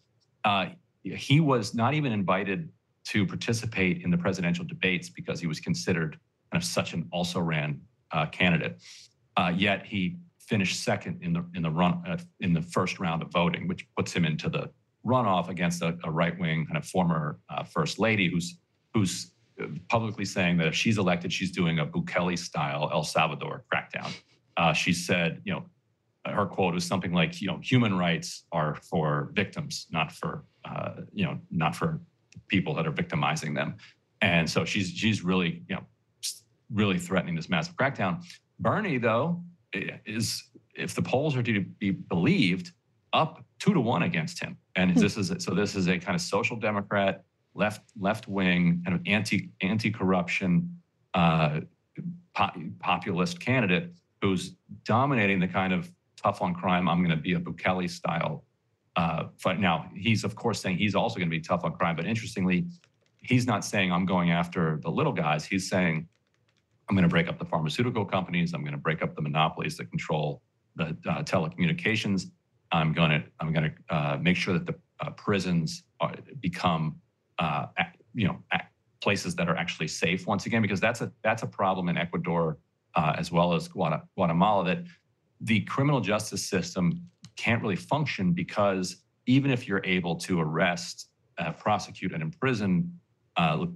Uh, 0.43 0.67
he 1.03 1.39
was 1.39 1.73
not 1.75 1.93
even 1.93 2.11
invited 2.11 2.69
to 3.05 3.25
participate 3.25 4.01
in 4.03 4.09
the 4.09 4.17
presidential 4.17 4.65
debates 4.65 5.09
because 5.09 5.39
he 5.39 5.47
was 5.47 5.59
considered 5.59 6.17
kind 6.51 6.61
of 6.61 6.63
such 6.63 6.93
an 6.93 7.07
also 7.11 7.39
ran 7.39 7.81
candidate. 8.31 8.77
yet 9.55 9.85
he 9.85 10.17
finished 10.47 10.83
second 10.83 11.21
in 11.21 11.33
the 11.33 11.45
in 11.55 11.63
the 11.63 11.69
run 11.69 12.01
in 12.39 12.53
the 12.53 12.61
first 12.61 12.99
round 12.99 13.21
of 13.21 13.31
voting, 13.31 13.67
which 13.67 13.87
puts 13.97 14.13
him 14.13 14.25
into 14.25 14.49
the 14.49 14.69
runoff 15.05 15.49
against 15.49 15.81
a, 15.81 15.97
a 16.03 16.11
right 16.11 16.37
wing 16.39 16.65
kind 16.65 16.77
of 16.77 16.85
former 16.85 17.39
uh, 17.49 17.63
first 17.63 17.99
lady 17.99 18.29
who's 18.29 18.57
who's 18.93 19.31
publicly 19.89 20.25
saying 20.25 20.57
that 20.57 20.67
if 20.67 20.75
she's 20.75 20.97
elected, 20.97 21.31
she's 21.31 21.51
doing 21.51 21.79
a 21.79 21.85
Bukele 21.85 22.37
style 22.37 22.89
El 22.91 23.03
Salvador 23.03 23.63
crackdown. 23.73 24.11
Uh, 24.57 24.73
she 24.73 24.93
said, 24.93 25.41
you 25.45 25.53
know, 25.53 25.63
her 26.25 26.45
quote 26.45 26.73
was 26.73 26.85
something 26.85 27.13
like, 27.13 27.41
you 27.41 27.47
know, 27.47 27.59
human 27.61 27.97
rights 27.97 28.43
are 28.51 28.75
for 28.75 29.31
victims, 29.33 29.87
not 29.91 30.11
for, 30.11 30.43
uh, 30.65 31.01
you 31.13 31.25
know, 31.25 31.39
not 31.51 31.75
for 31.75 31.99
people 32.47 32.73
that 32.73 32.87
are 32.87 32.91
victimizing 32.91 33.53
them. 33.53 33.75
And 34.21 34.49
so 34.49 34.65
she's 34.65 34.89
she's 34.89 35.23
really, 35.23 35.63
you 35.67 35.75
know, 35.75 35.83
really 36.73 36.97
threatening 36.97 37.35
this 37.35 37.49
massive 37.49 37.75
crackdown. 37.75 38.23
Bernie, 38.59 38.97
though, 38.97 39.43
is 40.05 40.43
if 40.75 40.93
the 40.93 41.01
polls 41.01 41.35
are 41.35 41.43
to 41.43 41.61
be 41.61 41.91
believed, 41.91 42.71
up 43.13 43.43
two 43.59 43.73
to 43.73 43.79
one 43.79 44.03
against 44.03 44.41
him. 44.41 44.57
And 44.75 44.91
hmm. 44.91 44.99
this 44.99 45.17
is 45.17 45.31
so 45.43 45.53
this 45.53 45.75
is 45.75 45.87
a 45.87 45.97
kind 45.97 46.15
of 46.15 46.21
social 46.21 46.57
democrat, 46.57 47.23
left 47.53 47.81
left 47.99 48.27
wing, 48.27 48.81
kind 48.85 48.95
of 48.95 49.01
anti 49.05 49.49
anti 49.61 49.89
corruption, 49.91 50.77
uh, 51.13 51.61
populist 52.79 53.39
candidate 53.39 53.93
who's 54.21 54.55
dominating 54.83 55.39
the 55.39 55.47
kind 55.47 55.73
of 55.73 55.91
tough 56.21 56.41
on 56.41 56.53
crime. 56.53 56.89
I'm 56.89 56.99
going 56.99 57.15
to 57.15 57.21
be 57.21 57.33
a 57.33 57.39
Bukele 57.39 57.89
style 57.89 58.43
uh, 58.95 59.25
fight. 59.37 59.59
Now 59.59 59.89
he's 59.95 60.23
of 60.23 60.35
course 60.35 60.61
saying 60.61 60.77
he's 60.77 60.95
also 60.95 61.17
going 61.17 61.29
to 61.29 61.35
be 61.35 61.41
tough 61.41 61.63
on 61.63 61.73
crime, 61.73 61.95
but 61.95 62.05
interestingly, 62.05 62.67
he's 63.17 63.47
not 63.47 63.63
saying 63.63 63.91
I'm 63.91 64.05
going 64.05 64.31
after 64.31 64.79
the 64.83 64.89
little 64.89 65.13
guys. 65.13 65.45
He's 65.45 65.69
saying 65.69 66.07
I'm 66.87 66.95
going 66.95 67.03
to 67.03 67.09
break 67.09 67.27
up 67.27 67.39
the 67.39 67.45
pharmaceutical 67.45 68.05
companies. 68.05 68.53
I'm 68.53 68.61
going 68.61 68.73
to 68.73 68.77
break 68.77 69.01
up 69.01 69.15
the 69.15 69.21
monopolies 69.21 69.77
that 69.77 69.89
control 69.89 70.41
the 70.75 70.95
uh, 71.07 71.23
telecommunications. 71.23 72.25
I'm 72.71 72.93
going 72.93 73.11
to 73.11 73.23
I'm 73.39 73.53
going 73.53 73.71
to 73.71 73.95
uh, 73.95 74.17
make 74.21 74.37
sure 74.37 74.53
that 74.53 74.65
the 74.65 74.75
uh, 74.99 75.11
prisons 75.11 75.83
are, 75.99 76.13
become 76.39 76.99
uh, 77.39 77.67
you 78.13 78.27
know 78.27 78.39
places 79.01 79.35
that 79.35 79.47
are 79.49 79.55
actually 79.55 79.87
safe 79.87 80.25
once 80.25 80.45
again 80.45 80.61
because 80.61 80.79
that's 80.79 81.01
a 81.01 81.11
that's 81.23 81.43
a 81.43 81.47
problem 81.47 81.89
in 81.89 81.97
Ecuador 81.97 82.57
uh, 82.95 83.13
as 83.17 83.31
well 83.31 83.53
as 83.53 83.67
Guatemala 83.67 84.65
that 84.65 84.83
the 85.41 85.61
criminal 85.61 86.01
justice 86.01 86.45
system 86.45 87.01
can't 87.35 87.61
really 87.61 87.75
function 87.75 88.31
because 88.31 89.03
even 89.27 89.51
if 89.51 89.67
you're 89.67 89.83
able 89.83 90.15
to 90.15 90.39
arrest, 90.39 91.09
uh, 91.37 91.51
prosecute, 91.51 92.13
and 92.13 92.21
imprison 92.21 92.99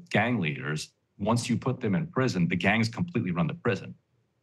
gang 0.09 0.39
leaders, 0.39 0.91
once 1.19 1.49
you 1.49 1.57
put 1.57 1.81
them 1.81 1.95
in 1.95 2.07
prison, 2.07 2.47
the 2.47 2.55
gangs 2.55 2.89
completely 2.89 3.31
run 3.31 3.47
the 3.47 3.53
prison 3.53 3.93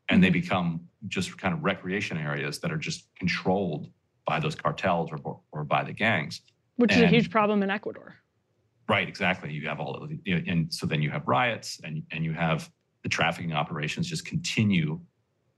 and 0.08 0.22
they 0.22 0.28
mm-hmm. 0.28 0.34
become 0.34 0.80
just 1.08 1.36
kind 1.38 1.54
of 1.54 1.64
recreation 1.64 2.16
areas 2.16 2.58
that 2.60 2.70
are 2.70 2.76
just 2.76 3.08
controlled 3.18 3.90
by 4.26 4.38
those 4.38 4.54
cartels 4.54 5.10
or, 5.10 5.40
or 5.52 5.64
by 5.64 5.82
the 5.82 5.92
gangs. 5.92 6.42
Which 6.76 6.92
and, 6.92 7.02
is 7.02 7.06
a 7.06 7.08
huge 7.08 7.30
problem 7.30 7.62
in 7.62 7.70
Ecuador. 7.70 8.16
Right, 8.88 9.08
exactly. 9.08 9.52
You 9.52 9.66
have 9.68 9.80
all 9.80 9.94
of 9.94 10.08
the, 10.08 10.18
you 10.24 10.36
know, 10.36 10.42
and 10.46 10.72
so 10.72 10.86
then 10.86 11.02
you 11.02 11.10
have 11.10 11.26
riots 11.26 11.80
and, 11.82 12.02
and 12.12 12.24
you 12.24 12.32
have 12.32 12.70
the 13.02 13.08
trafficking 13.08 13.52
operations 13.52 14.06
just 14.06 14.26
continue 14.26 15.00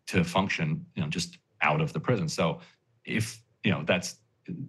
to 0.06 0.24
function, 0.24 0.86
you 0.94 1.02
know, 1.02 1.08
just 1.08 1.38
out 1.60 1.80
of 1.80 1.92
the 1.92 2.00
prison. 2.00 2.28
So 2.28 2.60
if, 3.04 3.42
you 3.64 3.70
know, 3.70 3.82
that's, 3.84 4.16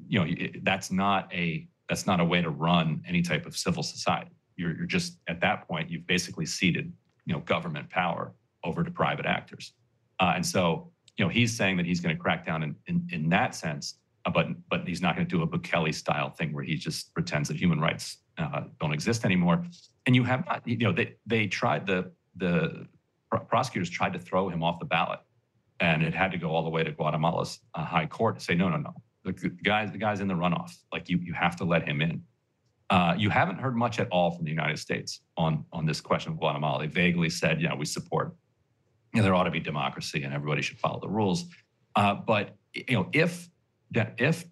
you 0.07 0.19
know, 0.19 0.49
that's 0.63 0.91
not 0.91 1.31
a, 1.33 1.67
that's 1.87 2.05
not 2.05 2.19
a 2.19 2.25
way 2.25 2.41
to 2.41 2.49
run 2.49 3.01
any 3.07 3.21
type 3.21 3.45
of 3.45 3.55
civil 3.55 3.83
society. 3.83 4.31
You're, 4.59 4.75
you're 4.75 4.85
just, 4.85 5.17
at 5.27 5.39
that 5.41 5.67
point, 5.67 5.89
you've 5.89 6.05
basically 6.05 6.45
ceded, 6.45 6.91
you 7.25 7.33
know, 7.33 7.39
government 7.39 7.89
power 7.89 8.33
over 8.63 8.83
to 8.83 8.91
private 8.91 9.25
actors. 9.25 9.73
Uh, 10.19 10.33
and 10.35 10.45
so 10.45 10.91
you 11.19 11.25
know, 11.25 11.29
he's 11.29 11.55
saying 11.55 11.75
that 11.77 11.85
he's 11.85 11.99
going 11.99 12.15
to 12.15 12.21
crack 12.21 12.45
down 12.45 12.63
in, 12.63 12.75
in, 12.87 13.05
in 13.11 13.29
that 13.29 13.53
sense, 13.53 13.95
uh, 14.25 14.31
but 14.31 14.47
but 14.69 14.87
he's 14.87 15.01
not 15.01 15.15
going 15.15 15.27
to 15.27 15.37
do 15.37 15.43
a 15.43 15.47
Bukele 15.47 15.93
style 15.93 16.29
thing 16.29 16.53
where 16.53 16.63
he 16.63 16.75
just 16.75 17.13
pretends 17.13 17.49
that 17.49 17.57
human 17.57 17.79
rights 17.81 18.19
uh, 18.37 18.63
don't 18.79 18.93
exist 18.93 19.25
anymore. 19.25 19.65
And 20.05 20.15
you 20.15 20.23
have 20.23 20.45
not, 20.45 20.65
you 20.65 20.77
know, 20.77 20.93
they 20.93 21.15
they 21.25 21.45
tried 21.45 21.85
the 21.85 22.13
the 22.37 22.87
prosecutors 23.49 23.89
tried 23.89 24.13
to 24.13 24.19
throw 24.19 24.47
him 24.47 24.63
off 24.63 24.79
the 24.79 24.85
ballot, 24.85 25.19
and 25.81 26.03
it 26.03 26.15
had 26.15 26.31
to 26.31 26.37
go 26.37 26.51
all 26.51 26.63
the 26.63 26.69
way 26.69 26.85
to 26.85 26.91
Guatemala's 26.91 27.59
uh, 27.75 27.83
high 27.83 28.05
court 28.05 28.39
to 28.39 28.41
say 28.41 28.55
no, 28.55 28.69
no, 28.69 28.77
no, 28.77 28.93
the, 29.25 29.33
the 29.33 29.49
guys 29.49 29.91
the 29.91 29.97
guy's 29.97 30.21
in 30.21 30.29
the 30.29 30.35
runoff. 30.35 30.71
Like 30.93 31.09
you 31.09 31.17
you 31.17 31.33
have 31.33 31.57
to 31.57 31.65
let 31.65 31.85
him 31.85 32.01
in. 32.01 32.23
Uh, 32.89 33.13
you 33.17 33.29
haven't 33.29 33.59
heard 33.59 33.75
much 33.75 33.99
at 33.99 34.07
all 34.09 34.31
from 34.31 34.45
the 34.45 34.49
United 34.49 34.79
States 34.79 35.21
on 35.37 35.63
on 35.71 35.85
this 35.85 36.01
question 36.01 36.31
of 36.31 36.39
Guatemala. 36.39 36.79
They 36.79 36.87
vaguely 36.87 37.29
said, 37.29 37.61
you 37.61 37.69
know, 37.69 37.75
we 37.75 37.85
support 37.85 38.35
you 39.13 39.19
know, 39.19 39.23
there 39.23 39.33
ought 39.33 39.43
to 39.43 39.51
be 39.51 39.59
democracy 39.59 40.23
and 40.23 40.33
everybody 40.33 40.61
should 40.61 40.77
follow 40.77 40.99
the 40.99 41.09
rules. 41.09 41.45
Uh, 41.95 42.13
but 42.15 42.55
you 42.73 42.93
know, 42.93 43.09
if 43.13 43.49
if 43.93 44.45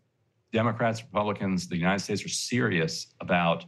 Democrats, 0.51 1.03
Republicans, 1.03 1.67
the 1.67 1.77
United 1.77 1.99
States 1.99 2.25
are 2.25 2.29
serious 2.29 3.13
about 3.21 3.65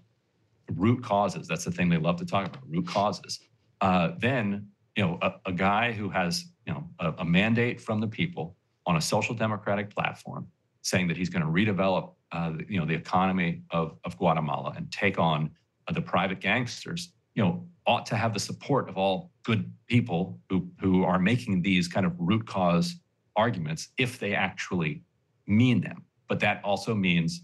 root 0.72 1.04
causes, 1.04 1.48
that's 1.48 1.66
the 1.66 1.72
thing 1.72 1.90
they 1.90 1.98
love 1.98 2.18
to 2.18 2.26
talk 2.26 2.48
about, 2.48 2.64
root 2.68 2.88
causes. 2.88 3.40
Uh, 3.82 4.12
then 4.18 4.68
you 4.96 5.04
know, 5.04 5.20
a, 5.22 5.34
a, 5.46 5.52
guy 5.52 5.92
who 5.92 6.10
has 6.10 6.46
you 6.66 6.74
know 6.74 6.90
a, 7.00 7.14
a, 7.20 7.26
mandate 7.26 7.80
from 7.80 8.02
the 8.02 8.08
people 8.08 8.58
on 8.86 8.98
a 8.98 9.02
social 9.02 9.36
democratic 9.36 9.94
platform, 9.94 10.48
saying 10.82 11.08
that 11.08 11.16
he's 11.16 11.30
going 11.30 11.44
to 11.44 11.48
redevelop 11.48 12.14
uh, 12.32 12.54
you 12.68 12.80
know 12.80 12.86
the 12.86 12.94
economy 12.94 13.64
of, 13.72 13.98
of 14.06 14.18
Guatemala 14.18 14.74
and 14.76 14.92
take 14.92 15.18
on 15.20 15.50
uh, 15.88 15.94
the 15.94 16.02
private 16.02 16.40
gangsters, 16.40 17.14
you 17.36 17.44
know, 17.44 17.66
ought 17.88 18.06
to 18.06 18.16
have 18.16 18.34
the 18.34 18.40
support 18.40 18.88
of 18.90 18.98
all 18.98 19.32
good 19.44 19.72
people 19.88 20.40
who, 20.50 20.68
who 20.80 21.04
are 21.04 21.18
making 21.18 21.62
these 21.62 21.88
kind 21.88 22.06
of 22.06 22.14
root 22.20 22.46
cause 22.46 22.96
arguments 23.36 23.90
if 23.98 24.20
they 24.20 24.36
actually 24.36 25.02
mean 25.48 25.82
them. 25.82 26.04
But 26.28 26.40
that 26.42 26.62
also 26.64 26.94
means 26.94 27.42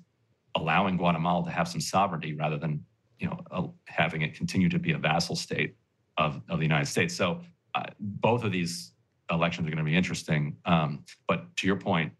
allowing 0.56 0.98
Guatemala 0.98 1.46
to 1.46 1.52
have 1.52 1.68
some 1.68 1.82
sovereignty 1.82 2.34
rather 2.36 2.58
than 2.58 2.84
you 3.20 3.28
know 3.28 3.40
uh, 3.52 3.68
having 3.86 4.22
it 4.22 4.36
continue 4.36 4.70
to 4.70 4.80
be 4.80 4.92
a 4.92 4.98
vassal 4.98 5.36
state 5.36 5.76
of, 6.18 6.42
of 6.50 6.60
the 6.60 6.66
United 6.66 6.88
States. 6.88 7.16
So 7.16 7.42
uh, 7.74 7.84
both 8.00 8.44
of 8.44 8.52
these 8.52 8.92
elections 9.32 9.68
are 9.68 9.72
going 9.72 9.84
to 9.84 9.90
be 9.90 9.96
interesting. 9.96 10.56
Um, 10.66 11.04
but 11.28 11.56
to 11.58 11.68
your 11.68 11.76
point, 11.76 12.14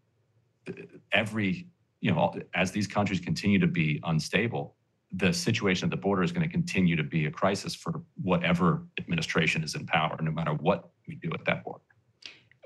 every 1.12 1.68
you 2.00 2.12
know 2.12 2.34
as 2.54 2.70
these 2.72 2.86
countries 2.86 3.20
continue 3.20 3.58
to 3.58 3.66
be 3.66 4.00
unstable, 4.04 4.76
the 5.12 5.32
situation 5.32 5.86
at 5.86 5.90
the 5.90 5.96
border 5.96 6.22
is 6.22 6.32
going 6.32 6.46
to 6.46 6.52
continue 6.52 6.96
to 6.96 7.02
be 7.02 7.26
a 7.26 7.30
crisis 7.30 7.74
for 7.74 8.02
whatever 8.22 8.86
administration 8.98 9.62
is 9.62 9.74
in 9.74 9.86
power, 9.86 10.16
no 10.20 10.30
matter 10.30 10.52
what 10.52 10.90
we 11.08 11.14
do 11.16 11.30
at 11.32 11.44
that 11.44 11.64
border. 11.64 11.80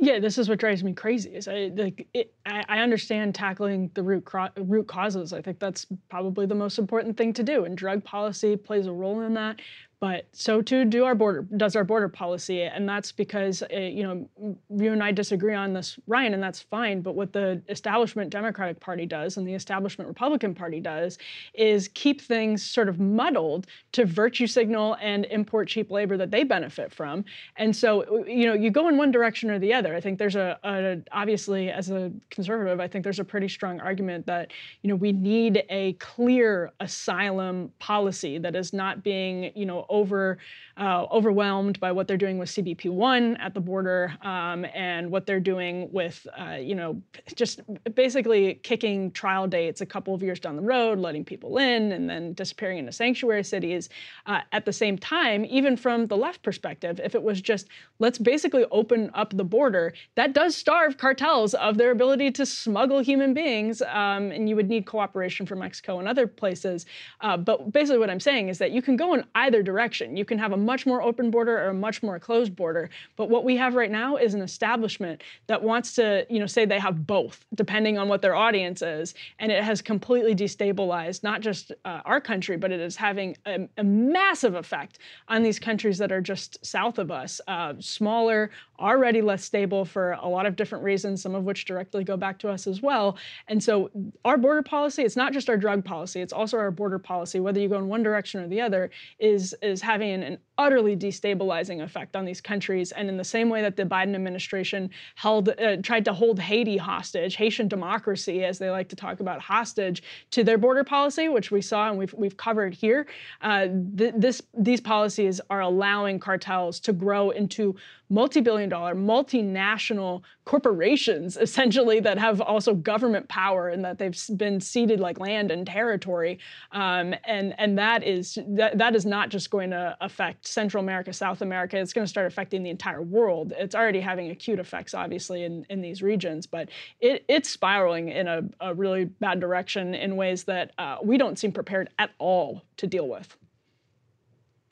Yeah, 0.03 0.18
this 0.18 0.39
is 0.39 0.49
what 0.49 0.59
drives 0.59 0.83
me 0.83 0.95
crazy. 0.95 1.35
Is 1.35 1.47
I 1.47 1.70
like 1.76 2.09
it, 2.14 2.33
I, 2.47 2.78
understand 2.78 3.35
tackling 3.35 3.91
the 3.93 4.03
root 4.03 4.24
cro- 4.24 4.49
root 4.57 4.89
causes. 4.89 5.35
I 5.35 5.43
think 5.43 5.59
that's 5.59 5.87
probably 6.09 6.47
the 6.47 6.55
most 6.55 6.78
important 6.78 7.18
thing 7.18 7.35
to 7.35 7.43
do, 7.43 7.66
and 7.66 7.76
drug 7.76 8.03
policy 8.03 8.57
plays 8.57 8.87
a 8.87 8.93
role 8.93 9.20
in 9.20 9.35
that 9.35 9.61
but 10.01 10.27
so 10.33 10.63
too 10.63 10.87
do 10.87 11.05
our 11.05 11.15
border 11.15 11.47
does 11.57 11.77
our 11.77 11.85
border 11.85 12.09
policy. 12.09 12.63
And 12.63 12.89
that's 12.89 13.13
because 13.13 13.63
uh, 13.63 13.77
you 13.77 14.03
know 14.03 14.57
you 14.71 14.93
and 14.93 15.03
i 15.03 15.13
disagree 15.13 15.55
on 15.55 15.75
this 15.75 15.99
ryan 16.07 16.35
and 16.35 16.43
that's 16.43 16.61
fine. 16.61 17.03
But 17.03 17.15
what 17.15 17.33
the 17.33 17.61
establishment 17.69 18.31
democratic 18.31 18.81
party 18.81 19.07
does 19.07 19.37
and 19.37 19.47
the 19.47 19.55
establishment 19.55 20.09
republican 20.09 20.55
party 20.55 20.81
does 20.81 21.19
is 21.55 21.89
keep 21.89 22.21
things 22.21 22.63
sort 22.63 22.89
of 22.89 22.99
muddled 22.99 23.67
to 23.93 24.07
virtue 24.07 24.47
signal 24.47 24.97
and 25.03 25.27
import 25.27 25.69
cheap 25.69 25.91
labor 25.91 26.17
that 26.17 26.31
they 26.31 26.45
benefit 26.45 26.93
from. 26.93 27.25
And 27.57 27.77
so 27.77 28.25
you 28.27 28.47
know 28.47 28.55
you 28.55 28.71
go 28.71 28.89
in 28.89 28.97
one 28.97 29.11
direction 29.11 29.51
or 29.51 29.59
the 29.59 29.75
other. 29.75 29.95
I 29.95 30.01
think 30.01 30.19
there's 30.19 30.37
a, 30.37 30.59
a 30.65 31.03
obviously 31.13 31.71
as 31.71 31.91
a 31.91 32.11
conservative 32.31 32.81
i 32.81 32.89
think 32.89 33.05
there's 33.05 33.19
a 33.19 33.25
pretty 33.25 33.49
strong 33.49 33.81
argument 33.81 34.27
that 34.27 34.51
you 34.83 34.89
know 34.89 34.97
we 34.97 35.13
need 35.13 35.63
a 35.69 35.93
clear 35.95 36.71
asylum 36.81 37.71
policy 37.79 38.39
that 38.39 38.57
is 38.57 38.73
not 38.73 39.03
being 39.03 39.53
you 39.55 39.67
know 39.67 39.87
over 39.91 40.38
uh, 40.81 41.07
overwhelmed 41.12 41.78
by 41.78 41.93
what 41.93 42.09
they're 42.09 42.16
doing 42.16 42.39
with 42.39 42.49
CBP1 42.49 43.39
at 43.39 43.53
the 43.53 43.61
border 43.61 44.14
um, 44.22 44.64
and 44.74 45.11
what 45.11 45.26
they're 45.26 45.39
doing 45.39 45.93
with, 45.93 46.26
uh, 46.41 46.53
you 46.53 46.74
know, 46.74 47.01
just 47.35 47.61
basically 47.95 48.55
kicking 48.62 49.11
trial 49.11 49.47
dates 49.47 49.83
a 49.83 49.87
couple 49.87 50.14
of 50.14 50.22
years 50.22 50.41
down 50.41 50.57
the 50.57 50.62
road, 50.62 50.99
letting 50.99 51.22
people 51.22 51.59
in, 51.59 51.93
and 51.93 52.09
then 52.09 52.33
disappearing 52.33 52.78
into 52.78 52.93
sanctuary 52.93 53.45
cities. 53.45 53.91
Uh, 54.24 54.41
at 54.53 54.64
the 54.64 54.72
same 54.72 54.97
time, 54.97 55.45
even 55.45 55.76
from 55.76 56.07
the 56.07 56.16
left 56.16 56.43
perspective, 56.43 56.99
if 57.05 57.14
it 57.14 57.22
was 57.22 57.43
just 57.43 57.68
let's 57.99 58.16
basically 58.16 58.64
open 58.70 59.11
up 59.12 59.37
the 59.37 59.45
border, 59.45 59.93
that 60.14 60.33
does 60.33 60.57
starve 60.57 60.97
cartels 60.97 61.53
of 61.55 61.76
their 61.76 61.91
ability 61.91 62.31
to 62.31 62.47
smuggle 62.47 63.01
human 63.01 63.35
beings, 63.35 63.83
um, 63.83 64.31
and 64.31 64.49
you 64.49 64.57
would 64.57 64.70
need 64.70 64.87
cooperation 64.87 65.45
from 65.45 65.59
Mexico 65.59 65.99
and 65.99 66.09
other 66.09 66.26
places. 66.26 66.87
Uh, 67.20 67.37
but 67.37 67.70
basically, 67.70 67.99
what 67.99 68.09
I'm 68.09 68.18
saying 68.18 68.49
is 68.49 68.57
that 68.57 68.70
you 68.70 68.81
can 68.81 68.97
go 68.97 69.12
in 69.12 69.26
either 69.35 69.62
direction. 69.62 70.16
You 70.16 70.24
can 70.24 70.39
have 70.39 70.53
a 70.53 70.70
much 70.71 70.87
more 70.87 71.03
open 71.03 71.33
border 71.33 71.59
or 71.59 71.71
a 71.71 71.75
much 71.75 72.01
more 72.01 72.21
closed 72.21 72.55
border. 72.55 72.91
But 73.16 73.29
what 73.29 73.43
we 73.43 73.57
have 73.57 73.75
right 73.75 73.91
now 73.91 74.14
is 74.14 74.35
an 74.35 74.41
establishment 74.41 75.21
that 75.49 75.61
wants 75.61 75.95
to, 75.95 76.25
you 76.31 76.39
know, 76.39 76.47
say 76.47 76.64
they 76.64 76.79
have 76.79 77.09
both, 77.09 77.45
depending 77.57 77.99
on 77.99 78.07
what 78.09 78.23
their 78.23 78.37
audience 78.37 78.81
is, 78.81 79.14
and 79.41 79.51
it 79.51 79.64
has 79.64 79.83
completely 79.83 80.33
destabilized 80.33 81.25
not 81.25 81.41
just 81.41 81.73
uh, 81.85 82.03
our 82.05 82.21
country, 82.21 82.57
but 82.57 82.71
it 82.71 82.79
is 82.79 82.95
having 82.95 83.37
a, 83.47 83.68
a, 83.79 83.83
massive 83.83 84.55
effect 84.55 85.01
on 85.27 85.43
these 85.43 85.59
countries 85.59 85.99
that 85.99 86.12
are 86.12 86.21
just 86.21 86.64
south 86.64 86.99
of 86.99 87.11
us, 87.11 87.41
uh, 87.49 87.75
smaller, 87.81 88.51
already 88.79 89.21
less 89.21 89.45
stable 89.45 89.85
for 89.85 90.12
a 90.12 90.29
lot 90.29 90.47
of 90.47 90.55
different 90.55 90.85
reasons, 90.85 91.21
some 91.21 91.35
of 91.35 91.45
which 91.45 91.64
directly 91.64 92.05
go 92.05 92.16
back 92.16 92.39
to 92.39 92.49
us 92.49 92.66
as 92.68 92.81
well. 92.81 93.16
And 93.49 93.62
so 93.62 93.91
our 94.25 94.39
border 94.39 94.62
policy, 94.62 95.03
it's 95.03 95.16
not 95.16 95.33
just 95.33 95.51
our 95.51 95.57
drug 95.57 95.85
policy, 95.85 96.21
it's 96.21 96.33
also 96.33 96.59
our 96.59 96.71
border 96.71 96.99
policy, 96.99 97.41
whether 97.41 97.61
you 97.61 97.68
go 97.68 97.79
in 97.79 97.89
one 97.89 98.05
direction 98.05 98.41
or 98.41 98.49
the 98.49 98.61
other, 98.61 98.91
is, 99.18 99.55
is 99.62 99.83
having 99.83 100.23
an 100.23 100.39
utterly 100.61 100.95
destabilizing 100.95 101.83
effect 101.83 102.15
on 102.15 102.27
these 102.27 102.41
countries. 102.41 102.93
And 102.93 103.09
in 103.09 103.17
the 103.17 103.25
same 103.25 103.49
way 103.49 103.63
that 103.63 103.77
the 103.77 103.85
Biden 103.85 104.15
administration 104.15 104.91
held, 105.15 105.49
uh, 105.49 105.79
tried 105.79 106.05
to 106.05 106.13
hold 106.13 106.39
Haiti 106.39 106.77
hostage, 106.77 107.35
Haitian 107.37 107.67
democracy, 107.67 108.45
as 108.45 108.59
they 108.59 108.71
like 108.71 108.91
to 108.91 108.97
talk 108.97 109.21
about, 109.21 109.41
hostage 109.41 110.03
to 110.33 110.45
their 110.45 110.59
border 110.59 110.85
policy, 110.85 111.31
which 111.31 111.51
we 111.51 111.63
saw 111.63 111.89
and 111.89 111.99
we've, 111.99 112.13
we've 112.13 112.37
covered 112.37 112.75
here, 112.75 113.07
uh, 113.41 113.69
th- 113.97 114.13
this, 114.17 114.43
these 114.53 114.83
policies 114.83 115.41
are 115.49 115.63
allowing 115.63 116.19
cartels 116.19 116.79
to 116.81 116.93
grow 116.93 117.31
into 117.31 117.75
multi-billion 118.11 118.69
dollar 118.69 118.95
multinational 118.95 120.23
corporations 120.45 121.37
essentially 121.37 122.01
that 122.01 122.19
have 122.19 122.41
also 122.41 122.75
government 122.75 123.29
power 123.29 123.69
and 123.69 123.85
that 123.85 123.99
they've 123.99 124.19
been 124.37 124.61
ceded 124.61 125.01
like 125.01 125.21
land 125.21 125.51
and 125.51 125.67
territory. 125.67 126.39
Um, 126.73 127.15
and 127.25 127.55
and 127.59 127.79
that 127.79 128.03
is 128.03 128.37
that, 128.49 128.77
that 128.79 128.97
is 128.97 129.07
not 129.07 129.29
just 129.29 129.51
going 129.51 129.71
to 129.71 129.97
affect 130.01 130.47
central 130.47 130.83
america 130.83 131.13
south 131.13 131.41
america. 131.41 131.79
It's 131.79 131.93
going 131.93 132.05
to 132.05 132.11
start 132.11 132.27
affecting 132.27 132.63
the 132.63 132.71
entire 132.71 133.03
world. 133.03 133.53
It's 133.57 133.75
already 133.75 134.01
having 134.01 134.31
acute 134.31 134.59
effects 134.59 134.93
obviously 134.93 135.45
in, 135.45 135.65
in 135.71 135.81
these 135.81 136.03
regions 136.03 136.47
but 136.47 136.69
it, 137.01 137.25
it's 137.29 137.49
spiraling 137.49 138.09
in 138.09 138.27
a, 138.27 138.43
a 138.61 138.75
really 138.75 139.05
bad 139.05 139.41
direction 139.41 139.95
in 139.95 140.17
ways 140.17 140.45
that 140.45 140.73
uh, 140.79 140.97
we 141.03 141.17
don't 141.17 141.39
seem 141.39 141.53
prepared 141.53 141.91
at 141.99 142.11
all 142.19 142.63
to 142.77 142.87
deal 142.87 143.09
with 143.09 143.37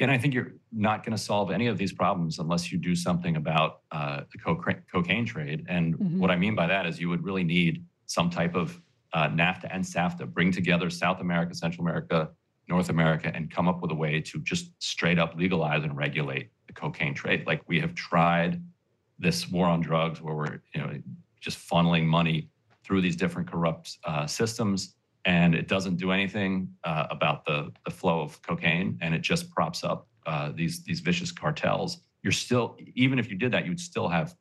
and 0.00 0.10
I 0.10 0.18
think 0.18 0.32
you're 0.32 0.52
not 0.72 1.04
going 1.04 1.16
to 1.16 1.22
solve 1.22 1.50
any 1.50 1.66
of 1.66 1.76
these 1.76 1.92
problems 1.92 2.38
unless 2.38 2.70
you 2.70 2.78
do 2.78 2.94
something 2.94 3.36
about 3.36 3.80
uh, 3.90 4.22
the 4.30 4.38
co- 4.38 4.62
cocaine 4.92 5.26
trade. 5.26 5.66
And 5.68 5.98
mm-hmm. 5.98 6.20
what 6.20 6.30
I 6.30 6.36
mean 6.36 6.54
by 6.54 6.66
that 6.68 6.86
is 6.86 7.00
you 7.00 7.08
would 7.08 7.24
really 7.24 7.44
need 7.44 7.84
some 8.06 8.30
type 8.30 8.54
of 8.54 8.80
uh, 9.12 9.28
NAFTA 9.28 9.68
and 9.70 9.84
SAFTA, 9.84 10.26
bring 10.26 10.52
together 10.52 10.88
South 10.90 11.20
America, 11.20 11.54
Central 11.54 11.84
America, 11.86 12.30
North 12.68 12.90
America, 12.90 13.32
and 13.34 13.50
come 13.50 13.66
up 13.66 13.80
with 13.80 13.90
a 13.90 13.94
way 13.94 14.20
to 14.20 14.40
just 14.40 14.70
straight 14.82 15.18
up 15.18 15.34
legalize 15.36 15.82
and 15.82 15.96
regulate 15.96 16.50
the 16.66 16.72
cocaine 16.72 17.14
trade. 17.14 17.46
Like 17.46 17.62
we 17.66 17.80
have 17.80 17.94
tried 17.94 18.62
this 19.18 19.48
war 19.48 19.66
on 19.66 19.80
drugs 19.80 20.20
where 20.20 20.34
we're 20.34 20.62
you 20.74 20.80
know 20.80 20.92
just 21.40 21.58
funneling 21.58 22.04
money 22.04 22.48
through 22.84 23.00
these 23.00 23.16
different 23.16 23.50
corrupt 23.50 23.98
uh, 24.04 24.26
systems 24.26 24.94
and 25.28 25.54
it 25.54 25.68
doesn't 25.68 25.96
do 25.96 26.10
anything 26.10 26.66
uh, 26.84 27.06
about 27.10 27.44
the, 27.44 27.70
the 27.84 27.90
flow 27.90 28.22
of 28.22 28.40
cocaine 28.40 28.98
and 29.02 29.14
it 29.14 29.20
just 29.20 29.50
props 29.50 29.84
up 29.84 30.08
uh, 30.26 30.50
these 30.54 30.82
these 30.84 31.00
vicious 31.00 31.30
cartels. 31.30 31.98
You're 32.22 32.32
still 32.32 32.76
even 32.94 33.18
if 33.18 33.30
you 33.30 33.36
did 33.36 33.52
that 33.52 33.66
you'd 33.66 33.78
still 33.78 34.08
have 34.08 34.34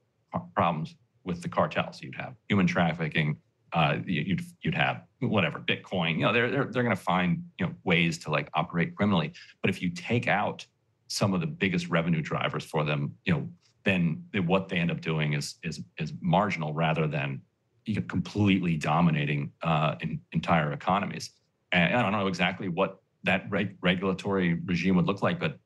problems 0.56 0.96
with 1.26 1.42
the 1.42 1.50
cartels. 1.50 2.02
You'd 2.02 2.16
have 2.16 2.36
human 2.48 2.68
trafficking 2.68 3.38
uh, 3.74 3.98
you'd 4.06 4.42
you'd 4.62 4.76
have 4.76 5.04
whatever 5.20 5.60
bitcoin 5.60 6.14
you 6.14 6.22
know 6.22 6.32
they're 6.32 6.50
they're, 6.50 6.66
they're 6.72 6.84
going 6.84 6.96
to 6.96 7.02
find 7.02 7.44
you 7.60 7.66
know 7.66 7.74
ways 7.84 8.18
to 8.20 8.32
like 8.32 8.50
operate 8.54 8.96
criminally. 8.96 9.34
But 9.62 9.70
if 9.70 9.82
you 9.82 9.90
take 9.90 10.28
out 10.30 10.66
some 11.10 11.34
of 11.34 11.42
the 11.42 11.48
biggest 11.48 11.90
revenue 11.90 12.22
drivers 12.22 12.64
for 12.64 12.86
them 12.86 13.14
you 13.26 13.34
know 13.34 13.50
then 13.84 14.24
what 14.46 14.70
they 14.70 14.78
end 14.78 14.92
up 14.92 15.02
doing 15.02 15.34
is 15.34 15.56
is 15.64 15.82
is 16.00 16.14
marginal 16.22 16.74
rather 16.74 17.08
than 17.08 17.42
completely 17.96 18.78
dominating 18.78 19.52
uh, 19.64 19.96
in, 20.02 20.20
entire 20.32 20.72
economies. 20.74 21.32
And 21.72 21.96
I 21.96 22.02
don't 22.02 22.12
know 22.12 22.28
exactly 22.28 22.70
what 22.70 23.02
that 23.24 23.50
reg- 23.50 23.78
regulatory 23.82 24.56
regime 24.66 24.96
would 24.96 25.06
look 25.06 25.22
like, 25.22 25.40
but 25.40 25.60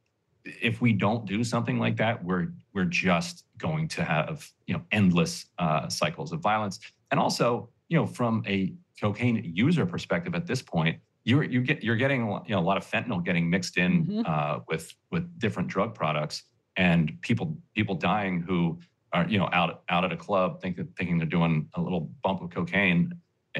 if 0.44 0.82
we 0.82 0.94
don't 0.94 1.26
do 1.26 1.44
something 1.44 1.80
like 1.80 1.98
that, 1.98 2.24
we're 2.24 2.48
we're 2.74 2.86
just 2.86 3.46
going 3.58 3.88
to 3.90 4.04
have 4.04 4.48
you 4.66 4.74
know 4.74 4.82
endless 4.92 5.46
uh, 5.60 5.88
cycles 5.88 6.32
of 6.32 6.40
violence. 6.40 6.80
And 7.12 7.20
also, 7.20 7.70
you 7.90 7.98
know, 7.98 8.08
from 8.08 8.44
a 8.48 8.74
cocaine 9.00 9.52
user 9.56 9.86
perspective, 9.86 10.34
at 10.36 10.48
this 10.48 10.62
point, 10.62 11.00
you're 11.24 11.44
you 11.44 11.62
get 11.62 11.84
you're 11.84 11.96
getting 11.96 12.22
you 12.22 12.56
know 12.56 12.60
a 12.60 12.62
lot 12.62 12.78
of 12.78 12.86
fentanyl 12.86 13.24
getting 13.24 13.50
mixed 13.50 13.78
in 13.78 14.06
mm-hmm. 14.06 14.22
uh, 14.26 14.60
with 14.68 14.94
with 15.12 15.40
different 15.40 15.70
drug 15.70 15.94
products, 15.94 16.44
and 16.78 17.22
people 17.22 17.58
people 17.76 17.96
dying 17.96 18.42
who 18.42 18.80
are 19.14 19.28
you 19.28 19.38
know 19.38 19.50
out 19.52 19.84
out 19.90 20.04
at 20.06 20.12
a 20.12 20.18
club 20.18 20.62
think, 20.62 20.78
thinking 20.98 21.18
they're 21.18 21.28
doing 21.28 21.68
a 21.76 21.82
little 21.82 22.12
bump 22.24 22.42
of 22.42 22.50
cocaine 22.50 23.14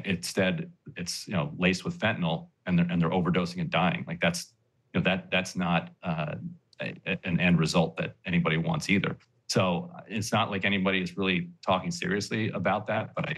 instead 0.06 0.72
it's 0.96 1.28
you 1.28 1.34
know 1.34 1.52
laced 1.58 1.84
with 1.84 1.98
fentanyl 2.00 2.48
and 2.66 2.78
they're 2.78 2.88
and 2.90 3.02
they're 3.02 3.10
overdosing 3.10 3.62
and 3.62 3.70
dying. 3.70 4.06
Like 4.08 4.22
that's 4.22 4.54
you 4.94 5.00
know 5.00 5.04
that 5.04 5.32
that's 5.32 5.56
not 5.56 5.90
uh, 6.04 6.36
a, 6.82 7.18
an 7.24 7.40
end 7.40 7.60
result 7.60 7.98
that 7.98 8.16
anybody 8.26 8.58
wants 8.58 8.90
either. 8.90 9.18
So 9.48 9.92
uh, 9.94 10.02
it's 10.08 10.32
not 10.32 10.50
like 10.50 10.64
anybody 10.64 11.02
is 11.02 11.18
really 11.18 11.50
talking 11.66 11.92
seriously 11.92 12.50
about 12.52 12.88
that 12.88 13.12
but 13.16 13.28
i 13.28 13.36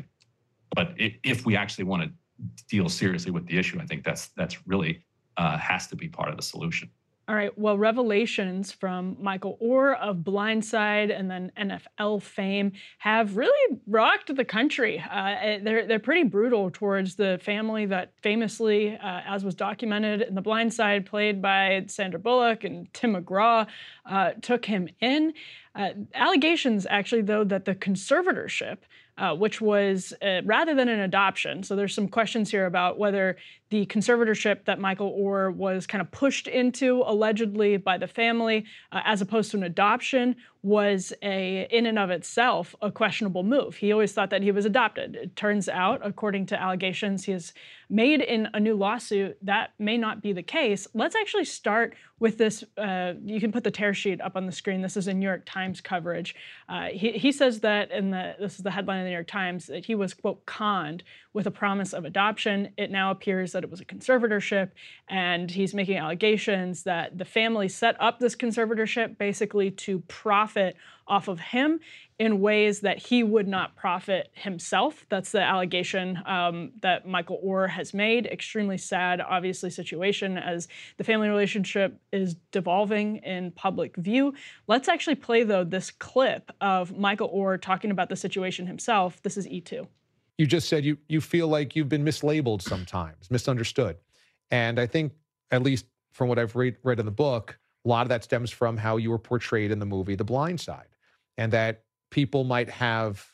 but 0.76 0.93
if 0.97 1.45
we 1.45 1.55
actually 1.55 1.84
want 1.84 2.03
to 2.03 2.09
deal 2.68 2.89
seriously 2.89 3.32
with 3.32 3.45
the 3.47 3.57
issue 3.57 3.80
i 3.82 3.86
think 3.86 4.03
that's 4.03 4.30
that's 4.36 4.68
really 4.68 5.03
uh, 5.38 5.57
has 5.57 5.88
to 5.88 5.95
be 5.95 6.07
part 6.07 6.30
of 6.30 6.38
the 6.38 6.43
solution 6.43 6.89
all 7.26 7.36
right. 7.36 7.58
Well, 7.58 7.78
revelations 7.78 8.74
from 8.74 9.16
Michael 9.18 9.58
Oher 9.64 9.98
of 9.98 10.26
Blind 10.26 10.66
Side 10.66 11.10
and 11.10 11.32
then 11.32 11.54
NFL 11.58 12.22
fame 12.22 12.74
have 12.98 13.38
really 13.38 13.80
rocked 13.88 14.36
the 14.36 14.44
country. 14.44 15.00
Uh, 15.00 15.36
eh, 15.40 15.60
they're 15.64 15.88
they're 15.88 16.00
pretty 16.00 16.24
brutal 16.24 16.70
towards 16.70 17.16
the 17.16 17.40
family 17.42 17.86
that 17.86 18.12
famously, 18.22 18.98
uh, 18.98 19.22
as 19.26 19.46
was 19.46 19.56
documented 19.56 20.22
in 20.22 20.36
The 20.36 20.42
Blind 20.42 20.74
Side, 20.74 21.06
played 21.06 21.42
by 21.42 21.86
Sandra 21.88 22.20
Bullock 22.20 22.66
and 22.66 22.94
Tim 22.94 23.16
McGraw, 23.16 23.68
uh, 24.06 24.32
took 24.42 24.66
him 24.66 24.90
in. 25.00 25.34
Uh, 25.76 25.90
allegations, 26.14 26.86
actually, 26.90 27.22
though, 27.22 27.44
that 27.44 27.66
the 27.66 27.76
conservatorship 27.76 28.78
uh, 29.18 29.36
which 29.36 29.62
was 29.62 30.14
uh, 30.22 30.42
rather 30.44 30.74
than 30.74 30.88
an 30.88 31.00
adoption. 31.00 31.64
So 31.64 31.76
there's 31.76 31.94
some 31.94 32.08
questions 32.08 32.50
here 32.50 32.66
about 32.66 32.98
whether 32.98 33.38
the 33.70 33.86
conservatorship 33.86 34.66
that 34.66 34.80
Michael 34.80 35.18
Oher 35.20 35.54
was 35.54 35.86
kind 35.86 36.02
of 36.02 36.10
pushed 36.12 36.48
into 36.48 37.04
allegedly 37.06 37.78
by 37.78 37.98
the 37.98 38.08
family, 38.08 38.66
uh, 38.92 39.02
as 39.06 39.22
opposed 39.22 39.52
to 39.52 39.58
an 39.58 39.64
adoption, 39.64 40.36
was 40.64 41.11
a 41.22 41.68
in 41.70 41.86
and 41.86 41.99
of 41.99 42.09
itself 42.09 42.74
a 42.82 42.89
questionable 42.89 43.43
move. 43.43 43.76
He 43.76 43.91
always 43.91 44.14
thought 44.14 44.30
that 44.30 44.41
he 44.41 44.51
was 44.51 44.66
adopted. 44.66 45.16
It 45.16 45.36
turns 45.36 45.68
out, 45.68 45.99
according 46.03 46.45
to 46.47 46.59
allegations 46.59 47.26
he 47.26 47.34
has 47.34 47.53
made 47.89 48.22
in 48.22 48.47
a 48.53 48.59
new 48.61 48.74
lawsuit, 48.74 49.38
that 49.41 49.74
may 49.78 49.97
not 49.97 50.22
be 50.22 50.32
the 50.32 50.41
case. 50.41 50.88
Let's 50.93 51.16
actually 51.16 51.45
start 51.45 51.95
with 52.20 52.38
this. 52.38 52.64
Uh, 52.78 53.14
you 53.26 53.41
can 53.41 53.51
put 53.51 53.66
the 53.66 53.72
tear 53.72 53.93
sheet 53.93 54.22
up 54.22 54.38
on 54.38 54.45
the 54.45 54.53
screen. 54.53 54.82
This 54.82 54.95
is 54.95 55.09
a 55.09 55.14
New 55.14 55.26
York 55.26 55.43
Times 55.45 55.82
coverage. 55.82 56.34
Uh, 56.70 56.88
he, 56.88 57.11
he 57.11 57.34
says 57.34 57.59
that 57.59 57.91
in 57.91 58.11
the 58.11 58.36
this 58.39 58.55
is 58.55 58.64
the 58.64 58.72
headline 58.72 58.99
in 58.99 59.03
the 59.03 59.09
New 59.09 59.16
York 59.16 59.28
Times 59.28 59.68
that 59.68 59.86
he 59.86 59.95
was 59.95 60.14
quote 60.14 60.45
conned 60.45 61.03
with 61.34 61.48
a 61.48 61.52
promise 61.52 61.94
of 61.94 62.06
adoption. 62.06 62.70
It 62.78 62.92
now 62.92 63.12
appears 63.12 63.52
that 63.52 63.64
it 63.64 63.72
was 63.72 63.82
a 63.82 63.86
conservatorship, 63.86 64.72
and 65.08 65.50
he's 65.50 65.74
making 65.74 65.98
allegations 65.98 66.84
that 66.84 67.18
the 67.18 67.26
family 67.26 67.68
set 67.68 68.00
up 68.00 68.20
this 68.20 68.36
conservatorship 68.36 69.18
basically 69.18 69.72
to 69.72 70.00
profit 70.02 70.76
off 71.08 71.28
of 71.28 71.40
him 71.40 71.80
in 72.20 72.40
ways 72.40 72.82
that 72.82 72.98
he 72.98 73.24
would 73.24 73.48
not 73.48 73.76
profit 73.76 74.30
himself. 74.34 75.06
That's 75.10 75.32
the 75.32 75.42
allegation 75.42 76.20
um, 76.26 76.72
that 76.82 77.08
Michael 77.08 77.42
Oher 77.46 77.70
has 77.70 77.94
made. 77.94 78.28
Extremely 78.28 78.78
sad, 78.78 79.20
obviously, 79.20 79.70
situation 79.70 80.38
as 80.38 80.68
the 80.98 81.04
family 81.04 81.28
relationship 81.28 82.00
is 82.14 82.36
devolving 82.52 83.18
in 83.18 83.52
public 83.52 83.98
view. 83.98 84.34
Let's 84.68 84.88
actually 84.88 85.16
play, 85.16 85.44
though, 85.44 85.64
this 85.64 85.92
clip 85.92 86.52
of 86.62 86.96
Michael 86.98 87.34
Oher 87.36 87.60
talking 87.60 87.92
about 87.92 88.10
the 88.10 88.16
situation 88.16 88.68
himself. 88.68 89.22
This 89.24 89.36
is 89.36 89.48
E2 89.48 89.88
you 90.38 90.46
just 90.46 90.68
said 90.68 90.84
you 90.84 90.98
you 91.08 91.22
feel 91.22 91.48
like 91.48 91.76
you've 91.76 91.90
been 91.90 92.04
mislabeled 92.04 92.62
sometimes, 92.62 93.30
misunderstood. 93.30 93.98
And 94.52 94.80
I 94.80 94.88
think, 94.88 95.14
at 95.52 95.64
least 95.64 95.86
from 96.12 96.30
what 96.30 96.40
I've 96.40 96.56
read, 96.56 96.78
read 96.84 97.00
in 97.00 97.06
the 97.06 97.12
book, 97.12 97.58
A 97.86 97.90
lot 97.90 98.04
of 98.04 98.10
that 98.10 98.24
stems 98.24 98.52
from 98.52 98.78
how 98.78 98.98
you 98.98 99.10
were 99.10 99.20
portrayed 99.20 99.72
in 99.72 99.80
the 99.80 99.86
movie 99.86 100.16
The 100.16 100.24
Blind 100.24 100.60
Side, 100.60 100.90
and 101.38 101.52
that 101.54 101.84
people 102.12 102.44
might 102.44 102.70
have 102.70 103.26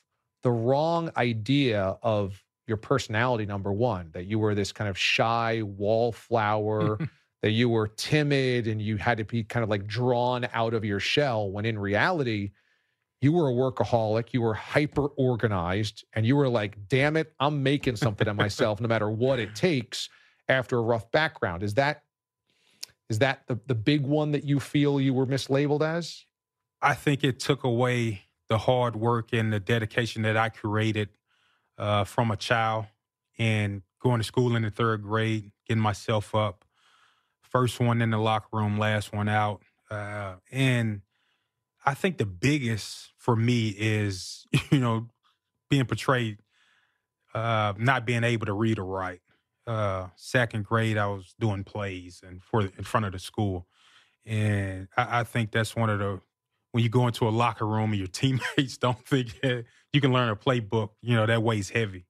the 0.43 0.51
wrong 0.51 1.11
idea 1.17 1.97
of 2.01 2.41
your 2.67 2.77
personality, 2.77 3.45
number 3.45 3.73
one, 3.73 4.09
that 4.13 4.25
you 4.25 4.39
were 4.39 4.55
this 4.55 4.71
kind 4.71 4.89
of 4.89 4.97
shy 4.97 5.61
wallflower, 5.63 6.97
that 7.41 7.51
you 7.51 7.67
were 7.67 7.87
timid 7.87 8.67
and 8.67 8.81
you 8.81 8.97
had 8.97 9.17
to 9.17 9.25
be 9.25 9.43
kind 9.43 9.63
of 9.63 9.69
like 9.69 9.87
drawn 9.87 10.47
out 10.53 10.73
of 10.73 10.85
your 10.85 10.99
shell, 10.99 11.49
when 11.51 11.65
in 11.65 11.77
reality, 11.77 12.51
you 13.21 13.33
were 13.33 13.49
a 13.49 13.53
workaholic, 13.53 14.33
you 14.33 14.41
were 14.41 14.53
hyper 14.53 15.07
organized, 15.07 16.05
and 16.13 16.25
you 16.25 16.35
were 16.35 16.47
like, 16.47 16.87
damn 16.87 17.17
it, 17.17 17.33
I'm 17.39 17.63
making 17.63 17.97
something 17.97 18.27
of 18.27 18.35
myself 18.35 18.79
no 18.79 18.87
matter 18.87 19.09
what 19.09 19.39
it 19.39 19.55
takes 19.55 20.09
after 20.47 20.77
a 20.77 20.81
rough 20.81 21.11
background. 21.11 21.63
Is 21.63 21.73
that 21.75 22.03
is 23.09 23.19
that 23.19 23.47
the, 23.47 23.59
the 23.65 23.75
big 23.75 24.05
one 24.05 24.31
that 24.31 24.43
you 24.43 24.59
feel 24.59 25.01
you 25.01 25.13
were 25.13 25.25
mislabeled 25.25 25.81
as? 25.81 26.25
I 26.81 26.93
think 26.93 27.23
it 27.23 27.39
took 27.39 27.63
away 27.63 28.21
the 28.47 28.57
hard 28.57 28.95
work 28.95 29.33
and 29.33 29.51
the 29.51 29.59
dedication 29.59 30.21
that 30.21 30.37
I 30.37 30.49
created 30.49 31.09
uh, 31.77 32.03
from 32.03 32.29
a 32.29 32.37
child 32.37 32.85
and 33.37 33.81
going 33.99 34.19
to 34.19 34.23
school 34.23 34.55
in 34.55 34.61
the 34.61 34.69
third 34.69 35.03
grade, 35.03 35.51
getting 35.67 35.81
myself 35.81 36.35
up. 36.35 36.63
First 37.41 37.79
one 37.79 38.01
in 38.01 38.11
the 38.11 38.17
locker 38.17 38.47
room, 38.53 38.77
last 38.77 39.11
one 39.11 39.27
out. 39.27 39.63
Uh, 39.89 40.35
and 40.51 41.01
I 41.85 41.93
think 41.93 42.17
the 42.17 42.25
biggest 42.25 43.11
for 43.17 43.35
me 43.35 43.69
is, 43.69 44.45
you 44.71 44.79
know, 44.79 45.07
being 45.69 45.85
portrayed 45.85 46.39
uh, 47.33 47.73
not 47.77 48.05
being 48.05 48.23
able 48.23 48.45
to 48.45 48.53
read 48.53 48.79
or 48.79 48.85
write. 48.85 49.21
Uh, 49.67 50.07
second 50.15 50.65
grade, 50.65 50.97
I 50.97 51.07
was 51.07 51.35
doing 51.39 51.63
plays 51.63 52.21
and 52.25 52.41
for 52.41 52.61
in 52.61 52.83
front 52.83 53.05
of 53.05 53.11
the 53.11 53.19
school, 53.19 53.67
and 54.25 54.87
I, 54.97 55.19
I 55.19 55.23
think 55.23 55.51
that's 55.51 55.75
one 55.75 55.89
of 55.91 55.99
the 55.99 56.21
when 56.71 56.83
you 56.83 56.89
go 56.89 57.05
into 57.05 57.27
a 57.27 57.29
locker 57.29 57.67
room 57.67 57.91
and 57.91 57.99
your 57.99 58.07
teammates 58.11 58.77
don't 58.77 59.05
think 59.05 59.39
that 59.41 59.65
you 59.91 60.01
can 60.01 60.13
learn 60.13 60.29
a 60.29 60.35
playbook, 60.35 60.91
you 61.01 61.15
know, 61.15 61.25
that 61.25 61.41
weighs 61.41 61.69
heavy. 61.71 62.05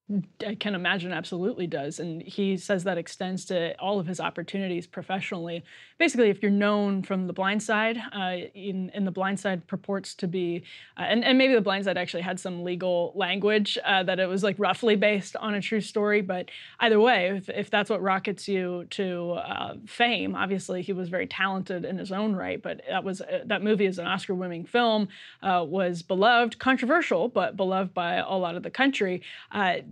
I 0.45 0.55
can 0.55 0.75
imagine 0.75 1.13
absolutely 1.13 1.65
does. 1.65 1.99
And 1.99 2.21
he 2.21 2.57
says 2.57 2.83
that 2.83 2.97
extends 2.97 3.45
to 3.45 3.79
all 3.79 3.99
of 3.99 4.07
his 4.07 4.19
opportunities 4.19 4.85
professionally. 4.85 5.63
Basically, 5.97 6.29
if 6.29 6.41
you're 6.41 6.51
known 6.51 7.03
from 7.03 7.27
The 7.27 7.33
Blind 7.33 7.63
Side, 7.63 7.97
uh, 8.11 8.35
in, 8.53 8.91
The 9.05 9.11
Blind 9.11 9.39
Side 9.39 9.65
purports 9.67 10.13
to 10.15 10.27
be, 10.27 10.63
uh, 10.97 11.03
and, 11.03 11.23
and 11.23 11.37
maybe 11.37 11.53
The 11.53 11.61
Blind 11.61 11.85
Side 11.85 11.97
actually 11.97 12.23
had 12.23 12.39
some 12.39 12.63
legal 12.63 13.13
language 13.15 13.77
uh, 13.85 14.03
that 14.03 14.19
it 14.19 14.27
was 14.27 14.43
like 14.43 14.55
roughly 14.57 14.97
based 14.97 15.37
on 15.37 15.53
a 15.53 15.61
true 15.61 15.81
story. 15.81 16.21
But 16.21 16.49
either 16.81 16.99
way, 16.99 17.37
if, 17.37 17.47
if 17.49 17.69
that's 17.69 17.89
what 17.89 18.01
rockets 18.01 18.47
you 18.47 18.87
to 18.89 19.33
uh, 19.33 19.75
fame, 19.85 20.35
obviously 20.35 20.81
he 20.81 20.91
was 20.91 21.07
very 21.07 21.27
talented 21.27 21.85
in 21.85 21.97
his 21.97 22.11
own 22.11 22.35
right. 22.35 22.61
But 22.61 22.81
that 22.89 23.05
was 23.05 23.21
uh, 23.21 23.43
that 23.45 23.63
movie 23.63 23.85
is 23.85 23.99
an 23.99 24.07
Oscar-winning 24.07 24.65
film, 24.65 25.07
uh, 25.43 25.63
was 25.65 26.01
beloved, 26.01 26.59
controversial, 26.59 27.29
but 27.29 27.55
beloved 27.55 27.68
by 27.93 28.15
a 28.15 28.35
lot 28.35 28.55
of 28.55 28.63
the 28.63 28.69
country 28.69 29.21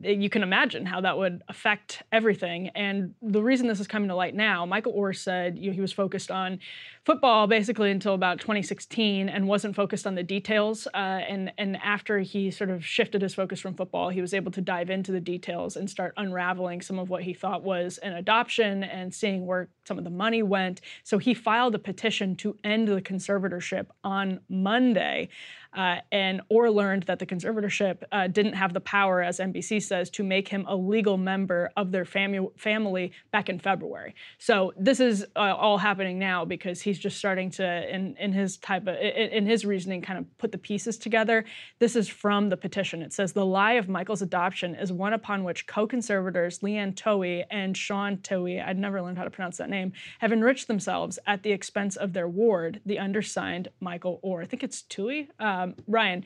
you 0.04 0.30
can 0.30 0.44
imagine 0.44 0.86
how 0.86 1.02
that 1.02 1.18
would 1.18 1.42
affect 1.48 2.04
everything. 2.12 2.70
And 2.70 3.14
the 3.22 3.42
reason 3.42 3.68
this 3.68 3.80
is 3.80 3.88
coming 3.88 4.10
to 4.10 4.16
light 4.16 4.36
now, 4.36 4.66
Michael 4.66 4.94
Oher 4.94 5.16
said 5.16 5.58
you 5.58 5.70
know, 5.70 5.74
he 5.74 5.82
was 5.82 5.92
focused 5.92 6.32
on 6.32 6.60
football 7.06 7.48
basically 7.48 7.90
until 7.90 8.14
about 8.14 8.40
2016 8.40 9.30
and 9.30 9.48
wasn't 9.48 9.76
focused 9.76 10.06
on 10.06 10.16
the 10.16 10.24
details. 10.24 10.88
Uh, 10.94 10.98
and 10.98 11.52
and 11.58 11.78
after 11.78 12.20
he 12.20 12.52
sort 12.52 12.70
of 12.70 12.86
shifted 12.86 13.22
his 13.22 13.34
focus 13.34 13.60
from 13.60 13.74
football, 13.74 14.10
he 14.10 14.22
was 14.22 14.34
able 14.34 14.52
to 14.52 14.62
dive 14.62 14.90
into 14.90 15.12
the 15.12 15.20
details 15.20 15.76
and 15.76 15.90
start 15.90 16.14
unraveling 16.18 16.82
some 16.82 17.00
of 17.00 17.10
what 17.10 17.24
he 17.24 17.34
thought 17.34 17.64
was 17.64 17.98
an 18.00 18.14
adoption 18.14 18.84
and 18.84 19.14
seeing 19.14 19.46
where 19.46 19.70
some 19.86 19.98
of 19.98 20.04
the 20.04 20.10
money 20.10 20.44
went. 20.44 20.82
So 21.04 21.18
he 21.18 21.34
filed 21.34 21.76
a 21.76 21.80
petition 21.80 22.36
to 22.38 22.58
end 22.64 22.88
the 22.88 23.02
conservatorship 23.02 23.88
on 24.04 24.42
Monday. 24.50 25.30
Uh, 25.76 25.98
and 26.12 26.42
Oher 26.52 26.74
learned 26.74 27.04
that 27.04 27.20
the 27.20 27.26
conservatorship 27.26 28.04
uh, 28.12 28.28
didn't 28.28 28.54
have 28.54 28.74
the 28.74 28.80
power, 28.80 29.22
as 29.22 29.40
NBC 29.40 29.82
says, 29.82 30.10
to 30.12 30.24
make 30.24 30.48
him 30.48 30.66
a 30.68 30.76
legal 30.76 31.18
member 31.18 31.72
of 31.78 31.92
their 31.92 32.06
family 32.06 33.12
back 33.32 33.50
in 33.50 33.60
February. 33.60 34.16
So 34.38 34.74
this 34.78 35.00
is 35.00 35.26
uh, 35.36 35.56
all 35.56 35.78
happening 35.78 36.20
now 36.20 36.46
because 36.46 36.82
he's 36.82 37.00
just 37.00 37.18
starting 37.18 37.50
to, 37.52 37.94
in, 37.96 38.16
in 38.18 38.34
his 38.34 38.58
type 38.58 38.84
of, 38.88 38.96
in, 38.96 39.30
in 39.30 39.46
his 39.46 39.66
reasoning, 39.66 40.02
kind 40.02 40.20
of 40.20 40.38
put 40.38 40.52
the 40.52 40.58
pieces 40.58 40.98
together. 40.98 41.46
This 41.80 41.96
is 41.96 42.08
from 42.08 42.50
the 42.50 42.58
petition. 42.58 43.02
It 43.02 43.14
says 43.14 43.34
the 43.34 43.46
lie 43.46 43.74
of 43.74 43.90
Michael's 43.90 44.22
adoption 44.22 44.76
is 44.76 44.92
one 44.92 45.14
upon 45.14 45.44
which 45.44 45.68
co-conservators 45.68 46.60
Leanne 46.60 46.96
Tuohy 46.96 47.44
and 47.52 47.76
Sean 47.76 48.18
Tuohy, 48.18 48.66
I'd 48.66 48.78
never 48.78 49.02
learned 49.02 49.18
how 49.18 49.24
to 49.24 49.30
pronounce 49.30 49.58
that 49.58 49.70
name, 49.70 49.94
have 50.20 50.32
enriched 50.32 50.68
themselves 50.68 51.20
at 51.26 51.44
the 51.44 51.52
expense 51.52 51.96
of 51.96 52.14
their 52.14 52.28
ward, 52.28 52.82
the 52.86 53.00
undersigned 53.00 53.70
Michael 53.80 54.20
Oher. 54.24 54.44
I 54.44 54.46
think 54.46 54.64
it's 54.64 54.84
Tuohy. 54.84 55.28
Um, 55.40 55.67
Ryan, 55.88 56.24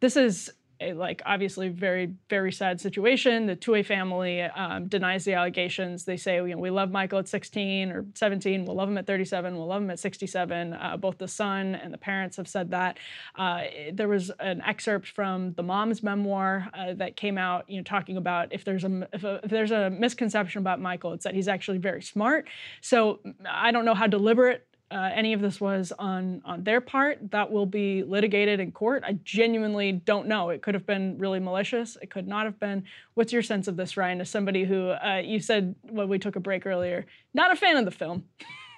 this 0.00 0.16
is 0.16 0.50
a, 0.80 0.92
like 0.94 1.22
obviously 1.26 1.68
very 1.68 2.14
very 2.28 2.52
sad 2.52 2.80
situation. 2.80 3.46
The 3.46 3.56
Tuohy 3.56 3.84
family 3.84 4.42
um, 4.42 4.88
denies 4.88 5.24
the 5.24 5.34
allegations. 5.34 6.04
They 6.04 6.16
say 6.16 6.36
you 6.36 6.48
know 6.48 6.58
we 6.58 6.70
love 6.70 6.90
Michael 6.90 7.18
at 7.18 7.28
16 7.28 7.90
or 7.90 8.06
17. 8.14 8.64
We'll 8.64 8.76
love 8.76 8.88
him 8.88 8.98
at 8.98 9.06
37. 9.06 9.56
We'll 9.56 9.66
love 9.66 9.82
him 9.82 9.90
at 9.90 9.98
67. 9.98 10.72
Uh, 10.72 10.96
both 10.96 11.18
the 11.18 11.28
son 11.28 11.74
and 11.74 11.92
the 11.92 11.98
parents 11.98 12.36
have 12.36 12.48
said 12.48 12.70
that. 12.70 12.98
Uh, 13.36 13.64
there 13.92 14.08
was 14.08 14.30
an 14.40 14.62
excerpt 14.66 15.08
from 15.08 15.52
the 15.54 15.62
mom's 15.62 16.02
memoir 16.02 16.68
uh, 16.74 16.94
that 16.94 17.16
came 17.16 17.38
out, 17.38 17.68
you 17.68 17.76
know, 17.78 17.84
talking 17.84 18.16
about 18.16 18.52
if 18.52 18.64
there's 18.64 18.84
a 18.84 19.08
if, 19.12 19.24
a 19.24 19.40
if 19.44 19.50
there's 19.50 19.70
a 19.70 19.90
misconception 19.90 20.60
about 20.60 20.80
Michael, 20.80 21.12
it's 21.12 21.24
that 21.24 21.34
he's 21.34 21.48
actually 21.48 21.78
very 21.78 22.02
smart. 22.02 22.48
So 22.80 23.20
I 23.48 23.70
don't 23.70 23.84
know 23.84 23.94
how 23.94 24.06
deliberate 24.06 24.66
uh, 24.90 25.10
any 25.14 25.32
of 25.32 25.40
this 25.40 25.60
was 25.60 25.92
on 25.98 26.42
on 26.44 26.64
their 26.64 26.80
part. 26.80 27.18
That 27.30 27.50
will 27.50 27.66
be 27.66 28.02
litigated 28.02 28.58
in 28.58 28.72
court. 28.72 29.04
I 29.06 29.12
genuinely 29.24 29.92
don't 29.92 30.26
know. 30.26 30.50
It 30.50 30.62
could 30.62 30.74
have 30.74 30.86
been 30.86 31.16
really 31.18 31.38
malicious. 31.38 31.96
It 32.02 32.10
could 32.10 32.26
not 32.26 32.44
have 32.44 32.58
been. 32.58 32.84
What's 33.14 33.32
your 33.32 33.42
sense 33.42 33.68
of 33.68 33.76
this, 33.76 33.96
Ryan? 33.96 34.20
As 34.20 34.30
somebody 34.30 34.64
who 34.64 34.90
uh, 34.90 35.22
you 35.24 35.38
said 35.38 35.76
when 35.82 36.08
we 36.08 36.18
took 36.18 36.36
a 36.36 36.40
break 36.40 36.66
earlier, 36.66 37.06
not 37.34 37.52
a 37.52 37.56
fan 37.56 37.76
of 37.76 37.84
the 37.84 37.92
film. 37.92 38.24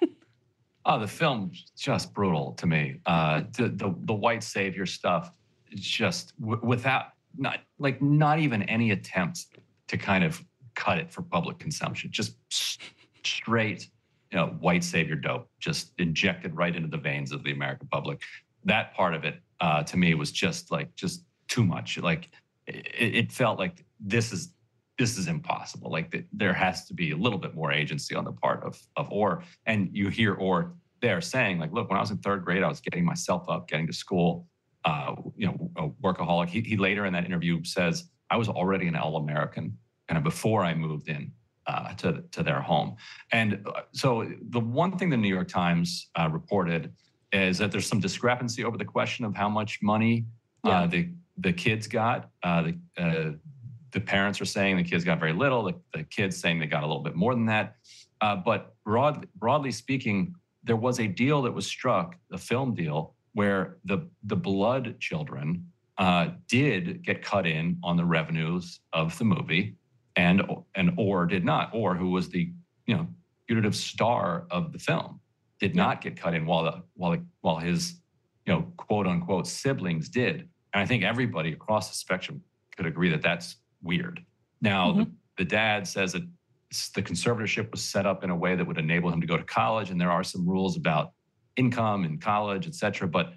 oh, 0.85 0.99
the 0.99 1.07
film 1.07 1.51
just 1.75 2.13
brutal 2.13 2.53
to 2.53 2.67
me. 2.67 2.99
Uh, 3.07 3.43
the, 3.57 3.69
the 3.69 3.95
the 4.01 4.13
white 4.13 4.43
savior 4.43 4.85
stuff, 4.85 5.35
just 5.73 6.39
w- 6.39 6.61
without 6.63 7.05
not 7.35 7.59
like 7.79 8.01
not 8.03 8.37
even 8.37 8.61
any 8.63 8.91
attempt 8.91 9.47
to 9.87 9.97
kind 9.97 10.23
of 10.23 10.43
cut 10.75 10.99
it 10.99 11.11
for 11.11 11.23
public 11.23 11.57
consumption. 11.57 12.11
Just 12.11 12.35
straight 13.23 13.89
you 14.33 14.39
know, 14.39 14.47
white 14.59 14.83
savior 14.83 15.15
dope 15.15 15.47
just 15.59 15.91
injected 15.99 16.55
right 16.55 16.75
into 16.75 16.87
the 16.87 16.97
veins 16.97 17.31
of 17.31 17.43
the 17.43 17.51
American 17.51 17.87
public. 17.91 18.21
That 18.65 18.95
part 18.95 19.13
of 19.13 19.25
it, 19.25 19.35
uh, 19.59 19.83
to 19.83 19.95
me, 19.95 20.15
was 20.15 20.31
just 20.31 20.71
like 20.71 20.95
just 20.95 21.23
too 21.47 21.63
much. 21.63 21.99
Like 21.99 22.29
it, 22.65 23.15
it 23.15 23.31
felt 23.31 23.59
like 23.59 23.85
this 23.99 24.33
is 24.33 24.49
this 24.97 25.17
is 25.19 25.27
impossible. 25.27 25.91
Like 25.91 26.09
the, 26.09 26.25
there 26.33 26.53
has 26.53 26.85
to 26.85 26.95
be 26.95 27.11
a 27.11 27.15
little 27.15 27.37
bit 27.37 27.53
more 27.53 27.71
agency 27.71 28.15
on 28.15 28.25
the 28.25 28.31
part 28.31 28.63
of 28.63 28.81
of 28.95 29.07
Oher. 29.11 29.43
And 29.67 29.89
you 29.93 30.09
hear 30.09 30.35
Oher 30.35 30.71
there 30.99 31.21
saying 31.21 31.59
like, 31.59 31.71
look, 31.71 31.89
when 31.89 31.97
I 31.97 32.01
was 32.01 32.09
in 32.09 32.17
third 32.17 32.43
grade, 32.43 32.63
I 32.63 32.69
was 32.69 32.81
getting 32.81 33.05
myself 33.05 33.47
up, 33.49 33.67
getting 33.67 33.85
to 33.87 33.93
school. 33.93 34.47
Uh, 34.83 35.15
you 35.37 35.45
know, 35.45 35.71
a 35.77 35.87
workaholic. 36.05 36.49
He, 36.49 36.59
he 36.59 36.75
later 36.75 37.05
in 37.05 37.13
that 37.13 37.23
interview 37.23 37.63
says, 37.63 38.09
I 38.29 38.35
was 38.35 38.49
already 38.49 38.87
an 38.87 38.97
All 38.97 39.15
American 39.15 39.77
kind 40.09 40.17
of 40.17 40.25
before 40.25 40.65
I 40.65 40.73
moved 40.73 41.07
in 41.07 41.31
uh, 41.65 41.93
to, 41.93 42.23
to 42.31 42.43
their 42.43 42.61
home. 42.61 42.95
And 43.31 43.65
uh, 43.65 43.81
so 43.93 44.29
the 44.49 44.59
one 44.59 44.97
thing 44.97 45.09
the 45.09 45.17
New 45.17 45.33
York 45.33 45.47
Times 45.47 46.09
uh, 46.19 46.29
reported 46.31 46.93
is 47.31 47.57
that 47.57 47.71
there's 47.71 47.87
some 47.87 47.99
discrepancy 47.99 48.63
over 48.63 48.77
the 48.77 48.85
question 48.85 49.25
of 49.25 49.35
how 49.35 49.49
much 49.49 49.79
money 49.81 50.25
uh, 50.65 50.69
yeah. 50.69 50.87
the 50.87 51.09
the 51.37 51.53
kids 51.53 51.87
got. 51.87 52.29
Uh, 52.43 52.63
the 52.63 52.77
uh, 52.97 53.31
the 53.91 53.99
parents 53.99 54.41
are 54.41 54.45
saying 54.45 54.77
the 54.77 54.83
kids 54.83 55.03
got 55.03 55.19
very 55.19 55.33
little. 55.33 55.63
The, 55.63 55.75
the 55.93 56.03
kids 56.03 56.37
saying 56.37 56.59
they 56.59 56.67
got 56.67 56.83
a 56.83 56.87
little 56.87 57.01
bit 57.01 57.15
more 57.15 57.33
than 57.33 57.45
that. 57.45 57.75
but 58.19 58.75
broad, 58.83 59.27
broadly 59.35 59.71
speaking, 59.71 60.35
there 60.63 60.75
was 60.75 60.99
a 60.99 61.07
deal 61.07 61.41
that 61.43 61.53
was 61.53 61.65
struck, 61.65 62.15
a 62.31 62.37
film 62.37 62.73
deal, 62.73 63.15
where 63.33 63.77
the 63.85 64.07
the 64.23 64.35
blood 64.35 64.99
children 64.99 65.65
did 66.47 67.03
get 67.03 67.21
cut 67.23 67.47
in 67.47 67.77
on 67.83 67.97
the 67.97 68.05
revenues 68.05 68.79
of 68.93 69.17
the 69.17 69.25
movie 69.25 69.75
and 70.15 70.41
and 70.75 70.97
Oher 70.97 71.27
did 71.27 71.43
not. 71.43 71.73
Oher, 71.73 71.97
who 71.97 72.11
was 72.11 72.29
the 72.29 72.51
you 72.85 72.95
know 72.95 73.07
putative 73.47 73.75
star 73.75 74.45
of 74.51 74.71
the 74.71 74.79
film, 74.79 75.19
did 75.59 75.75
not 75.75 76.01
get 76.01 76.15
cut 76.15 76.33
in 76.33 76.45
while 76.45 76.63
the, 76.63 76.83
while 76.95 77.11
the, 77.11 77.25
while 77.41 77.57
his 77.57 77.95
you 78.45 78.53
know 78.53 78.67
quote 78.77 79.07
unquote 79.07 79.47
siblings 79.47 80.09
did. 80.09 80.47
And 80.73 80.81
I 80.81 80.85
think 80.85 81.03
everybody 81.03 81.53
across 81.53 81.89
the 81.89 81.95
spectrum 81.95 82.41
could 82.75 82.85
agree 82.85 83.09
that 83.09 83.21
that's 83.21 83.57
weird. 83.81 84.23
Now 84.61 84.91
mm-hmm. 84.91 84.99
the, 84.99 85.11
the 85.37 85.45
dad 85.45 85.87
says 85.87 86.13
that 86.13 86.23
the 86.95 87.03
conservatorship 87.03 87.69
was 87.71 87.83
set 87.83 88.07
up 88.07 88.23
in 88.23 88.31
a 88.31 88.35
way 88.35 88.55
that 88.55 88.65
would 88.65 88.79
enable 88.79 89.11
him 89.11 89.21
to 89.21 89.27
go 89.27 89.37
to 89.37 89.43
college, 89.43 89.91
and 89.91 90.01
there 90.01 90.11
are 90.11 90.23
some 90.23 90.47
rules 90.47 90.75
about 90.77 91.11
income 91.55 92.03
in 92.03 92.17
college, 92.17 92.65
et 92.67 92.75
cetera. 92.75 93.07
But 93.07 93.33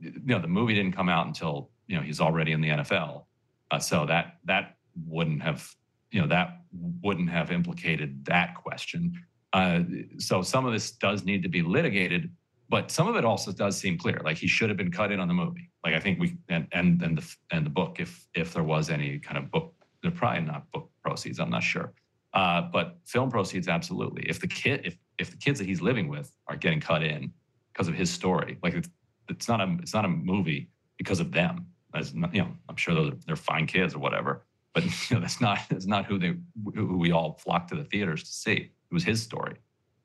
you 0.00 0.12
know 0.24 0.40
the 0.40 0.48
movie 0.48 0.74
didn't 0.74 0.92
come 0.92 1.08
out 1.08 1.26
until 1.26 1.70
you 1.86 1.96
know 1.96 2.02
he's 2.02 2.20
already 2.20 2.52
in 2.52 2.60
the 2.60 2.68
NFL, 2.68 3.24
uh, 3.70 3.78
so 3.78 4.06
that 4.06 4.36
that 4.44 4.76
wouldn't 5.06 5.42
have 5.42 5.68
you 6.10 6.20
know 6.20 6.28
that 6.28 6.60
wouldn't 7.02 7.30
have 7.30 7.50
implicated 7.50 8.24
that 8.26 8.54
question. 8.54 9.12
Uh, 9.52 9.80
so 10.18 10.42
some 10.42 10.64
of 10.66 10.72
this 10.72 10.92
does 10.92 11.24
need 11.24 11.42
to 11.42 11.48
be 11.48 11.62
litigated, 11.62 12.30
but 12.68 12.90
some 12.90 13.08
of 13.08 13.16
it 13.16 13.24
also 13.24 13.50
does 13.50 13.76
seem 13.76 13.98
clear. 13.98 14.20
Like 14.24 14.36
he 14.36 14.46
should 14.46 14.70
have 14.70 14.76
been 14.76 14.92
cut 14.92 15.10
in 15.10 15.18
on 15.20 15.28
the 15.28 15.34
movie. 15.34 15.70
Like 15.84 15.94
I 15.94 16.00
think 16.00 16.20
we 16.20 16.36
and 16.48 16.66
and 16.72 17.02
and 17.02 17.18
the 17.18 17.36
and 17.50 17.66
the 17.66 17.70
book, 17.70 17.96
if 17.98 18.26
if 18.34 18.52
there 18.52 18.62
was 18.62 18.90
any 18.90 19.18
kind 19.18 19.38
of 19.38 19.50
book, 19.50 19.74
they're 20.02 20.10
probably 20.10 20.42
not 20.42 20.70
book 20.70 20.90
proceeds. 21.02 21.40
I'm 21.40 21.50
not 21.50 21.62
sure. 21.62 21.92
Uh, 22.32 22.62
but 22.62 22.98
film 23.06 23.28
proceeds, 23.28 23.66
absolutely. 23.66 24.22
If 24.28 24.40
the 24.40 24.46
kid, 24.46 24.82
if 24.84 24.96
if 25.18 25.30
the 25.30 25.36
kids 25.36 25.58
that 25.58 25.66
he's 25.66 25.80
living 25.80 26.08
with 26.08 26.30
are 26.46 26.56
getting 26.56 26.80
cut 26.80 27.02
in 27.02 27.32
because 27.72 27.88
of 27.88 27.94
his 27.94 28.10
story, 28.10 28.58
like 28.62 28.74
it's, 28.74 28.88
it's 29.28 29.48
not 29.48 29.60
a 29.60 29.76
it's 29.80 29.94
not 29.94 30.04
a 30.04 30.08
movie 30.08 30.70
because 30.96 31.18
of 31.20 31.32
them. 31.32 31.66
As 31.92 32.12
you 32.14 32.20
know, 32.20 32.52
I'm 32.68 32.76
sure 32.76 32.94
those 32.94 33.12
are, 33.12 33.16
they're 33.26 33.34
fine 33.34 33.66
kids 33.66 33.94
or 33.94 33.98
whatever, 33.98 34.46
but 34.74 34.84
you 35.10 35.16
know, 35.16 35.20
that's 35.20 35.40
not 35.40 35.60
that's 35.68 35.86
not 35.86 36.06
who 36.06 36.18
they 36.18 36.34
who 36.74 36.98
we 36.98 37.12
all 37.12 37.38
flocked 37.42 37.70
to 37.70 37.76
the 37.76 37.84
theaters 37.84 38.22
to 38.22 38.30
see. 38.30 38.52
It 38.52 38.94
was 38.94 39.04
his 39.04 39.22
story, 39.22 39.56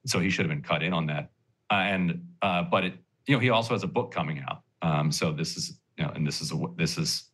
so 0.06 0.20
he 0.20 0.30
should 0.30 0.46
have 0.46 0.56
been 0.56 0.64
cut 0.64 0.84
in 0.84 0.94
on 0.94 1.08
that. 1.08 1.32
Uh, 1.72 1.76
and 1.76 2.28
uh, 2.42 2.64
but 2.64 2.86
it, 2.86 2.94
you 3.28 3.36
know, 3.36 3.40
he 3.40 3.50
also 3.50 3.74
has 3.74 3.84
a 3.84 3.88
book 3.88 4.12
coming 4.12 4.44
out. 4.48 4.62
Um, 4.82 5.12
so 5.12 5.32
this 5.32 5.58
is 5.58 5.80
you 5.98 6.04
know, 6.04 6.12
and 6.12 6.26
this 6.26 6.42
is 6.42 6.52
a, 6.52 6.58
this 6.78 6.98
is 6.98 7.30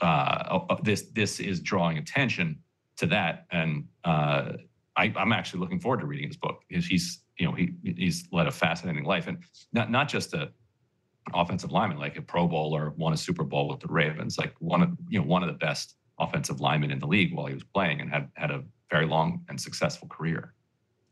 uh, 0.00 0.76
this 0.82 1.02
this 1.12 1.40
is 1.40 1.60
drawing 1.60 1.98
attention 1.98 2.58
to 2.96 3.06
that, 3.06 3.46
and 3.50 3.84
uh, 4.04 4.52
I, 4.96 5.12
I'm 5.16 5.32
actually 5.32 5.60
looking 5.60 5.80
forward 5.80 6.00
to 6.00 6.06
reading 6.06 6.28
his 6.28 6.36
book 6.36 6.62
because 6.68 6.86
he's 6.86 7.20
you 7.38 7.46
know 7.46 7.52
he 7.52 7.74
he's 7.84 8.28
led 8.32 8.46
a 8.46 8.50
fascinating 8.50 9.04
life, 9.04 9.26
and 9.26 9.38
not 9.72 9.90
not 9.90 10.08
just 10.08 10.34
a 10.34 10.50
offensive 11.34 11.70
lineman 11.70 11.98
like 11.98 12.16
a 12.16 12.22
Pro 12.22 12.48
Bowler, 12.48 12.90
won 12.96 13.12
a 13.12 13.16
Super 13.16 13.44
Bowl 13.44 13.68
with 13.68 13.80
the 13.80 13.88
Ravens, 13.88 14.38
like 14.38 14.54
one 14.58 14.82
of 14.82 14.90
you 15.08 15.20
know 15.20 15.26
one 15.26 15.42
of 15.42 15.48
the 15.48 15.58
best 15.58 15.94
offensive 16.18 16.60
lineman 16.60 16.90
in 16.90 16.98
the 16.98 17.06
league 17.06 17.34
while 17.34 17.46
he 17.46 17.54
was 17.54 17.64
playing, 17.64 18.00
and 18.00 18.10
had 18.10 18.28
had 18.34 18.50
a 18.50 18.62
very 18.90 19.06
long 19.06 19.44
and 19.48 19.60
successful 19.60 20.08
career. 20.08 20.54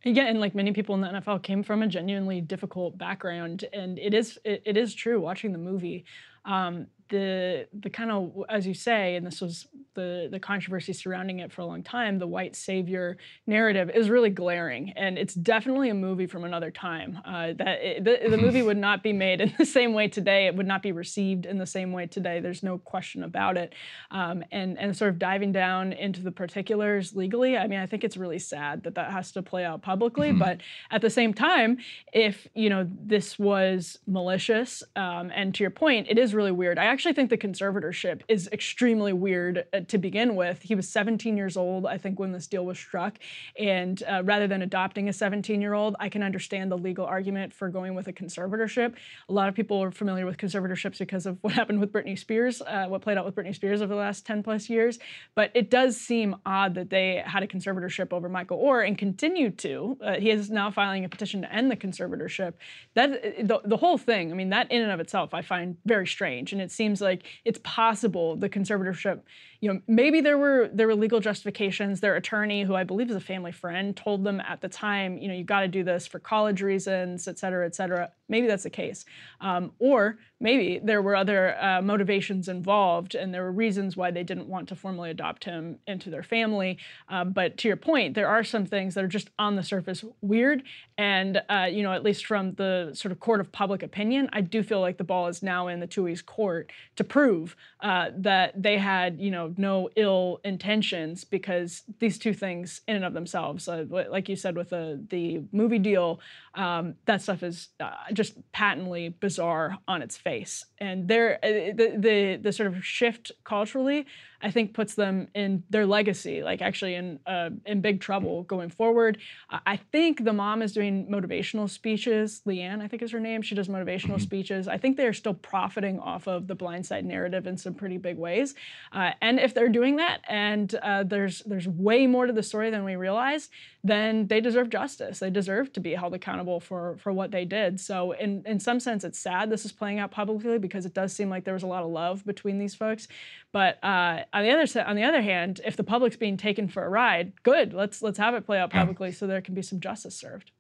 Yeah, 0.05 0.25
and 0.25 0.41
like 0.41 0.55
many 0.55 0.73
people 0.73 0.95
in 0.95 1.03
the 1.03 1.09
NFL 1.09 1.43
came 1.43 1.63
from 1.63 1.83
a 1.83 1.87
genuinely 1.87 2.41
difficult 2.41 2.97
background, 2.97 3.65
and 3.73 3.99
it 3.99 4.15
is 4.15 4.39
it, 4.45 4.63
it 4.65 4.77
is 4.77 4.95
true 4.95 5.21
watching 5.21 5.53
the 5.53 5.59
movie. 5.59 6.05
Um, 6.45 6.87
the 7.11 7.67
the 7.73 7.91
kind 7.91 8.11
of 8.11 8.33
as 8.49 8.67
you 8.67 8.75
say, 8.75 9.17
and 9.17 9.27
this 9.27 9.41
was 9.41 9.67
the 9.95 10.29
the 10.31 10.41
controversy 10.41 10.93
surrounding 10.93 11.41
it 11.41 11.53
for 11.53 11.61
a 11.63 11.67
long 11.67 11.83
time, 11.83 12.19
the 12.19 12.27
white 12.27 12.57
savior 12.57 13.19
narrative 13.47 13.91
is 13.91 14.09
really 14.09 14.31
glaring, 14.31 14.93
and 14.97 15.19
it's 15.19 15.35
definitely 15.35 15.91
a 15.91 15.95
movie 15.95 16.27
from 16.27 16.45
another 16.45 16.71
time. 16.71 17.19
Uh, 17.25 17.53
that 17.55 17.81
it, 17.83 18.05
the, 18.05 18.31
the 18.31 18.39
movie 18.45 18.63
would 18.63 18.77
not 18.77 19.03
be 19.03 19.13
made 19.13 19.41
in 19.41 19.53
the 19.59 19.67
same 19.67 19.93
way 19.93 20.09
today. 20.09 20.47
It 20.47 20.55
would 20.57 20.67
not 20.67 20.83
be 20.83 20.93
received 20.93 21.45
in 21.45 21.59
the 21.59 21.67
same 21.67 21.93
way 21.93 22.07
today. 22.07 22.41
There's 22.41 22.63
no 22.63 22.79
question 22.79 23.25
about 23.25 23.57
it. 23.57 23.75
Um, 24.11 24.43
and 24.51 24.79
and 24.79 24.97
sort 24.97 25.11
of 25.11 25.19
diving 25.19 25.53
down 25.53 25.93
into 25.93 26.23
the 26.23 26.33
particulars 26.33 27.15
legally, 27.15 27.59
I 27.59 27.67
mean, 27.67 27.81
I 27.81 27.87
think 27.87 28.05
it's 28.05 28.17
really 28.17 28.39
sad 28.39 28.85
that 28.85 28.95
that 28.95 29.11
has 29.11 29.33
to 29.33 29.43
play 29.43 29.65
out 29.65 29.83
publicly. 29.83 30.29
Mm-hmm. 30.29 30.41
But 30.51 30.63
at 30.91 31.03
the 31.03 31.11
same 31.11 31.35
time, 31.35 31.79
if 32.15 32.49
you 32.55 32.71
know 32.71 32.89
this 32.89 33.39
was 33.39 33.99
malicious, 34.07 34.83
um, 34.97 35.31
and 35.35 35.55
to 35.55 35.63
your 35.63 35.71
point, 35.71 36.07
it 36.09 36.19
is 36.19 36.35
really 36.35 36.51
weird. 36.51 36.79
I 36.79 36.87
actually 36.87 37.00
think 37.13 37.31
the 37.31 37.39
conservatorship 37.39 38.23
is 38.29 38.49
extremely 38.53 39.13
weird 39.13 39.65
uh, 39.73 39.81
to 39.89 39.99
begin 39.99 40.37
with. 40.37 40.63
He 40.63 40.75
was 40.75 40.89
17 40.89 41.37
years 41.37 41.57
old, 41.57 41.87
I 41.87 41.99
think, 41.99 42.19
when 42.19 42.33
this 42.33 42.47
deal 42.47 42.65
was 42.65 42.79
struck. 42.79 43.19
And 43.59 44.03
uh, 44.03 44.23
rather 44.25 44.47
than 44.47 44.63
adopting 44.63 45.09
a 45.09 45.13
17 45.13 45.61
year 45.61 45.75
old, 45.75 45.97
I 45.99 46.09
can 46.09 46.23
understand 46.23 46.71
the 46.71 46.79
legal 46.79 47.07
argument 47.07 47.55
for 47.55 47.69
going 47.69 47.95
with 47.95 48.09
a 48.09 48.13
conservatorship. 48.13 48.95
A 49.29 49.33
lot 49.33 49.49
of 49.49 49.55
people 49.55 49.83
are 49.83 49.91
familiar 49.91 50.27
with 50.27 50.37
conservatorships 50.37 50.99
because 50.99 51.27
of 51.27 51.39
what 51.43 51.53
happened 51.55 51.81
with 51.81 51.93
Britney 51.93 52.19
Spears, 52.19 52.63
uh, 52.63 52.87
what 52.87 53.03
played 53.03 53.19
out 53.19 53.25
with 53.25 53.35
Britney 53.35 53.55
Spears 53.55 53.83
over 53.83 53.95
the 53.95 54.01
last 54.01 54.27
10 54.27 54.43
plus 54.43 54.69
years. 54.69 54.99
But 55.35 55.51
it 55.55 55.71
does 55.71 55.97
seem 55.97 56.37
odd 56.45 56.75
that 56.75 56.91
they 56.91 57.23
had 57.25 57.43
a 57.43 57.47
conservatorship 57.47 58.13
over 58.13 58.29
Michael 58.29 58.59
Oher 58.59 58.87
and 58.87 58.99
continue 58.99 59.51
to. 59.51 59.97
Uh, 60.03 60.15
he 60.15 60.31
is 60.31 60.51
now 60.51 60.71
filing 60.71 61.05
a 61.05 61.09
petition 61.09 61.43
to 61.43 61.53
end 61.53 61.71
the 61.71 61.77
conservatorship. 61.77 62.55
That 62.95 63.23
the, 63.47 63.61
the 63.65 63.77
whole 63.77 63.99
thing, 63.99 64.33
I 64.33 64.35
mean, 64.35 64.51
that 64.51 64.71
in 64.71 64.83
and 64.83 64.91
of 64.91 65.01
itself, 65.01 65.35
I 65.35 65.43
find 65.43 65.77
very 65.87 66.07
strange. 66.07 66.53
And 66.53 66.61
it 66.61 66.73
seems 66.73 66.90
like 66.99 67.23
it's 67.45 67.61
possible 67.63 68.37
the 68.37 68.49
conservatorship 68.49 69.21
you 69.61 69.73
know, 69.73 69.81
maybe 69.87 70.23
there 70.23 70.39
were 70.39 70.71
there 70.73 70.87
were 70.87 70.95
legal 70.95 71.21
justifications. 71.21 72.01
Their 72.01 72.17
attorney, 72.17 72.63
who 72.63 72.75
I 72.75 72.85
believe 72.85 73.11
is 73.11 73.17
a 73.17 73.21
family 73.21 73.53
friend, 73.53 73.95
told 73.95 74.25
them 74.25 74.41
at 74.41 74.63
the 74.63 74.69
time, 74.69 75.19
you 75.19 75.29
know, 75.29 75.35
you 75.35 75.45
got 75.45 75.61
to 75.61 75.69
do 75.69 75.85
this 75.85 76.07
for 76.07 76.19
college 76.19 76.63
reasons, 76.63 77.29
et 77.29 77.39
cetera, 77.39 77.67
et 77.67 77.75
cetera. 77.75 78.11
Maybe 78.29 78.47
that's 78.47 78.63
the 78.63 78.71
case, 78.71 79.05
um, 79.41 79.73
or 79.79 80.19
maybe 80.41 80.81
there 80.83 81.03
were 81.03 81.15
other 81.15 81.61
uh, 81.61 81.83
motivations 81.83 82.49
involved, 82.49 83.15
and 83.15 83.35
there 83.35 83.43
were 83.43 83.53
reasons 83.53 83.97
why 83.97 84.11
they 84.11 84.23
didn't 84.23 84.47
want 84.47 84.69
to 84.69 84.77
formally 84.77 85.11
adopt 85.11 85.45
him 85.45 85.79
into 85.87 86.09
their 86.09 86.23
family. 86.23 86.79
Um, 87.09 87.33
but 87.33 87.59
to 87.59 87.69
your 87.69 87.77
point, 87.77 88.15
there 88.15 88.29
are 88.29 88.45
some 88.45 88.65
things 88.65 88.95
that 88.95 89.05
are 89.05 89.09
just 89.09 89.31
on 89.39 89.57
the 89.57 89.63
surface 89.63 90.05
weird, 90.23 90.63
and 90.97 91.43
uh, 91.51 91.69
you 91.71 91.83
know, 91.83 91.93
at 91.93 92.03
least 92.03 92.25
from 92.25 92.55
the 92.55 92.93
sort 92.95 93.13
of 93.13 93.21
court 93.21 93.41
of 93.41 93.53
public 93.53 93.83
opinion, 93.83 94.31
I 94.33 94.41
do 94.41 94.63
feel 94.63 94.81
like 94.81 94.97
the 94.97 95.05
ball 95.05 95.27
is 95.27 95.43
now 95.43 95.69
in 95.69 95.81
the 95.81 95.87
Tuohy's 95.87 96.23
court 96.23 96.73
to 96.97 97.05
prove 97.05 97.57
uh, 97.81 98.11
that 98.17 98.55
they 98.61 98.79
had, 98.79 99.21
you 99.21 99.31
know 99.31 99.50
no 99.59 99.89
ill 99.97 100.41
intentions 100.45 101.25
because 101.25 101.83
these 101.99 102.19
two 102.19 102.33
things 102.35 102.81
in 102.87 102.97
and 102.97 103.05
of 103.05 103.15
themselves 103.15 103.69
uh, 103.69 103.85
like 103.89 104.29
you 104.29 104.37
said 104.37 104.57
with 104.57 104.71
the 104.71 105.05
the 105.11 105.43
movie 105.53 105.79
deal 105.79 106.21
um, 106.55 106.95
that 107.05 107.23
stuff 107.23 107.43
is 107.43 107.69
uh, 107.79 107.91
just 108.13 108.35
patently 108.53 109.09
bizarre 109.09 109.79
on 109.87 110.03
its 110.03 110.17
face 110.17 110.65
and 110.79 111.09
there 111.09 111.39
uh, 111.43 111.73
the, 111.77 111.95
the 111.97 112.39
the 112.43 112.53
sort 112.53 112.69
of 112.69 112.85
shift 112.85 113.33
culturally 113.45 114.07
I 114.43 114.51
think 114.51 114.73
puts 114.73 114.95
them 114.95 115.29
in 115.35 115.65
their 115.69 115.87
legacy, 115.87 116.43
like 116.43 116.63
actually 116.63 116.95
in 116.95 117.21
uh, 117.27 117.51
in 117.67 117.81
big 117.81 118.01
trouble 118.01 118.45
going 118.45 118.71
forward. 118.71 119.19
I 119.51 119.77
think 119.77 120.25
the 120.25 120.33
mom 120.33 120.63
is 120.63 120.73
doing 120.73 121.07
motivational 121.09 121.69
speeches. 121.69 122.41
Leigh 122.45 122.61
Anne, 122.61 122.81
I 122.81 122.89
think 122.89 123.03
is 123.03 123.13
her 123.13 123.21
name. 123.21 123.43
She 123.43 123.55
does 123.55 123.69
motivational 123.69 124.15
mm-hmm. 124.15 124.19
speeches. 124.19 124.69
I 124.69 124.79
think 124.79 124.97
they 124.97 125.07
are 125.07 125.13
still 125.13 125.35
profiting 125.35 125.99
off 125.99 126.27
of 126.27 126.47
the 126.47 126.55
Blind 126.55 126.87
Side 126.87 127.05
narrative 127.05 127.47
in 127.47 127.59
some 127.59 127.75
pretty 127.75 127.99
big 127.99 128.17
ways. 128.17 128.55
Uh, 128.93 129.11
and 129.21 129.39
if 129.39 129.53
they're 129.53 129.69
doing 129.69 129.97
that, 129.97 130.21
and 130.29 130.75
uh, 130.77 131.03
there's 131.03 131.41
there's 131.41 131.69
way 131.69 132.07
more 132.07 132.27
to 132.27 132.33
the 132.33 132.43
story 132.43 132.71
than 132.71 132.85
we 132.85 132.97
realize, 132.97 133.51
then 133.83 134.27
they 134.27 134.41
deserve 134.41 134.69
justice. 134.69 135.21
They 135.21 135.31
deserve 135.31 135.73
to 135.73 135.81
be 135.81 135.95
held 135.95 136.15
accountable 136.15 136.61
for 136.61 136.97
for 136.99 137.13
what 137.13 137.31
they 137.31 137.45
did. 137.45 137.81
So 137.81 138.13
in 138.13 138.43
in 138.45 138.61
some 138.61 138.79
sense, 138.79 139.05
it's 139.05 139.19
sad 139.19 139.49
this 139.49 139.65
is 139.65 139.73
playing 139.73 139.99
out 139.99 140.11
publicly 140.11 140.59
because 140.59 140.85
it 140.85 140.93
does 140.93 141.13
seem 141.13 141.31
like 141.31 141.45
there 141.45 141.55
was 141.55 141.63
a 141.63 141.69
lot 141.69 141.83
of 141.83 141.91
love 141.91 142.25
between 142.27 142.59
these 142.59 142.75
folks. 142.75 143.09
But 143.53 143.83
uh, 143.83 144.25
on 144.33 144.43
the 144.45 144.51
other 144.51 144.85
on 144.87 144.97
the 144.97 145.05
other 145.05 145.23
hand, 145.23 145.61
if 145.65 145.77
the 145.77 145.85
public's 145.85 146.17
being 146.17 146.37
taken 146.37 146.69
for 146.69 146.85
a 146.85 146.89
ride, 146.89 147.33
good. 147.43 147.73
Let's 147.73 148.03
let's 148.03 148.19
have 148.19 148.35
it 148.35 148.45
play 148.45 148.59
out 148.59 148.71
publicly 148.71 149.09
yeah. 149.09 149.15
so 149.15 149.27
there 149.27 149.41
can 149.41 149.55
be 149.55 149.63
some 149.63 149.81
justice 149.81 150.15
served. 150.15 150.51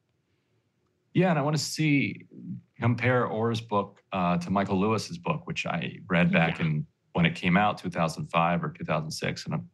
Yeah, 1.12 1.30
and 1.30 1.38
I 1.38 1.42
want 1.42 1.56
to 1.56 1.62
see 1.62 2.26
compare 2.78 3.26
Oher's 3.26 3.60
book 3.60 4.02
uh, 4.12 4.38
to 4.38 4.50
Michael 4.50 4.80
Lewis's 4.80 5.18
book, 5.18 5.46
which 5.46 5.66
I 5.66 5.98
read 6.08 6.32
back 6.32 6.58
yeah. 6.58 6.66
in 6.66 6.86
when 7.12 7.26
it 7.26 7.34
came 7.34 7.56
out, 7.56 7.76
2005 7.78 8.64
or 8.64 8.70
2006, 8.70 9.44
and 9.44 9.54
I'm 9.54 9.68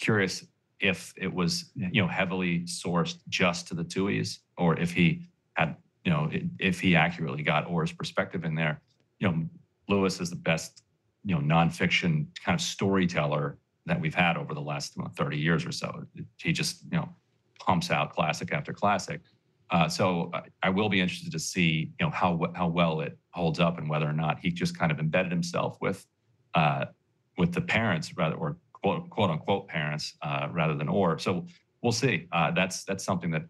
curious 0.00 0.44
if 0.80 1.12
it 1.16 1.32
was 1.32 1.70
you 1.74 2.02
know 2.02 2.08
heavily 2.08 2.60
sourced 2.60 3.16
just 3.28 3.68
to 3.68 3.74
the 3.74 3.84
Tuohys, 3.84 4.38
or 4.56 4.78
if 4.78 4.92
he 4.92 5.26
had 5.54 5.76
you 6.04 6.10
know 6.10 6.30
if 6.58 6.80
he 6.80 6.96
accurately 6.96 7.42
got 7.42 7.66
Oher's 7.68 7.92
perspective 7.92 8.44
in 8.44 8.54
there. 8.54 8.80
You 9.18 9.28
know, 9.28 9.48
Lewis 9.88 10.20
is 10.20 10.30
the 10.30 10.36
best 10.36 10.82
you 11.24 11.34
know 11.34 11.40
nonfiction 11.40 12.26
kind 12.44 12.54
of 12.54 12.60
storyteller 12.60 13.58
that 13.86 14.00
we've 14.00 14.14
had 14.14 14.36
over 14.36 14.54
the 14.54 14.60
last 14.60 14.96
30 15.16 15.38
years 15.38 15.64
or 15.64 15.72
so. 15.72 16.04
He 16.36 16.52
just 16.52 16.84
you 16.84 16.98
know 16.98 17.08
pumps 17.58 17.90
out 17.90 18.12
classic 18.12 18.52
after 18.52 18.72
classic. 18.72 19.20
Uh, 19.70 19.86
so 19.88 20.32
I 20.62 20.70
will 20.70 20.88
be 20.88 21.00
interested 21.00 21.32
to 21.32 21.38
see 21.38 21.92
you 21.98 22.06
know 22.06 22.10
how 22.10 22.40
how 22.54 22.68
well 22.68 23.00
it 23.00 23.18
holds 23.30 23.60
up 23.60 23.78
and 23.78 23.88
whether 23.88 24.08
or 24.08 24.12
not 24.12 24.38
he 24.38 24.50
just 24.50 24.78
kind 24.78 24.92
of 24.92 24.98
embedded 24.98 25.32
himself 25.32 25.76
with 25.80 26.06
uh, 26.54 26.86
with 27.36 27.52
the 27.52 27.60
parents 27.60 28.16
rather 28.16 28.36
or 28.36 28.56
quote, 28.82 29.08
quote 29.10 29.30
unquote 29.30 29.68
parents 29.68 30.14
uh, 30.22 30.48
rather 30.52 30.74
than 30.74 30.88
or. 30.88 31.18
So 31.18 31.46
we'll 31.82 31.92
see. 31.92 32.28
Uh, 32.32 32.50
that's 32.50 32.84
that's 32.84 33.04
something 33.04 33.30
that 33.30 33.44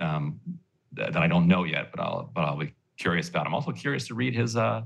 um, 0.00 0.40
that 0.92 1.16
I 1.16 1.26
don't 1.26 1.48
know 1.48 1.64
yet, 1.64 1.90
but 1.90 2.00
I'll 2.00 2.30
but 2.34 2.42
I'll 2.42 2.58
be 2.58 2.74
curious 2.98 3.28
about. 3.28 3.46
I'm 3.46 3.54
also 3.54 3.72
curious 3.72 4.06
to 4.08 4.14
read 4.14 4.34
his 4.34 4.56
uh, 4.56 4.82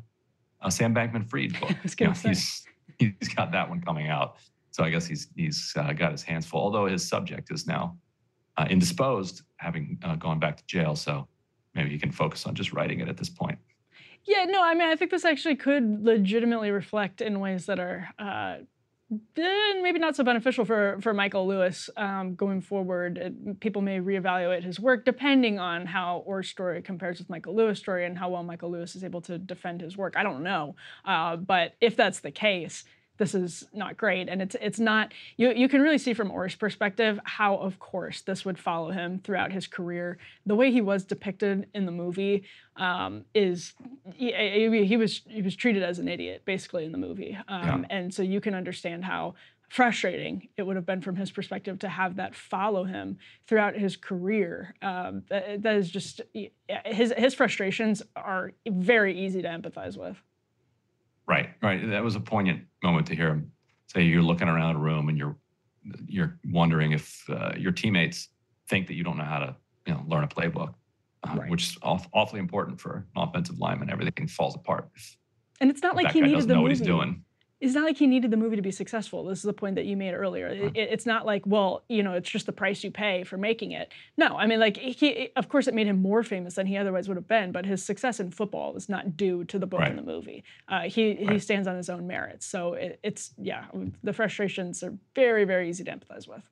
uh, 0.60 0.70
Sam 0.70 0.94
Bankman-Fried 0.94 1.60
book. 1.60 1.70
you 2.00 2.06
know, 2.06 2.12
he's 2.12 2.64
he's 2.98 3.28
got 3.34 3.52
that 3.52 3.68
one 3.68 3.80
coming 3.80 4.08
out, 4.08 4.36
so 4.70 4.84
I 4.84 4.90
guess 4.90 5.06
he's 5.06 5.28
he's 5.36 5.72
uh, 5.76 5.92
got 5.92 6.12
his 6.12 6.22
hands 6.22 6.46
full. 6.46 6.60
Although 6.60 6.86
his 6.86 7.06
subject 7.06 7.52
is 7.52 7.66
now 7.66 7.96
uh, 8.56 8.66
indisposed, 8.68 9.42
having 9.56 9.98
uh, 10.02 10.16
gone 10.16 10.38
back 10.38 10.56
to 10.56 10.66
jail, 10.66 10.96
so 10.96 11.28
maybe 11.74 11.90
he 11.90 11.98
can 11.98 12.10
focus 12.10 12.46
on 12.46 12.54
just 12.54 12.72
writing 12.72 13.00
it 13.00 13.08
at 13.08 13.16
this 13.16 13.28
point. 13.28 13.58
Yeah, 14.24 14.44
no, 14.44 14.62
I 14.62 14.74
mean, 14.74 14.88
I 14.88 14.96
think 14.96 15.10
this 15.10 15.24
actually 15.24 15.56
could 15.56 16.04
legitimately 16.04 16.70
reflect 16.70 17.22
in 17.22 17.40
ways 17.40 17.66
that 17.66 17.78
are 17.78 18.08
uh, 19.10 19.80
maybe 19.82 19.98
not 19.98 20.16
so 20.16 20.22
beneficial 20.22 20.64
for, 20.64 20.98
for 21.00 21.14
Michael 21.14 21.46
Lewis 21.46 21.88
um, 21.96 22.34
going 22.34 22.60
forward. 22.60 23.16
It, 23.18 23.60
people 23.60 23.80
may 23.80 24.00
reevaluate 24.00 24.64
his 24.64 24.78
work 24.78 25.04
depending 25.04 25.58
on 25.58 25.86
how 25.86 26.24
Oher's 26.26 26.48
story 26.48 26.82
compares 26.82 27.18
with 27.18 27.30
Michael 27.30 27.56
Lewis' 27.56 27.78
story 27.78 28.04
and 28.04 28.18
how 28.18 28.28
well 28.28 28.42
Michael 28.42 28.70
Lewis 28.70 28.94
is 28.94 29.04
able 29.04 29.22
to 29.22 29.38
defend 29.38 29.80
his 29.80 29.96
work. 29.96 30.14
I 30.16 30.22
don't 30.22 30.42
know. 30.42 30.76
Uh, 31.04 31.36
but 31.36 31.74
if 31.80 31.96
that's 31.96 32.20
the 32.20 32.30
case, 32.30 32.84
this 33.18 33.34
is 33.34 33.66
not 33.72 33.96
great. 33.96 34.28
And 34.28 34.40
it's 34.40 34.56
it's 34.60 34.80
not 34.80 35.12
you 35.36 35.50
you 35.50 35.68
can 35.68 35.82
really 35.82 35.98
see 35.98 36.14
from 36.14 36.30
Oher's 36.30 36.54
perspective 36.54 37.20
how 37.24 37.56
of 37.56 37.78
course 37.78 38.22
this 38.22 38.44
would 38.44 38.58
follow 38.58 38.90
him 38.90 39.20
throughout 39.22 39.52
his 39.52 39.66
career. 39.66 40.18
The 40.46 40.54
way 40.54 40.70
he 40.70 40.80
was 40.80 41.04
depicted 41.04 41.68
in 41.74 41.84
the 41.84 41.92
movie 41.92 42.44
um, 42.76 43.24
is 43.34 43.74
he, 44.14 44.32
he, 44.86 44.96
was 44.96 45.22
he 45.28 45.42
was 45.42 45.56
treated 45.56 45.82
as 45.82 45.98
an 45.98 46.08
idiot 46.08 46.42
basically 46.44 46.84
in 46.84 46.92
the 46.92 46.98
movie, 46.98 47.36
um, 47.48 47.80
yeah. 47.82 47.96
and 47.96 48.14
so 48.14 48.22
you 48.22 48.40
can 48.40 48.54
understand 48.54 49.04
how 49.04 49.34
frustrating 49.68 50.48
it 50.56 50.62
would 50.62 50.76
have 50.76 50.86
been 50.86 51.00
from 51.00 51.16
his 51.16 51.30
perspective 51.30 51.78
to 51.80 51.88
have 51.88 52.16
that 52.16 52.34
follow 52.34 52.84
him 52.84 53.18
throughout 53.46 53.74
his 53.74 53.96
career. 53.96 54.74
Um, 54.80 55.24
that, 55.28 55.62
that 55.62 55.74
is 55.76 55.90
just 55.90 56.22
his 56.84 57.12
his 57.16 57.34
frustrations 57.34 58.02
are 58.16 58.52
very 58.66 59.18
easy 59.18 59.42
to 59.42 59.48
empathize 59.48 59.96
with. 59.96 60.16
Right, 61.28 61.50
right. 61.62 61.90
That 61.90 62.02
was 62.02 62.16
a 62.16 62.20
poignant 62.20 62.62
moment 62.82 63.06
to 63.08 63.14
hear 63.14 63.28
him 63.28 63.52
say 63.86 64.02
you're 64.02 64.22
looking 64.22 64.48
around 64.48 64.76
a 64.76 64.78
room 64.78 65.08
and 65.08 65.18
you're 65.18 65.36
you're 66.06 66.38
wondering 66.50 66.92
if 66.92 67.22
uh, 67.30 67.52
your 67.56 67.72
teammates 67.72 68.28
think 68.68 68.86
that 68.86 68.94
you 68.94 69.04
don't 69.04 69.16
know 69.16 69.24
how 69.24 69.38
to 69.38 69.56
you 69.86 69.94
know 69.94 70.04
learn 70.06 70.24
a 70.24 70.28
playbook, 70.28 70.74
uh, 71.26 71.34
right. 71.36 71.50
which 71.50 71.68
is 71.68 71.78
aw- 71.82 72.04
awfully 72.12 72.40
important 72.40 72.80
for 72.80 73.06
an 73.16 73.22
offensive 73.22 73.58
lineman. 73.58 73.90
Everything 73.90 74.26
falls 74.26 74.54
apart. 74.54 74.88
and 75.60 75.70
it's 75.70 75.82
not 75.82 75.96
like 75.96 76.12
he 76.12 76.20
needed 76.20 76.42
the 76.42 76.54
know 76.54 76.62
movie. 76.62 77.22
What 77.60 77.66
he's 77.66 77.72
doing 77.72 77.74
it's 77.74 77.74
not 77.74 77.84
like 77.84 77.96
he 77.98 78.06
needed 78.06 78.30
the 78.30 78.36
movie 78.36 78.56
to 78.56 78.62
be 78.62 78.70
successful. 78.70 79.24
This 79.24 79.38
is 79.38 79.44
the 79.44 79.52
point 79.52 79.76
that 79.76 79.84
you 79.84 79.96
made 79.96 80.14
earlier. 80.14 80.48
It, 80.48 80.76
it's 80.76 81.06
not 81.06 81.26
like, 81.26 81.42
well, 81.46 81.82
you 81.88 82.02
know, 82.02 82.12
it's 82.12 82.28
just 82.30 82.46
the 82.46 82.52
price 82.52 82.84
you 82.84 82.90
pay 82.90 83.24
for 83.24 83.36
making 83.36 83.72
it. 83.72 83.92
No, 84.16 84.36
I 84.36 84.46
mean, 84.46 84.60
like, 84.60 84.76
he, 84.76 85.30
of 85.36 85.48
course, 85.48 85.66
it 85.66 85.74
made 85.74 85.86
him 85.86 86.00
more 86.00 86.22
famous 86.22 86.54
than 86.54 86.66
he 86.66 86.76
otherwise 86.76 87.08
would 87.08 87.16
have 87.16 87.28
been, 87.28 87.52
but 87.52 87.66
his 87.66 87.84
success 87.84 88.20
in 88.20 88.30
football 88.30 88.76
is 88.76 88.88
not 88.88 89.16
due 89.16 89.44
to 89.44 89.58
the 89.58 89.66
book 89.66 89.80
right. 89.80 89.90
and 89.90 89.98
the 89.98 90.02
movie. 90.02 90.44
Uh, 90.68 90.82
he 90.82 91.18
right. 91.24 91.32
he 91.32 91.38
stands 91.38 91.66
on 91.66 91.76
his 91.76 91.90
own 91.90 92.06
merits. 92.06 92.46
So 92.46 92.74
it, 92.74 93.00
it's 93.02 93.34
yeah, 93.36 93.66
the 94.02 94.12
frustrations 94.12 94.82
are 94.82 94.96
very 95.14 95.44
very 95.44 95.68
easy 95.68 95.84
to 95.84 95.90
empathize 95.90 96.28
with. 96.28 96.48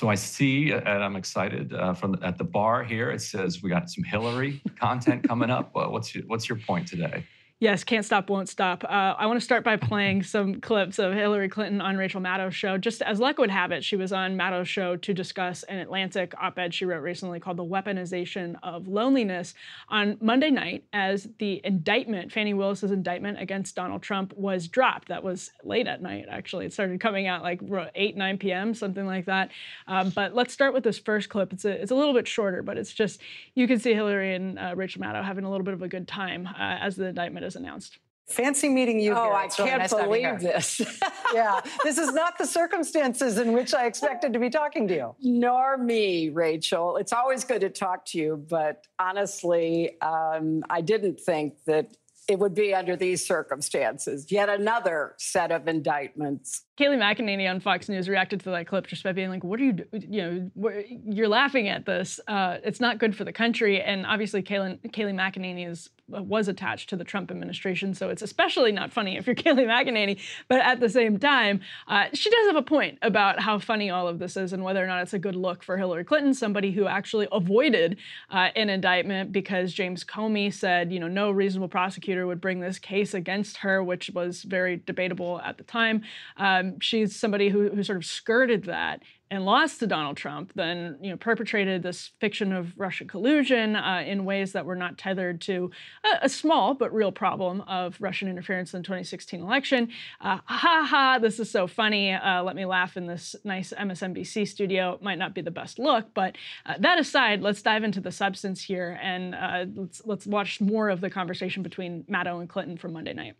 So 0.00 0.08
I 0.08 0.14
see, 0.14 0.72
and 0.72 0.88
I'm 0.88 1.14
excited 1.14 1.74
uh, 1.74 1.92
from 1.92 2.18
at 2.22 2.38
the 2.38 2.44
bar 2.44 2.82
here. 2.82 3.10
It 3.10 3.20
says 3.20 3.62
we 3.62 3.68
got 3.68 3.90
some 3.90 4.02
Hillary 4.02 4.62
content 4.80 5.28
coming 5.28 5.50
up. 5.50 5.74
What's 5.74 6.14
your, 6.14 6.24
what's 6.24 6.48
your 6.48 6.56
point 6.56 6.88
today? 6.88 7.26
Yes, 7.60 7.84
can't 7.84 8.06
stop, 8.06 8.30
won't 8.30 8.48
stop. 8.48 8.84
Uh, 8.84 9.14
I 9.18 9.26
want 9.26 9.38
to 9.38 9.44
start 9.44 9.64
by 9.64 9.76
playing 9.76 10.22
some 10.22 10.62
clips 10.62 10.98
of 10.98 11.12
Hillary 11.12 11.50
Clinton 11.50 11.82
on 11.82 11.98
Rachel 11.98 12.18
Maddow's 12.18 12.54
show. 12.54 12.78
Just 12.78 13.02
as 13.02 13.20
luck 13.20 13.36
would 13.36 13.50
have 13.50 13.70
it, 13.70 13.84
she 13.84 13.96
was 13.96 14.14
on 14.14 14.34
Maddow's 14.34 14.66
show 14.66 14.96
to 14.96 15.12
discuss 15.12 15.62
an 15.64 15.78
Atlantic 15.78 16.32
op 16.40 16.58
ed 16.58 16.72
she 16.72 16.86
wrote 16.86 17.02
recently 17.02 17.38
called 17.38 17.58
The 17.58 17.64
Weaponization 17.64 18.54
of 18.62 18.88
Loneliness 18.88 19.52
on 19.90 20.16
Monday 20.22 20.48
night 20.48 20.84
as 20.94 21.28
the 21.38 21.60
indictment, 21.62 22.32
Fani 22.32 22.54
Willis's 22.54 22.92
indictment 22.92 23.38
against 23.38 23.76
Donald 23.76 24.00
Trump, 24.00 24.32
was 24.38 24.66
dropped. 24.66 25.08
That 25.08 25.22
was 25.22 25.50
late 25.62 25.86
at 25.86 26.00
night, 26.00 26.24
actually. 26.30 26.64
It 26.64 26.72
started 26.72 26.98
coming 26.98 27.26
out 27.26 27.42
like 27.42 27.60
8, 27.94 28.16
9 28.16 28.38
p.m., 28.38 28.72
something 28.72 29.04
like 29.04 29.26
that. 29.26 29.50
Um, 29.86 30.08
but 30.08 30.34
let's 30.34 30.54
start 30.54 30.72
with 30.72 30.82
this 30.82 30.98
first 30.98 31.28
clip. 31.28 31.52
It's 31.52 31.66
a, 31.66 31.82
it's 31.82 31.90
a 31.90 31.94
little 31.94 32.14
bit 32.14 32.26
shorter, 32.26 32.62
but 32.62 32.78
it's 32.78 32.94
just, 32.94 33.20
you 33.54 33.68
can 33.68 33.78
see 33.78 33.92
Hillary 33.92 34.34
and 34.34 34.58
uh, 34.58 34.72
Rachel 34.74 35.02
Maddow 35.02 35.22
having 35.22 35.44
a 35.44 35.50
little 35.50 35.64
bit 35.64 35.74
of 35.74 35.82
a 35.82 35.88
good 35.88 36.08
time 36.08 36.46
uh, 36.46 36.78
as 36.80 36.96
the 36.96 37.08
indictment 37.08 37.44
is 37.44 37.49
announced. 37.56 37.98
Fancy 38.30 38.68
meeting 38.68 39.00
you. 39.00 39.12
Oh, 39.12 39.24
here. 39.24 39.32
I 39.32 39.44
it's 39.46 39.56
can't 39.56 39.92
really 39.92 40.22
nice 40.22 40.40
believe 40.40 40.40
this. 40.40 40.80
yeah, 41.34 41.60
this 41.82 41.98
is 41.98 42.12
not 42.12 42.38
the 42.38 42.46
circumstances 42.46 43.38
in 43.38 43.52
which 43.52 43.74
I 43.74 43.86
expected 43.86 44.32
to 44.34 44.38
be 44.38 44.50
talking 44.50 44.86
to 44.88 44.94
you. 44.94 45.14
Nor 45.20 45.76
me, 45.76 46.28
Rachel. 46.28 46.96
It's 46.96 47.12
always 47.12 47.42
good 47.42 47.60
to 47.62 47.70
talk 47.70 48.06
to 48.06 48.18
you, 48.18 48.44
but 48.48 48.86
honestly, 49.00 50.00
um, 50.00 50.62
I 50.70 50.80
didn't 50.80 51.18
think 51.18 51.64
that 51.64 51.96
it 52.28 52.38
would 52.38 52.54
be 52.54 52.72
under 52.72 52.94
these 52.94 53.26
circumstances. 53.26 54.30
Yet 54.30 54.48
another 54.48 55.16
set 55.18 55.50
of 55.50 55.66
indictments. 55.66 56.62
Kayleigh 56.80 56.98
McEnany 56.98 57.48
on 57.48 57.60
Fox 57.60 57.90
News 57.90 58.08
reacted 58.08 58.40
to 58.40 58.50
that 58.50 58.66
clip 58.66 58.86
just 58.86 59.04
by 59.04 59.12
being 59.12 59.28
like, 59.28 59.44
"What 59.44 59.60
are 59.60 59.64
you, 59.64 59.72
do- 59.74 59.84
you 59.92 60.50
know, 60.56 60.90
you're 61.04 61.28
laughing 61.28 61.68
at 61.68 61.84
this. 61.84 62.18
Uh, 62.26 62.56
it's 62.64 62.80
not 62.80 62.96
good 62.96 63.14
for 63.14 63.24
the 63.24 63.32
country." 63.32 63.82
And 63.82 64.06
obviously, 64.06 64.42
Kayleigh, 64.42 64.80
Kayleigh 64.90 65.14
McEnany 65.14 65.68
is 65.68 65.90
was 66.10 66.48
attached 66.48 66.88
to 66.90 66.96
the 66.96 67.04
Trump 67.04 67.30
administration. 67.30 67.94
So 67.94 68.08
it's 68.08 68.22
especially 68.22 68.72
not 68.72 68.92
funny 68.92 69.16
if 69.16 69.26
you're 69.26 69.36
Kayleigh 69.36 69.66
McEnany. 69.66 70.18
But 70.48 70.60
at 70.60 70.80
the 70.80 70.88
same 70.88 71.18
time, 71.18 71.60
uh, 71.86 72.06
she 72.12 72.30
does 72.30 72.46
have 72.48 72.56
a 72.56 72.62
point 72.62 72.98
about 73.02 73.40
how 73.40 73.58
funny 73.58 73.90
all 73.90 74.08
of 74.08 74.18
this 74.18 74.36
is 74.36 74.52
and 74.52 74.64
whether 74.64 74.82
or 74.82 74.86
not 74.86 75.02
it's 75.02 75.14
a 75.14 75.18
good 75.18 75.36
look 75.36 75.62
for 75.62 75.76
Hillary 75.76 76.04
Clinton, 76.04 76.34
somebody 76.34 76.72
who 76.72 76.86
actually 76.86 77.28
avoided 77.30 77.96
uh, 78.30 78.48
an 78.56 78.70
indictment 78.70 79.32
because 79.32 79.72
James 79.72 80.04
Comey 80.04 80.52
said, 80.52 80.92
you 80.92 80.98
know, 80.98 81.08
no 81.08 81.30
reasonable 81.30 81.68
prosecutor 81.68 82.26
would 82.26 82.40
bring 82.40 82.60
this 82.60 82.78
case 82.78 83.14
against 83.14 83.58
her, 83.58 83.82
which 83.82 84.10
was 84.14 84.42
very 84.42 84.82
debatable 84.86 85.40
at 85.44 85.58
the 85.58 85.64
time. 85.64 86.02
Um, 86.36 86.69
she's 86.80 87.14
somebody 87.16 87.48
who, 87.48 87.70
who 87.70 87.82
sort 87.82 87.98
of 87.98 88.04
skirted 88.04 88.64
that 88.64 89.02
and 89.32 89.44
lost 89.44 89.78
to 89.78 89.86
Donald 89.86 90.16
Trump, 90.16 90.52
then 90.56 90.98
you 91.00 91.10
know 91.10 91.16
perpetrated 91.16 91.82
this 91.82 92.10
fiction 92.18 92.52
of 92.52 92.72
Russian 92.76 93.06
collusion 93.06 93.76
uh, 93.76 94.02
in 94.04 94.24
ways 94.24 94.52
that 94.52 94.66
were 94.66 94.74
not 94.74 94.98
tethered 94.98 95.40
to 95.42 95.70
a, 96.04 96.24
a, 96.24 96.28
small 96.28 96.74
but 96.74 96.92
real 96.92 97.12
problem 97.12 97.60
of 97.62 97.96
Russian 98.00 98.28
interference 98.28 98.74
in 98.74 98.80
the 98.80 98.84
2016 98.84 99.40
election. 99.40 99.88
Uh, 100.20 100.38
ha 100.44 100.86
ha! 100.88 101.18
This 101.20 101.38
is 101.38 101.48
so 101.48 101.68
funny. 101.68 102.12
Uh, 102.12 102.42
let 102.42 102.56
me 102.56 102.64
laugh 102.64 102.96
in 102.96 103.06
this 103.06 103.36
nice 103.44 103.72
MSNBC 103.78 104.48
studio. 104.48 104.94
It 104.94 105.02
might 105.02 105.18
not 105.18 105.32
be 105.32 105.42
the 105.42 105.52
best 105.52 105.78
look, 105.78 106.12
but 106.12 106.36
uh, 106.66 106.74
that 106.80 106.98
aside, 106.98 107.40
let's 107.40 107.62
dive 107.62 107.84
into 107.84 108.00
the 108.00 108.12
substance 108.12 108.62
here 108.62 108.98
and 109.00 109.34
uh, 109.34 109.66
let's 109.76 110.02
let's 110.04 110.26
watch 110.26 110.60
more 110.60 110.88
of 110.88 111.00
the 111.00 111.10
conversation 111.10 111.62
between 111.62 112.02
Maddow 112.10 112.40
and 112.40 112.48
Clinton 112.48 112.76
from 112.76 112.94
Monday 112.94 113.12
night. 113.12 113.34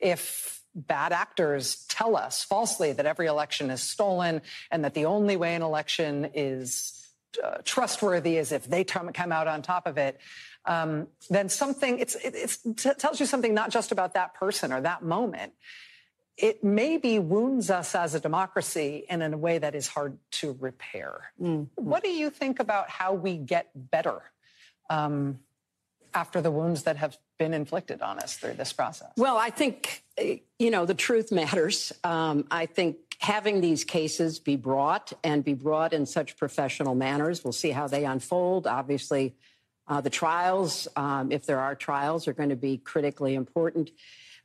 If 0.00 0.63
bad 0.74 1.12
actors 1.12 1.84
tell 1.88 2.16
us 2.16 2.42
falsely 2.42 2.92
that 2.92 3.06
every 3.06 3.26
election 3.26 3.70
is 3.70 3.82
stolen 3.82 4.42
and 4.70 4.84
that 4.84 4.94
the 4.94 5.06
only 5.06 5.36
way 5.36 5.54
an 5.54 5.62
election 5.62 6.30
is 6.34 7.08
uh, 7.42 7.58
trustworthy 7.64 8.36
is 8.36 8.52
if 8.52 8.64
they 8.64 8.84
come 8.84 9.32
out 9.32 9.48
on 9.48 9.62
top 9.62 9.86
of 9.86 9.98
it, 9.98 10.20
um, 10.66 11.08
then 11.30 11.48
something 11.48 11.98
it's, 11.98 12.14
it 12.16 12.34
it's, 12.34 12.56
t- 12.56 12.94
tells 12.96 13.20
you 13.20 13.26
something 13.26 13.54
not 13.54 13.70
just 13.70 13.92
about 13.92 14.14
that 14.14 14.34
person 14.34 14.72
or 14.72 14.80
that 14.80 15.02
moment. 15.02 15.52
It 16.36 16.64
maybe 16.64 17.20
wounds 17.20 17.70
us 17.70 17.94
as 17.94 18.14
a 18.14 18.20
democracy 18.20 19.04
in 19.08 19.22
a 19.22 19.36
way 19.36 19.58
that 19.58 19.76
is 19.76 19.86
hard 19.86 20.18
to 20.32 20.56
repair. 20.58 21.32
Mm-hmm. 21.40 21.64
What 21.76 22.02
do 22.02 22.10
you 22.10 22.30
think 22.30 22.58
about 22.58 22.90
how 22.90 23.14
we 23.14 23.36
get 23.36 23.70
better 23.74 24.22
um, 24.90 25.38
after 26.14 26.40
the 26.40 26.50
wounds 26.50 26.84
that 26.84 26.96
have 26.96 27.18
been 27.38 27.52
inflicted 27.52 28.00
on 28.02 28.18
us 28.18 28.36
through 28.36 28.54
this 28.54 28.72
process? 28.72 29.12
Well, 29.16 29.36
I 29.36 29.50
think 29.50 30.04
you 30.58 30.70
know, 30.70 30.86
the 30.86 30.94
truth 30.94 31.32
matters. 31.32 31.92
Um, 32.04 32.46
I 32.50 32.66
think 32.66 32.96
having 33.18 33.60
these 33.60 33.84
cases 33.84 34.38
be 34.38 34.56
brought 34.56 35.12
and 35.22 35.44
be 35.44 35.54
brought 35.54 35.92
in 35.92 36.06
such 36.06 36.36
professional 36.36 36.94
manners, 36.94 37.44
we'll 37.44 37.52
see 37.52 37.70
how 37.70 37.86
they 37.88 38.04
unfold. 38.04 38.66
Obviously, 38.66 39.34
uh, 39.88 40.00
the 40.00 40.10
trials, 40.10 40.88
um, 40.96 41.30
if 41.32 41.46
there 41.46 41.60
are 41.60 41.74
trials, 41.74 42.26
are 42.28 42.32
going 42.32 42.48
to 42.48 42.56
be 42.56 42.78
critically 42.78 43.34
important. 43.34 43.90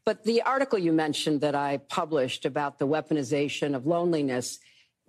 But 0.05 0.23
the 0.23 0.41
article 0.41 0.79
you 0.79 0.91
mentioned 0.91 1.41
that 1.41 1.55
I 1.55 1.77
published 1.77 2.45
about 2.45 2.79
the 2.79 2.87
weaponization 2.87 3.75
of 3.75 3.85
loneliness 3.85 4.59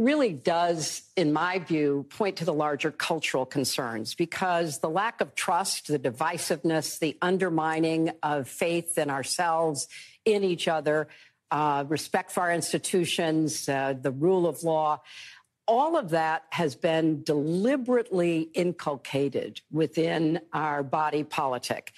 really 0.01 0.33
does, 0.33 1.03
in 1.15 1.31
my 1.31 1.59
view, 1.59 2.07
point 2.09 2.37
to 2.37 2.45
the 2.47 2.55
larger 2.55 2.91
cultural 2.91 3.45
concerns 3.45 4.15
because 4.15 4.79
the 4.79 4.89
lack 4.89 5.21
of 5.21 5.35
trust, 5.35 5.89
the 5.89 5.99
divisiveness, 5.99 6.99
the 6.99 7.19
undermining 7.21 8.11
of 8.23 8.49
faith 8.49 8.97
in 8.97 9.11
ourselves 9.11 9.89
in 10.25 10.43
each 10.43 10.69
other, 10.69 11.07
uh, 11.51 11.85
respect 11.87 12.33
for 12.33 12.41
our 12.41 12.53
institutions, 12.53 13.69
uh, 13.69 13.93
the 14.01 14.11
rule 14.11 14.47
of 14.47 14.63
law. 14.63 15.03
All 15.69 15.99
of 15.99 16.11
that 16.11 16.45
has 16.51 16.75
been 16.75 17.23
deliberately 17.23 18.49
inculcated 18.55 19.61
within 19.71 20.41
our 20.53 20.83
body 20.83 21.25
politic. 21.25 21.93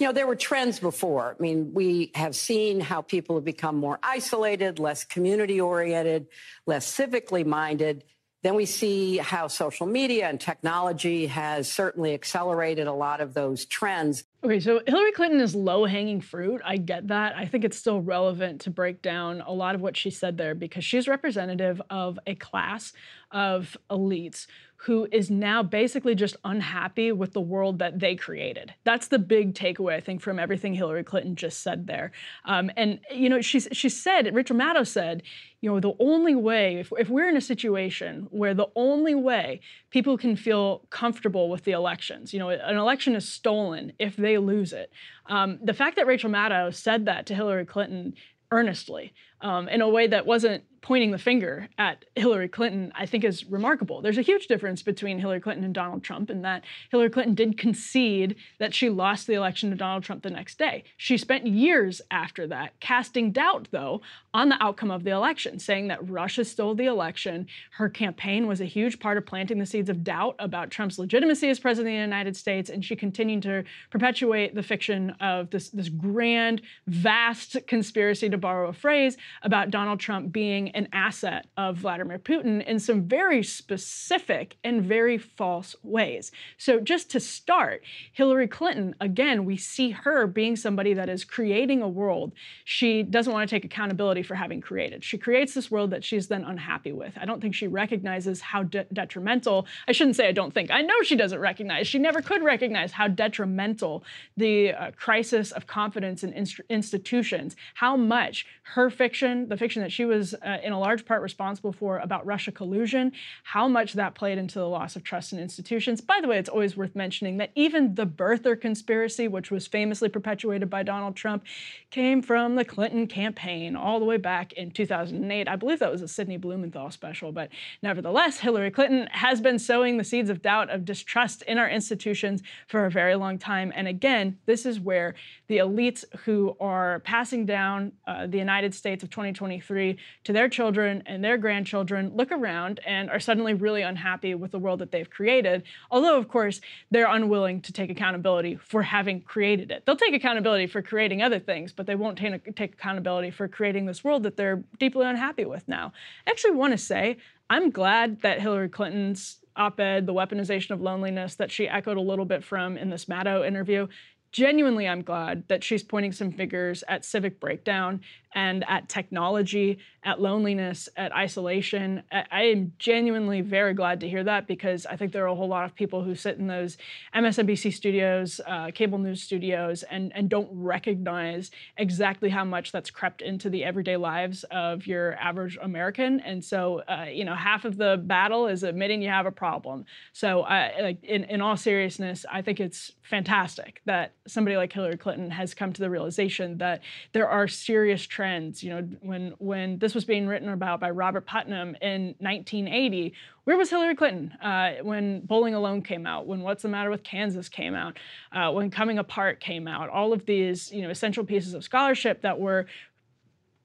You 0.00 0.06
know, 0.06 0.12
there 0.14 0.26
were 0.26 0.34
trends 0.34 0.80
before. 0.80 1.36
I 1.38 1.42
mean, 1.42 1.74
we 1.74 2.10
have 2.14 2.34
seen 2.34 2.80
how 2.80 3.02
people 3.02 3.36
have 3.36 3.44
become 3.44 3.76
more 3.76 3.98
isolated, 4.02 4.78
less 4.78 5.04
community 5.04 5.60
oriented, 5.60 6.28
less 6.64 6.90
civically 6.90 7.44
minded. 7.44 8.04
Then 8.42 8.54
we 8.54 8.64
see 8.64 9.18
how 9.18 9.48
social 9.48 9.86
media 9.86 10.26
and 10.26 10.40
technology 10.40 11.26
has 11.26 11.70
certainly 11.70 12.14
accelerated 12.14 12.86
a 12.86 12.92
lot 12.94 13.20
of 13.20 13.34
those 13.34 13.66
trends. 13.66 14.24
Okay, 14.42 14.60
so 14.60 14.80
Hillary 14.86 15.12
Clinton 15.12 15.40
is 15.40 15.54
low 15.54 15.84
hanging 15.84 16.22
fruit. 16.22 16.62
I 16.64 16.78
get 16.78 17.08
that. 17.08 17.36
I 17.36 17.44
think 17.44 17.64
it's 17.64 17.76
still 17.76 18.00
relevant 18.00 18.62
to 18.62 18.70
break 18.70 19.02
down 19.02 19.42
a 19.42 19.52
lot 19.52 19.74
of 19.74 19.82
what 19.82 19.98
she 19.98 20.08
said 20.08 20.38
there 20.38 20.54
because 20.54 20.82
she's 20.82 21.06
representative 21.08 21.82
of 21.90 22.18
a 22.26 22.34
class 22.34 22.94
of 23.30 23.76
elites 23.90 24.46
who 24.84 25.06
is 25.12 25.30
now 25.30 25.62
basically 25.62 26.14
just 26.14 26.36
unhappy 26.42 27.12
with 27.12 27.34
the 27.34 27.40
world 27.40 27.78
that 27.80 28.00
they 28.00 28.16
created. 28.16 28.72
That's 28.84 29.08
the 29.08 29.18
big 29.18 29.52
takeaway, 29.52 29.92
I 29.92 30.00
think, 30.00 30.22
from 30.22 30.38
everything 30.38 30.72
Hillary 30.72 31.04
Clinton 31.04 31.36
just 31.36 31.62
said 31.62 31.86
there. 31.86 32.12
Um, 32.46 32.70
and, 32.78 32.98
you 33.14 33.28
know, 33.28 33.42
she, 33.42 33.60
she 33.60 33.90
said, 33.90 34.34
Rachel 34.34 34.56
Maddow 34.56 34.86
said, 34.86 35.22
you 35.60 35.70
know, 35.70 35.80
the 35.80 35.92
only 36.00 36.34
way, 36.34 36.76
if, 36.76 36.90
if 36.98 37.10
we're 37.10 37.28
in 37.28 37.36
a 37.36 37.42
situation 37.42 38.26
where 38.30 38.54
the 38.54 38.68
only 38.74 39.14
way 39.14 39.60
people 39.90 40.16
can 40.16 40.34
feel 40.34 40.86
comfortable 40.88 41.50
with 41.50 41.64
the 41.64 41.72
elections, 41.72 42.32
you 42.32 42.38
know, 42.38 42.48
an 42.48 42.78
election 42.78 43.14
is 43.14 43.28
stolen 43.28 43.92
if 43.98 44.16
they 44.16 44.30
they 44.30 44.38
lose 44.38 44.72
it. 44.72 44.92
Um, 45.26 45.58
the 45.62 45.74
fact 45.74 45.96
that 45.96 46.06
Rachel 46.06 46.30
Maddow 46.30 46.74
said 46.74 47.06
that 47.06 47.26
to 47.26 47.34
Hillary 47.34 47.66
Clinton 47.66 48.14
earnestly 48.52 49.12
um, 49.40 49.68
in 49.68 49.80
a 49.80 49.88
way 49.88 50.06
that 50.06 50.26
wasn't 50.26 50.64
pointing 50.82 51.10
the 51.10 51.18
finger 51.18 51.68
at 51.78 52.04
Hillary 52.16 52.48
Clinton, 52.48 52.92
I 52.94 53.06
think 53.06 53.24
is 53.24 53.44
remarkable. 53.44 54.00
There's 54.00 54.18
a 54.18 54.22
huge 54.22 54.46
difference 54.46 54.82
between 54.82 55.18
Hillary 55.18 55.40
Clinton 55.40 55.64
and 55.64 55.74
Donald 55.74 56.02
Trump 56.02 56.30
in 56.30 56.42
that 56.42 56.64
Hillary 56.90 57.10
Clinton 57.10 57.34
did 57.34 57.58
concede 57.58 58.36
that 58.58 58.74
she 58.74 58.88
lost 58.88 59.26
the 59.26 59.34
election 59.34 59.70
to 59.70 59.76
Donald 59.76 60.04
Trump 60.04 60.22
the 60.22 60.30
next 60.30 60.58
day. 60.58 60.84
She 60.96 61.18
spent 61.18 61.46
years 61.46 62.00
after 62.10 62.46
that 62.46 62.78
casting 62.80 63.30
doubt, 63.30 63.68
though, 63.70 64.00
on 64.32 64.48
the 64.48 64.62
outcome 64.62 64.90
of 64.90 65.04
the 65.04 65.10
election, 65.10 65.58
saying 65.58 65.88
that 65.88 66.08
Russia 66.08 66.44
stole 66.44 66.74
the 66.74 66.86
election. 66.86 67.46
Her 67.72 67.88
campaign 67.88 68.46
was 68.46 68.60
a 68.60 68.66
huge 68.66 69.00
part 69.00 69.18
of 69.18 69.26
planting 69.26 69.58
the 69.58 69.66
seeds 69.66 69.90
of 69.90 70.02
doubt 70.02 70.36
about 70.38 70.70
Trump's 70.70 70.98
legitimacy 70.98 71.48
as 71.48 71.60
president 71.60 71.94
of 71.94 71.98
the 71.98 72.04
United 72.04 72.36
States, 72.36 72.70
and 72.70 72.84
she 72.84 72.96
continued 72.96 73.42
to 73.42 73.64
perpetuate 73.90 74.54
the 74.54 74.62
fiction 74.62 75.10
of 75.20 75.50
this, 75.50 75.68
this 75.70 75.88
grand, 75.88 76.62
vast 76.86 77.56
conspiracy, 77.66 78.30
to 78.30 78.38
borrow 78.38 78.68
a 78.68 78.72
phrase, 78.72 79.16
about 79.42 79.70
Donald 79.70 80.00
Trump 80.00 80.32
being 80.32 80.69
an 80.74 80.88
asset 80.92 81.46
of 81.56 81.78
Vladimir 81.78 82.18
Putin 82.18 82.64
in 82.66 82.78
some 82.78 83.02
very 83.02 83.42
specific 83.42 84.56
and 84.64 84.82
very 84.82 85.18
false 85.18 85.76
ways. 85.82 86.32
So, 86.58 86.80
just 86.80 87.10
to 87.10 87.20
start, 87.20 87.82
Hillary 88.12 88.48
Clinton, 88.48 88.94
again, 89.00 89.44
we 89.44 89.56
see 89.56 89.90
her 89.90 90.26
being 90.26 90.56
somebody 90.56 90.94
that 90.94 91.08
is 91.08 91.24
creating 91.24 91.82
a 91.82 91.88
world 91.88 92.32
she 92.64 93.02
doesn't 93.02 93.32
want 93.32 93.48
to 93.48 93.54
take 93.54 93.64
accountability 93.64 94.22
for 94.22 94.34
having 94.34 94.60
created. 94.60 95.04
She 95.04 95.18
creates 95.18 95.54
this 95.54 95.70
world 95.70 95.90
that 95.90 96.04
she's 96.04 96.28
then 96.28 96.44
unhappy 96.44 96.92
with. 96.92 97.16
I 97.20 97.24
don't 97.24 97.40
think 97.40 97.54
she 97.54 97.66
recognizes 97.66 98.40
how 98.40 98.62
de- 98.62 98.86
detrimental, 98.92 99.66
I 99.88 99.92
shouldn't 99.92 100.16
say 100.16 100.28
I 100.28 100.32
don't 100.32 100.54
think, 100.54 100.70
I 100.70 100.82
know 100.82 101.02
she 101.02 101.16
doesn't 101.16 101.38
recognize, 101.38 101.86
she 101.86 101.98
never 101.98 102.22
could 102.22 102.42
recognize 102.42 102.92
how 102.92 103.08
detrimental 103.08 104.04
the 104.36 104.72
uh, 104.72 104.90
crisis 104.96 105.52
of 105.52 105.66
confidence 105.66 106.22
in 106.22 106.32
inst- 106.32 106.60
institutions, 106.68 107.56
how 107.74 107.96
much 107.96 108.46
her 108.74 108.90
fiction, 108.90 109.48
the 109.48 109.56
fiction 109.56 109.82
that 109.82 109.92
she 109.92 110.04
was 110.04 110.34
uh, 110.34 110.58
in 110.62 110.72
a 110.72 110.78
large 110.78 111.04
part 111.04 111.22
responsible 111.22 111.72
for 111.72 111.98
about 111.98 112.26
Russia 112.26 112.52
collusion, 112.52 113.12
how 113.44 113.68
much 113.68 113.94
that 113.94 114.14
played 114.14 114.38
into 114.38 114.58
the 114.58 114.68
loss 114.68 114.96
of 114.96 115.04
trust 115.04 115.32
in 115.32 115.38
institutions. 115.38 116.00
By 116.00 116.20
the 116.20 116.28
way, 116.28 116.38
it's 116.38 116.48
always 116.48 116.76
worth 116.76 116.94
mentioning 116.94 117.38
that 117.38 117.50
even 117.54 117.94
the 117.94 118.06
birther 118.06 118.60
conspiracy, 118.60 119.28
which 119.28 119.50
was 119.50 119.66
famously 119.66 120.08
perpetuated 120.08 120.70
by 120.70 120.82
Donald 120.82 121.16
Trump, 121.16 121.44
came 121.90 122.22
from 122.22 122.54
the 122.54 122.64
Clinton 122.64 123.06
campaign 123.06 123.76
all 123.76 123.98
the 123.98 124.04
way 124.04 124.16
back 124.16 124.52
in 124.54 124.70
2008. 124.70 125.48
I 125.48 125.56
believe 125.56 125.78
that 125.80 125.92
was 125.92 126.02
a 126.02 126.08
Sidney 126.08 126.36
Blumenthal 126.36 126.90
special, 126.90 127.32
but 127.32 127.50
nevertheless, 127.82 128.40
Hillary 128.40 128.70
Clinton 128.70 129.08
has 129.12 129.40
been 129.40 129.58
sowing 129.58 129.96
the 129.96 130.04
seeds 130.04 130.30
of 130.30 130.42
doubt, 130.42 130.70
of 130.70 130.84
distrust 130.84 131.42
in 131.42 131.58
our 131.58 131.68
institutions 131.68 132.42
for 132.68 132.86
a 132.86 132.90
very 132.90 133.14
long 133.14 133.38
time. 133.38 133.72
And 133.74 133.88
again, 133.88 134.38
this 134.46 134.66
is 134.66 134.80
where 134.80 135.14
the 135.50 135.58
elites 135.58 136.04
who 136.20 136.56
are 136.60 137.00
passing 137.00 137.44
down 137.44 137.90
uh, 138.06 138.24
the 138.24 138.38
United 138.38 138.72
States 138.72 139.02
of 139.02 139.10
2023 139.10 139.98
to 140.22 140.32
their 140.32 140.48
children 140.48 141.02
and 141.06 141.24
their 141.24 141.36
grandchildren 141.36 142.12
look 142.14 142.30
around 142.30 142.78
and 142.86 143.10
are 143.10 143.18
suddenly 143.18 143.52
really 143.52 143.82
unhappy 143.82 144.32
with 144.36 144.52
the 144.52 144.60
world 144.60 144.78
that 144.78 144.92
they've 144.92 145.10
created. 145.10 145.64
Although, 145.90 146.16
of 146.16 146.28
course, 146.28 146.60
they're 146.92 147.10
unwilling 147.10 147.62
to 147.62 147.72
take 147.72 147.90
accountability 147.90 148.60
for 148.62 148.84
having 148.84 149.22
created 149.22 149.72
it. 149.72 149.84
They'll 149.84 149.96
take 149.96 150.14
accountability 150.14 150.68
for 150.68 150.82
creating 150.82 151.20
other 151.20 151.40
things, 151.40 151.72
but 151.72 151.84
they 151.84 151.96
won't 151.96 152.16
take, 152.16 152.54
take 152.54 152.74
accountability 152.74 153.32
for 153.32 153.48
creating 153.48 153.86
this 153.86 154.04
world 154.04 154.22
that 154.22 154.36
they're 154.36 154.62
deeply 154.78 155.04
unhappy 155.04 155.46
with 155.46 155.66
now. 155.66 155.92
I 156.28 156.30
actually 156.30 156.52
want 156.52 156.74
to 156.74 156.78
say 156.78 157.16
I'm 157.50 157.70
glad 157.70 158.22
that 158.22 158.40
Hillary 158.40 158.68
Clinton's 158.68 159.40
op 159.56 159.80
ed, 159.80 160.06
The 160.06 160.14
Weaponization 160.14 160.70
of 160.70 160.80
Loneliness, 160.80 161.34
that 161.34 161.50
she 161.50 161.68
echoed 161.68 161.96
a 161.96 162.00
little 162.00 162.24
bit 162.24 162.44
from 162.44 162.76
in 162.76 162.90
this 162.90 163.06
Maddow 163.06 163.44
interview, 163.44 163.88
genuinely 164.32 164.88
i'm 164.88 165.02
glad 165.02 165.44
that 165.48 165.64
she's 165.64 165.82
pointing 165.82 166.12
some 166.12 166.32
fingers 166.32 166.84
at 166.88 167.04
civic 167.04 167.40
breakdown 167.40 168.00
and 168.34 168.64
at 168.68 168.88
technology, 168.88 169.78
at 170.02 170.20
loneliness, 170.20 170.88
at 170.96 171.12
isolation. 171.12 172.02
I 172.10 172.44
am 172.44 172.72
genuinely 172.78 173.40
very 173.40 173.74
glad 173.74 174.00
to 174.00 174.08
hear 174.08 174.24
that 174.24 174.46
because 174.46 174.86
I 174.86 174.96
think 174.96 175.12
there 175.12 175.24
are 175.24 175.28
a 175.28 175.34
whole 175.34 175.48
lot 175.48 175.64
of 175.64 175.74
people 175.74 176.02
who 176.02 176.14
sit 176.14 176.38
in 176.38 176.46
those 176.46 176.76
MSNBC 177.14 177.72
studios, 177.72 178.40
uh, 178.46 178.70
cable 178.72 178.98
news 178.98 179.22
studios, 179.22 179.82
and, 179.82 180.12
and 180.14 180.28
don't 180.28 180.48
recognize 180.52 181.50
exactly 181.76 182.30
how 182.30 182.44
much 182.44 182.72
that's 182.72 182.90
crept 182.90 183.20
into 183.20 183.50
the 183.50 183.64
everyday 183.64 183.96
lives 183.96 184.44
of 184.50 184.86
your 184.86 185.14
average 185.16 185.58
American. 185.60 186.20
And 186.20 186.44
so, 186.44 186.82
uh, 186.88 187.06
you 187.12 187.24
know, 187.24 187.34
half 187.34 187.64
of 187.64 187.76
the 187.76 188.00
battle 188.02 188.46
is 188.46 188.62
admitting 188.62 189.02
you 189.02 189.10
have 189.10 189.26
a 189.26 189.32
problem. 189.32 189.84
So, 190.12 190.42
uh, 190.42 190.70
like 190.80 191.04
in, 191.04 191.24
in 191.24 191.40
all 191.40 191.56
seriousness, 191.56 192.24
I 192.30 192.42
think 192.42 192.60
it's 192.60 192.92
fantastic 193.02 193.82
that 193.86 194.14
somebody 194.26 194.56
like 194.56 194.72
Hillary 194.72 194.96
Clinton 194.96 195.30
has 195.30 195.52
come 195.52 195.72
to 195.72 195.80
the 195.80 195.90
realization 195.90 196.58
that 196.58 196.80
there 197.12 197.28
are 197.28 197.48
serious 197.48 198.06
trends. 198.20 198.62
You 198.62 198.68
know, 198.68 198.82
when 199.00 199.32
when 199.38 199.78
this 199.78 199.94
was 199.94 200.04
being 200.04 200.26
written 200.26 200.50
about 200.50 200.78
by 200.78 200.90
Robert 200.90 201.24
Putnam 201.24 201.74
in 201.80 202.14
1980, 202.18 203.14
where 203.44 203.56
was 203.56 203.70
Hillary 203.70 203.96
Clinton 203.96 204.30
uh, 204.42 204.72
when 204.82 205.20
Bowling 205.20 205.54
Alone 205.54 205.80
came 205.80 206.06
out? 206.06 206.26
When 206.26 206.42
What's 206.42 206.60
the 206.60 206.68
Matter 206.68 206.90
with 206.90 207.02
Kansas 207.02 207.48
came 207.48 207.74
out? 207.74 207.98
Uh, 208.30 208.52
when 208.52 208.70
Coming 208.70 208.98
Apart 208.98 209.40
came 209.40 209.66
out? 209.66 209.88
All 209.88 210.12
of 210.12 210.26
these, 210.26 210.70
you 210.70 210.82
know, 210.82 210.90
essential 210.90 211.24
pieces 211.24 211.54
of 211.54 211.64
scholarship 211.64 212.20
that 212.20 212.38
were 212.38 212.66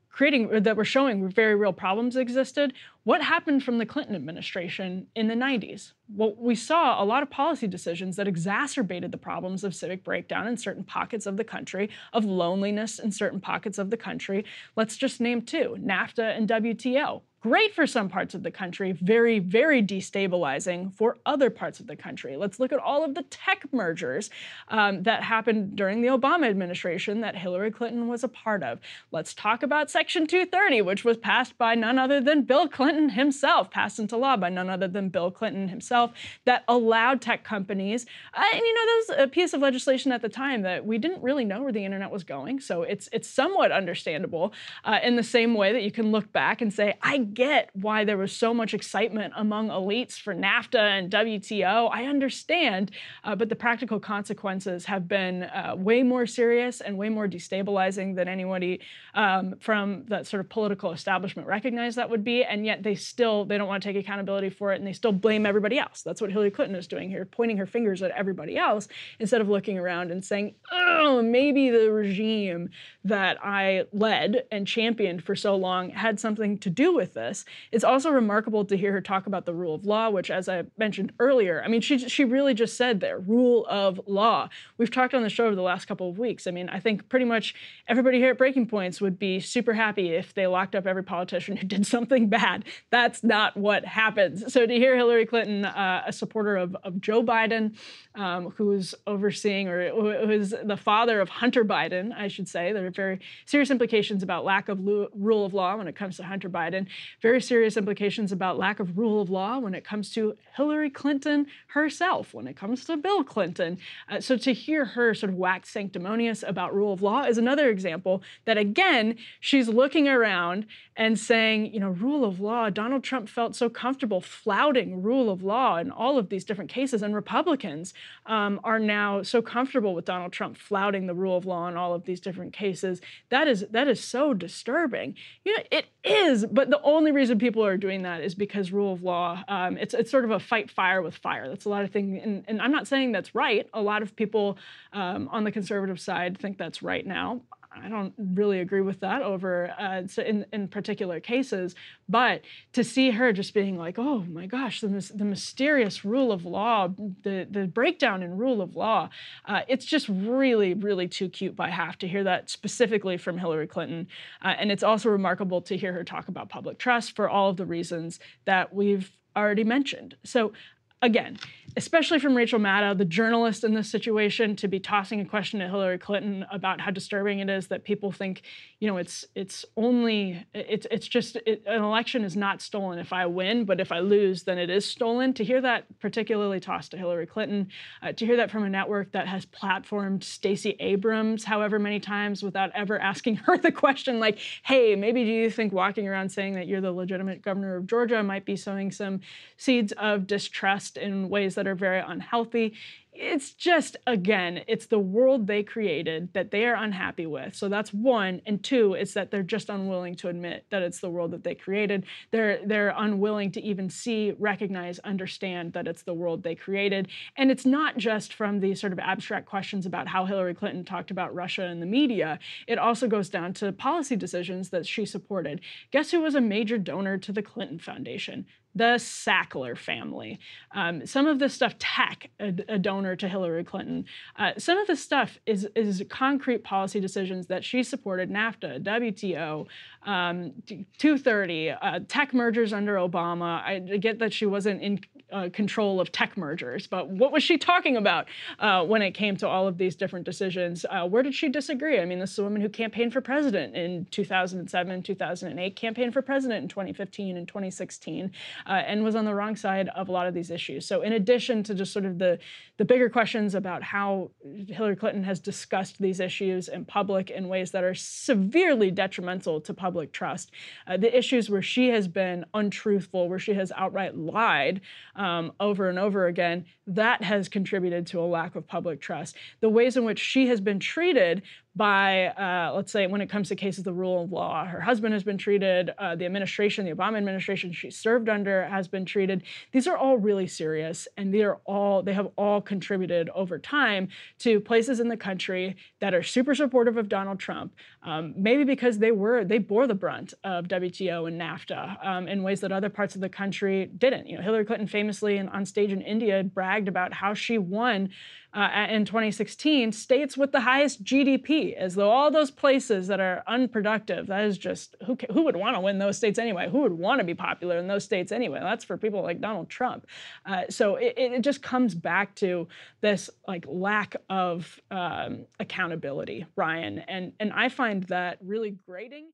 creating 0.09 0.63
that 0.63 0.77
were 0.77 0.85
showing 0.85 1.27
very 1.27 1.55
real 1.55 1.73
problems 1.73 2.15
existed. 2.15 2.71
What 3.05 3.21
happened 3.21 3.63
from 3.63 3.77
the 3.77 3.85
Clinton 3.85 4.15
administration 4.15 5.05
in 5.13 5.27
the 5.27 5.35
90s? 5.35 5.91
Well, 6.09 6.33
we 6.39 6.55
saw 6.55 7.01
a 7.01 7.05
lot 7.05 7.21
of 7.21 7.29
policy 7.29 7.67
decisions 7.67 8.15
that 8.15 8.27
exacerbated 8.27 9.11
the 9.11 9.17
problems 9.19 9.63
of 9.63 9.75
civic 9.75 10.03
breakdown 10.03 10.47
in 10.47 10.57
certain 10.57 10.83
pockets 10.83 11.27
of 11.27 11.37
the 11.37 11.43
country, 11.43 11.91
of 12.13 12.25
loneliness 12.25 12.97
in 12.97 13.11
certain 13.11 13.39
pockets 13.39 13.77
of 13.77 13.91
the 13.91 13.97
country. 13.97 14.43
Let's 14.75 14.97
just 14.97 15.21
name 15.21 15.43
two 15.43 15.77
NAFTA 15.79 16.35
and 16.35 16.49
WTO. 16.49 17.21
Great 17.45 17.75
for 17.75 17.85
some 17.85 18.09
parts 18.09 18.33
of 18.33 18.41
the 18.41 18.49
country, 18.49 18.91
very, 18.91 19.37
very 19.37 19.83
destabilizing 19.83 20.91
for 20.95 21.19
other 21.27 21.51
parts 21.51 21.79
of 21.79 21.85
the 21.85 21.95
country. 21.95 22.35
Let's 22.35 22.59
look 22.59 22.73
at 22.73 22.79
all 22.79 23.05
of 23.05 23.13
the 23.13 23.21
tech 23.21 23.71
mergers 23.71 24.31
um, 24.69 25.03
that 25.03 25.21
happened 25.21 25.75
during 25.75 26.01
the 26.01 26.07
Obama 26.07 26.49
administration 26.49 27.21
that 27.21 27.35
Hillary 27.35 27.69
Clinton 27.69 28.07
was 28.07 28.23
a 28.23 28.27
part 28.27 28.63
of. 28.63 28.79
Let's 29.11 29.31
talk 29.31 29.61
about 29.61 29.91
Section 29.91 30.25
230, 30.25 30.81
which 30.81 31.05
was 31.05 31.17
passed 31.17 31.55
by 31.59 31.75
none 31.75 31.99
other 31.99 32.19
than 32.19 32.41
Bill 32.41 32.67
Clinton 32.67 33.09
himself, 33.09 33.69
passed 33.69 33.99
into 33.99 34.17
law 34.17 34.35
by 34.37 34.49
none 34.49 34.71
other 34.71 34.87
than 34.87 35.09
Bill 35.09 35.29
Clinton 35.29 35.67
himself, 35.67 36.13
that 36.45 36.63
allowed 36.67 37.21
tech 37.21 37.43
companies. 37.43 38.07
Uh, 38.33 38.43
and 38.53 38.59
you 38.59 38.73
know, 38.73 38.85
that 38.87 39.05
was 39.07 39.23
a 39.23 39.27
piece 39.27 39.53
of 39.53 39.61
legislation 39.61 40.11
at 40.11 40.23
the 40.23 40.29
time 40.29 40.63
that 40.63 40.83
we 40.83 40.97
didn't 40.97 41.21
really 41.21 41.45
know 41.45 41.61
where 41.61 41.71
the 41.71 41.85
internet 41.85 42.09
was 42.09 42.23
going. 42.23 42.59
So 42.59 42.81
it's 42.81 43.07
it's 43.11 43.29
somewhat 43.29 43.71
understandable 43.71 44.51
uh, 44.83 44.97
in 45.03 45.15
the 45.15 45.21
same 45.21 45.53
way 45.53 45.73
that 45.73 45.83
you 45.83 45.91
can 45.91 46.09
look 46.09 46.33
back 46.33 46.63
and 46.63 46.73
say, 46.73 46.95
I 47.03 47.19
get 47.35 47.69
why 47.73 48.05
there 48.05 48.17
was 48.17 48.31
so 48.31 48.53
much 48.53 48.73
excitement 48.73 49.33
among 49.35 49.69
elites 49.69 50.19
for 50.19 50.33
NAFTA 50.33 50.79
and 50.79 51.11
WTO. 51.11 51.89
I 51.91 52.05
understand, 52.05 52.91
uh, 53.23 53.35
but 53.35 53.49
the 53.49 53.55
practical 53.55 53.99
consequences 53.99 54.85
have 54.85 55.07
been 55.07 55.43
uh, 55.43 55.75
way 55.77 56.01
more 56.01 56.25
serious 56.25 56.81
and 56.81 56.97
way 56.97 57.09
more 57.09 57.27
destabilizing 57.27 58.15
than 58.15 58.27
anybody 58.27 58.79
um, 59.13 59.55
from 59.59 60.05
that 60.07 60.25
sort 60.25 60.39
of 60.41 60.49
political 60.49 60.91
establishment 60.91 61.47
recognized 61.47 61.97
that 61.97 62.09
would 62.09 62.23
be. 62.23 62.43
And 62.43 62.65
yet 62.65 62.81
they 62.81 62.95
still 62.95 63.45
they 63.45 63.57
don't 63.57 63.67
want 63.67 63.83
to 63.83 63.89
take 63.89 64.03
accountability 64.03 64.49
for 64.49 64.73
it, 64.73 64.77
and 64.77 64.87
they 64.87 64.93
still 64.93 65.11
blame 65.11 65.45
everybody 65.45 65.77
else. 65.77 66.01
That's 66.01 66.21
what 66.21 66.31
Hillary 66.31 66.51
Clinton 66.51 66.75
is 66.75 66.87
doing 66.87 67.09
here, 67.09 67.25
pointing 67.25 67.57
her 67.57 67.65
fingers 67.65 68.01
at 68.01 68.11
everybody 68.11 68.57
else 68.57 68.87
instead 69.19 69.41
of 69.41 69.49
looking 69.49 69.77
around 69.77 70.11
and 70.11 70.23
saying, 70.23 70.55
"Oh, 70.71 71.21
maybe 71.21 71.69
the 71.69 71.91
regime 71.91 72.69
that 73.03 73.37
I 73.43 73.83
led 73.91 74.45
and 74.51 74.65
championed 74.65 75.23
for 75.23 75.35
so 75.35 75.55
long 75.55 75.89
had 75.89 76.19
something 76.19 76.57
to 76.59 76.69
do 76.69 76.93
with 76.93 77.13
this." 77.13 77.24
This. 77.25 77.45
It's 77.71 77.83
also 77.83 78.09
remarkable 78.11 78.65
to 78.65 78.77
hear 78.77 78.91
her 78.91 79.01
talk 79.01 79.27
about 79.27 79.45
the 79.45 79.53
rule 79.53 79.75
of 79.75 79.85
law, 79.85 80.09
which, 80.09 80.29
as 80.29 80.47
I 80.47 80.63
mentioned 80.77 81.13
earlier, 81.19 81.61
I 81.63 81.67
mean, 81.67 81.81
she 81.81 81.97
she 81.97 82.23
really 82.23 82.53
just 82.53 82.77
said 82.77 82.99
there, 82.99 83.19
rule 83.19 83.65
of 83.69 83.99
law. 84.05 84.49
We've 84.77 84.91
talked 84.91 85.13
on 85.13 85.23
the 85.23 85.29
show 85.29 85.45
over 85.45 85.55
the 85.55 85.61
last 85.61 85.85
couple 85.85 86.09
of 86.09 86.19
weeks. 86.19 86.47
I 86.47 86.51
mean, 86.51 86.69
I 86.69 86.79
think 86.79 87.09
pretty 87.09 87.25
much 87.25 87.55
everybody 87.87 88.19
here 88.19 88.31
at 88.31 88.37
Breaking 88.37 88.67
Points 88.67 89.01
would 89.01 89.17
be 89.17 89.39
super 89.39 89.73
happy 89.73 90.11
if 90.11 90.33
they 90.33 90.47
locked 90.47 90.75
up 90.75 90.85
every 90.85 91.03
politician 91.03 91.57
who 91.57 91.67
did 91.67 91.85
something 91.85 92.29
bad. 92.29 92.65
That's 92.91 93.23
not 93.23 93.57
what 93.57 93.85
happens. 93.85 94.53
So 94.53 94.65
to 94.65 94.73
hear 94.73 94.95
Hillary 94.95 95.25
Clinton, 95.25 95.65
uh, 95.65 96.03
a 96.05 96.13
supporter 96.13 96.57
of, 96.57 96.75
of 96.83 97.01
Joe 97.01 97.23
Biden, 97.23 97.75
um, 98.15 98.51
who's 98.51 98.95
overseeing 99.07 99.67
or 99.67 99.89
who 99.89 100.09
is 100.29 100.55
the 100.63 100.77
father 100.77 101.21
of 101.21 101.29
Hunter 101.29 101.65
Biden, 101.65 102.13
I 102.15 102.27
should 102.27 102.47
say, 102.47 102.71
there 102.71 102.85
are 102.85 102.91
very 102.91 103.19
serious 103.45 103.71
implications 103.71 104.23
about 104.23 104.45
lack 104.45 104.69
of 104.69 104.79
rule 104.79 105.45
of 105.45 105.53
law 105.53 105.75
when 105.75 105.87
it 105.87 105.95
comes 105.95 106.17
to 106.17 106.23
Hunter 106.23 106.49
Biden. 106.49 106.87
Very 107.21 107.41
serious 107.41 107.77
implications 107.77 108.31
about 108.31 108.57
lack 108.57 108.79
of 108.79 108.97
rule 108.97 109.21
of 109.21 109.29
law 109.29 109.59
when 109.59 109.73
it 109.73 109.83
comes 109.83 110.11
to 110.13 110.35
Hillary 110.55 110.89
Clinton 110.89 111.47
herself, 111.67 112.33
when 112.33 112.47
it 112.47 112.55
comes 112.55 112.85
to 112.85 112.97
Bill 112.97 113.23
Clinton. 113.23 113.77
Uh, 114.09 114.19
so 114.19 114.37
to 114.37 114.53
hear 114.53 114.85
her 114.85 115.13
sort 115.13 115.31
of 115.31 115.37
wax 115.37 115.69
sanctimonious 115.69 116.43
about 116.45 116.73
rule 116.73 116.93
of 116.93 117.01
law 117.01 117.23
is 117.23 117.37
another 117.37 117.69
example 117.69 118.21
that, 118.45 118.57
again, 118.57 119.17
she's 119.39 119.67
looking 119.67 120.07
around 120.07 120.65
and 120.95 121.19
saying, 121.19 121.73
you 121.73 121.79
know, 121.79 121.89
rule 121.89 122.23
of 122.23 122.39
law, 122.39 122.69
Donald 122.69 123.03
Trump 123.03 123.27
felt 123.27 123.55
so 123.55 123.69
comfortable 123.69 124.21
flouting 124.21 125.01
rule 125.01 125.29
of 125.29 125.43
law 125.43 125.77
in 125.77 125.91
all 125.91 126.17
of 126.17 126.29
these 126.29 126.45
different 126.45 126.69
cases, 126.69 127.01
and 127.01 127.13
Republicans 127.13 127.93
um, 128.25 128.59
are 128.63 128.79
now 128.79 129.21
so 129.21 129.41
comfortable 129.41 129.93
with 129.93 130.05
Donald 130.05 130.31
Trump 130.31 130.55
flouting 130.55 131.07
the 131.07 131.13
rule 131.13 131.35
of 131.35 131.45
law 131.45 131.67
in 131.67 131.75
all 131.75 131.93
of 131.93 132.05
these 132.05 132.21
different 132.21 132.53
cases. 132.53 133.01
That 133.29 133.47
is 133.47 133.65
that 133.71 133.87
is 133.87 134.01
so 134.01 134.33
disturbing. 134.33 135.15
You 135.43 135.57
know, 135.57 135.63
it 135.69 135.87
is, 136.03 136.45
but 136.45 136.69
the 136.69 136.81
only 136.81 136.94
reason 137.03 137.39
people 137.39 137.65
are 137.65 137.77
doing 137.77 138.03
that 138.03 138.21
is 138.21 138.35
because 138.35 138.71
rule 138.71 138.93
of 138.93 139.03
law. 139.03 139.43
Um, 139.47 139.77
it's 139.77 139.93
it's 139.93 140.09
sort 140.09 140.23
of 140.23 140.31
a 140.31 140.39
fight 140.39 140.71
fire 140.71 141.01
with 141.01 141.15
fire. 141.15 141.47
That's 141.47 141.65
a 141.65 141.69
lot 141.69 141.83
of 141.83 141.91
things, 141.91 142.21
and, 142.23 142.43
and 142.47 142.61
I'm 142.61 142.71
not 142.71 142.87
saying 142.87 143.11
that's 143.11 143.35
right. 143.35 143.67
A 143.73 143.81
lot 143.81 144.01
of 144.01 144.15
people 144.15 144.57
um, 144.93 145.27
on 145.31 145.43
the 145.43 145.51
conservative 145.51 145.99
side 145.99 146.37
think 146.37 146.57
that's 146.57 146.81
right 146.81 147.05
now. 147.05 147.41
I 147.83 147.89
don't 147.89 148.13
really 148.17 148.59
agree 148.59 148.81
with 148.81 148.99
that 149.01 149.21
over 149.21 149.73
uh, 149.77 150.03
in 150.21 150.45
in 150.53 150.67
particular 150.67 151.19
cases, 151.19 151.75
but 152.07 152.41
to 152.73 152.83
see 152.83 153.11
her 153.11 153.33
just 153.33 153.53
being 153.53 153.77
like, 153.77 153.97
oh 153.99 154.19
my 154.29 154.45
gosh, 154.45 154.81
the 154.81 154.87
the 155.13 155.25
mysterious 155.25 156.05
rule 156.05 156.31
of 156.31 156.45
law, 156.45 156.87
the 157.23 157.47
the 157.49 157.67
breakdown 157.67 158.23
in 158.23 158.37
rule 158.37 158.61
of 158.61 158.75
law, 158.75 159.09
uh, 159.45 159.61
it's 159.67 159.85
just 159.85 160.07
really 160.09 160.73
really 160.73 161.07
too 161.07 161.29
cute 161.29 161.55
by 161.55 161.69
half 161.69 161.97
to 161.99 162.07
hear 162.07 162.23
that 162.23 162.49
specifically 162.49 163.17
from 163.17 163.37
Hillary 163.37 163.67
Clinton, 163.67 164.07
uh, 164.41 164.53
and 164.57 164.71
it's 164.71 164.83
also 164.83 165.09
remarkable 165.09 165.61
to 165.61 165.77
hear 165.77 165.93
her 165.93 166.03
talk 166.03 166.27
about 166.27 166.49
public 166.49 166.77
trust 166.77 167.15
for 167.15 167.29
all 167.29 167.49
of 167.49 167.57
the 167.57 167.65
reasons 167.65 168.19
that 168.45 168.73
we've 168.73 169.11
already 169.35 169.63
mentioned. 169.63 170.15
So 170.23 170.53
again, 171.01 171.37
especially 171.77 172.19
from 172.19 172.35
Rachel 172.35 172.59
Maddow, 172.59 172.97
the 172.97 173.05
journalist 173.05 173.63
in 173.63 173.73
this 173.73 173.89
situation, 173.89 174.55
to 174.57 174.67
be 174.67 174.79
tossing 174.79 175.19
a 175.19 175.25
question 175.25 175.59
to 175.59 175.67
Hillary 175.67 175.97
Clinton 175.97 176.45
about 176.51 176.79
how 176.79 176.91
disturbing 176.91 177.39
it 177.39 177.49
is 177.49 177.67
that 177.67 177.83
people 177.83 178.11
think, 178.11 178.43
you 178.79 178.87
know, 178.87 178.97
it's 178.97 179.25
it's 179.35 179.65
only 179.75 180.45
it's 180.53 180.87
it's 180.89 181.07
just 181.07 181.35
it, 181.45 181.63
an 181.65 181.83
election 181.83 182.23
is 182.23 182.37
not 182.37 182.61
stolen 182.61 182.99
if 182.99 183.11
I 183.11 183.25
win, 183.25 183.65
but 183.65 183.81
if 183.81 183.91
I 183.91 183.99
lose, 183.99 184.43
then 184.43 184.57
it 184.57 184.69
is 184.69 184.85
stolen. 184.85 185.33
To 185.33 185.43
hear 185.43 185.59
that 185.61 185.99
particularly 185.99 186.59
tossed 186.59 186.91
to 186.91 186.97
Hillary 186.97 187.27
Clinton, 187.27 187.67
uh, 188.01 188.13
to 188.13 188.25
hear 188.25 188.37
that 188.37 188.51
from 188.51 188.63
a 188.63 188.69
network 188.69 189.11
that 189.11 189.27
has 189.27 189.45
platformed 189.45 190.23
Stacey 190.23 190.77
Abrams 190.79 191.43
however 191.43 191.77
many 191.77 191.99
times 191.99 192.41
without 192.41 192.71
ever 192.73 192.99
asking 192.99 193.35
her 193.45 193.57
the 193.57 193.71
question, 193.71 194.19
like, 194.19 194.39
hey, 194.63 194.95
maybe 194.95 195.25
do 195.25 195.31
you 195.31 195.49
think 195.49 195.73
walking 195.73 196.07
around 196.07 196.29
saying 196.29 196.53
that 196.53 196.67
you're 196.67 196.81
the 196.81 196.91
legitimate 196.91 197.41
governor 197.41 197.75
of 197.75 197.87
Georgia 197.87 198.23
might 198.23 198.45
be 198.45 198.55
sowing 198.55 198.91
some 198.91 199.19
seeds 199.57 199.91
of 199.93 200.25
distrust 200.25 200.97
in 200.97 201.27
ways 201.27 201.55
that 201.55 201.64
are 201.67 201.75
very 201.75 201.99
unhealthy. 201.99 202.73
It's 203.17 203.53
just, 203.53 203.95
again, 204.05 204.63
it's 204.67 204.87
the 204.87 204.99
world 204.99 205.47
they 205.47 205.63
created 205.63 206.33
that 206.33 206.51
they 206.51 206.65
are 206.65 206.75
unhappy 206.75 207.25
with. 207.25 207.55
So 207.55 207.69
that's 207.69 207.93
one. 207.93 208.41
And 208.45 208.61
two, 208.61 208.93
it's 208.93 209.13
that 209.13 209.31
they're 209.31 209.41
just 209.41 209.69
unwilling 209.69 210.15
to 210.15 210.27
admit 210.27 210.65
that 210.69 210.81
it's 210.81 210.99
the 210.99 211.09
world 211.09 211.31
that 211.31 211.45
they 211.45 211.55
created. 211.55 212.05
They're 212.31 212.59
they're 212.65 212.93
unwilling 212.95 213.51
to 213.53 213.61
even 213.61 213.89
see, 213.89 214.33
recognize, 214.37 214.99
understand 214.99 215.71
that 215.73 215.87
it's 215.87 216.03
the 216.03 216.13
world 216.13 216.43
they 216.43 216.55
created. 216.55 217.07
And 217.37 217.51
it's 217.51 217.65
not 217.65 217.95
just 217.95 218.33
from 218.33 218.59
these 218.59 218.81
sort 218.81 218.91
of 218.91 218.99
abstract 218.99 219.45
questions 219.45 219.85
about 219.85 220.09
how 220.09 220.25
Hillary 220.25 220.53
Clinton 220.53 220.83
talked 220.83 221.09
about 221.09 221.33
Russia 221.33 221.63
in 221.67 221.79
the 221.79 221.85
media. 221.85 222.37
It 222.67 222.77
also 222.77 223.07
goes 223.07 223.29
down 223.29 223.53
to 223.55 223.71
policy 223.71 224.17
decisions 224.17 224.71
that 224.71 224.85
she 224.85 225.05
supported. 225.05 225.61
Guess 225.91 226.11
who 226.11 226.19
was 226.19 226.35
a 226.35 226.41
major 226.41 226.77
donor 226.77 227.17
to 227.19 227.31
the 227.31 227.41
Clinton 227.41 227.79
Foundation? 227.79 228.45
The 228.75 228.95
Sackler 228.97 229.77
family. 229.77 230.37
Um, 230.73 231.07
some 231.07 231.27
of 231.27 231.39
this 231.39 231.53
stuff, 231.53 231.75
tech, 231.79 232.29
a, 232.39 232.53
a 232.67 232.77
donor 232.77 233.15
to 233.15 233.27
Hillary 233.27 233.63
Clinton. 233.63 234.05
Uh, 234.35 234.51
some 234.57 234.77
of 234.77 234.85
this 234.87 235.01
stuff 235.01 235.39
is, 235.45 235.67
is 235.75 236.03
concrete 236.09 236.63
policy 236.63 236.99
decisions 236.99 237.47
that 237.47 237.63
she 237.63 237.83
supported 237.83 238.29
NAFTA, 238.29 238.83
WTO, 238.83 239.65
um, 240.03 240.51
230, 240.67 241.69
uh, 241.71 241.99
tech 242.07 242.33
mergers 242.33 242.73
under 242.73 242.95
Obama. 242.95 243.63
I 243.63 243.79
get 243.79 244.19
that 244.19 244.33
she 244.33 244.45
wasn't 244.45 244.81
in 244.81 244.99
uh, 245.31 245.49
control 245.51 245.99
of 245.99 246.11
tech 246.11 246.37
mergers, 246.37 246.87
but 246.87 247.09
what 247.09 247.31
was 247.31 247.43
she 247.43 247.57
talking 247.57 247.97
about 247.97 248.27
uh, 248.59 248.83
when 248.83 249.01
it 249.01 249.11
came 249.11 249.35
to 249.37 249.47
all 249.47 249.67
of 249.67 249.77
these 249.77 249.95
different 249.95 250.25
decisions? 250.25 250.85
Uh, 250.89 251.07
where 251.07 251.23
did 251.23 251.33
she 251.33 251.49
disagree? 251.49 251.99
I 251.99 252.05
mean, 252.05 252.19
this 252.19 252.33
is 252.33 252.39
a 252.39 252.43
woman 252.43 252.61
who 252.61 252.69
campaigned 252.69 253.13
for 253.13 253.21
president 253.21 253.75
in 253.75 254.05
2007, 254.11 255.03
2008, 255.03 255.75
campaigned 255.75 256.13
for 256.13 256.21
president 256.21 256.63
in 256.63 256.69
2015 256.69 257.37
and 257.37 257.47
2016, 257.47 258.31
uh, 258.67 258.69
and 258.69 259.03
was 259.03 259.15
on 259.15 259.25
the 259.25 259.33
wrong 259.33 259.55
side 259.55 259.89
of 259.89 260.09
a 260.09 260.11
lot 260.11 260.27
of 260.27 260.33
these 260.33 260.51
issues. 260.51 260.85
So, 260.85 261.01
in 261.01 261.13
addition 261.13 261.63
to 261.63 261.73
just 261.73 261.91
sort 261.91 262.05
of 262.05 262.19
the 262.19 262.39
the 262.77 262.85
bigger 262.85 263.09
questions 263.09 263.55
about 263.55 263.83
how 263.83 264.31
Hillary 264.67 264.97
Clinton 264.97 265.23
has 265.23 265.39
discussed 265.39 265.97
these 265.99 266.19
issues 266.19 266.67
in 266.67 266.83
public 266.83 267.29
in 267.29 267.47
ways 267.47 267.71
that 267.71 267.85
are 267.85 267.95
severely 267.95 268.91
detrimental 268.91 269.61
to 269.61 269.73
public 269.73 270.11
trust, 270.11 270.51
uh, 270.85 270.97
the 270.97 271.17
issues 271.17 271.49
where 271.49 271.61
she 271.61 271.87
has 271.89 272.07
been 272.07 272.45
untruthful, 272.53 273.29
where 273.29 273.39
she 273.39 273.53
has 273.53 273.71
outright 273.77 274.17
lied 274.17 274.81
um, 275.15 275.51
over 275.59 275.89
and 275.89 275.97
over 275.97 276.27
again, 276.27 276.65
that 276.87 277.23
has 277.23 277.49
contributed 277.49 278.07
to 278.07 278.19
a 278.19 278.25
lack 278.25 278.55
of 278.55 278.67
public 278.67 279.01
trust. 279.01 279.35
The 279.61 279.69
ways 279.69 279.97
in 279.97 280.03
which 280.03 280.19
she 280.19 280.47
has 280.47 280.61
been 280.61 280.79
treated 280.79 281.41
by, 281.75 282.27
uh, 282.27 282.73
let's 282.73 282.91
say, 282.91 283.05
when 283.07 283.21
it 283.21 283.29
comes 283.29 283.49
to 283.49 283.55
cases 283.55 283.79
of 283.79 283.85
the 283.85 283.93
rule 283.93 284.23
of 284.23 284.31
law. 284.31 284.65
Her 284.65 284.79
husband 284.79 285.13
has 285.13 285.23
been 285.23 285.37
treated, 285.37 285.91
uh, 285.97 286.15
the 286.15 286.25
administration, 286.25 286.85
the 286.85 286.93
Obama 286.93 287.17
administration 287.17 287.73
she 287.73 287.91
served 287.91 288.29
under 288.29 288.65
has 288.65 288.87
been 288.87 289.03
treated. 289.03 289.43
These 289.71 289.87
are 289.87 289.97
all 289.97 290.17
really 290.17 290.47
serious, 290.47 291.07
and 291.17 291.33
they 291.33 291.43
are 291.43 291.59
all 291.65 292.01
they 292.01 292.13
have 292.13 292.29
all 292.37 292.61
contributed 292.61 293.29
over 293.29 293.59
time 293.59 294.07
to 294.39 294.59
places 294.59 294.99
in 294.99 295.09
the 295.09 295.17
country 295.17 295.75
that 295.99 296.13
are 296.13 296.23
super 296.23 296.55
supportive 296.55 296.97
of 296.97 297.09
Donald 297.09 297.39
Trump. 297.39 297.73
Um, 298.03 298.33
maybe 298.37 298.63
because 298.63 298.99
they 298.99 299.11
were 299.11 299.43
they 299.43 299.57
bore 299.57 299.87
the 299.87 299.95
brunt 299.95 300.33
of 300.43 300.67
WTO 300.67 301.27
and 301.27 301.39
NAFTA 301.39 302.05
um, 302.05 302.27
in 302.27 302.43
ways 302.43 302.61
that 302.61 302.71
other 302.71 302.89
parts 302.89 303.15
of 303.15 303.21
the 303.21 303.29
country 303.29 303.87
didn't. 303.97 304.27
You 304.27 304.37
know, 304.37 304.43
Hillary 304.43 304.65
Clinton 304.65 304.87
famously 304.87 305.37
and 305.37 305.49
on 305.49 305.65
stage 305.65 305.91
in 305.91 306.01
India 306.01 306.43
bragged 306.43 306.87
about 306.87 307.13
how 307.13 307.33
she 307.33 307.57
won 307.57 308.09
uh, 308.55 308.87
in 308.89 309.03
2016 309.03 309.91
states 309.91 310.37
with 310.37 310.53
the 310.53 310.61
highest 310.61 311.03
GDP, 311.03 311.75
as 311.75 311.95
though 311.95 312.09
all 312.09 312.31
those 312.31 312.51
places 312.51 313.07
that 313.07 313.19
are 313.19 313.43
unproductive, 313.47 314.27
that 314.27 314.45
is 314.45 314.57
just 314.57 314.95
who, 315.05 315.17
who 315.31 315.43
would 315.43 315.57
want 315.57 315.75
to 315.75 315.81
win 315.81 315.99
those 315.99 316.15
states 316.15 316.39
anyway? 316.39 316.69
Who 316.69 316.79
would 316.79 316.93
want 316.93 317.19
to 317.19 317.25
be 317.25 317.33
popular 317.33 317.77
in 317.77 317.87
those 317.87 318.05
states 318.05 318.31
anyway? 318.31 318.59
That's 318.61 318.85
for 318.85 318.95
people 318.95 319.21
like 319.21 319.41
Donald 319.41 319.69
Trump. 319.69 320.07
Uh, 320.45 320.63
so 320.69 320.95
it, 320.95 321.13
it, 321.17 321.41
just 321.41 321.61
comes 321.61 321.93
back 321.93 322.33
to 322.35 322.67
this 323.01 323.29
like 323.45 323.65
lack 323.67 324.15
of 324.29 324.79
um, 324.89 325.45
accountability, 325.59 326.45
Ryan, 326.55 326.99
and 326.99 327.33
and 327.39 327.51
I 327.51 327.67
find 327.69 328.03
that 328.03 328.37
really 328.41 328.77
grating. 328.87 329.27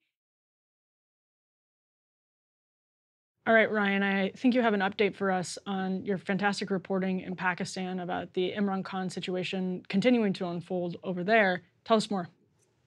All 3.47 3.55
right, 3.55 3.71
Ryan, 3.71 4.03
I 4.03 4.29
think 4.37 4.53
you 4.53 4.61
have 4.61 4.75
an 4.75 4.81
update 4.81 5.15
for 5.15 5.31
us 5.31 5.57
on 5.65 6.05
your 6.05 6.19
fantastic 6.19 6.69
reporting 6.69 7.21
in 7.21 7.35
Pakistan 7.35 8.01
about 8.01 8.31
the 8.35 8.53
Imran 8.55 8.85
Khan 8.85 9.09
situation 9.09 9.81
continuing 9.89 10.31
to 10.33 10.47
unfold 10.49 10.97
over 11.03 11.23
there. 11.23 11.63
Tell 11.83 11.97
us 11.97 12.11
more. 12.11 12.29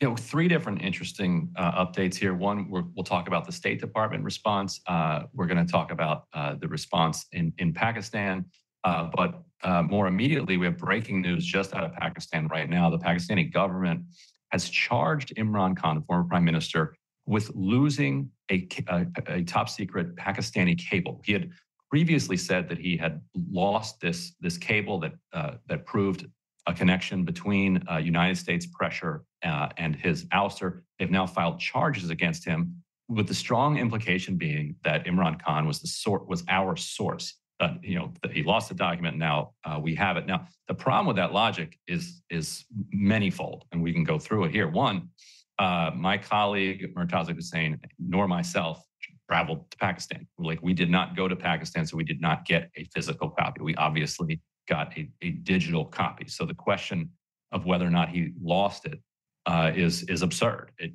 You 0.01 0.11
know, 0.11 0.17
three 0.17 0.47
different 0.47 0.81
interesting 0.81 1.53
uh, 1.57 1.85
updates 1.85 2.15
here. 2.15 2.35
One, 2.35 2.71
we 2.71 2.83
will 2.95 3.03
talk 3.03 3.27
about 3.27 3.47
the 3.47 3.51
State 3.51 3.81
Department 3.81 4.23
response. 4.23 4.81
Uh, 4.87 5.23
we're 5.35 5.47
going 5.47 5.65
to 5.65 5.71
talk 5.71 5.91
about 5.91 6.27
uh, 6.35 6.55
the 6.55 6.69
response 6.69 7.27
in, 7.33 7.53
in 7.59 7.73
Pakistan. 7.73 8.45
Uh, 8.85 9.11
but 9.13 9.43
uh, 9.65 9.83
more 9.83 10.07
immediately, 10.07 10.57
we 10.57 10.67
have 10.67 10.79
breaking 10.79 11.21
news 11.21 11.45
just 11.45 11.75
out 11.75 11.83
of 11.83 11.93
Pakistan 11.95 12.47
right 12.47 12.71
now. 12.71 12.91
The 12.91 12.99
Pakistani 12.99 13.53
government 13.53 14.03
has 14.51 14.69
charged 14.69 15.35
Imran 15.35 15.77
Khan, 15.77 16.01
former 16.03 16.29
prime 16.29 16.45
minister, 16.45 16.95
with 17.27 17.51
losing 17.57 18.31
a, 18.51 18.69
a, 18.89 19.07
a, 19.27 19.43
top 19.43 19.69
secret 19.69 20.15
Pakistani 20.17 20.79
cable. 20.79 21.21
He 21.25 21.33
had 21.33 21.51
previously 21.91 22.37
said 22.37 22.69
that 22.69 22.79
he 22.79 22.97
had 22.97 23.21
lost 23.51 24.01
this, 24.01 24.35
this 24.41 24.59
cable 24.59 24.99
that, 25.01 25.13
uh, 25.33 25.53
that 25.69 25.87
proved 25.87 26.27
a 26.67 26.75
connection 26.75 27.25
between 27.25 27.83
uh, 27.91 27.97
United 27.97 28.37
States 28.37 28.67
pressure 28.67 29.25
uh, 29.45 29.69
and 29.77 29.95
his 29.97 30.25
ouster. 30.27 30.83
They've 30.99 31.11
now 31.11 31.27
filed 31.27 31.61
charges 31.61 32.11
against 32.11 32.45
him, 32.45 32.83
with 33.09 33.29
the 33.29 33.35
strong 33.35 33.79
implication 33.79 34.37
being 34.37 34.77
that 34.83 35.05
Imran 35.05 35.43
Khan 35.43 35.67
was 35.67 35.81
the 35.81 35.89
sort 35.89 36.27
was 36.29 36.43
our 36.49 36.77
source. 36.77 37.35
Uh, 37.61 37.75
you 37.83 37.97
know, 37.97 38.13
that 38.23 38.33
he 38.33 38.43
lost 38.43 38.69
the 38.69 38.75
document. 38.75 39.17
Now 39.17 39.53
uh, 39.65 39.79
we 39.81 39.95
have 39.95 40.17
it. 40.17 40.27
Now 40.27 40.49
the 40.67 40.75
problem 40.75 41.07
with 41.07 41.17
that 41.17 41.33
logic 41.33 41.79
is 41.87 42.23
is 42.29 42.65
manyfold, 42.95 43.63
and 43.71 43.81
we 43.83 43.93
can 43.93 44.03
go 44.03 44.19
through 44.19 44.45
it 44.45 44.51
here. 44.51 44.69
One, 44.69 45.11
uh, 45.59 45.91
my 45.95 46.19
colleague 46.19 46.95
Murtaza 46.97 47.35
Hussain 47.35 47.79
nor 47.99 48.27
myself 48.27 48.83
traveled 49.31 49.71
to 49.71 49.77
Pakistan. 49.79 50.27
Like 50.39 50.63
we 50.63 50.75
did 50.75 50.91
not 50.91 51.17
go 51.17 51.29
to 51.29 51.37
Pakistan, 51.37 51.87
so 51.87 51.97
we 51.97 52.05
did 52.05 52.21
not 52.21 52.45
get 52.45 52.71
a 52.77 52.85
physical 52.95 53.31
copy. 53.31 53.63
We 53.63 53.75
obviously 53.77 54.41
got 54.69 54.97
a, 54.97 55.09
a 55.23 55.31
digital 55.31 55.85
copy. 55.85 56.29
So 56.29 56.45
the 56.45 56.55
question 56.55 57.11
of 57.53 57.67
whether 57.67 57.87
or 57.87 57.91
not 57.91 58.09
he 58.09 58.33
lost 58.43 58.87
it 58.87 59.01
uh, 59.47 59.73
is 59.75 60.03
is 60.05 60.23
absurd. 60.23 60.73
It 60.79 60.93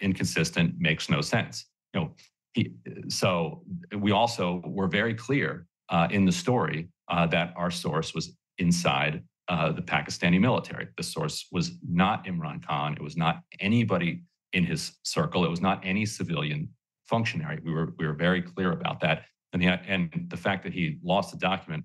inconsistent, 0.00 0.74
makes 0.78 1.08
no 1.08 1.20
sense. 1.20 1.66
You 1.92 2.00
know, 2.00 2.14
he, 2.52 2.72
so 3.08 3.62
we 3.96 4.12
also 4.12 4.62
were 4.66 4.88
very 4.88 5.14
clear 5.14 5.66
uh, 5.88 6.08
in 6.10 6.24
the 6.24 6.32
story 6.32 6.88
uh, 7.08 7.26
that 7.28 7.54
our 7.56 7.70
source 7.70 8.14
was 8.14 8.36
inside 8.58 9.22
uh, 9.48 9.72
the 9.72 9.82
Pakistani 9.82 10.40
military. 10.40 10.88
The 10.96 11.02
source 11.02 11.46
was 11.52 11.72
not 11.88 12.24
Imran 12.26 12.64
Khan. 12.64 12.94
It 12.94 13.02
was 13.02 13.16
not 13.16 13.42
anybody 13.60 14.22
in 14.52 14.64
his 14.64 14.92
circle. 15.02 15.44
It 15.44 15.50
was 15.50 15.60
not 15.60 15.80
any 15.84 16.06
civilian 16.06 16.68
functionary. 17.06 17.58
We 17.64 17.72
were 17.72 17.94
we 17.98 18.06
were 18.06 18.14
very 18.14 18.42
clear 18.42 18.72
about 18.72 19.00
that. 19.00 19.24
And 19.52 19.62
the, 19.62 19.68
and 19.68 20.26
the 20.28 20.36
fact 20.36 20.64
that 20.64 20.72
he 20.72 20.98
lost 21.02 21.30
the 21.30 21.38
document 21.38 21.84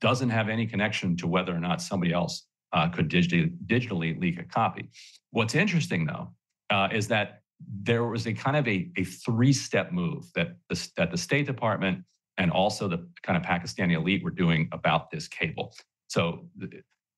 doesn't 0.00 0.30
have 0.30 0.48
any 0.48 0.66
connection 0.66 1.16
to 1.18 1.26
whether 1.26 1.54
or 1.54 1.60
not 1.60 1.80
somebody 1.80 2.12
else 2.12 2.46
uh, 2.72 2.88
could 2.88 3.08
digitally, 3.08 3.56
digitally 3.66 4.20
leak 4.20 4.40
a 4.40 4.44
copy. 4.44 4.88
What's 5.30 5.54
interesting, 5.54 6.06
though, 6.06 6.32
uh, 6.70 6.88
is 6.92 7.06
that 7.08 7.40
there 7.82 8.04
was 8.04 8.26
a 8.26 8.32
kind 8.32 8.56
of 8.56 8.66
a, 8.66 8.90
a 8.96 9.04
three-step 9.04 9.92
move 9.92 10.24
that 10.34 10.56
the, 10.68 10.88
that 10.96 11.10
the 11.12 11.16
State 11.16 11.46
Department 11.46 12.04
and 12.36 12.50
also 12.50 12.88
the 12.88 13.08
kind 13.22 13.36
of 13.36 13.44
Pakistani 13.44 13.94
elite 13.94 14.24
were 14.24 14.30
doing 14.30 14.68
about 14.72 15.10
this 15.10 15.28
cable. 15.28 15.72
So 16.08 16.48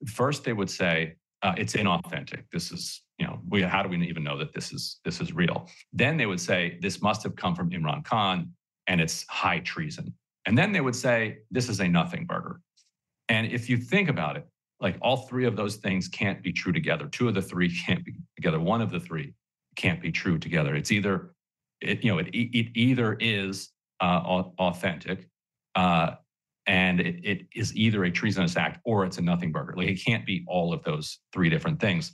first 0.06 0.44
they 0.44 0.52
would 0.52 0.70
say 0.70 1.16
uh, 1.42 1.54
it's 1.56 1.74
inauthentic. 1.74 2.44
This 2.52 2.72
is 2.72 3.02
you 3.18 3.26
know 3.26 3.40
we 3.48 3.62
how 3.62 3.82
do 3.82 3.88
we 3.88 4.06
even 4.06 4.24
know 4.24 4.38
that 4.38 4.52
this 4.54 4.72
is 4.72 5.00
this 5.04 5.20
is 5.20 5.32
real? 5.32 5.68
Then 5.92 6.16
they 6.16 6.26
would 6.26 6.40
say 6.40 6.78
this 6.80 7.02
must 7.02 7.22
have 7.22 7.36
come 7.36 7.54
from 7.54 7.70
Imran 7.70 8.04
Khan 8.04 8.52
and 8.86 9.00
it's 9.00 9.26
high 9.28 9.60
treason. 9.60 10.14
And 10.46 10.56
then 10.56 10.72
they 10.72 10.80
would 10.80 10.96
say 10.96 11.38
this 11.50 11.68
is 11.68 11.80
a 11.80 11.88
nothing 11.88 12.24
burger. 12.24 12.60
And 13.28 13.50
if 13.50 13.68
you 13.68 13.76
think 13.76 14.08
about 14.08 14.36
it, 14.36 14.46
like 14.80 14.96
all 15.00 15.26
three 15.28 15.46
of 15.46 15.56
those 15.56 15.76
things 15.76 16.06
can't 16.08 16.42
be 16.42 16.52
true 16.52 16.72
together. 16.72 17.08
Two 17.08 17.28
of 17.28 17.34
the 17.34 17.42
three 17.42 17.74
can't 17.86 18.04
be 18.04 18.14
together. 18.36 18.60
One 18.60 18.80
of 18.80 18.90
the 18.90 19.00
three 19.00 19.34
can't 19.74 20.00
be 20.00 20.12
true 20.12 20.38
together. 20.38 20.74
It's 20.74 20.92
either, 20.92 21.32
it, 21.80 22.04
you 22.04 22.12
know, 22.12 22.18
it, 22.18 22.28
it 22.28 22.68
either 22.74 23.16
is 23.20 23.70
uh, 24.00 24.42
authentic, 24.58 25.28
uh, 25.74 26.12
and 26.66 27.00
it, 27.00 27.24
it 27.24 27.46
is 27.54 27.74
either 27.76 28.04
a 28.04 28.10
treasonous 28.10 28.56
act 28.56 28.80
or 28.84 29.04
it's 29.04 29.18
a 29.18 29.22
nothing 29.22 29.52
burger. 29.52 29.74
Like 29.76 29.88
it 29.88 30.04
can't 30.04 30.26
be 30.26 30.44
all 30.48 30.72
of 30.72 30.82
those 30.82 31.18
three 31.32 31.48
different 31.48 31.80
things. 31.80 32.12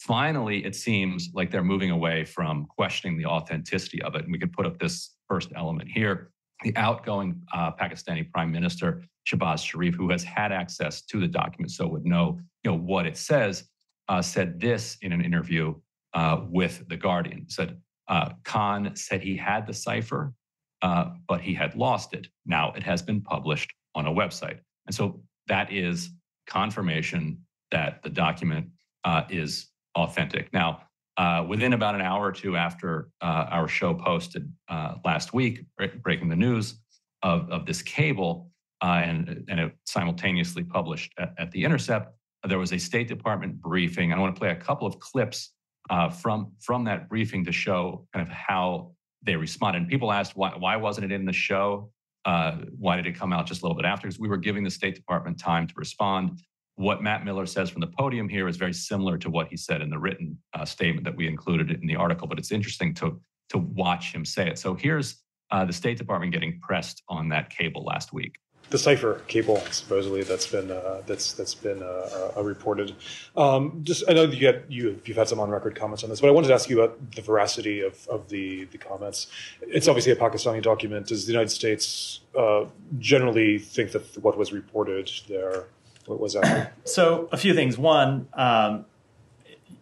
Finally, 0.00 0.64
it 0.64 0.74
seems 0.74 1.30
like 1.34 1.50
they're 1.50 1.62
moving 1.62 1.90
away 1.90 2.24
from 2.24 2.66
questioning 2.66 3.18
the 3.18 3.26
authenticity 3.26 4.00
of 4.02 4.14
it. 4.14 4.24
And 4.24 4.32
we 4.32 4.38
could 4.38 4.52
put 4.52 4.64
up 4.64 4.78
this 4.78 5.14
first 5.28 5.52
element 5.54 5.90
here. 5.92 6.30
The 6.62 6.74
outgoing 6.76 7.42
uh, 7.52 7.72
Pakistani 7.72 8.30
Prime 8.32 8.50
Minister 8.50 9.02
Shehbaz 9.26 9.64
Sharif, 9.64 9.94
who 9.94 10.10
has 10.10 10.24
had 10.24 10.52
access 10.52 11.02
to 11.02 11.20
the 11.20 11.28
document, 11.28 11.70
so 11.70 11.86
would 11.86 12.04
know, 12.04 12.40
you 12.64 12.70
know 12.70 12.76
what 12.76 13.06
it 13.06 13.16
says, 13.16 13.64
uh, 14.08 14.22
said 14.22 14.58
this 14.58 14.96
in 15.02 15.12
an 15.12 15.22
interview 15.22 15.74
uh, 16.14 16.40
with 16.48 16.88
the 16.88 16.96
Guardian. 16.96 17.44
Said 17.48 17.78
uh, 18.08 18.30
Khan 18.44 18.96
said 18.96 19.22
he 19.22 19.36
had 19.36 19.66
the 19.66 19.74
cipher, 19.74 20.34
uh, 20.82 21.10
but 21.28 21.40
he 21.40 21.54
had 21.54 21.76
lost 21.76 22.14
it. 22.14 22.26
Now 22.46 22.72
it 22.72 22.82
has 22.82 23.02
been 23.02 23.20
published 23.20 23.72
on 23.94 24.06
a 24.06 24.10
website, 24.10 24.58
and 24.86 24.94
so 24.94 25.20
that 25.48 25.72
is 25.72 26.10
confirmation 26.46 27.38
that 27.70 28.02
the 28.02 28.10
document 28.10 28.66
uh, 29.04 29.22
is 29.30 29.68
authentic. 29.96 30.52
Now, 30.52 30.82
uh, 31.16 31.44
within 31.46 31.72
about 31.72 31.94
an 31.94 32.00
hour 32.00 32.26
or 32.26 32.32
two 32.32 32.56
after 32.56 33.10
uh, 33.20 33.46
our 33.50 33.68
show 33.68 33.94
posted 33.94 34.50
uh, 34.68 34.94
last 35.04 35.34
week, 35.34 35.64
breaking 36.02 36.28
the 36.28 36.36
news 36.36 36.80
of, 37.22 37.50
of 37.50 37.66
this 37.66 37.82
cable, 37.82 38.50
uh, 38.82 39.02
and, 39.04 39.44
and 39.48 39.60
it 39.60 39.72
simultaneously 39.84 40.64
published 40.64 41.12
at, 41.18 41.34
at, 41.36 41.50
The 41.50 41.64
Intercept, 41.64 42.14
there 42.48 42.58
was 42.58 42.72
a 42.72 42.78
State 42.78 43.08
Department 43.08 43.60
briefing. 43.60 44.12
I 44.12 44.18
want 44.18 44.34
to 44.34 44.38
play 44.38 44.50
a 44.50 44.56
couple 44.56 44.86
of 44.86 44.98
clips 44.98 45.52
uh, 45.90 46.08
from, 46.08 46.52
from 46.60 46.84
that 46.84 47.08
briefing 47.08 47.44
to 47.44 47.52
show 47.52 48.06
kind 48.14 48.26
of 48.26 48.32
how 48.32 48.92
they 49.22 49.36
responded. 49.36 49.82
And 49.82 49.90
people 49.90 50.12
asked, 50.12 50.36
why, 50.36 50.54
why 50.56 50.76
wasn't 50.76 51.04
it 51.04 51.14
in 51.14 51.26
the 51.26 51.32
show? 51.32 51.90
Uh, 52.24 52.58
why 52.78 52.96
did 52.96 53.06
it 53.06 53.14
come 53.16 53.32
out 53.32 53.46
just 53.46 53.62
a 53.62 53.64
little 53.64 53.76
bit 53.76 53.86
after? 53.86 54.06
Because 54.06 54.20
we 54.20 54.28
were 54.28 54.36
giving 54.36 54.64
the 54.64 54.70
State 54.70 54.94
Department 54.94 55.38
time 55.38 55.66
to 55.66 55.74
respond. 55.76 56.40
What 56.76 57.02
Matt 57.02 57.24
Miller 57.24 57.46
says 57.46 57.70
from 57.70 57.80
the 57.80 57.86
podium 57.88 58.28
here 58.28 58.48
is 58.48 58.56
very 58.56 58.72
similar 58.72 59.18
to 59.18 59.30
what 59.30 59.48
he 59.48 59.56
said 59.56 59.82
in 59.82 59.90
the 59.90 59.98
written 59.98 60.38
uh, 60.54 60.64
statement 60.64 61.04
that 61.04 61.16
we 61.16 61.26
included 61.26 61.70
in 61.70 61.86
the 61.86 61.96
article, 61.96 62.26
but 62.26 62.38
it's 62.38 62.52
interesting 62.52 62.94
to, 62.94 63.20
to 63.50 63.58
watch 63.58 64.14
him 64.14 64.24
say 64.24 64.48
it. 64.48 64.58
So 64.58 64.74
here's 64.74 65.22
uh, 65.50 65.64
the 65.64 65.72
State 65.72 65.98
Department 65.98 66.32
getting 66.32 66.60
pressed 66.60 67.02
on 67.08 67.28
that 67.30 67.50
cable 67.50 67.84
last 67.84 68.12
week 68.12 68.34
the 68.70 68.78
cipher 68.78 69.22
cable 69.26 69.56
supposedly 69.70 70.22
that's 70.22 70.46
been 70.46 70.70
uh, 70.70 71.02
that's 71.06 71.32
that's 71.32 71.54
been 71.54 71.82
uh, 71.82 72.32
uh, 72.36 72.42
reported. 72.42 72.94
Um, 73.36 73.80
just 73.82 74.04
I 74.08 74.12
know 74.12 74.24
you 74.24 74.46
had 74.46 74.64
you 74.68 75.00
you've 75.04 75.16
had 75.16 75.28
some 75.28 75.40
on 75.40 75.50
record 75.50 75.74
comments 75.74 76.04
on 76.04 76.10
this, 76.10 76.20
but 76.20 76.28
I 76.28 76.30
wanted 76.30 76.48
to 76.48 76.54
ask 76.54 76.70
you 76.70 76.80
about 76.80 77.12
the 77.12 77.22
veracity 77.22 77.80
of, 77.80 78.06
of 78.08 78.28
the 78.28 78.64
the 78.66 78.78
comments. 78.78 79.26
It's 79.62 79.88
obviously 79.88 80.12
a 80.12 80.16
Pakistani 80.16 80.62
document. 80.62 81.08
Does 81.08 81.26
the 81.26 81.32
United 81.32 81.50
States 81.50 82.20
uh, 82.38 82.66
generally 82.98 83.58
think 83.58 83.92
that 83.92 84.16
what 84.22 84.38
was 84.38 84.52
reported 84.52 85.10
there 85.28 85.66
what 86.06 86.18
was 86.18 86.34
that? 86.34 86.72
so 86.84 87.28
a 87.32 87.36
few 87.36 87.54
things. 87.54 87.78
One. 87.78 88.28
Um, 88.34 88.86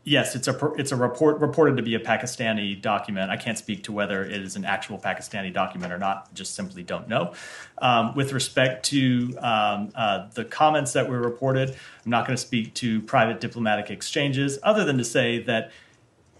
Yes, 0.08 0.34
it's 0.34 0.48
a 0.48 0.72
it's 0.78 0.90
a 0.90 0.96
report 0.96 1.38
reported 1.38 1.76
to 1.76 1.82
be 1.82 1.94
a 1.94 1.98
Pakistani 1.98 2.80
document. 2.80 3.30
I 3.30 3.36
can't 3.36 3.58
speak 3.58 3.82
to 3.84 3.92
whether 3.92 4.24
it 4.24 4.40
is 4.40 4.56
an 4.56 4.64
actual 4.64 4.98
Pakistani 4.98 5.52
document 5.52 5.92
or 5.92 5.98
not. 5.98 6.32
Just 6.32 6.54
simply 6.54 6.82
don't 6.82 7.08
know. 7.08 7.34
Um, 7.82 8.14
with 8.14 8.32
respect 8.32 8.86
to 8.86 9.36
um, 9.40 9.92
uh, 9.94 10.28
the 10.32 10.46
comments 10.46 10.94
that 10.94 11.10
were 11.10 11.20
reported, 11.20 11.76
I'm 12.04 12.10
not 12.10 12.26
going 12.26 12.34
to 12.34 12.40
speak 12.40 12.72
to 12.74 13.02
private 13.02 13.38
diplomatic 13.38 13.90
exchanges, 13.90 14.58
other 14.62 14.82
than 14.82 14.96
to 14.96 15.04
say 15.04 15.42
that 15.42 15.72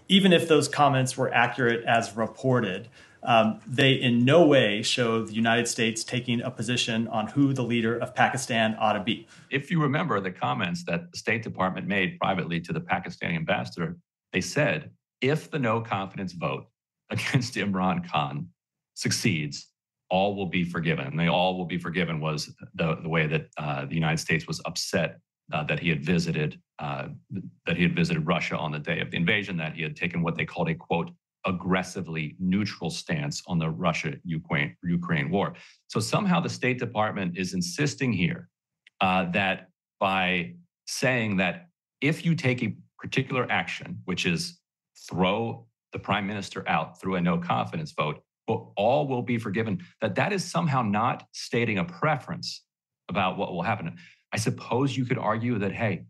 even 0.09 0.33
if 0.33 0.49
those 0.49 0.67
comments 0.67 1.19
were 1.19 1.33
accurate 1.35 1.85
as 1.85 2.17
reported, 2.17 2.89
um, 3.23 3.61
they 3.67 3.93
in 3.93 4.25
no 4.25 4.47
way 4.47 4.83
show 4.83 5.23
the 5.23 5.33
United 5.33 5.69
States 5.69 6.05
taking 6.05 6.41
a 6.41 6.51
position 6.51 7.09
on 7.09 7.27
who 7.27 7.53
the 7.53 7.63
leader 7.63 7.99
of 7.99 8.15
Pakistan 8.15 8.77
ought 8.79 8.95
to 8.95 9.01
be. 9.01 9.27
If 9.51 9.71
you 9.71 9.81
remember 9.83 10.21
the 10.21 10.31
comments 10.31 10.85
that 10.85 11.11
the 11.13 11.19
State 11.19 11.43
Department 11.43 11.87
made 11.87 12.19
privately 12.19 12.61
to 12.61 12.73
the 12.73 12.81
Pakistani 12.81 13.37
ambassador, 13.37 13.97
they 14.33 14.41
said 14.41 14.91
if 15.21 15.51
the 15.51 15.59
no 15.59 15.81
confidence 15.81 16.33
vote 16.33 16.67
against 17.11 17.55
Imran 17.55 18.09
Khan 18.09 18.49
succeeds, 18.95 19.69
all 20.11 20.35
will 20.35 20.47
be 20.47 20.65
forgiven. 20.65 21.07
And 21.07 21.19
the 21.19 21.29
all 21.29 21.57
will 21.57 21.67
be 21.67 21.79
forgiven 21.79 22.21
was 22.21 22.55
the, 22.75 22.99
the 23.03 23.09
way 23.09 23.27
that 23.27 23.49
uh, 23.57 23.85
the 23.85 23.95
United 23.95 24.19
States 24.19 24.47
was 24.47 24.61
upset 24.65 25.19
uh, 25.53 25.65
that 25.65 25.81
he 25.81 25.89
had 25.89 26.05
visited 26.05 26.61
uh, 26.79 27.09
that 27.67 27.77
he 27.77 27.83
had 27.83 27.97
visited 27.97 28.25
Russia 28.27 28.57
on 28.57 28.71
the 28.71 28.79
day 28.79 29.01
of 29.01 29.11
the 29.11 29.17
invasion, 29.17 29.57
that 29.57 29.75
he 29.75 29.83
had 29.83 29.97
taken 29.97 30.23
what 30.23 30.37
they 30.37 30.45
called 30.45 30.69
a 30.69 30.75
quote 30.75 31.11
aggressively 31.49 32.37
neutral 32.39 32.91
stance 32.91 33.43
on 33.47 33.59
the 33.59 33.71
Russia 33.71 34.15
Ukraine, 34.25 34.77
Ukraine 34.83 35.31
war. 35.31 35.55
So 35.89 35.99
somehow 35.99 36.41
the 36.41 36.49
State 36.49 36.79
Department 36.79 37.37
is 37.37 37.55
insisting 37.55 38.13
here 38.13 38.49
uh, 39.01 39.31
that 39.33 39.69
by 39.99 40.55
saying 40.87 41.39
that 41.39 41.69
if 42.01 42.25
you 42.25 42.35
take 42.35 42.63
a 42.63 42.77
particular 42.99 43.47
action, 43.51 44.01
which 44.05 44.27
is 44.27 44.61
throw 45.09 45.67
the 45.93 45.99
prime 45.99 46.27
minister 46.27 46.69
out 46.69 47.01
through 47.01 47.17
a 47.17 47.21
no 47.21 47.39
confidence 47.39 47.93
vote, 47.93 48.23
but 48.47 48.63
all 48.77 49.07
will 49.09 49.23
be 49.23 49.39
forgiven, 49.39 49.81
that 50.01 50.15
that 50.15 50.33
is 50.33 50.45
somehow 50.45 50.83
not 50.83 51.27
stating 51.33 51.79
a 51.79 51.85
preference 51.85 52.65
about 53.09 53.39
what 53.39 53.53
will 53.53 53.63
happen. 53.63 53.97
I 54.33 54.37
suppose 54.37 54.97
you 54.97 55.05
could 55.07 55.19
argue 55.19 55.59
that, 55.59 55.73
hey, 55.73 56.05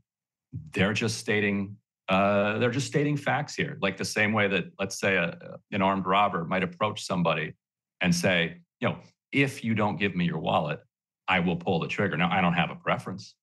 they're 0.73 0.93
just 0.93 1.19
stating 1.19 1.77
uh, 2.09 2.59
they're 2.59 2.70
just 2.70 2.86
stating 2.86 3.16
facts 3.16 3.55
here, 3.55 3.78
like 3.82 3.97
the 3.97 4.05
same 4.05 4.32
way 4.32 4.48
that, 4.48 4.64
let's 4.78 4.98
say, 4.98 5.16
a, 5.16 5.59
an 5.72 5.82
armed 5.82 6.06
robber 6.06 6.44
might 6.44 6.62
approach 6.62 7.05
somebody 7.05 7.52
and 8.01 8.14
say, 8.14 8.60
you 8.80 8.89
know, 8.89 8.97
if 9.32 9.62
you 9.62 9.74
don't 9.74 9.98
give 9.98 10.16
me 10.16 10.24
your 10.24 10.39
wallet, 10.39 10.80
I 11.26 11.40
will 11.40 11.56
pull 11.56 11.80
the 11.80 11.89
trigger. 11.89 12.16
Now, 12.16 12.30
I 12.32 12.40
don't 12.40 12.55
have 12.55 12.70
a 12.70 12.76
preference 12.76 13.35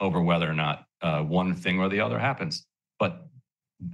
over 0.00 0.22
whether 0.22 0.48
or 0.48 0.54
not 0.54 0.84
uh, 1.02 1.22
one 1.22 1.54
thing 1.56 1.80
or 1.80 1.88
the 1.88 2.00
other 2.00 2.18
happens, 2.18 2.66
but 3.00 3.26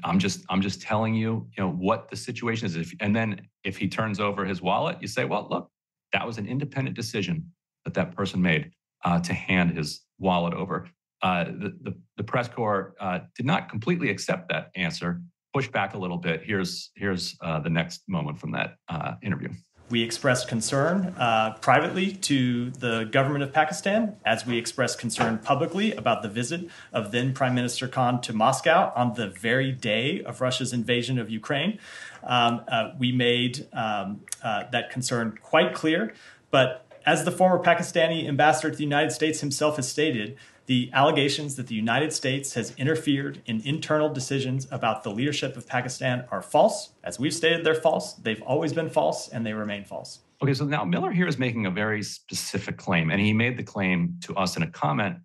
I'm 0.02 0.18
just 0.18 0.44
I'm 0.48 0.60
just 0.60 0.82
telling 0.82 1.14
you, 1.14 1.46
you 1.56 1.62
know, 1.62 1.70
what 1.70 2.08
the 2.10 2.16
situation 2.16 2.66
is. 2.66 2.76
If, 2.76 2.92
and 3.00 3.14
then 3.14 3.40
if 3.64 3.76
he 3.76 3.88
turns 3.88 4.20
over 4.20 4.44
his 4.44 4.60
wallet, 4.62 4.98
you 5.00 5.08
say, 5.08 5.24
well, 5.24 5.46
look, 5.50 5.70
that 6.12 6.26
was 6.26 6.38
an 6.38 6.46
independent 6.46 6.96
decision 6.96 7.50
that 7.84 7.94
that 7.94 8.14
person 8.14 8.40
made 8.40 8.70
uh, 9.04 9.20
to 9.20 9.34
hand 9.34 9.76
his 9.76 10.02
wallet 10.18 10.54
over. 10.54 10.88
Uh, 11.22 11.44
the, 11.44 11.74
the, 11.82 11.94
the, 12.16 12.24
press 12.24 12.48
corps 12.48 12.94
uh, 13.00 13.20
did 13.36 13.46
not 13.46 13.68
completely 13.68 14.10
accept 14.10 14.48
that 14.50 14.70
answer, 14.76 15.22
pushed 15.54 15.72
back 15.72 15.94
a 15.94 15.98
little 15.98 16.18
bit. 16.18 16.42
Here's, 16.44 16.90
here's 16.96 17.36
uh, 17.40 17.60
the 17.60 17.70
next 17.70 18.02
moment 18.08 18.38
from 18.38 18.52
that 18.52 18.76
uh, 18.88 19.14
interview. 19.22 19.48
We 19.90 20.02
expressed 20.02 20.48
concern 20.48 21.14
uh, 21.18 21.54
privately 21.60 22.12
to 22.12 22.70
the 22.70 23.04
government 23.04 23.44
of 23.44 23.52
Pakistan, 23.52 24.16
as 24.24 24.46
we 24.46 24.58
expressed 24.58 24.98
concern 24.98 25.38
publicly 25.38 25.92
about 25.92 26.22
the 26.22 26.28
visit 26.28 26.68
of 26.92 27.10
then 27.10 27.32
Prime 27.32 27.54
Minister 27.54 27.86
Khan 27.86 28.20
to 28.22 28.32
Moscow 28.32 28.92
on 28.96 29.14
the 29.14 29.28
very 29.28 29.72
day 29.72 30.22
of 30.22 30.40
Russia's 30.40 30.72
invasion 30.72 31.18
of 31.18 31.30
Ukraine. 31.30 31.78
Um, 32.22 32.62
we 32.98 33.12
made 33.12 33.66
um, 33.72 34.20
that 34.42 34.90
concern 34.90 35.38
quite 35.42 35.74
clear, 35.74 36.14
but 36.50 36.84
as 37.06 37.24
the 37.24 37.30
former 37.30 37.62
Pakistani 37.62 38.26
ambassador 38.26 38.70
to 38.70 38.76
the 38.76 38.84
United 38.84 39.10
States 39.10 39.40
himself 39.40 39.76
has 39.76 39.88
stated, 39.88 40.36
The 40.66 40.90
allegations 40.94 41.56
that 41.56 41.66
the 41.66 41.74
United 41.74 42.12
States 42.12 42.54
has 42.54 42.74
interfered 42.76 43.42
in 43.44 43.60
internal 43.66 44.08
decisions 44.08 44.66
about 44.70 45.02
the 45.02 45.10
leadership 45.10 45.56
of 45.58 45.66
Pakistan 45.66 46.24
are 46.30 46.40
false. 46.40 46.90
As 47.02 47.18
we've 47.18 47.34
stated, 47.34 47.64
they're 47.64 47.74
false. 47.74 48.14
They've 48.14 48.40
always 48.42 48.72
been 48.72 48.88
false, 48.88 49.28
and 49.28 49.44
they 49.44 49.52
remain 49.52 49.84
false. 49.84 50.20
Okay, 50.42 50.54
so 50.54 50.64
now 50.64 50.84
Miller 50.84 51.12
here 51.12 51.26
is 51.26 51.38
making 51.38 51.66
a 51.66 51.70
very 51.70 52.02
specific 52.02 52.78
claim, 52.78 53.10
and 53.10 53.20
he 53.20 53.32
made 53.32 53.58
the 53.58 53.62
claim 53.62 54.16
to 54.22 54.34
us 54.36 54.56
in 54.56 54.62
a 54.62 54.70
comment 54.70 55.16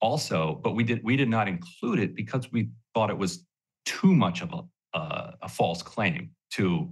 also, 0.00 0.60
but 0.62 0.74
we 0.74 0.84
did 0.84 1.02
we 1.04 1.16
did 1.16 1.28
not 1.28 1.48
include 1.48 1.98
it 1.98 2.14
because 2.14 2.50
we 2.52 2.70
thought 2.94 3.10
it 3.10 3.18
was 3.18 3.44
too 3.84 4.14
much 4.14 4.42
of 4.42 4.52
a, 4.52 4.96
uh, 4.96 5.32
a 5.42 5.48
false 5.48 5.82
claim 5.82 6.30
to 6.52 6.90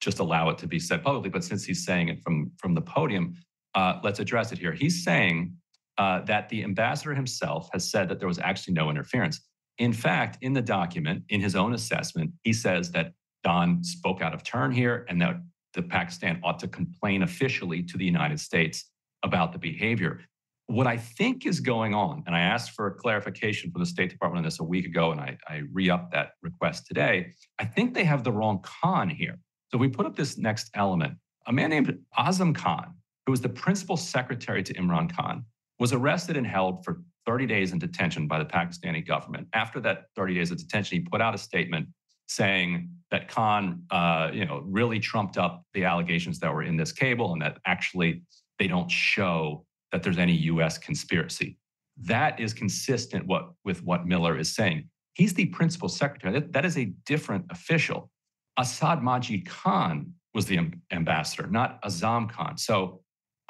just 0.00 0.18
allow 0.18 0.48
it 0.50 0.58
to 0.58 0.66
be 0.66 0.78
said 0.78 1.02
publicly. 1.02 1.30
But 1.30 1.44
since 1.44 1.64
he's 1.64 1.84
saying 1.84 2.08
it 2.08 2.22
from 2.22 2.52
from 2.56 2.74
the 2.74 2.80
podium, 2.80 3.34
uh, 3.74 4.00
let's 4.02 4.20
address 4.20 4.52
it 4.52 4.58
here. 4.58 4.72
He's 4.72 5.04
saying 5.04 5.54
uh, 6.00 6.22
that 6.24 6.48
the 6.48 6.64
ambassador 6.64 7.14
himself 7.14 7.68
has 7.74 7.90
said 7.90 8.08
that 8.08 8.18
there 8.18 8.26
was 8.26 8.38
actually 8.38 8.72
no 8.72 8.88
interference. 8.88 9.42
In 9.76 9.92
fact, 9.92 10.38
in 10.40 10.54
the 10.54 10.62
document, 10.62 11.22
in 11.28 11.42
his 11.42 11.54
own 11.54 11.74
assessment, 11.74 12.30
he 12.42 12.54
says 12.54 12.90
that 12.92 13.12
Don 13.44 13.84
spoke 13.84 14.22
out 14.22 14.32
of 14.32 14.42
turn 14.42 14.72
here 14.72 15.04
and 15.10 15.20
that 15.20 15.36
the 15.74 15.82
Pakistan 15.82 16.40
ought 16.42 16.58
to 16.60 16.68
complain 16.68 17.22
officially 17.22 17.82
to 17.82 17.98
the 17.98 18.04
United 18.04 18.40
States 18.40 18.90
about 19.22 19.52
the 19.52 19.58
behavior. 19.58 20.22
What 20.68 20.86
I 20.86 20.96
think 20.96 21.44
is 21.44 21.60
going 21.60 21.92
on, 21.94 22.22
and 22.26 22.34
I 22.34 22.40
asked 22.40 22.70
for 22.70 22.90
clarification 22.92 23.70
from 23.70 23.80
the 23.80 23.86
State 23.86 24.08
Department 24.08 24.38
on 24.38 24.44
this 24.44 24.58
a 24.58 24.64
week 24.64 24.86
ago, 24.86 25.12
and 25.12 25.20
I, 25.20 25.36
I 25.46 25.62
re 25.70 25.90
upped 25.90 26.12
that 26.12 26.30
request 26.42 26.86
today. 26.86 27.32
I 27.58 27.66
think 27.66 27.92
they 27.92 28.04
have 28.04 28.24
the 28.24 28.32
wrong 28.32 28.62
Khan 28.62 29.10
here. 29.10 29.38
So 29.70 29.76
we 29.76 29.88
put 29.88 30.06
up 30.06 30.16
this 30.16 30.38
next 30.38 30.70
element. 30.74 31.18
A 31.46 31.52
man 31.52 31.68
named 31.68 31.98
Azam 32.18 32.54
Khan, 32.54 32.94
who 33.26 33.32
was 33.32 33.42
the 33.42 33.50
principal 33.50 33.98
secretary 33.98 34.62
to 34.62 34.72
Imran 34.74 35.14
Khan, 35.14 35.44
was 35.80 35.92
arrested 35.92 36.36
and 36.36 36.46
held 36.46 36.84
for 36.84 37.02
30 37.26 37.46
days 37.46 37.72
in 37.72 37.78
detention 37.78 38.28
by 38.28 38.38
the 38.38 38.44
Pakistani 38.44 39.04
government. 39.04 39.48
After 39.54 39.80
that 39.80 40.04
30 40.14 40.34
days 40.34 40.50
of 40.50 40.58
detention, 40.58 40.98
he 40.98 41.04
put 41.04 41.20
out 41.20 41.34
a 41.34 41.38
statement 41.38 41.88
saying 42.28 42.88
that 43.10 43.28
Khan, 43.28 43.82
uh, 43.90 44.30
you 44.32 44.44
know, 44.44 44.62
really 44.64 45.00
trumped 45.00 45.36
up 45.36 45.64
the 45.74 45.84
allegations 45.84 46.38
that 46.40 46.54
were 46.54 46.62
in 46.62 46.76
this 46.76 46.92
cable, 46.92 47.32
and 47.32 47.42
that 47.42 47.58
actually 47.66 48.22
they 48.58 48.68
don't 48.68 48.90
show 48.90 49.64
that 49.90 50.02
there's 50.02 50.18
any 50.18 50.34
U.S. 50.34 50.78
conspiracy. 50.78 51.56
That 52.02 52.38
is 52.38 52.54
consistent 52.54 53.26
what, 53.26 53.50
with 53.64 53.82
what 53.82 54.06
Miller 54.06 54.38
is 54.38 54.54
saying. 54.54 54.88
He's 55.14 55.34
the 55.34 55.46
principal 55.46 55.88
secretary. 55.88 56.32
that, 56.34 56.52
that 56.52 56.64
is 56.64 56.78
a 56.78 56.92
different 57.04 57.46
official. 57.50 58.10
Asad 58.58 59.00
Majeed 59.00 59.48
Khan 59.48 60.12
was 60.34 60.46
the 60.46 60.70
ambassador, 60.92 61.48
not 61.48 61.82
Azam 61.82 62.30
Khan. 62.30 62.56
So 62.56 63.00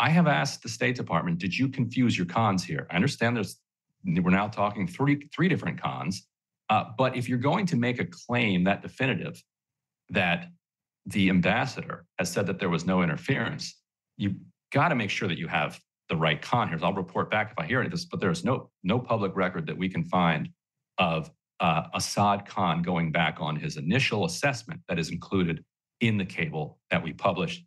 I 0.00 0.08
have 0.08 0.26
asked 0.26 0.62
the 0.62 0.70
State 0.70 0.96
Department, 0.96 1.38
did 1.38 1.56
you 1.56 1.68
confuse 1.68 2.16
your 2.16 2.26
Khans 2.26 2.64
here? 2.64 2.86
I 2.90 2.96
understand 2.96 3.36
there's 3.36 3.60
we're 4.02 4.30
now 4.30 4.48
talking 4.48 4.86
three 4.86 5.28
three 5.34 5.46
different 5.46 5.80
Khans, 5.80 6.26
uh, 6.70 6.84
but 6.96 7.16
if 7.16 7.28
you're 7.28 7.38
going 7.38 7.66
to 7.66 7.76
make 7.76 8.00
a 8.00 8.06
claim 8.06 8.64
that 8.64 8.80
definitive 8.80 9.40
that 10.08 10.48
the 11.04 11.28
ambassador 11.28 12.06
has 12.18 12.32
said 12.32 12.46
that 12.46 12.58
there 12.58 12.70
was 12.70 12.86
no 12.86 13.02
interference, 13.02 13.78
you 14.16 14.36
got 14.72 14.88
to 14.88 14.94
make 14.94 15.10
sure 15.10 15.28
that 15.28 15.38
you 15.38 15.48
have 15.48 15.78
the 16.08 16.16
right 16.16 16.40
Khan 16.40 16.68
here. 16.68 16.78
I'll 16.82 16.94
report 16.94 17.30
back 17.30 17.52
if 17.52 17.58
I 17.58 17.66
hear 17.66 17.80
any 17.80 17.86
of 17.86 17.92
this, 17.92 18.06
but 18.06 18.20
there's 18.20 18.42
no 18.42 18.70
no 18.82 18.98
public 18.98 19.36
record 19.36 19.66
that 19.66 19.76
we 19.76 19.90
can 19.90 20.04
find 20.04 20.48
of 20.96 21.30
uh, 21.60 21.82
Asad 21.94 22.46
Khan 22.46 22.80
going 22.80 23.12
back 23.12 23.36
on 23.38 23.54
his 23.54 23.76
initial 23.76 24.24
assessment 24.24 24.80
that 24.88 24.98
is 24.98 25.10
included 25.10 25.62
in 26.00 26.16
the 26.16 26.24
cable 26.24 26.78
that 26.90 27.02
we 27.02 27.12
published. 27.12 27.66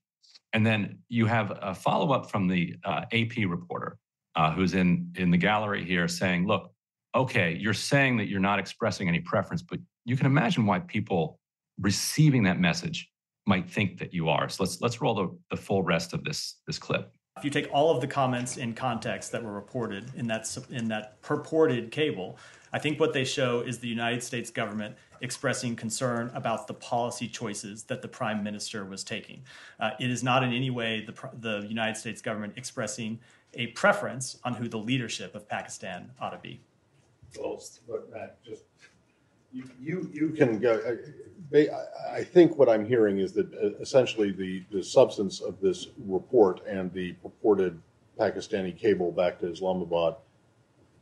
And 0.54 0.66
then 0.66 1.00
you 1.10 1.26
have 1.26 1.58
a 1.62 1.74
follow 1.74 2.14
up 2.14 2.30
from 2.30 2.48
the 2.48 2.76
uh, 2.86 3.06
AP 3.12 3.38
reporter 3.48 3.98
uh, 4.36 4.52
who's 4.52 4.76
in, 4.76 5.12
in 5.18 5.32
the 5.32 5.38
gallery 5.38 5.84
here 5.84 6.08
saying, 6.08 6.48
look, 6.48 6.72
okay, 7.16 7.58
you're 7.60 7.74
saying 7.74 8.18
that 8.18 8.28
you're 8.28 8.40
not 8.40 8.60
expressing 8.60 9.08
any 9.08 9.20
preference, 9.20 9.62
but 9.62 9.80
you 10.06 10.16
can 10.16 10.26
imagine 10.26 10.66
why 10.66 10.80
people 10.80 11.40
receiving 11.80 12.44
that 12.44 12.60
message 12.60 13.10
might 13.46 13.70
think 13.70 14.00
that 14.00 14.14
you 14.14 14.30
are. 14.30 14.48
So 14.48 14.64
let's 14.64 14.80
let's 14.80 15.02
roll 15.02 15.16
the, 15.16 15.38
the 15.50 15.58
full 15.58 15.84
rest 15.84 16.14
of 16.14 16.24
this 16.24 16.60
this 16.66 16.80
clip. 16.80 17.12
If 17.38 17.44
you 17.44 17.50
take 17.50 17.68
all 17.74 17.94
of 17.94 18.00
the 18.00 18.08
comments 18.08 18.58
in 18.58 18.74
context 18.74 19.32
that 19.32 19.44
were 19.44 19.54
reported 19.54 20.12
in 20.16 20.28
that 20.28 20.48
in 20.70 20.88
that 20.90 21.22
purported 21.22 21.92
cable, 21.92 22.38
I 22.72 22.80
think 22.80 23.00
what 23.00 23.12
they 23.12 23.26
show 23.26 23.62
is 23.62 23.80
the 23.80 23.88
United 23.88 24.24
States 24.24 24.50
government 24.50 24.96
expressing 25.24 25.76
concern 25.76 26.30
about 26.36 26.68
the 26.68 26.74
policy 26.74 27.28
choices 27.28 27.84
that 27.84 28.02
the 28.02 28.08
prime 28.08 28.44
minister 28.44 28.86
was 28.86 29.04
taking. 29.04 29.42
Uh, 29.80 29.92
it 30.00 30.12
is 30.12 30.22
not 30.24 30.44
in 30.44 30.54
any 30.54 30.70
way 30.70 31.04
the, 31.06 31.30
the 31.40 31.66
United 31.68 31.98
States 31.98 32.22
government 32.22 32.54
expressing 32.58 33.20
a 33.56 33.68
preference 33.68 34.38
on 34.44 34.54
who 34.54 34.68
the 34.68 34.78
leadership 34.78 35.34
of 35.34 35.48
Pakistan 35.48 36.12
ought 36.20 36.32
to 36.32 36.40
be. 36.40 36.60
Well, 37.40 37.64
but 37.88 38.12
Matt, 38.12 38.44
just 38.44 38.64
you, 39.52 39.64
you, 39.82 40.10
you 40.14 40.30
can 40.30 40.60
go. 40.60 40.98
I, 41.54 41.68
I 42.12 42.24
think 42.24 42.58
what 42.58 42.68
I'm 42.68 42.86
hearing 42.86 43.20
is 43.20 43.32
that 43.34 43.54
uh, 43.54 43.80
essentially 43.80 44.32
the, 44.32 44.64
the 44.72 44.84
substance 44.84 45.40
of 45.40 45.60
this 45.62 45.88
report 46.06 46.66
and 46.68 46.92
the 46.92 47.14
purported 47.14 47.80
Pakistani 48.20 48.76
cable 48.78 49.12
back 49.12 49.40
to 49.40 49.52
Islamabad 49.52 50.16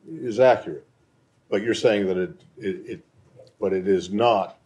is 0.08 0.40
accurate. 0.40 0.86
But 1.50 1.64
you're 1.64 1.74
saying 1.74 2.08
that 2.08 2.18
it, 2.18 2.44
it, 2.58 2.76
it 2.86 3.06
but 3.62 3.72
it 3.72 3.88
is 3.88 4.12
not 4.12 4.58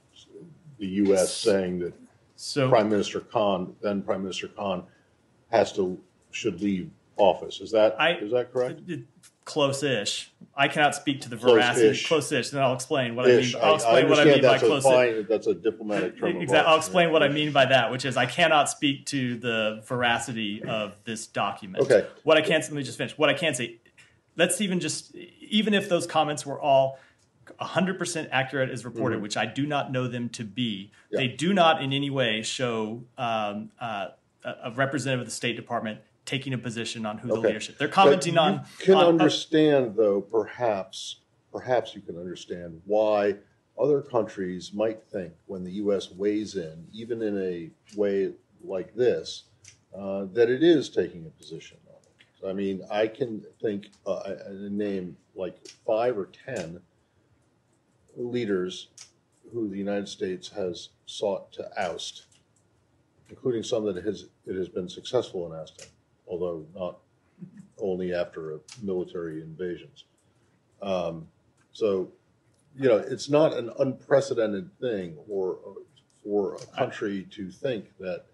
the 0.79 0.87
U.S. 0.87 1.35
saying 1.35 1.79
that 1.79 1.93
so, 2.37 2.69
Prime 2.69 2.89
Minister 2.89 3.19
Khan, 3.19 3.75
then 3.81 4.01
Prime 4.01 4.21
Minister 4.21 4.47
Khan, 4.47 4.83
has 5.51 5.71
to 5.73 5.99
should 6.31 6.61
leave 6.61 6.89
office. 7.17 7.61
Is 7.61 7.71
that 7.71 7.99
I, 7.99 8.15
is 8.15 8.31
that 8.31 8.51
correct? 8.51 8.81
Close-ish. 9.45 10.31
I 10.55 10.67
cannot 10.67 10.95
speak 10.95 11.21
to 11.21 11.29
the 11.29 11.35
veracity. 11.35 11.87
Close-ish. 11.87 12.07
Close-ish. 12.07 12.49
Then 12.49 12.63
I'll 12.63 12.73
explain 12.73 13.15
what 13.15 13.29
Ish. 13.29 13.53
I 13.53 13.57
mean. 13.59 13.65
I'll 13.65 13.75
explain 13.75 13.95
I, 13.95 14.07
I 14.07 14.09
what 14.09 14.19
I 14.19 14.25
mean 14.25 14.41
by 14.41 14.57
close-ish. 14.57 15.27
That's 15.29 15.47
a 15.47 15.53
diplomatic 15.53 16.19
term. 16.19 16.41
Exactly. 16.41 16.57
I'll 16.71 16.77
explain 16.77 17.11
what 17.11 17.21
I 17.21 17.27
mean 17.27 17.51
by 17.51 17.65
that, 17.65 17.91
which 17.91 18.05
is 18.05 18.17
I 18.17 18.25
cannot 18.25 18.69
speak 18.69 19.05
to 19.07 19.37
the 19.37 19.83
veracity 19.85 20.63
of 20.63 20.95
this 21.03 21.27
document. 21.27 21.83
Okay. 21.83 22.07
What 22.23 22.37
I 22.37 22.41
can't. 22.41 22.63
let 22.63 22.73
me 22.73 22.83
just 22.83 22.97
finish. 22.97 23.17
What 23.17 23.29
I 23.29 23.33
can 23.33 23.53
say, 23.53 23.77
let's 24.35 24.59
even 24.61 24.79
just 24.79 25.15
even 25.15 25.73
if 25.73 25.89
those 25.89 26.07
comments 26.07 26.45
were 26.45 26.59
all 26.59 26.97
100% 27.59 28.29
accurate 28.31 28.69
as 28.69 28.85
reported, 28.85 29.15
mm-hmm. 29.15 29.23
which 29.23 29.37
I 29.37 29.45
do 29.45 29.65
not 29.65 29.91
know 29.91 30.07
them 30.07 30.29
to 30.29 30.43
be. 30.43 30.91
Yeah. 31.09 31.19
They 31.19 31.27
do 31.27 31.53
not 31.53 31.81
in 31.81 31.93
any 31.93 32.09
way 32.09 32.41
show 32.41 33.03
um, 33.17 33.71
uh, 33.79 34.07
a 34.43 34.71
representative 34.71 35.21
of 35.21 35.27
the 35.27 35.31
State 35.31 35.55
Department 35.55 35.99
taking 36.25 36.53
a 36.53 36.57
position 36.57 37.05
on 37.05 37.17
who 37.17 37.31
okay. 37.31 37.41
the 37.41 37.47
leadership. 37.47 37.77
They're 37.77 37.87
commenting 37.87 38.37
on. 38.37 38.65
Can 38.79 38.95
on, 38.95 39.05
understand, 39.05 39.91
uh, 39.91 40.01
though, 40.01 40.21
perhaps, 40.21 41.17
perhaps 41.51 41.95
you 41.95 42.01
can 42.01 42.17
understand 42.17 42.81
why 42.85 43.35
other 43.79 44.01
countries 44.01 44.71
might 44.73 45.03
think 45.03 45.33
when 45.45 45.63
the 45.63 45.71
U.S. 45.73 46.11
weighs 46.11 46.55
in, 46.55 46.85
even 46.93 47.21
in 47.21 47.37
a 47.37 47.69
way 47.95 48.33
like 48.63 48.95
this, 48.95 49.43
uh, 49.97 50.25
that 50.33 50.49
it 50.49 50.63
is 50.63 50.89
taking 50.89 51.25
a 51.25 51.29
position 51.29 51.77
on 51.87 51.95
it. 52.01 52.25
So, 52.41 52.49
I 52.49 52.53
mean, 52.53 52.81
I 52.89 53.07
can 53.07 53.43
think 53.61 53.87
uh, 54.07 54.35
a 54.47 54.53
name 54.69 55.15
like 55.35 55.55
five 55.85 56.17
or 56.17 56.29
ten 56.45 56.79
leaders 58.15 58.89
who 59.53 59.69
the 59.69 59.77
United 59.77 60.07
States 60.07 60.49
has 60.49 60.89
sought 61.05 61.51
to 61.53 61.69
oust, 61.77 62.25
including 63.29 63.63
some 63.63 63.85
that 63.85 63.97
it 63.97 64.05
has, 64.05 64.25
it 64.45 64.55
has 64.55 64.69
been 64.69 64.89
successful 64.89 65.45
in 65.51 65.57
ousting, 65.57 65.87
although 66.27 66.65
not 66.75 66.97
only 67.77 68.13
after 68.13 68.59
military 68.81 69.41
invasions. 69.41 70.05
Um, 70.81 71.27
so, 71.71 72.09
you 72.77 72.87
know, 72.87 72.97
it's 72.97 73.29
not 73.29 73.53
an 73.53 73.71
unprecedented 73.79 74.69
thing 74.79 75.17
or 75.29 75.59
for 76.23 76.55
a 76.55 76.77
country 76.77 77.27
to 77.31 77.49
think 77.51 77.85
that 77.99 78.25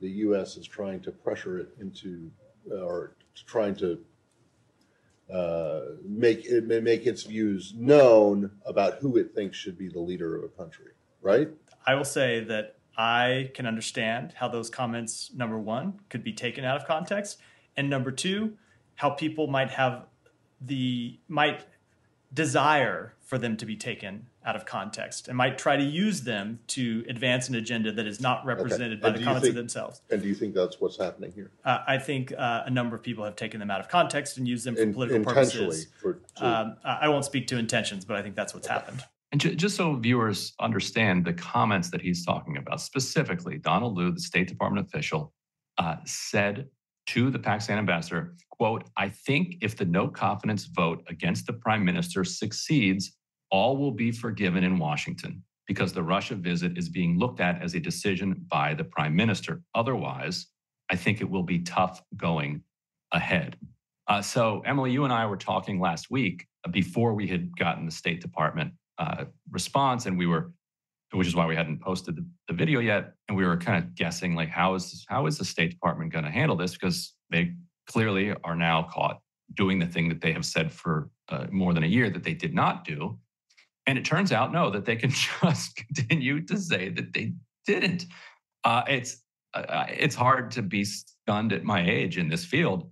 the 0.00 0.08
U.S. 0.08 0.56
is 0.56 0.66
trying 0.66 1.00
to 1.00 1.10
pressure 1.10 1.58
it 1.58 1.68
into 1.80 2.30
or 2.70 3.16
trying 3.46 3.74
to 3.76 3.98
uh, 5.32 5.80
make 6.06 6.44
it 6.44 6.64
make 6.64 7.06
its 7.06 7.22
views 7.22 7.72
known 7.76 8.50
about 8.66 8.98
who 8.98 9.16
it 9.16 9.34
thinks 9.34 9.56
should 9.56 9.78
be 9.78 9.88
the 9.88 10.00
leader 10.00 10.36
of 10.36 10.44
a 10.44 10.48
country, 10.48 10.92
right? 11.22 11.48
I 11.86 11.94
will 11.94 12.04
say 12.04 12.44
that 12.44 12.76
I 12.96 13.50
can 13.54 13.66
understand 13.66 14.34
how 14.36 14.48
those 14.48 14.70
comments, 14.70 15.30
number 15.34 15.58
one, 15.58 16.00
could 16.08 16.22
be 16.22 16.32
taken 16.32 16.64
out 16.64 16.76
of 16.76 16.86
context, 16.86 17.38
and 17.76 17.90
number 17.90 18.10
two, 18.10 18.54
how 18.96 19.10
people 19.10 19.46
might 19.46 19.70
have 19.70 20.06
the 20.60 21.18
might 21.28 21.66
desire 22.32 23.14
for 23.22 23.38
them 23.38 23.56
to 23.56 23.66
be 23.66 23.76
taken 23.76 24.26
out 24.44 24.56
of 24.56 24.66
context 24.66 25.28
and 25.28 25.36
might 25.36 25.56
try 25.56 25.76
to 25.76 25.82
use 25.82 26.22
them 26.22 26.58
to 26.66 27.04
advance 27.08 27.48
an 27.48 27.54
agenda 27.54 27.90
that 27.92 28.06
is 28.06 28.20
not 28.20 28.44
represented 28.44 28.92
okay. 28.92 29.00
by 29.00 29.10
the 29.10 29.24
comments 29.24 29.42
think, 29.42 29.52
of 29.52 29.56
themselves. 29.56 30.02
And 30.10 30.20
do 30.20 30.28
you 30.28 30.34
think 30.34 30.54
that's 30.54 30.80
what's 30.80 30.98
happening 30.98 31.32
here? 31.32 31.50
Uh, 31.64 31.78
I 31.86 31.98
think 31.98 32.32
uh, 32.36 32.62
a 32.66 32.70
number 32.70 32.94
of 32.94 33.02
people 33.02 33.24
have 33.24 33.36
taken 33.36 33.58
them 33.58 33.70
out 33.70 33.80
of 33.80 33.88
context 33.88 34.36
and 34.36 34.46
used 34.46 34.66
them 34.66 34.76
for 34.76 34.82
In, 34.82 34.92
political 34.92 35.24
purposes. 35.24 35.88
For, 36.00 36.20
to, 36.36 36.46
um, 36.46 36.76
I 36.84 37.08
won't 37.08 37.24
speak 37.24 37.46
to 37.48 37.58
intentions, 37.58 38.04
but 38.04 38.16
I 38.16 38.22
think 38.22 38.34
that's 38.34 38.52
what's 38.54 38.66
okay. 38.66 38.74
happened. 38.74 39.04
And 39.32 39.40
ju- 39.40 39.54
just 39.54 39.76
so 39.76 39.94
viewers 39.94 40.52
understand 40.60 41.24
the 41.24 41.32
comments 41.32 41.90
that 41.90 42.00
he's 42.00 42.24
talking 42.24 42.56
about, 42.58 42.80
specifically, 42.80 43.58
Donald 43.58 43.96
Lu, 43.96 44.12
the 44.12 44.20
State 44.20 44.46
Department 44.46 44.86
official, 44.86 45.32
uh, 45.78 45.96
said 46.04 46.68
to 47.06 47.30
the 47.30 47.38
Pakistan 47.38 47.78
ambassador, 47.78 48.36
quote, 48.50 48.84
I 48.96 49.08
think 49.08 49.56
if 49.60 49.76
the 49.76 49.84
no 49.86 50.06
confidence 50.06 50.66
vote 50.66 51.02
against 51.08 51.46
the 51.46 51.52
prime 51.52 51.84
minister 51.84 52.24
succeeds, 52.24 53.16
all 53.54 53.76
will 53.76 53.92
be 53.92 54.10
forgiven 54.10 54.64
in 54.64 54.80
Washington 54.80 55.40
because 55.68 55.92
the 55.92 56.02
Russia 56.02 56.34
visit 56.34 56.76
is 56.76 56.88
being 56.88 57.16
looked 57.20 57.38
at 57.38 57.62
as 57.62 57.74
a 57.74 57.78
decision 57.78 58.44
by 58.48 58.74
the 58.74 58.82
prime 58.82 59.14
minister. 59.14 59.62
Otherwise, 59.76 60.46
I 60.90 60.96
think 60.96 61.20
it 61.20 61.30
will 61.30 61.44
be 61.44 61.60
tough 61.60 62.02
going 62.16 62.64
ahead. 63.12 63.56
Uh, 64.08 64.20
so, 64.20 64.60
Emily, 64.66 64.90
you 64.90 65.04
and 65.04 65.12
I 65.12 65.24
were 65.26 65.36
talking 65.36 65.78
last 65.78 66.10
week 66.10 66.48
before 66.72 67.14
we 67.14 67.28
had 67.28 67.56
gotten 67.56 67.86
the 67.86 67.92
State 67.92 68.20
Department 68.20 68.72
uh, 68.98 69.26
response, 69.52 70.06
and 70.06 70.18
we 70.18 70.26
were, 70.26 70.50
which 71.12 71.28
is 71.28 71.36
why 71.36 71.46
we 71.46 71.54
hadn't 71.54 71.80
posted 71.80 72.16
the, 72.16 72.26
the 72.48 72.54
video 72.54 72.80
yet, 72.80 73.12
and 73.28 73.36
we 73.36 73.46
were 73.46 73.56
kind 73.56 73.78
of 73.78 73.94
guessing 73.94 74.34
like 74.34 74.48
how 74.48 74.74
is 74.74 75.06
how 75.08 75.26
is 75.26 75.38
the 75.38 75.44
State 75.44 75.70
Department 75.70 76.12
going 76.12 76.24
to 76.24 76.30
handle 76.30 76.56
this 76.56 76.72
because 76.72 77.14
they 77.30 77.54
clearly 77.86 78.34
are 78.42 78.56
now 78.56 78.82
caught 78.92 79.20
doing 79.54 79.78
the 79.78 79.86
thing 79.86 80.08
that 80.08 80.20
they 80.20 80.32
have 80.32 80.44
said 80.44 80.72
for 80.72 81.08
uh, 81.28 81.46
more 81.52 81.72
than 81.72 81.84
a 81.84 81.86
year 81.86 82.10
that 82.10 82.24
they 82.24 82.34
did 82.34 82.52
not 82.52 82.84
do, 82.84 83.16
and 83.86 83.98
it 83.98 84.04
turns 84.04 84.32
out 84.32 84.52
no 84.52 84.70
that 84.70 84.84
they 84.84 84.96
can 84.96 85.10
just 85.42 85.76
continue 85.76 86.44
to 86.46 86.58
say 86.58 86.88
that 86.90 87.12
they 87.12 87.32
didn't. 87.66 88.06
Uh, 88.64 88.82
it's 88.88 89.22
uh, 89.54 89.86
it's 89.88 90.14
hard 90.14 90.50
to 90.50 90.62
be 90.62 90.84
stunned 90.84 91.52
at 91.52 91.64
my 91.64 91.88
age 91.88 92.18
in 92.18 92.28
this 92.28 92.44
field, 92.44 92.90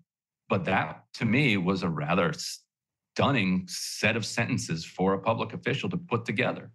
but 0.49 0.65
that 0.65 1.05
to 1.15 1.25
me 1.25 1.57
was 1.57 1.83
a 1.83 1.89
rather 1.89 2.33
stunning 3.15 3.65
set 3.67 4.17
of 4.17 4.25
sentences 4.25 4.85
for 4.85 5.15
a 5.15 5.19
public 5.19 5.53
official 5.55 5.89
to 5.91 5.97
put 5.97 6.25
together. 6.25 6.71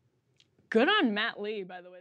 Good 0.70 0.90
on 0.90 1.14
Matt 1.14 1.40
Lee, 1.40 1.64
by 1.64 1.82
the 1.82 1.90
way. 1.90 2.00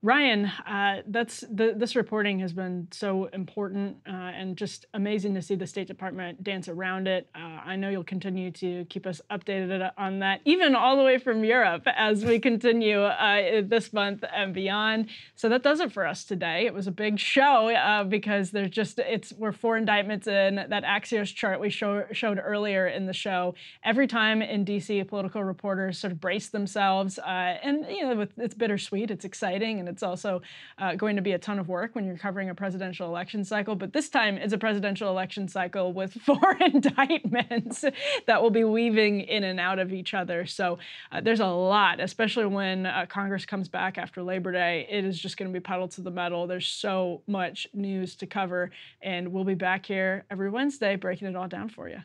Ryan, 0.00 0.44
uh, 0.44 1.02
that's 1.08 1.40
the, 1.50 1.74
this 1.76 1.96
reporting 1.96 2.38
has 2.38 2.52
been 2.52 2.86
so 2.92 3.24
important 3.32 3.96
uh, 4.08 4.12
and 4.12 4.56
just 4.56 4.86
amazing 4.94 5.34
to 5.34 5.42
see 5.42 5.56
the 5.56 5.66
State 5.66 5.88
Department 5.88 6.44
dance 6.44 6.68
around 6.68 7.08
it. 7.08 7.28
Uh, 7.34 7.58
I 7.64 7.74
know 7.74 7.88
you'll 7.88 8.04
continue 8.04 8.52
to 8.52 8.84
keep 8.84 9.08
us 9.08 9.20
updated 9.28 9.90
on 9.98 10.20
that, 10.20 10.40
even 10.44 10.76
all 10.76 10.96
the 10.96 11.02
way 11.02 11.18
from 11.18 11.42
Europe 11.42 11.82
as 11.96 12.24
we 12.24 12.38
continue 12.38 13.00
uh, 13.02 13.62
this 13.64 13.92
month 13.92 14.22
and 14.32 14.54
beyond. 14.54 15.08
So 15.34 15.48
that 15.48 15.64
does 15.64 15.80
it 15.80 15.90
for 15.90 16.06
us 16.06 16.22
today. 16.22 16.66
It 16.66 16.74
was 16.74 16.86
a 16.86 16.92
big 16.92 17.18
show 17.18 17.68
uh, 17.74 18.04
because 18.04 18.52
there's 18.52 18.70
just 18.70 19.00
it's 19.00 19.32
we're 19.32 19.50
four 19.50 19.76
indictments 19.76 20.28
in 20.28 20.64
that 20.68 20.84
Axios 20.84 21.34
chart 21.34 21.58
we 21.58 21.70
show, 21.70 22.04
showed 22.12 22.40
earlier 22.40 22.86
in 22.86 23.06
the 23.06 23.12
show. 23.12 23.56
Every 23.82 24.06
time 24.06 24.42
in 24.42 24.64
DC, 24.64 25.08
political 25.08 25.42
reporters 25.42 25.98
sort 25.98 26.12
of 26.12 26.20
brace 26.20 26.50
themselves, 26.50 27.18
uh, 27.18 27.58
and 27.64 27.84
you 27.90 28.02
know 28.02 28.24
it's 28.36 28.54
bittersweet, 28.54 29.10
it's 29.10 29.24
exciting, 29.24 29.80
and 29.80 29.87
it's 29.88 30.02
also 30.02 30.42
uh, 30.78 30.94
going 30.94 31.16
to 31.16 31.22
be 31.22 31.32
a 31.32 31.38
ton 31.38 31.58
of 31.58 31.68
work 31.68 31.94
when 31.94 32.04
you're 32.04 32.18
covering 32.18 32.50
a 32.50 32.54
presidential 32.54 33.08
election 33.08 33.44
cycle. 33.44 33.74
But 33.74 33.92
this 33.92 34.08
time 34.08 34.36
it's 34.36 34.52
a 34.52 34.58
presidential 34.58 35.08
election 35.08 35.48
cycle 35.48 35.92
with 35.92 36.12
four 36.22 36.56
indictments 36.60 37.84
that 38.26 38.42
will 38.42 38.50
be 38.50 38.64
weaving 38.64 39.20
in 39.22 39.44
and 39.44 39.58
out 39.58 39.78
of 39.78 39.92
each 39.92 40.14
other. 40.14 40.46
So 40.46 40.78
uh, 41.10 41.20
there's 41.20 41.40
a 41.40 41.46
lot, 41.46 42.00
especially 42.00 42.46
when 42.46 42.86
uh, 42.86 43.06
Congress 43.08 43.46
comes 43.46 43.68
back 43.68 43.98
after 43.98 44.22
Labor 44.22 44.52
Day. 44.52 44.86
It 44.90 45.04
is 45.04 45.18
just 45.18 45.36
going 45.36 45.50
to 45.50 45.52
be 45.52 45.62
pedal 45.62 45.88
to 45.88 46.00
the 46.00 46.10
metal. 46.10 46.46
There's 46.46 46.68
so 46.68 47.22
much 47.26 47.66
news 47.74 48.16
to 48.16 48.26
cover, 48.26 48.70
and 49.02 49.32
we'll 49.32 49.44
be 49.44 49.54
back 49.54 49.86
here 49.86 50.24
every 50.30 50.50
Wednesday 50.50 50.96
breaking 50.96 51.28
it 51.28 51.36
all 51.36 51.48
down 51.48 51.68
for 51.68 51.88
you. 51.88 51.98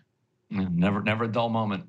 Never, 0.49 1.01
never 1.01 1.23
a 1.23 1.27
dull 1.27 1.49
moment. 1.49 1.85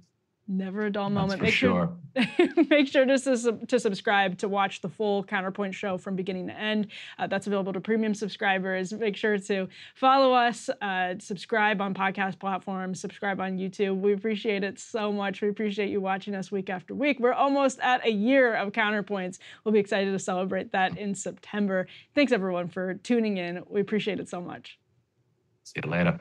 Never 0.46 0.84
a 0.84 0.90
dull 0.90 1.08
moment. 1.08 1.30
That's 1.30 1.38
for 1.38 1.44
make 1.44 1.54
sure, 1.54 1.92
sure. 2.36 2.64
make 2.70 2.86
sure 2.86 3.06
to, 3.06 3.66
to 3.66 3.80
subscribe 3.80 4.36
to 4.38 4.48
watch 4.48 4.82
the 4.82 4.90
full 4.90 5.24
Counterpoint 5.24 5.74
show 5.74 5.96
from 5.96 6.16
beginning 6.16 6.48
to 6.48 6.52
end. 6.52 6.88
Uh, 7.18 7.26
that's 7.26 7.46
available 7.46 7.72
to 7.72 7.80
premium 7.80 8.14
subscribers. 8.14 8.92
Make 8.92 9.16
sure 9.16 9.38
to 9.38 9.68
follow 9.94 10.34
us, 10.34 10.68
uh, 10.82 11.14
subscribe 11.18 11.80
on 11.80 11.94
podcast 11.94 12.38
platforms, 12.38 13.00
subscribe 13.00 13.40
on 13.40 13.56
YouTube. 13.56 14.00
We 14.00 14.12
appreciate 14.12 14.64
it 14.64 14.78
so 14.78 15.10
much. 15.10 15.40
We 15.40 15.48
appreciate 15.48 15.88
you 15.88 16.02
watching 16.02 16.34
us 16.34 16.52
week 16.52 16.68
after 16.68 16.94
week. 16.94 17.20
We're 17.20 17.32
almost 17.32 17.80
at 17.80 18.06
a 18.06 18.12
year 18.12 18.54
of 18.54 18.72
Counterpoints. 18.72 19.38
We'll 19.64 19.72
be 19.72 19.80
excited 19.80 20.12
to 20.12 20.18
celebrate 20.18 20.72
that 20.72 20.98
in 20.98 21.14
September. 21.14 21.86
Thanks 22.14 22.32
everyone 22.32 22.68
for 22.68 22.94
tuning 22.94 23.38
in. 23.38 23.62
We 23.66 23.80
appreciate 23.80 24.20
it 24.20 24.28
so 24.28 24.42
much. 24.42 24.78
See 25.64 25.80
you 25.82 25.90
later. 25.90 26.20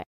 it. 0.01 0.07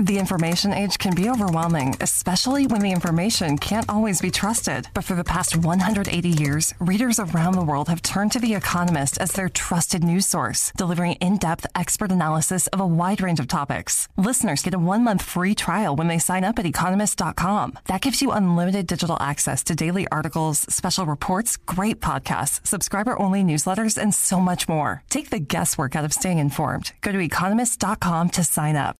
The 0.00 0.18
information 0.18 0.72
age 0.72 0.96
can 0.96 1.14
be 1.14 1.28
overwhelming, 1.28 1.94
especially 2.00 2.66
when 2.66 2.80
the 2.80 2.90
information 2.90 3.58
can't 3.58 3.86
always 3.90 4.22
be 4.22 4.30
trusted. 4.30 4.88
But 4.94 5.04
for 5.04 5.14
the 5.14 5.22
past 5.22 5.54
180 5.54 6.26
years, 6.26 6.72
readers 6.80 7.20
around 7.20 7.52
the 7.52 7.64
world 7.66 7.90
have 7.90 8.00
turned 8.00 8.32
to 8.32 8.40
The 8.40 8.54
Economist 8.54 9.18
as 9.18 9.32
their 9.32 9.50
trusted 9.50 10.02
news 10.02 10.26
source, 10.26 10.72
delivering 10.74 11.16
in 11.16 11.36
depth 11.36 11.66
expert 11.74 12.10
analysis 12.10 12.66
of 12.68 12.80
a 12.80 12.86
wide 12.86 13.20
range 13.20 13.40
of 13.40 13.46
topics. 13.46 14.08
Listeners 14.16 14.62
get 14.62 14.72
a 14.72 14.78
one 14.78 15.04
month 15.04 15.20
free 15.20 15.54
trial 15.54 15.94
when 15.94 16.08
they 16.08 16.18
sign 16.18 16.44
up 16.44 16.58
at 16.58 16.64
economist.com. 16.64 17.78
That 17.84 18.00
gives 18.00 18.22
you 18.22 18.30
unlimited 18.30 18.86
digital 18.86 19.18
access 19.20 19.62
to 19.64 19.74
daily 19.74 20.08
articles, 20.08 20.60
special 20.60 21.04
reports, 21.04 21.58
great 21.58 22.00
podcasts, 22.00 22.66
subscriber 22.66 23.18
only 23.18 23.42
newsletters, 23.42 23.98
and 23.98 24.14
so 24.14 24.40
much 24.40 24.66
more. 24.66 25.02
Take 25.10 25.28
the 25.28 25.40
guesswork 25.40 25.94
out 25.94 26.06
of 26.06 26.14
staying 26.14 26.38
informed. 26.38 26.92
Go 27.02 27.12
to 27.12 27.18
economist.com 27.18 28.30
to 28.30 28.42
sign 28.42 28.76
up. 28.76 28.96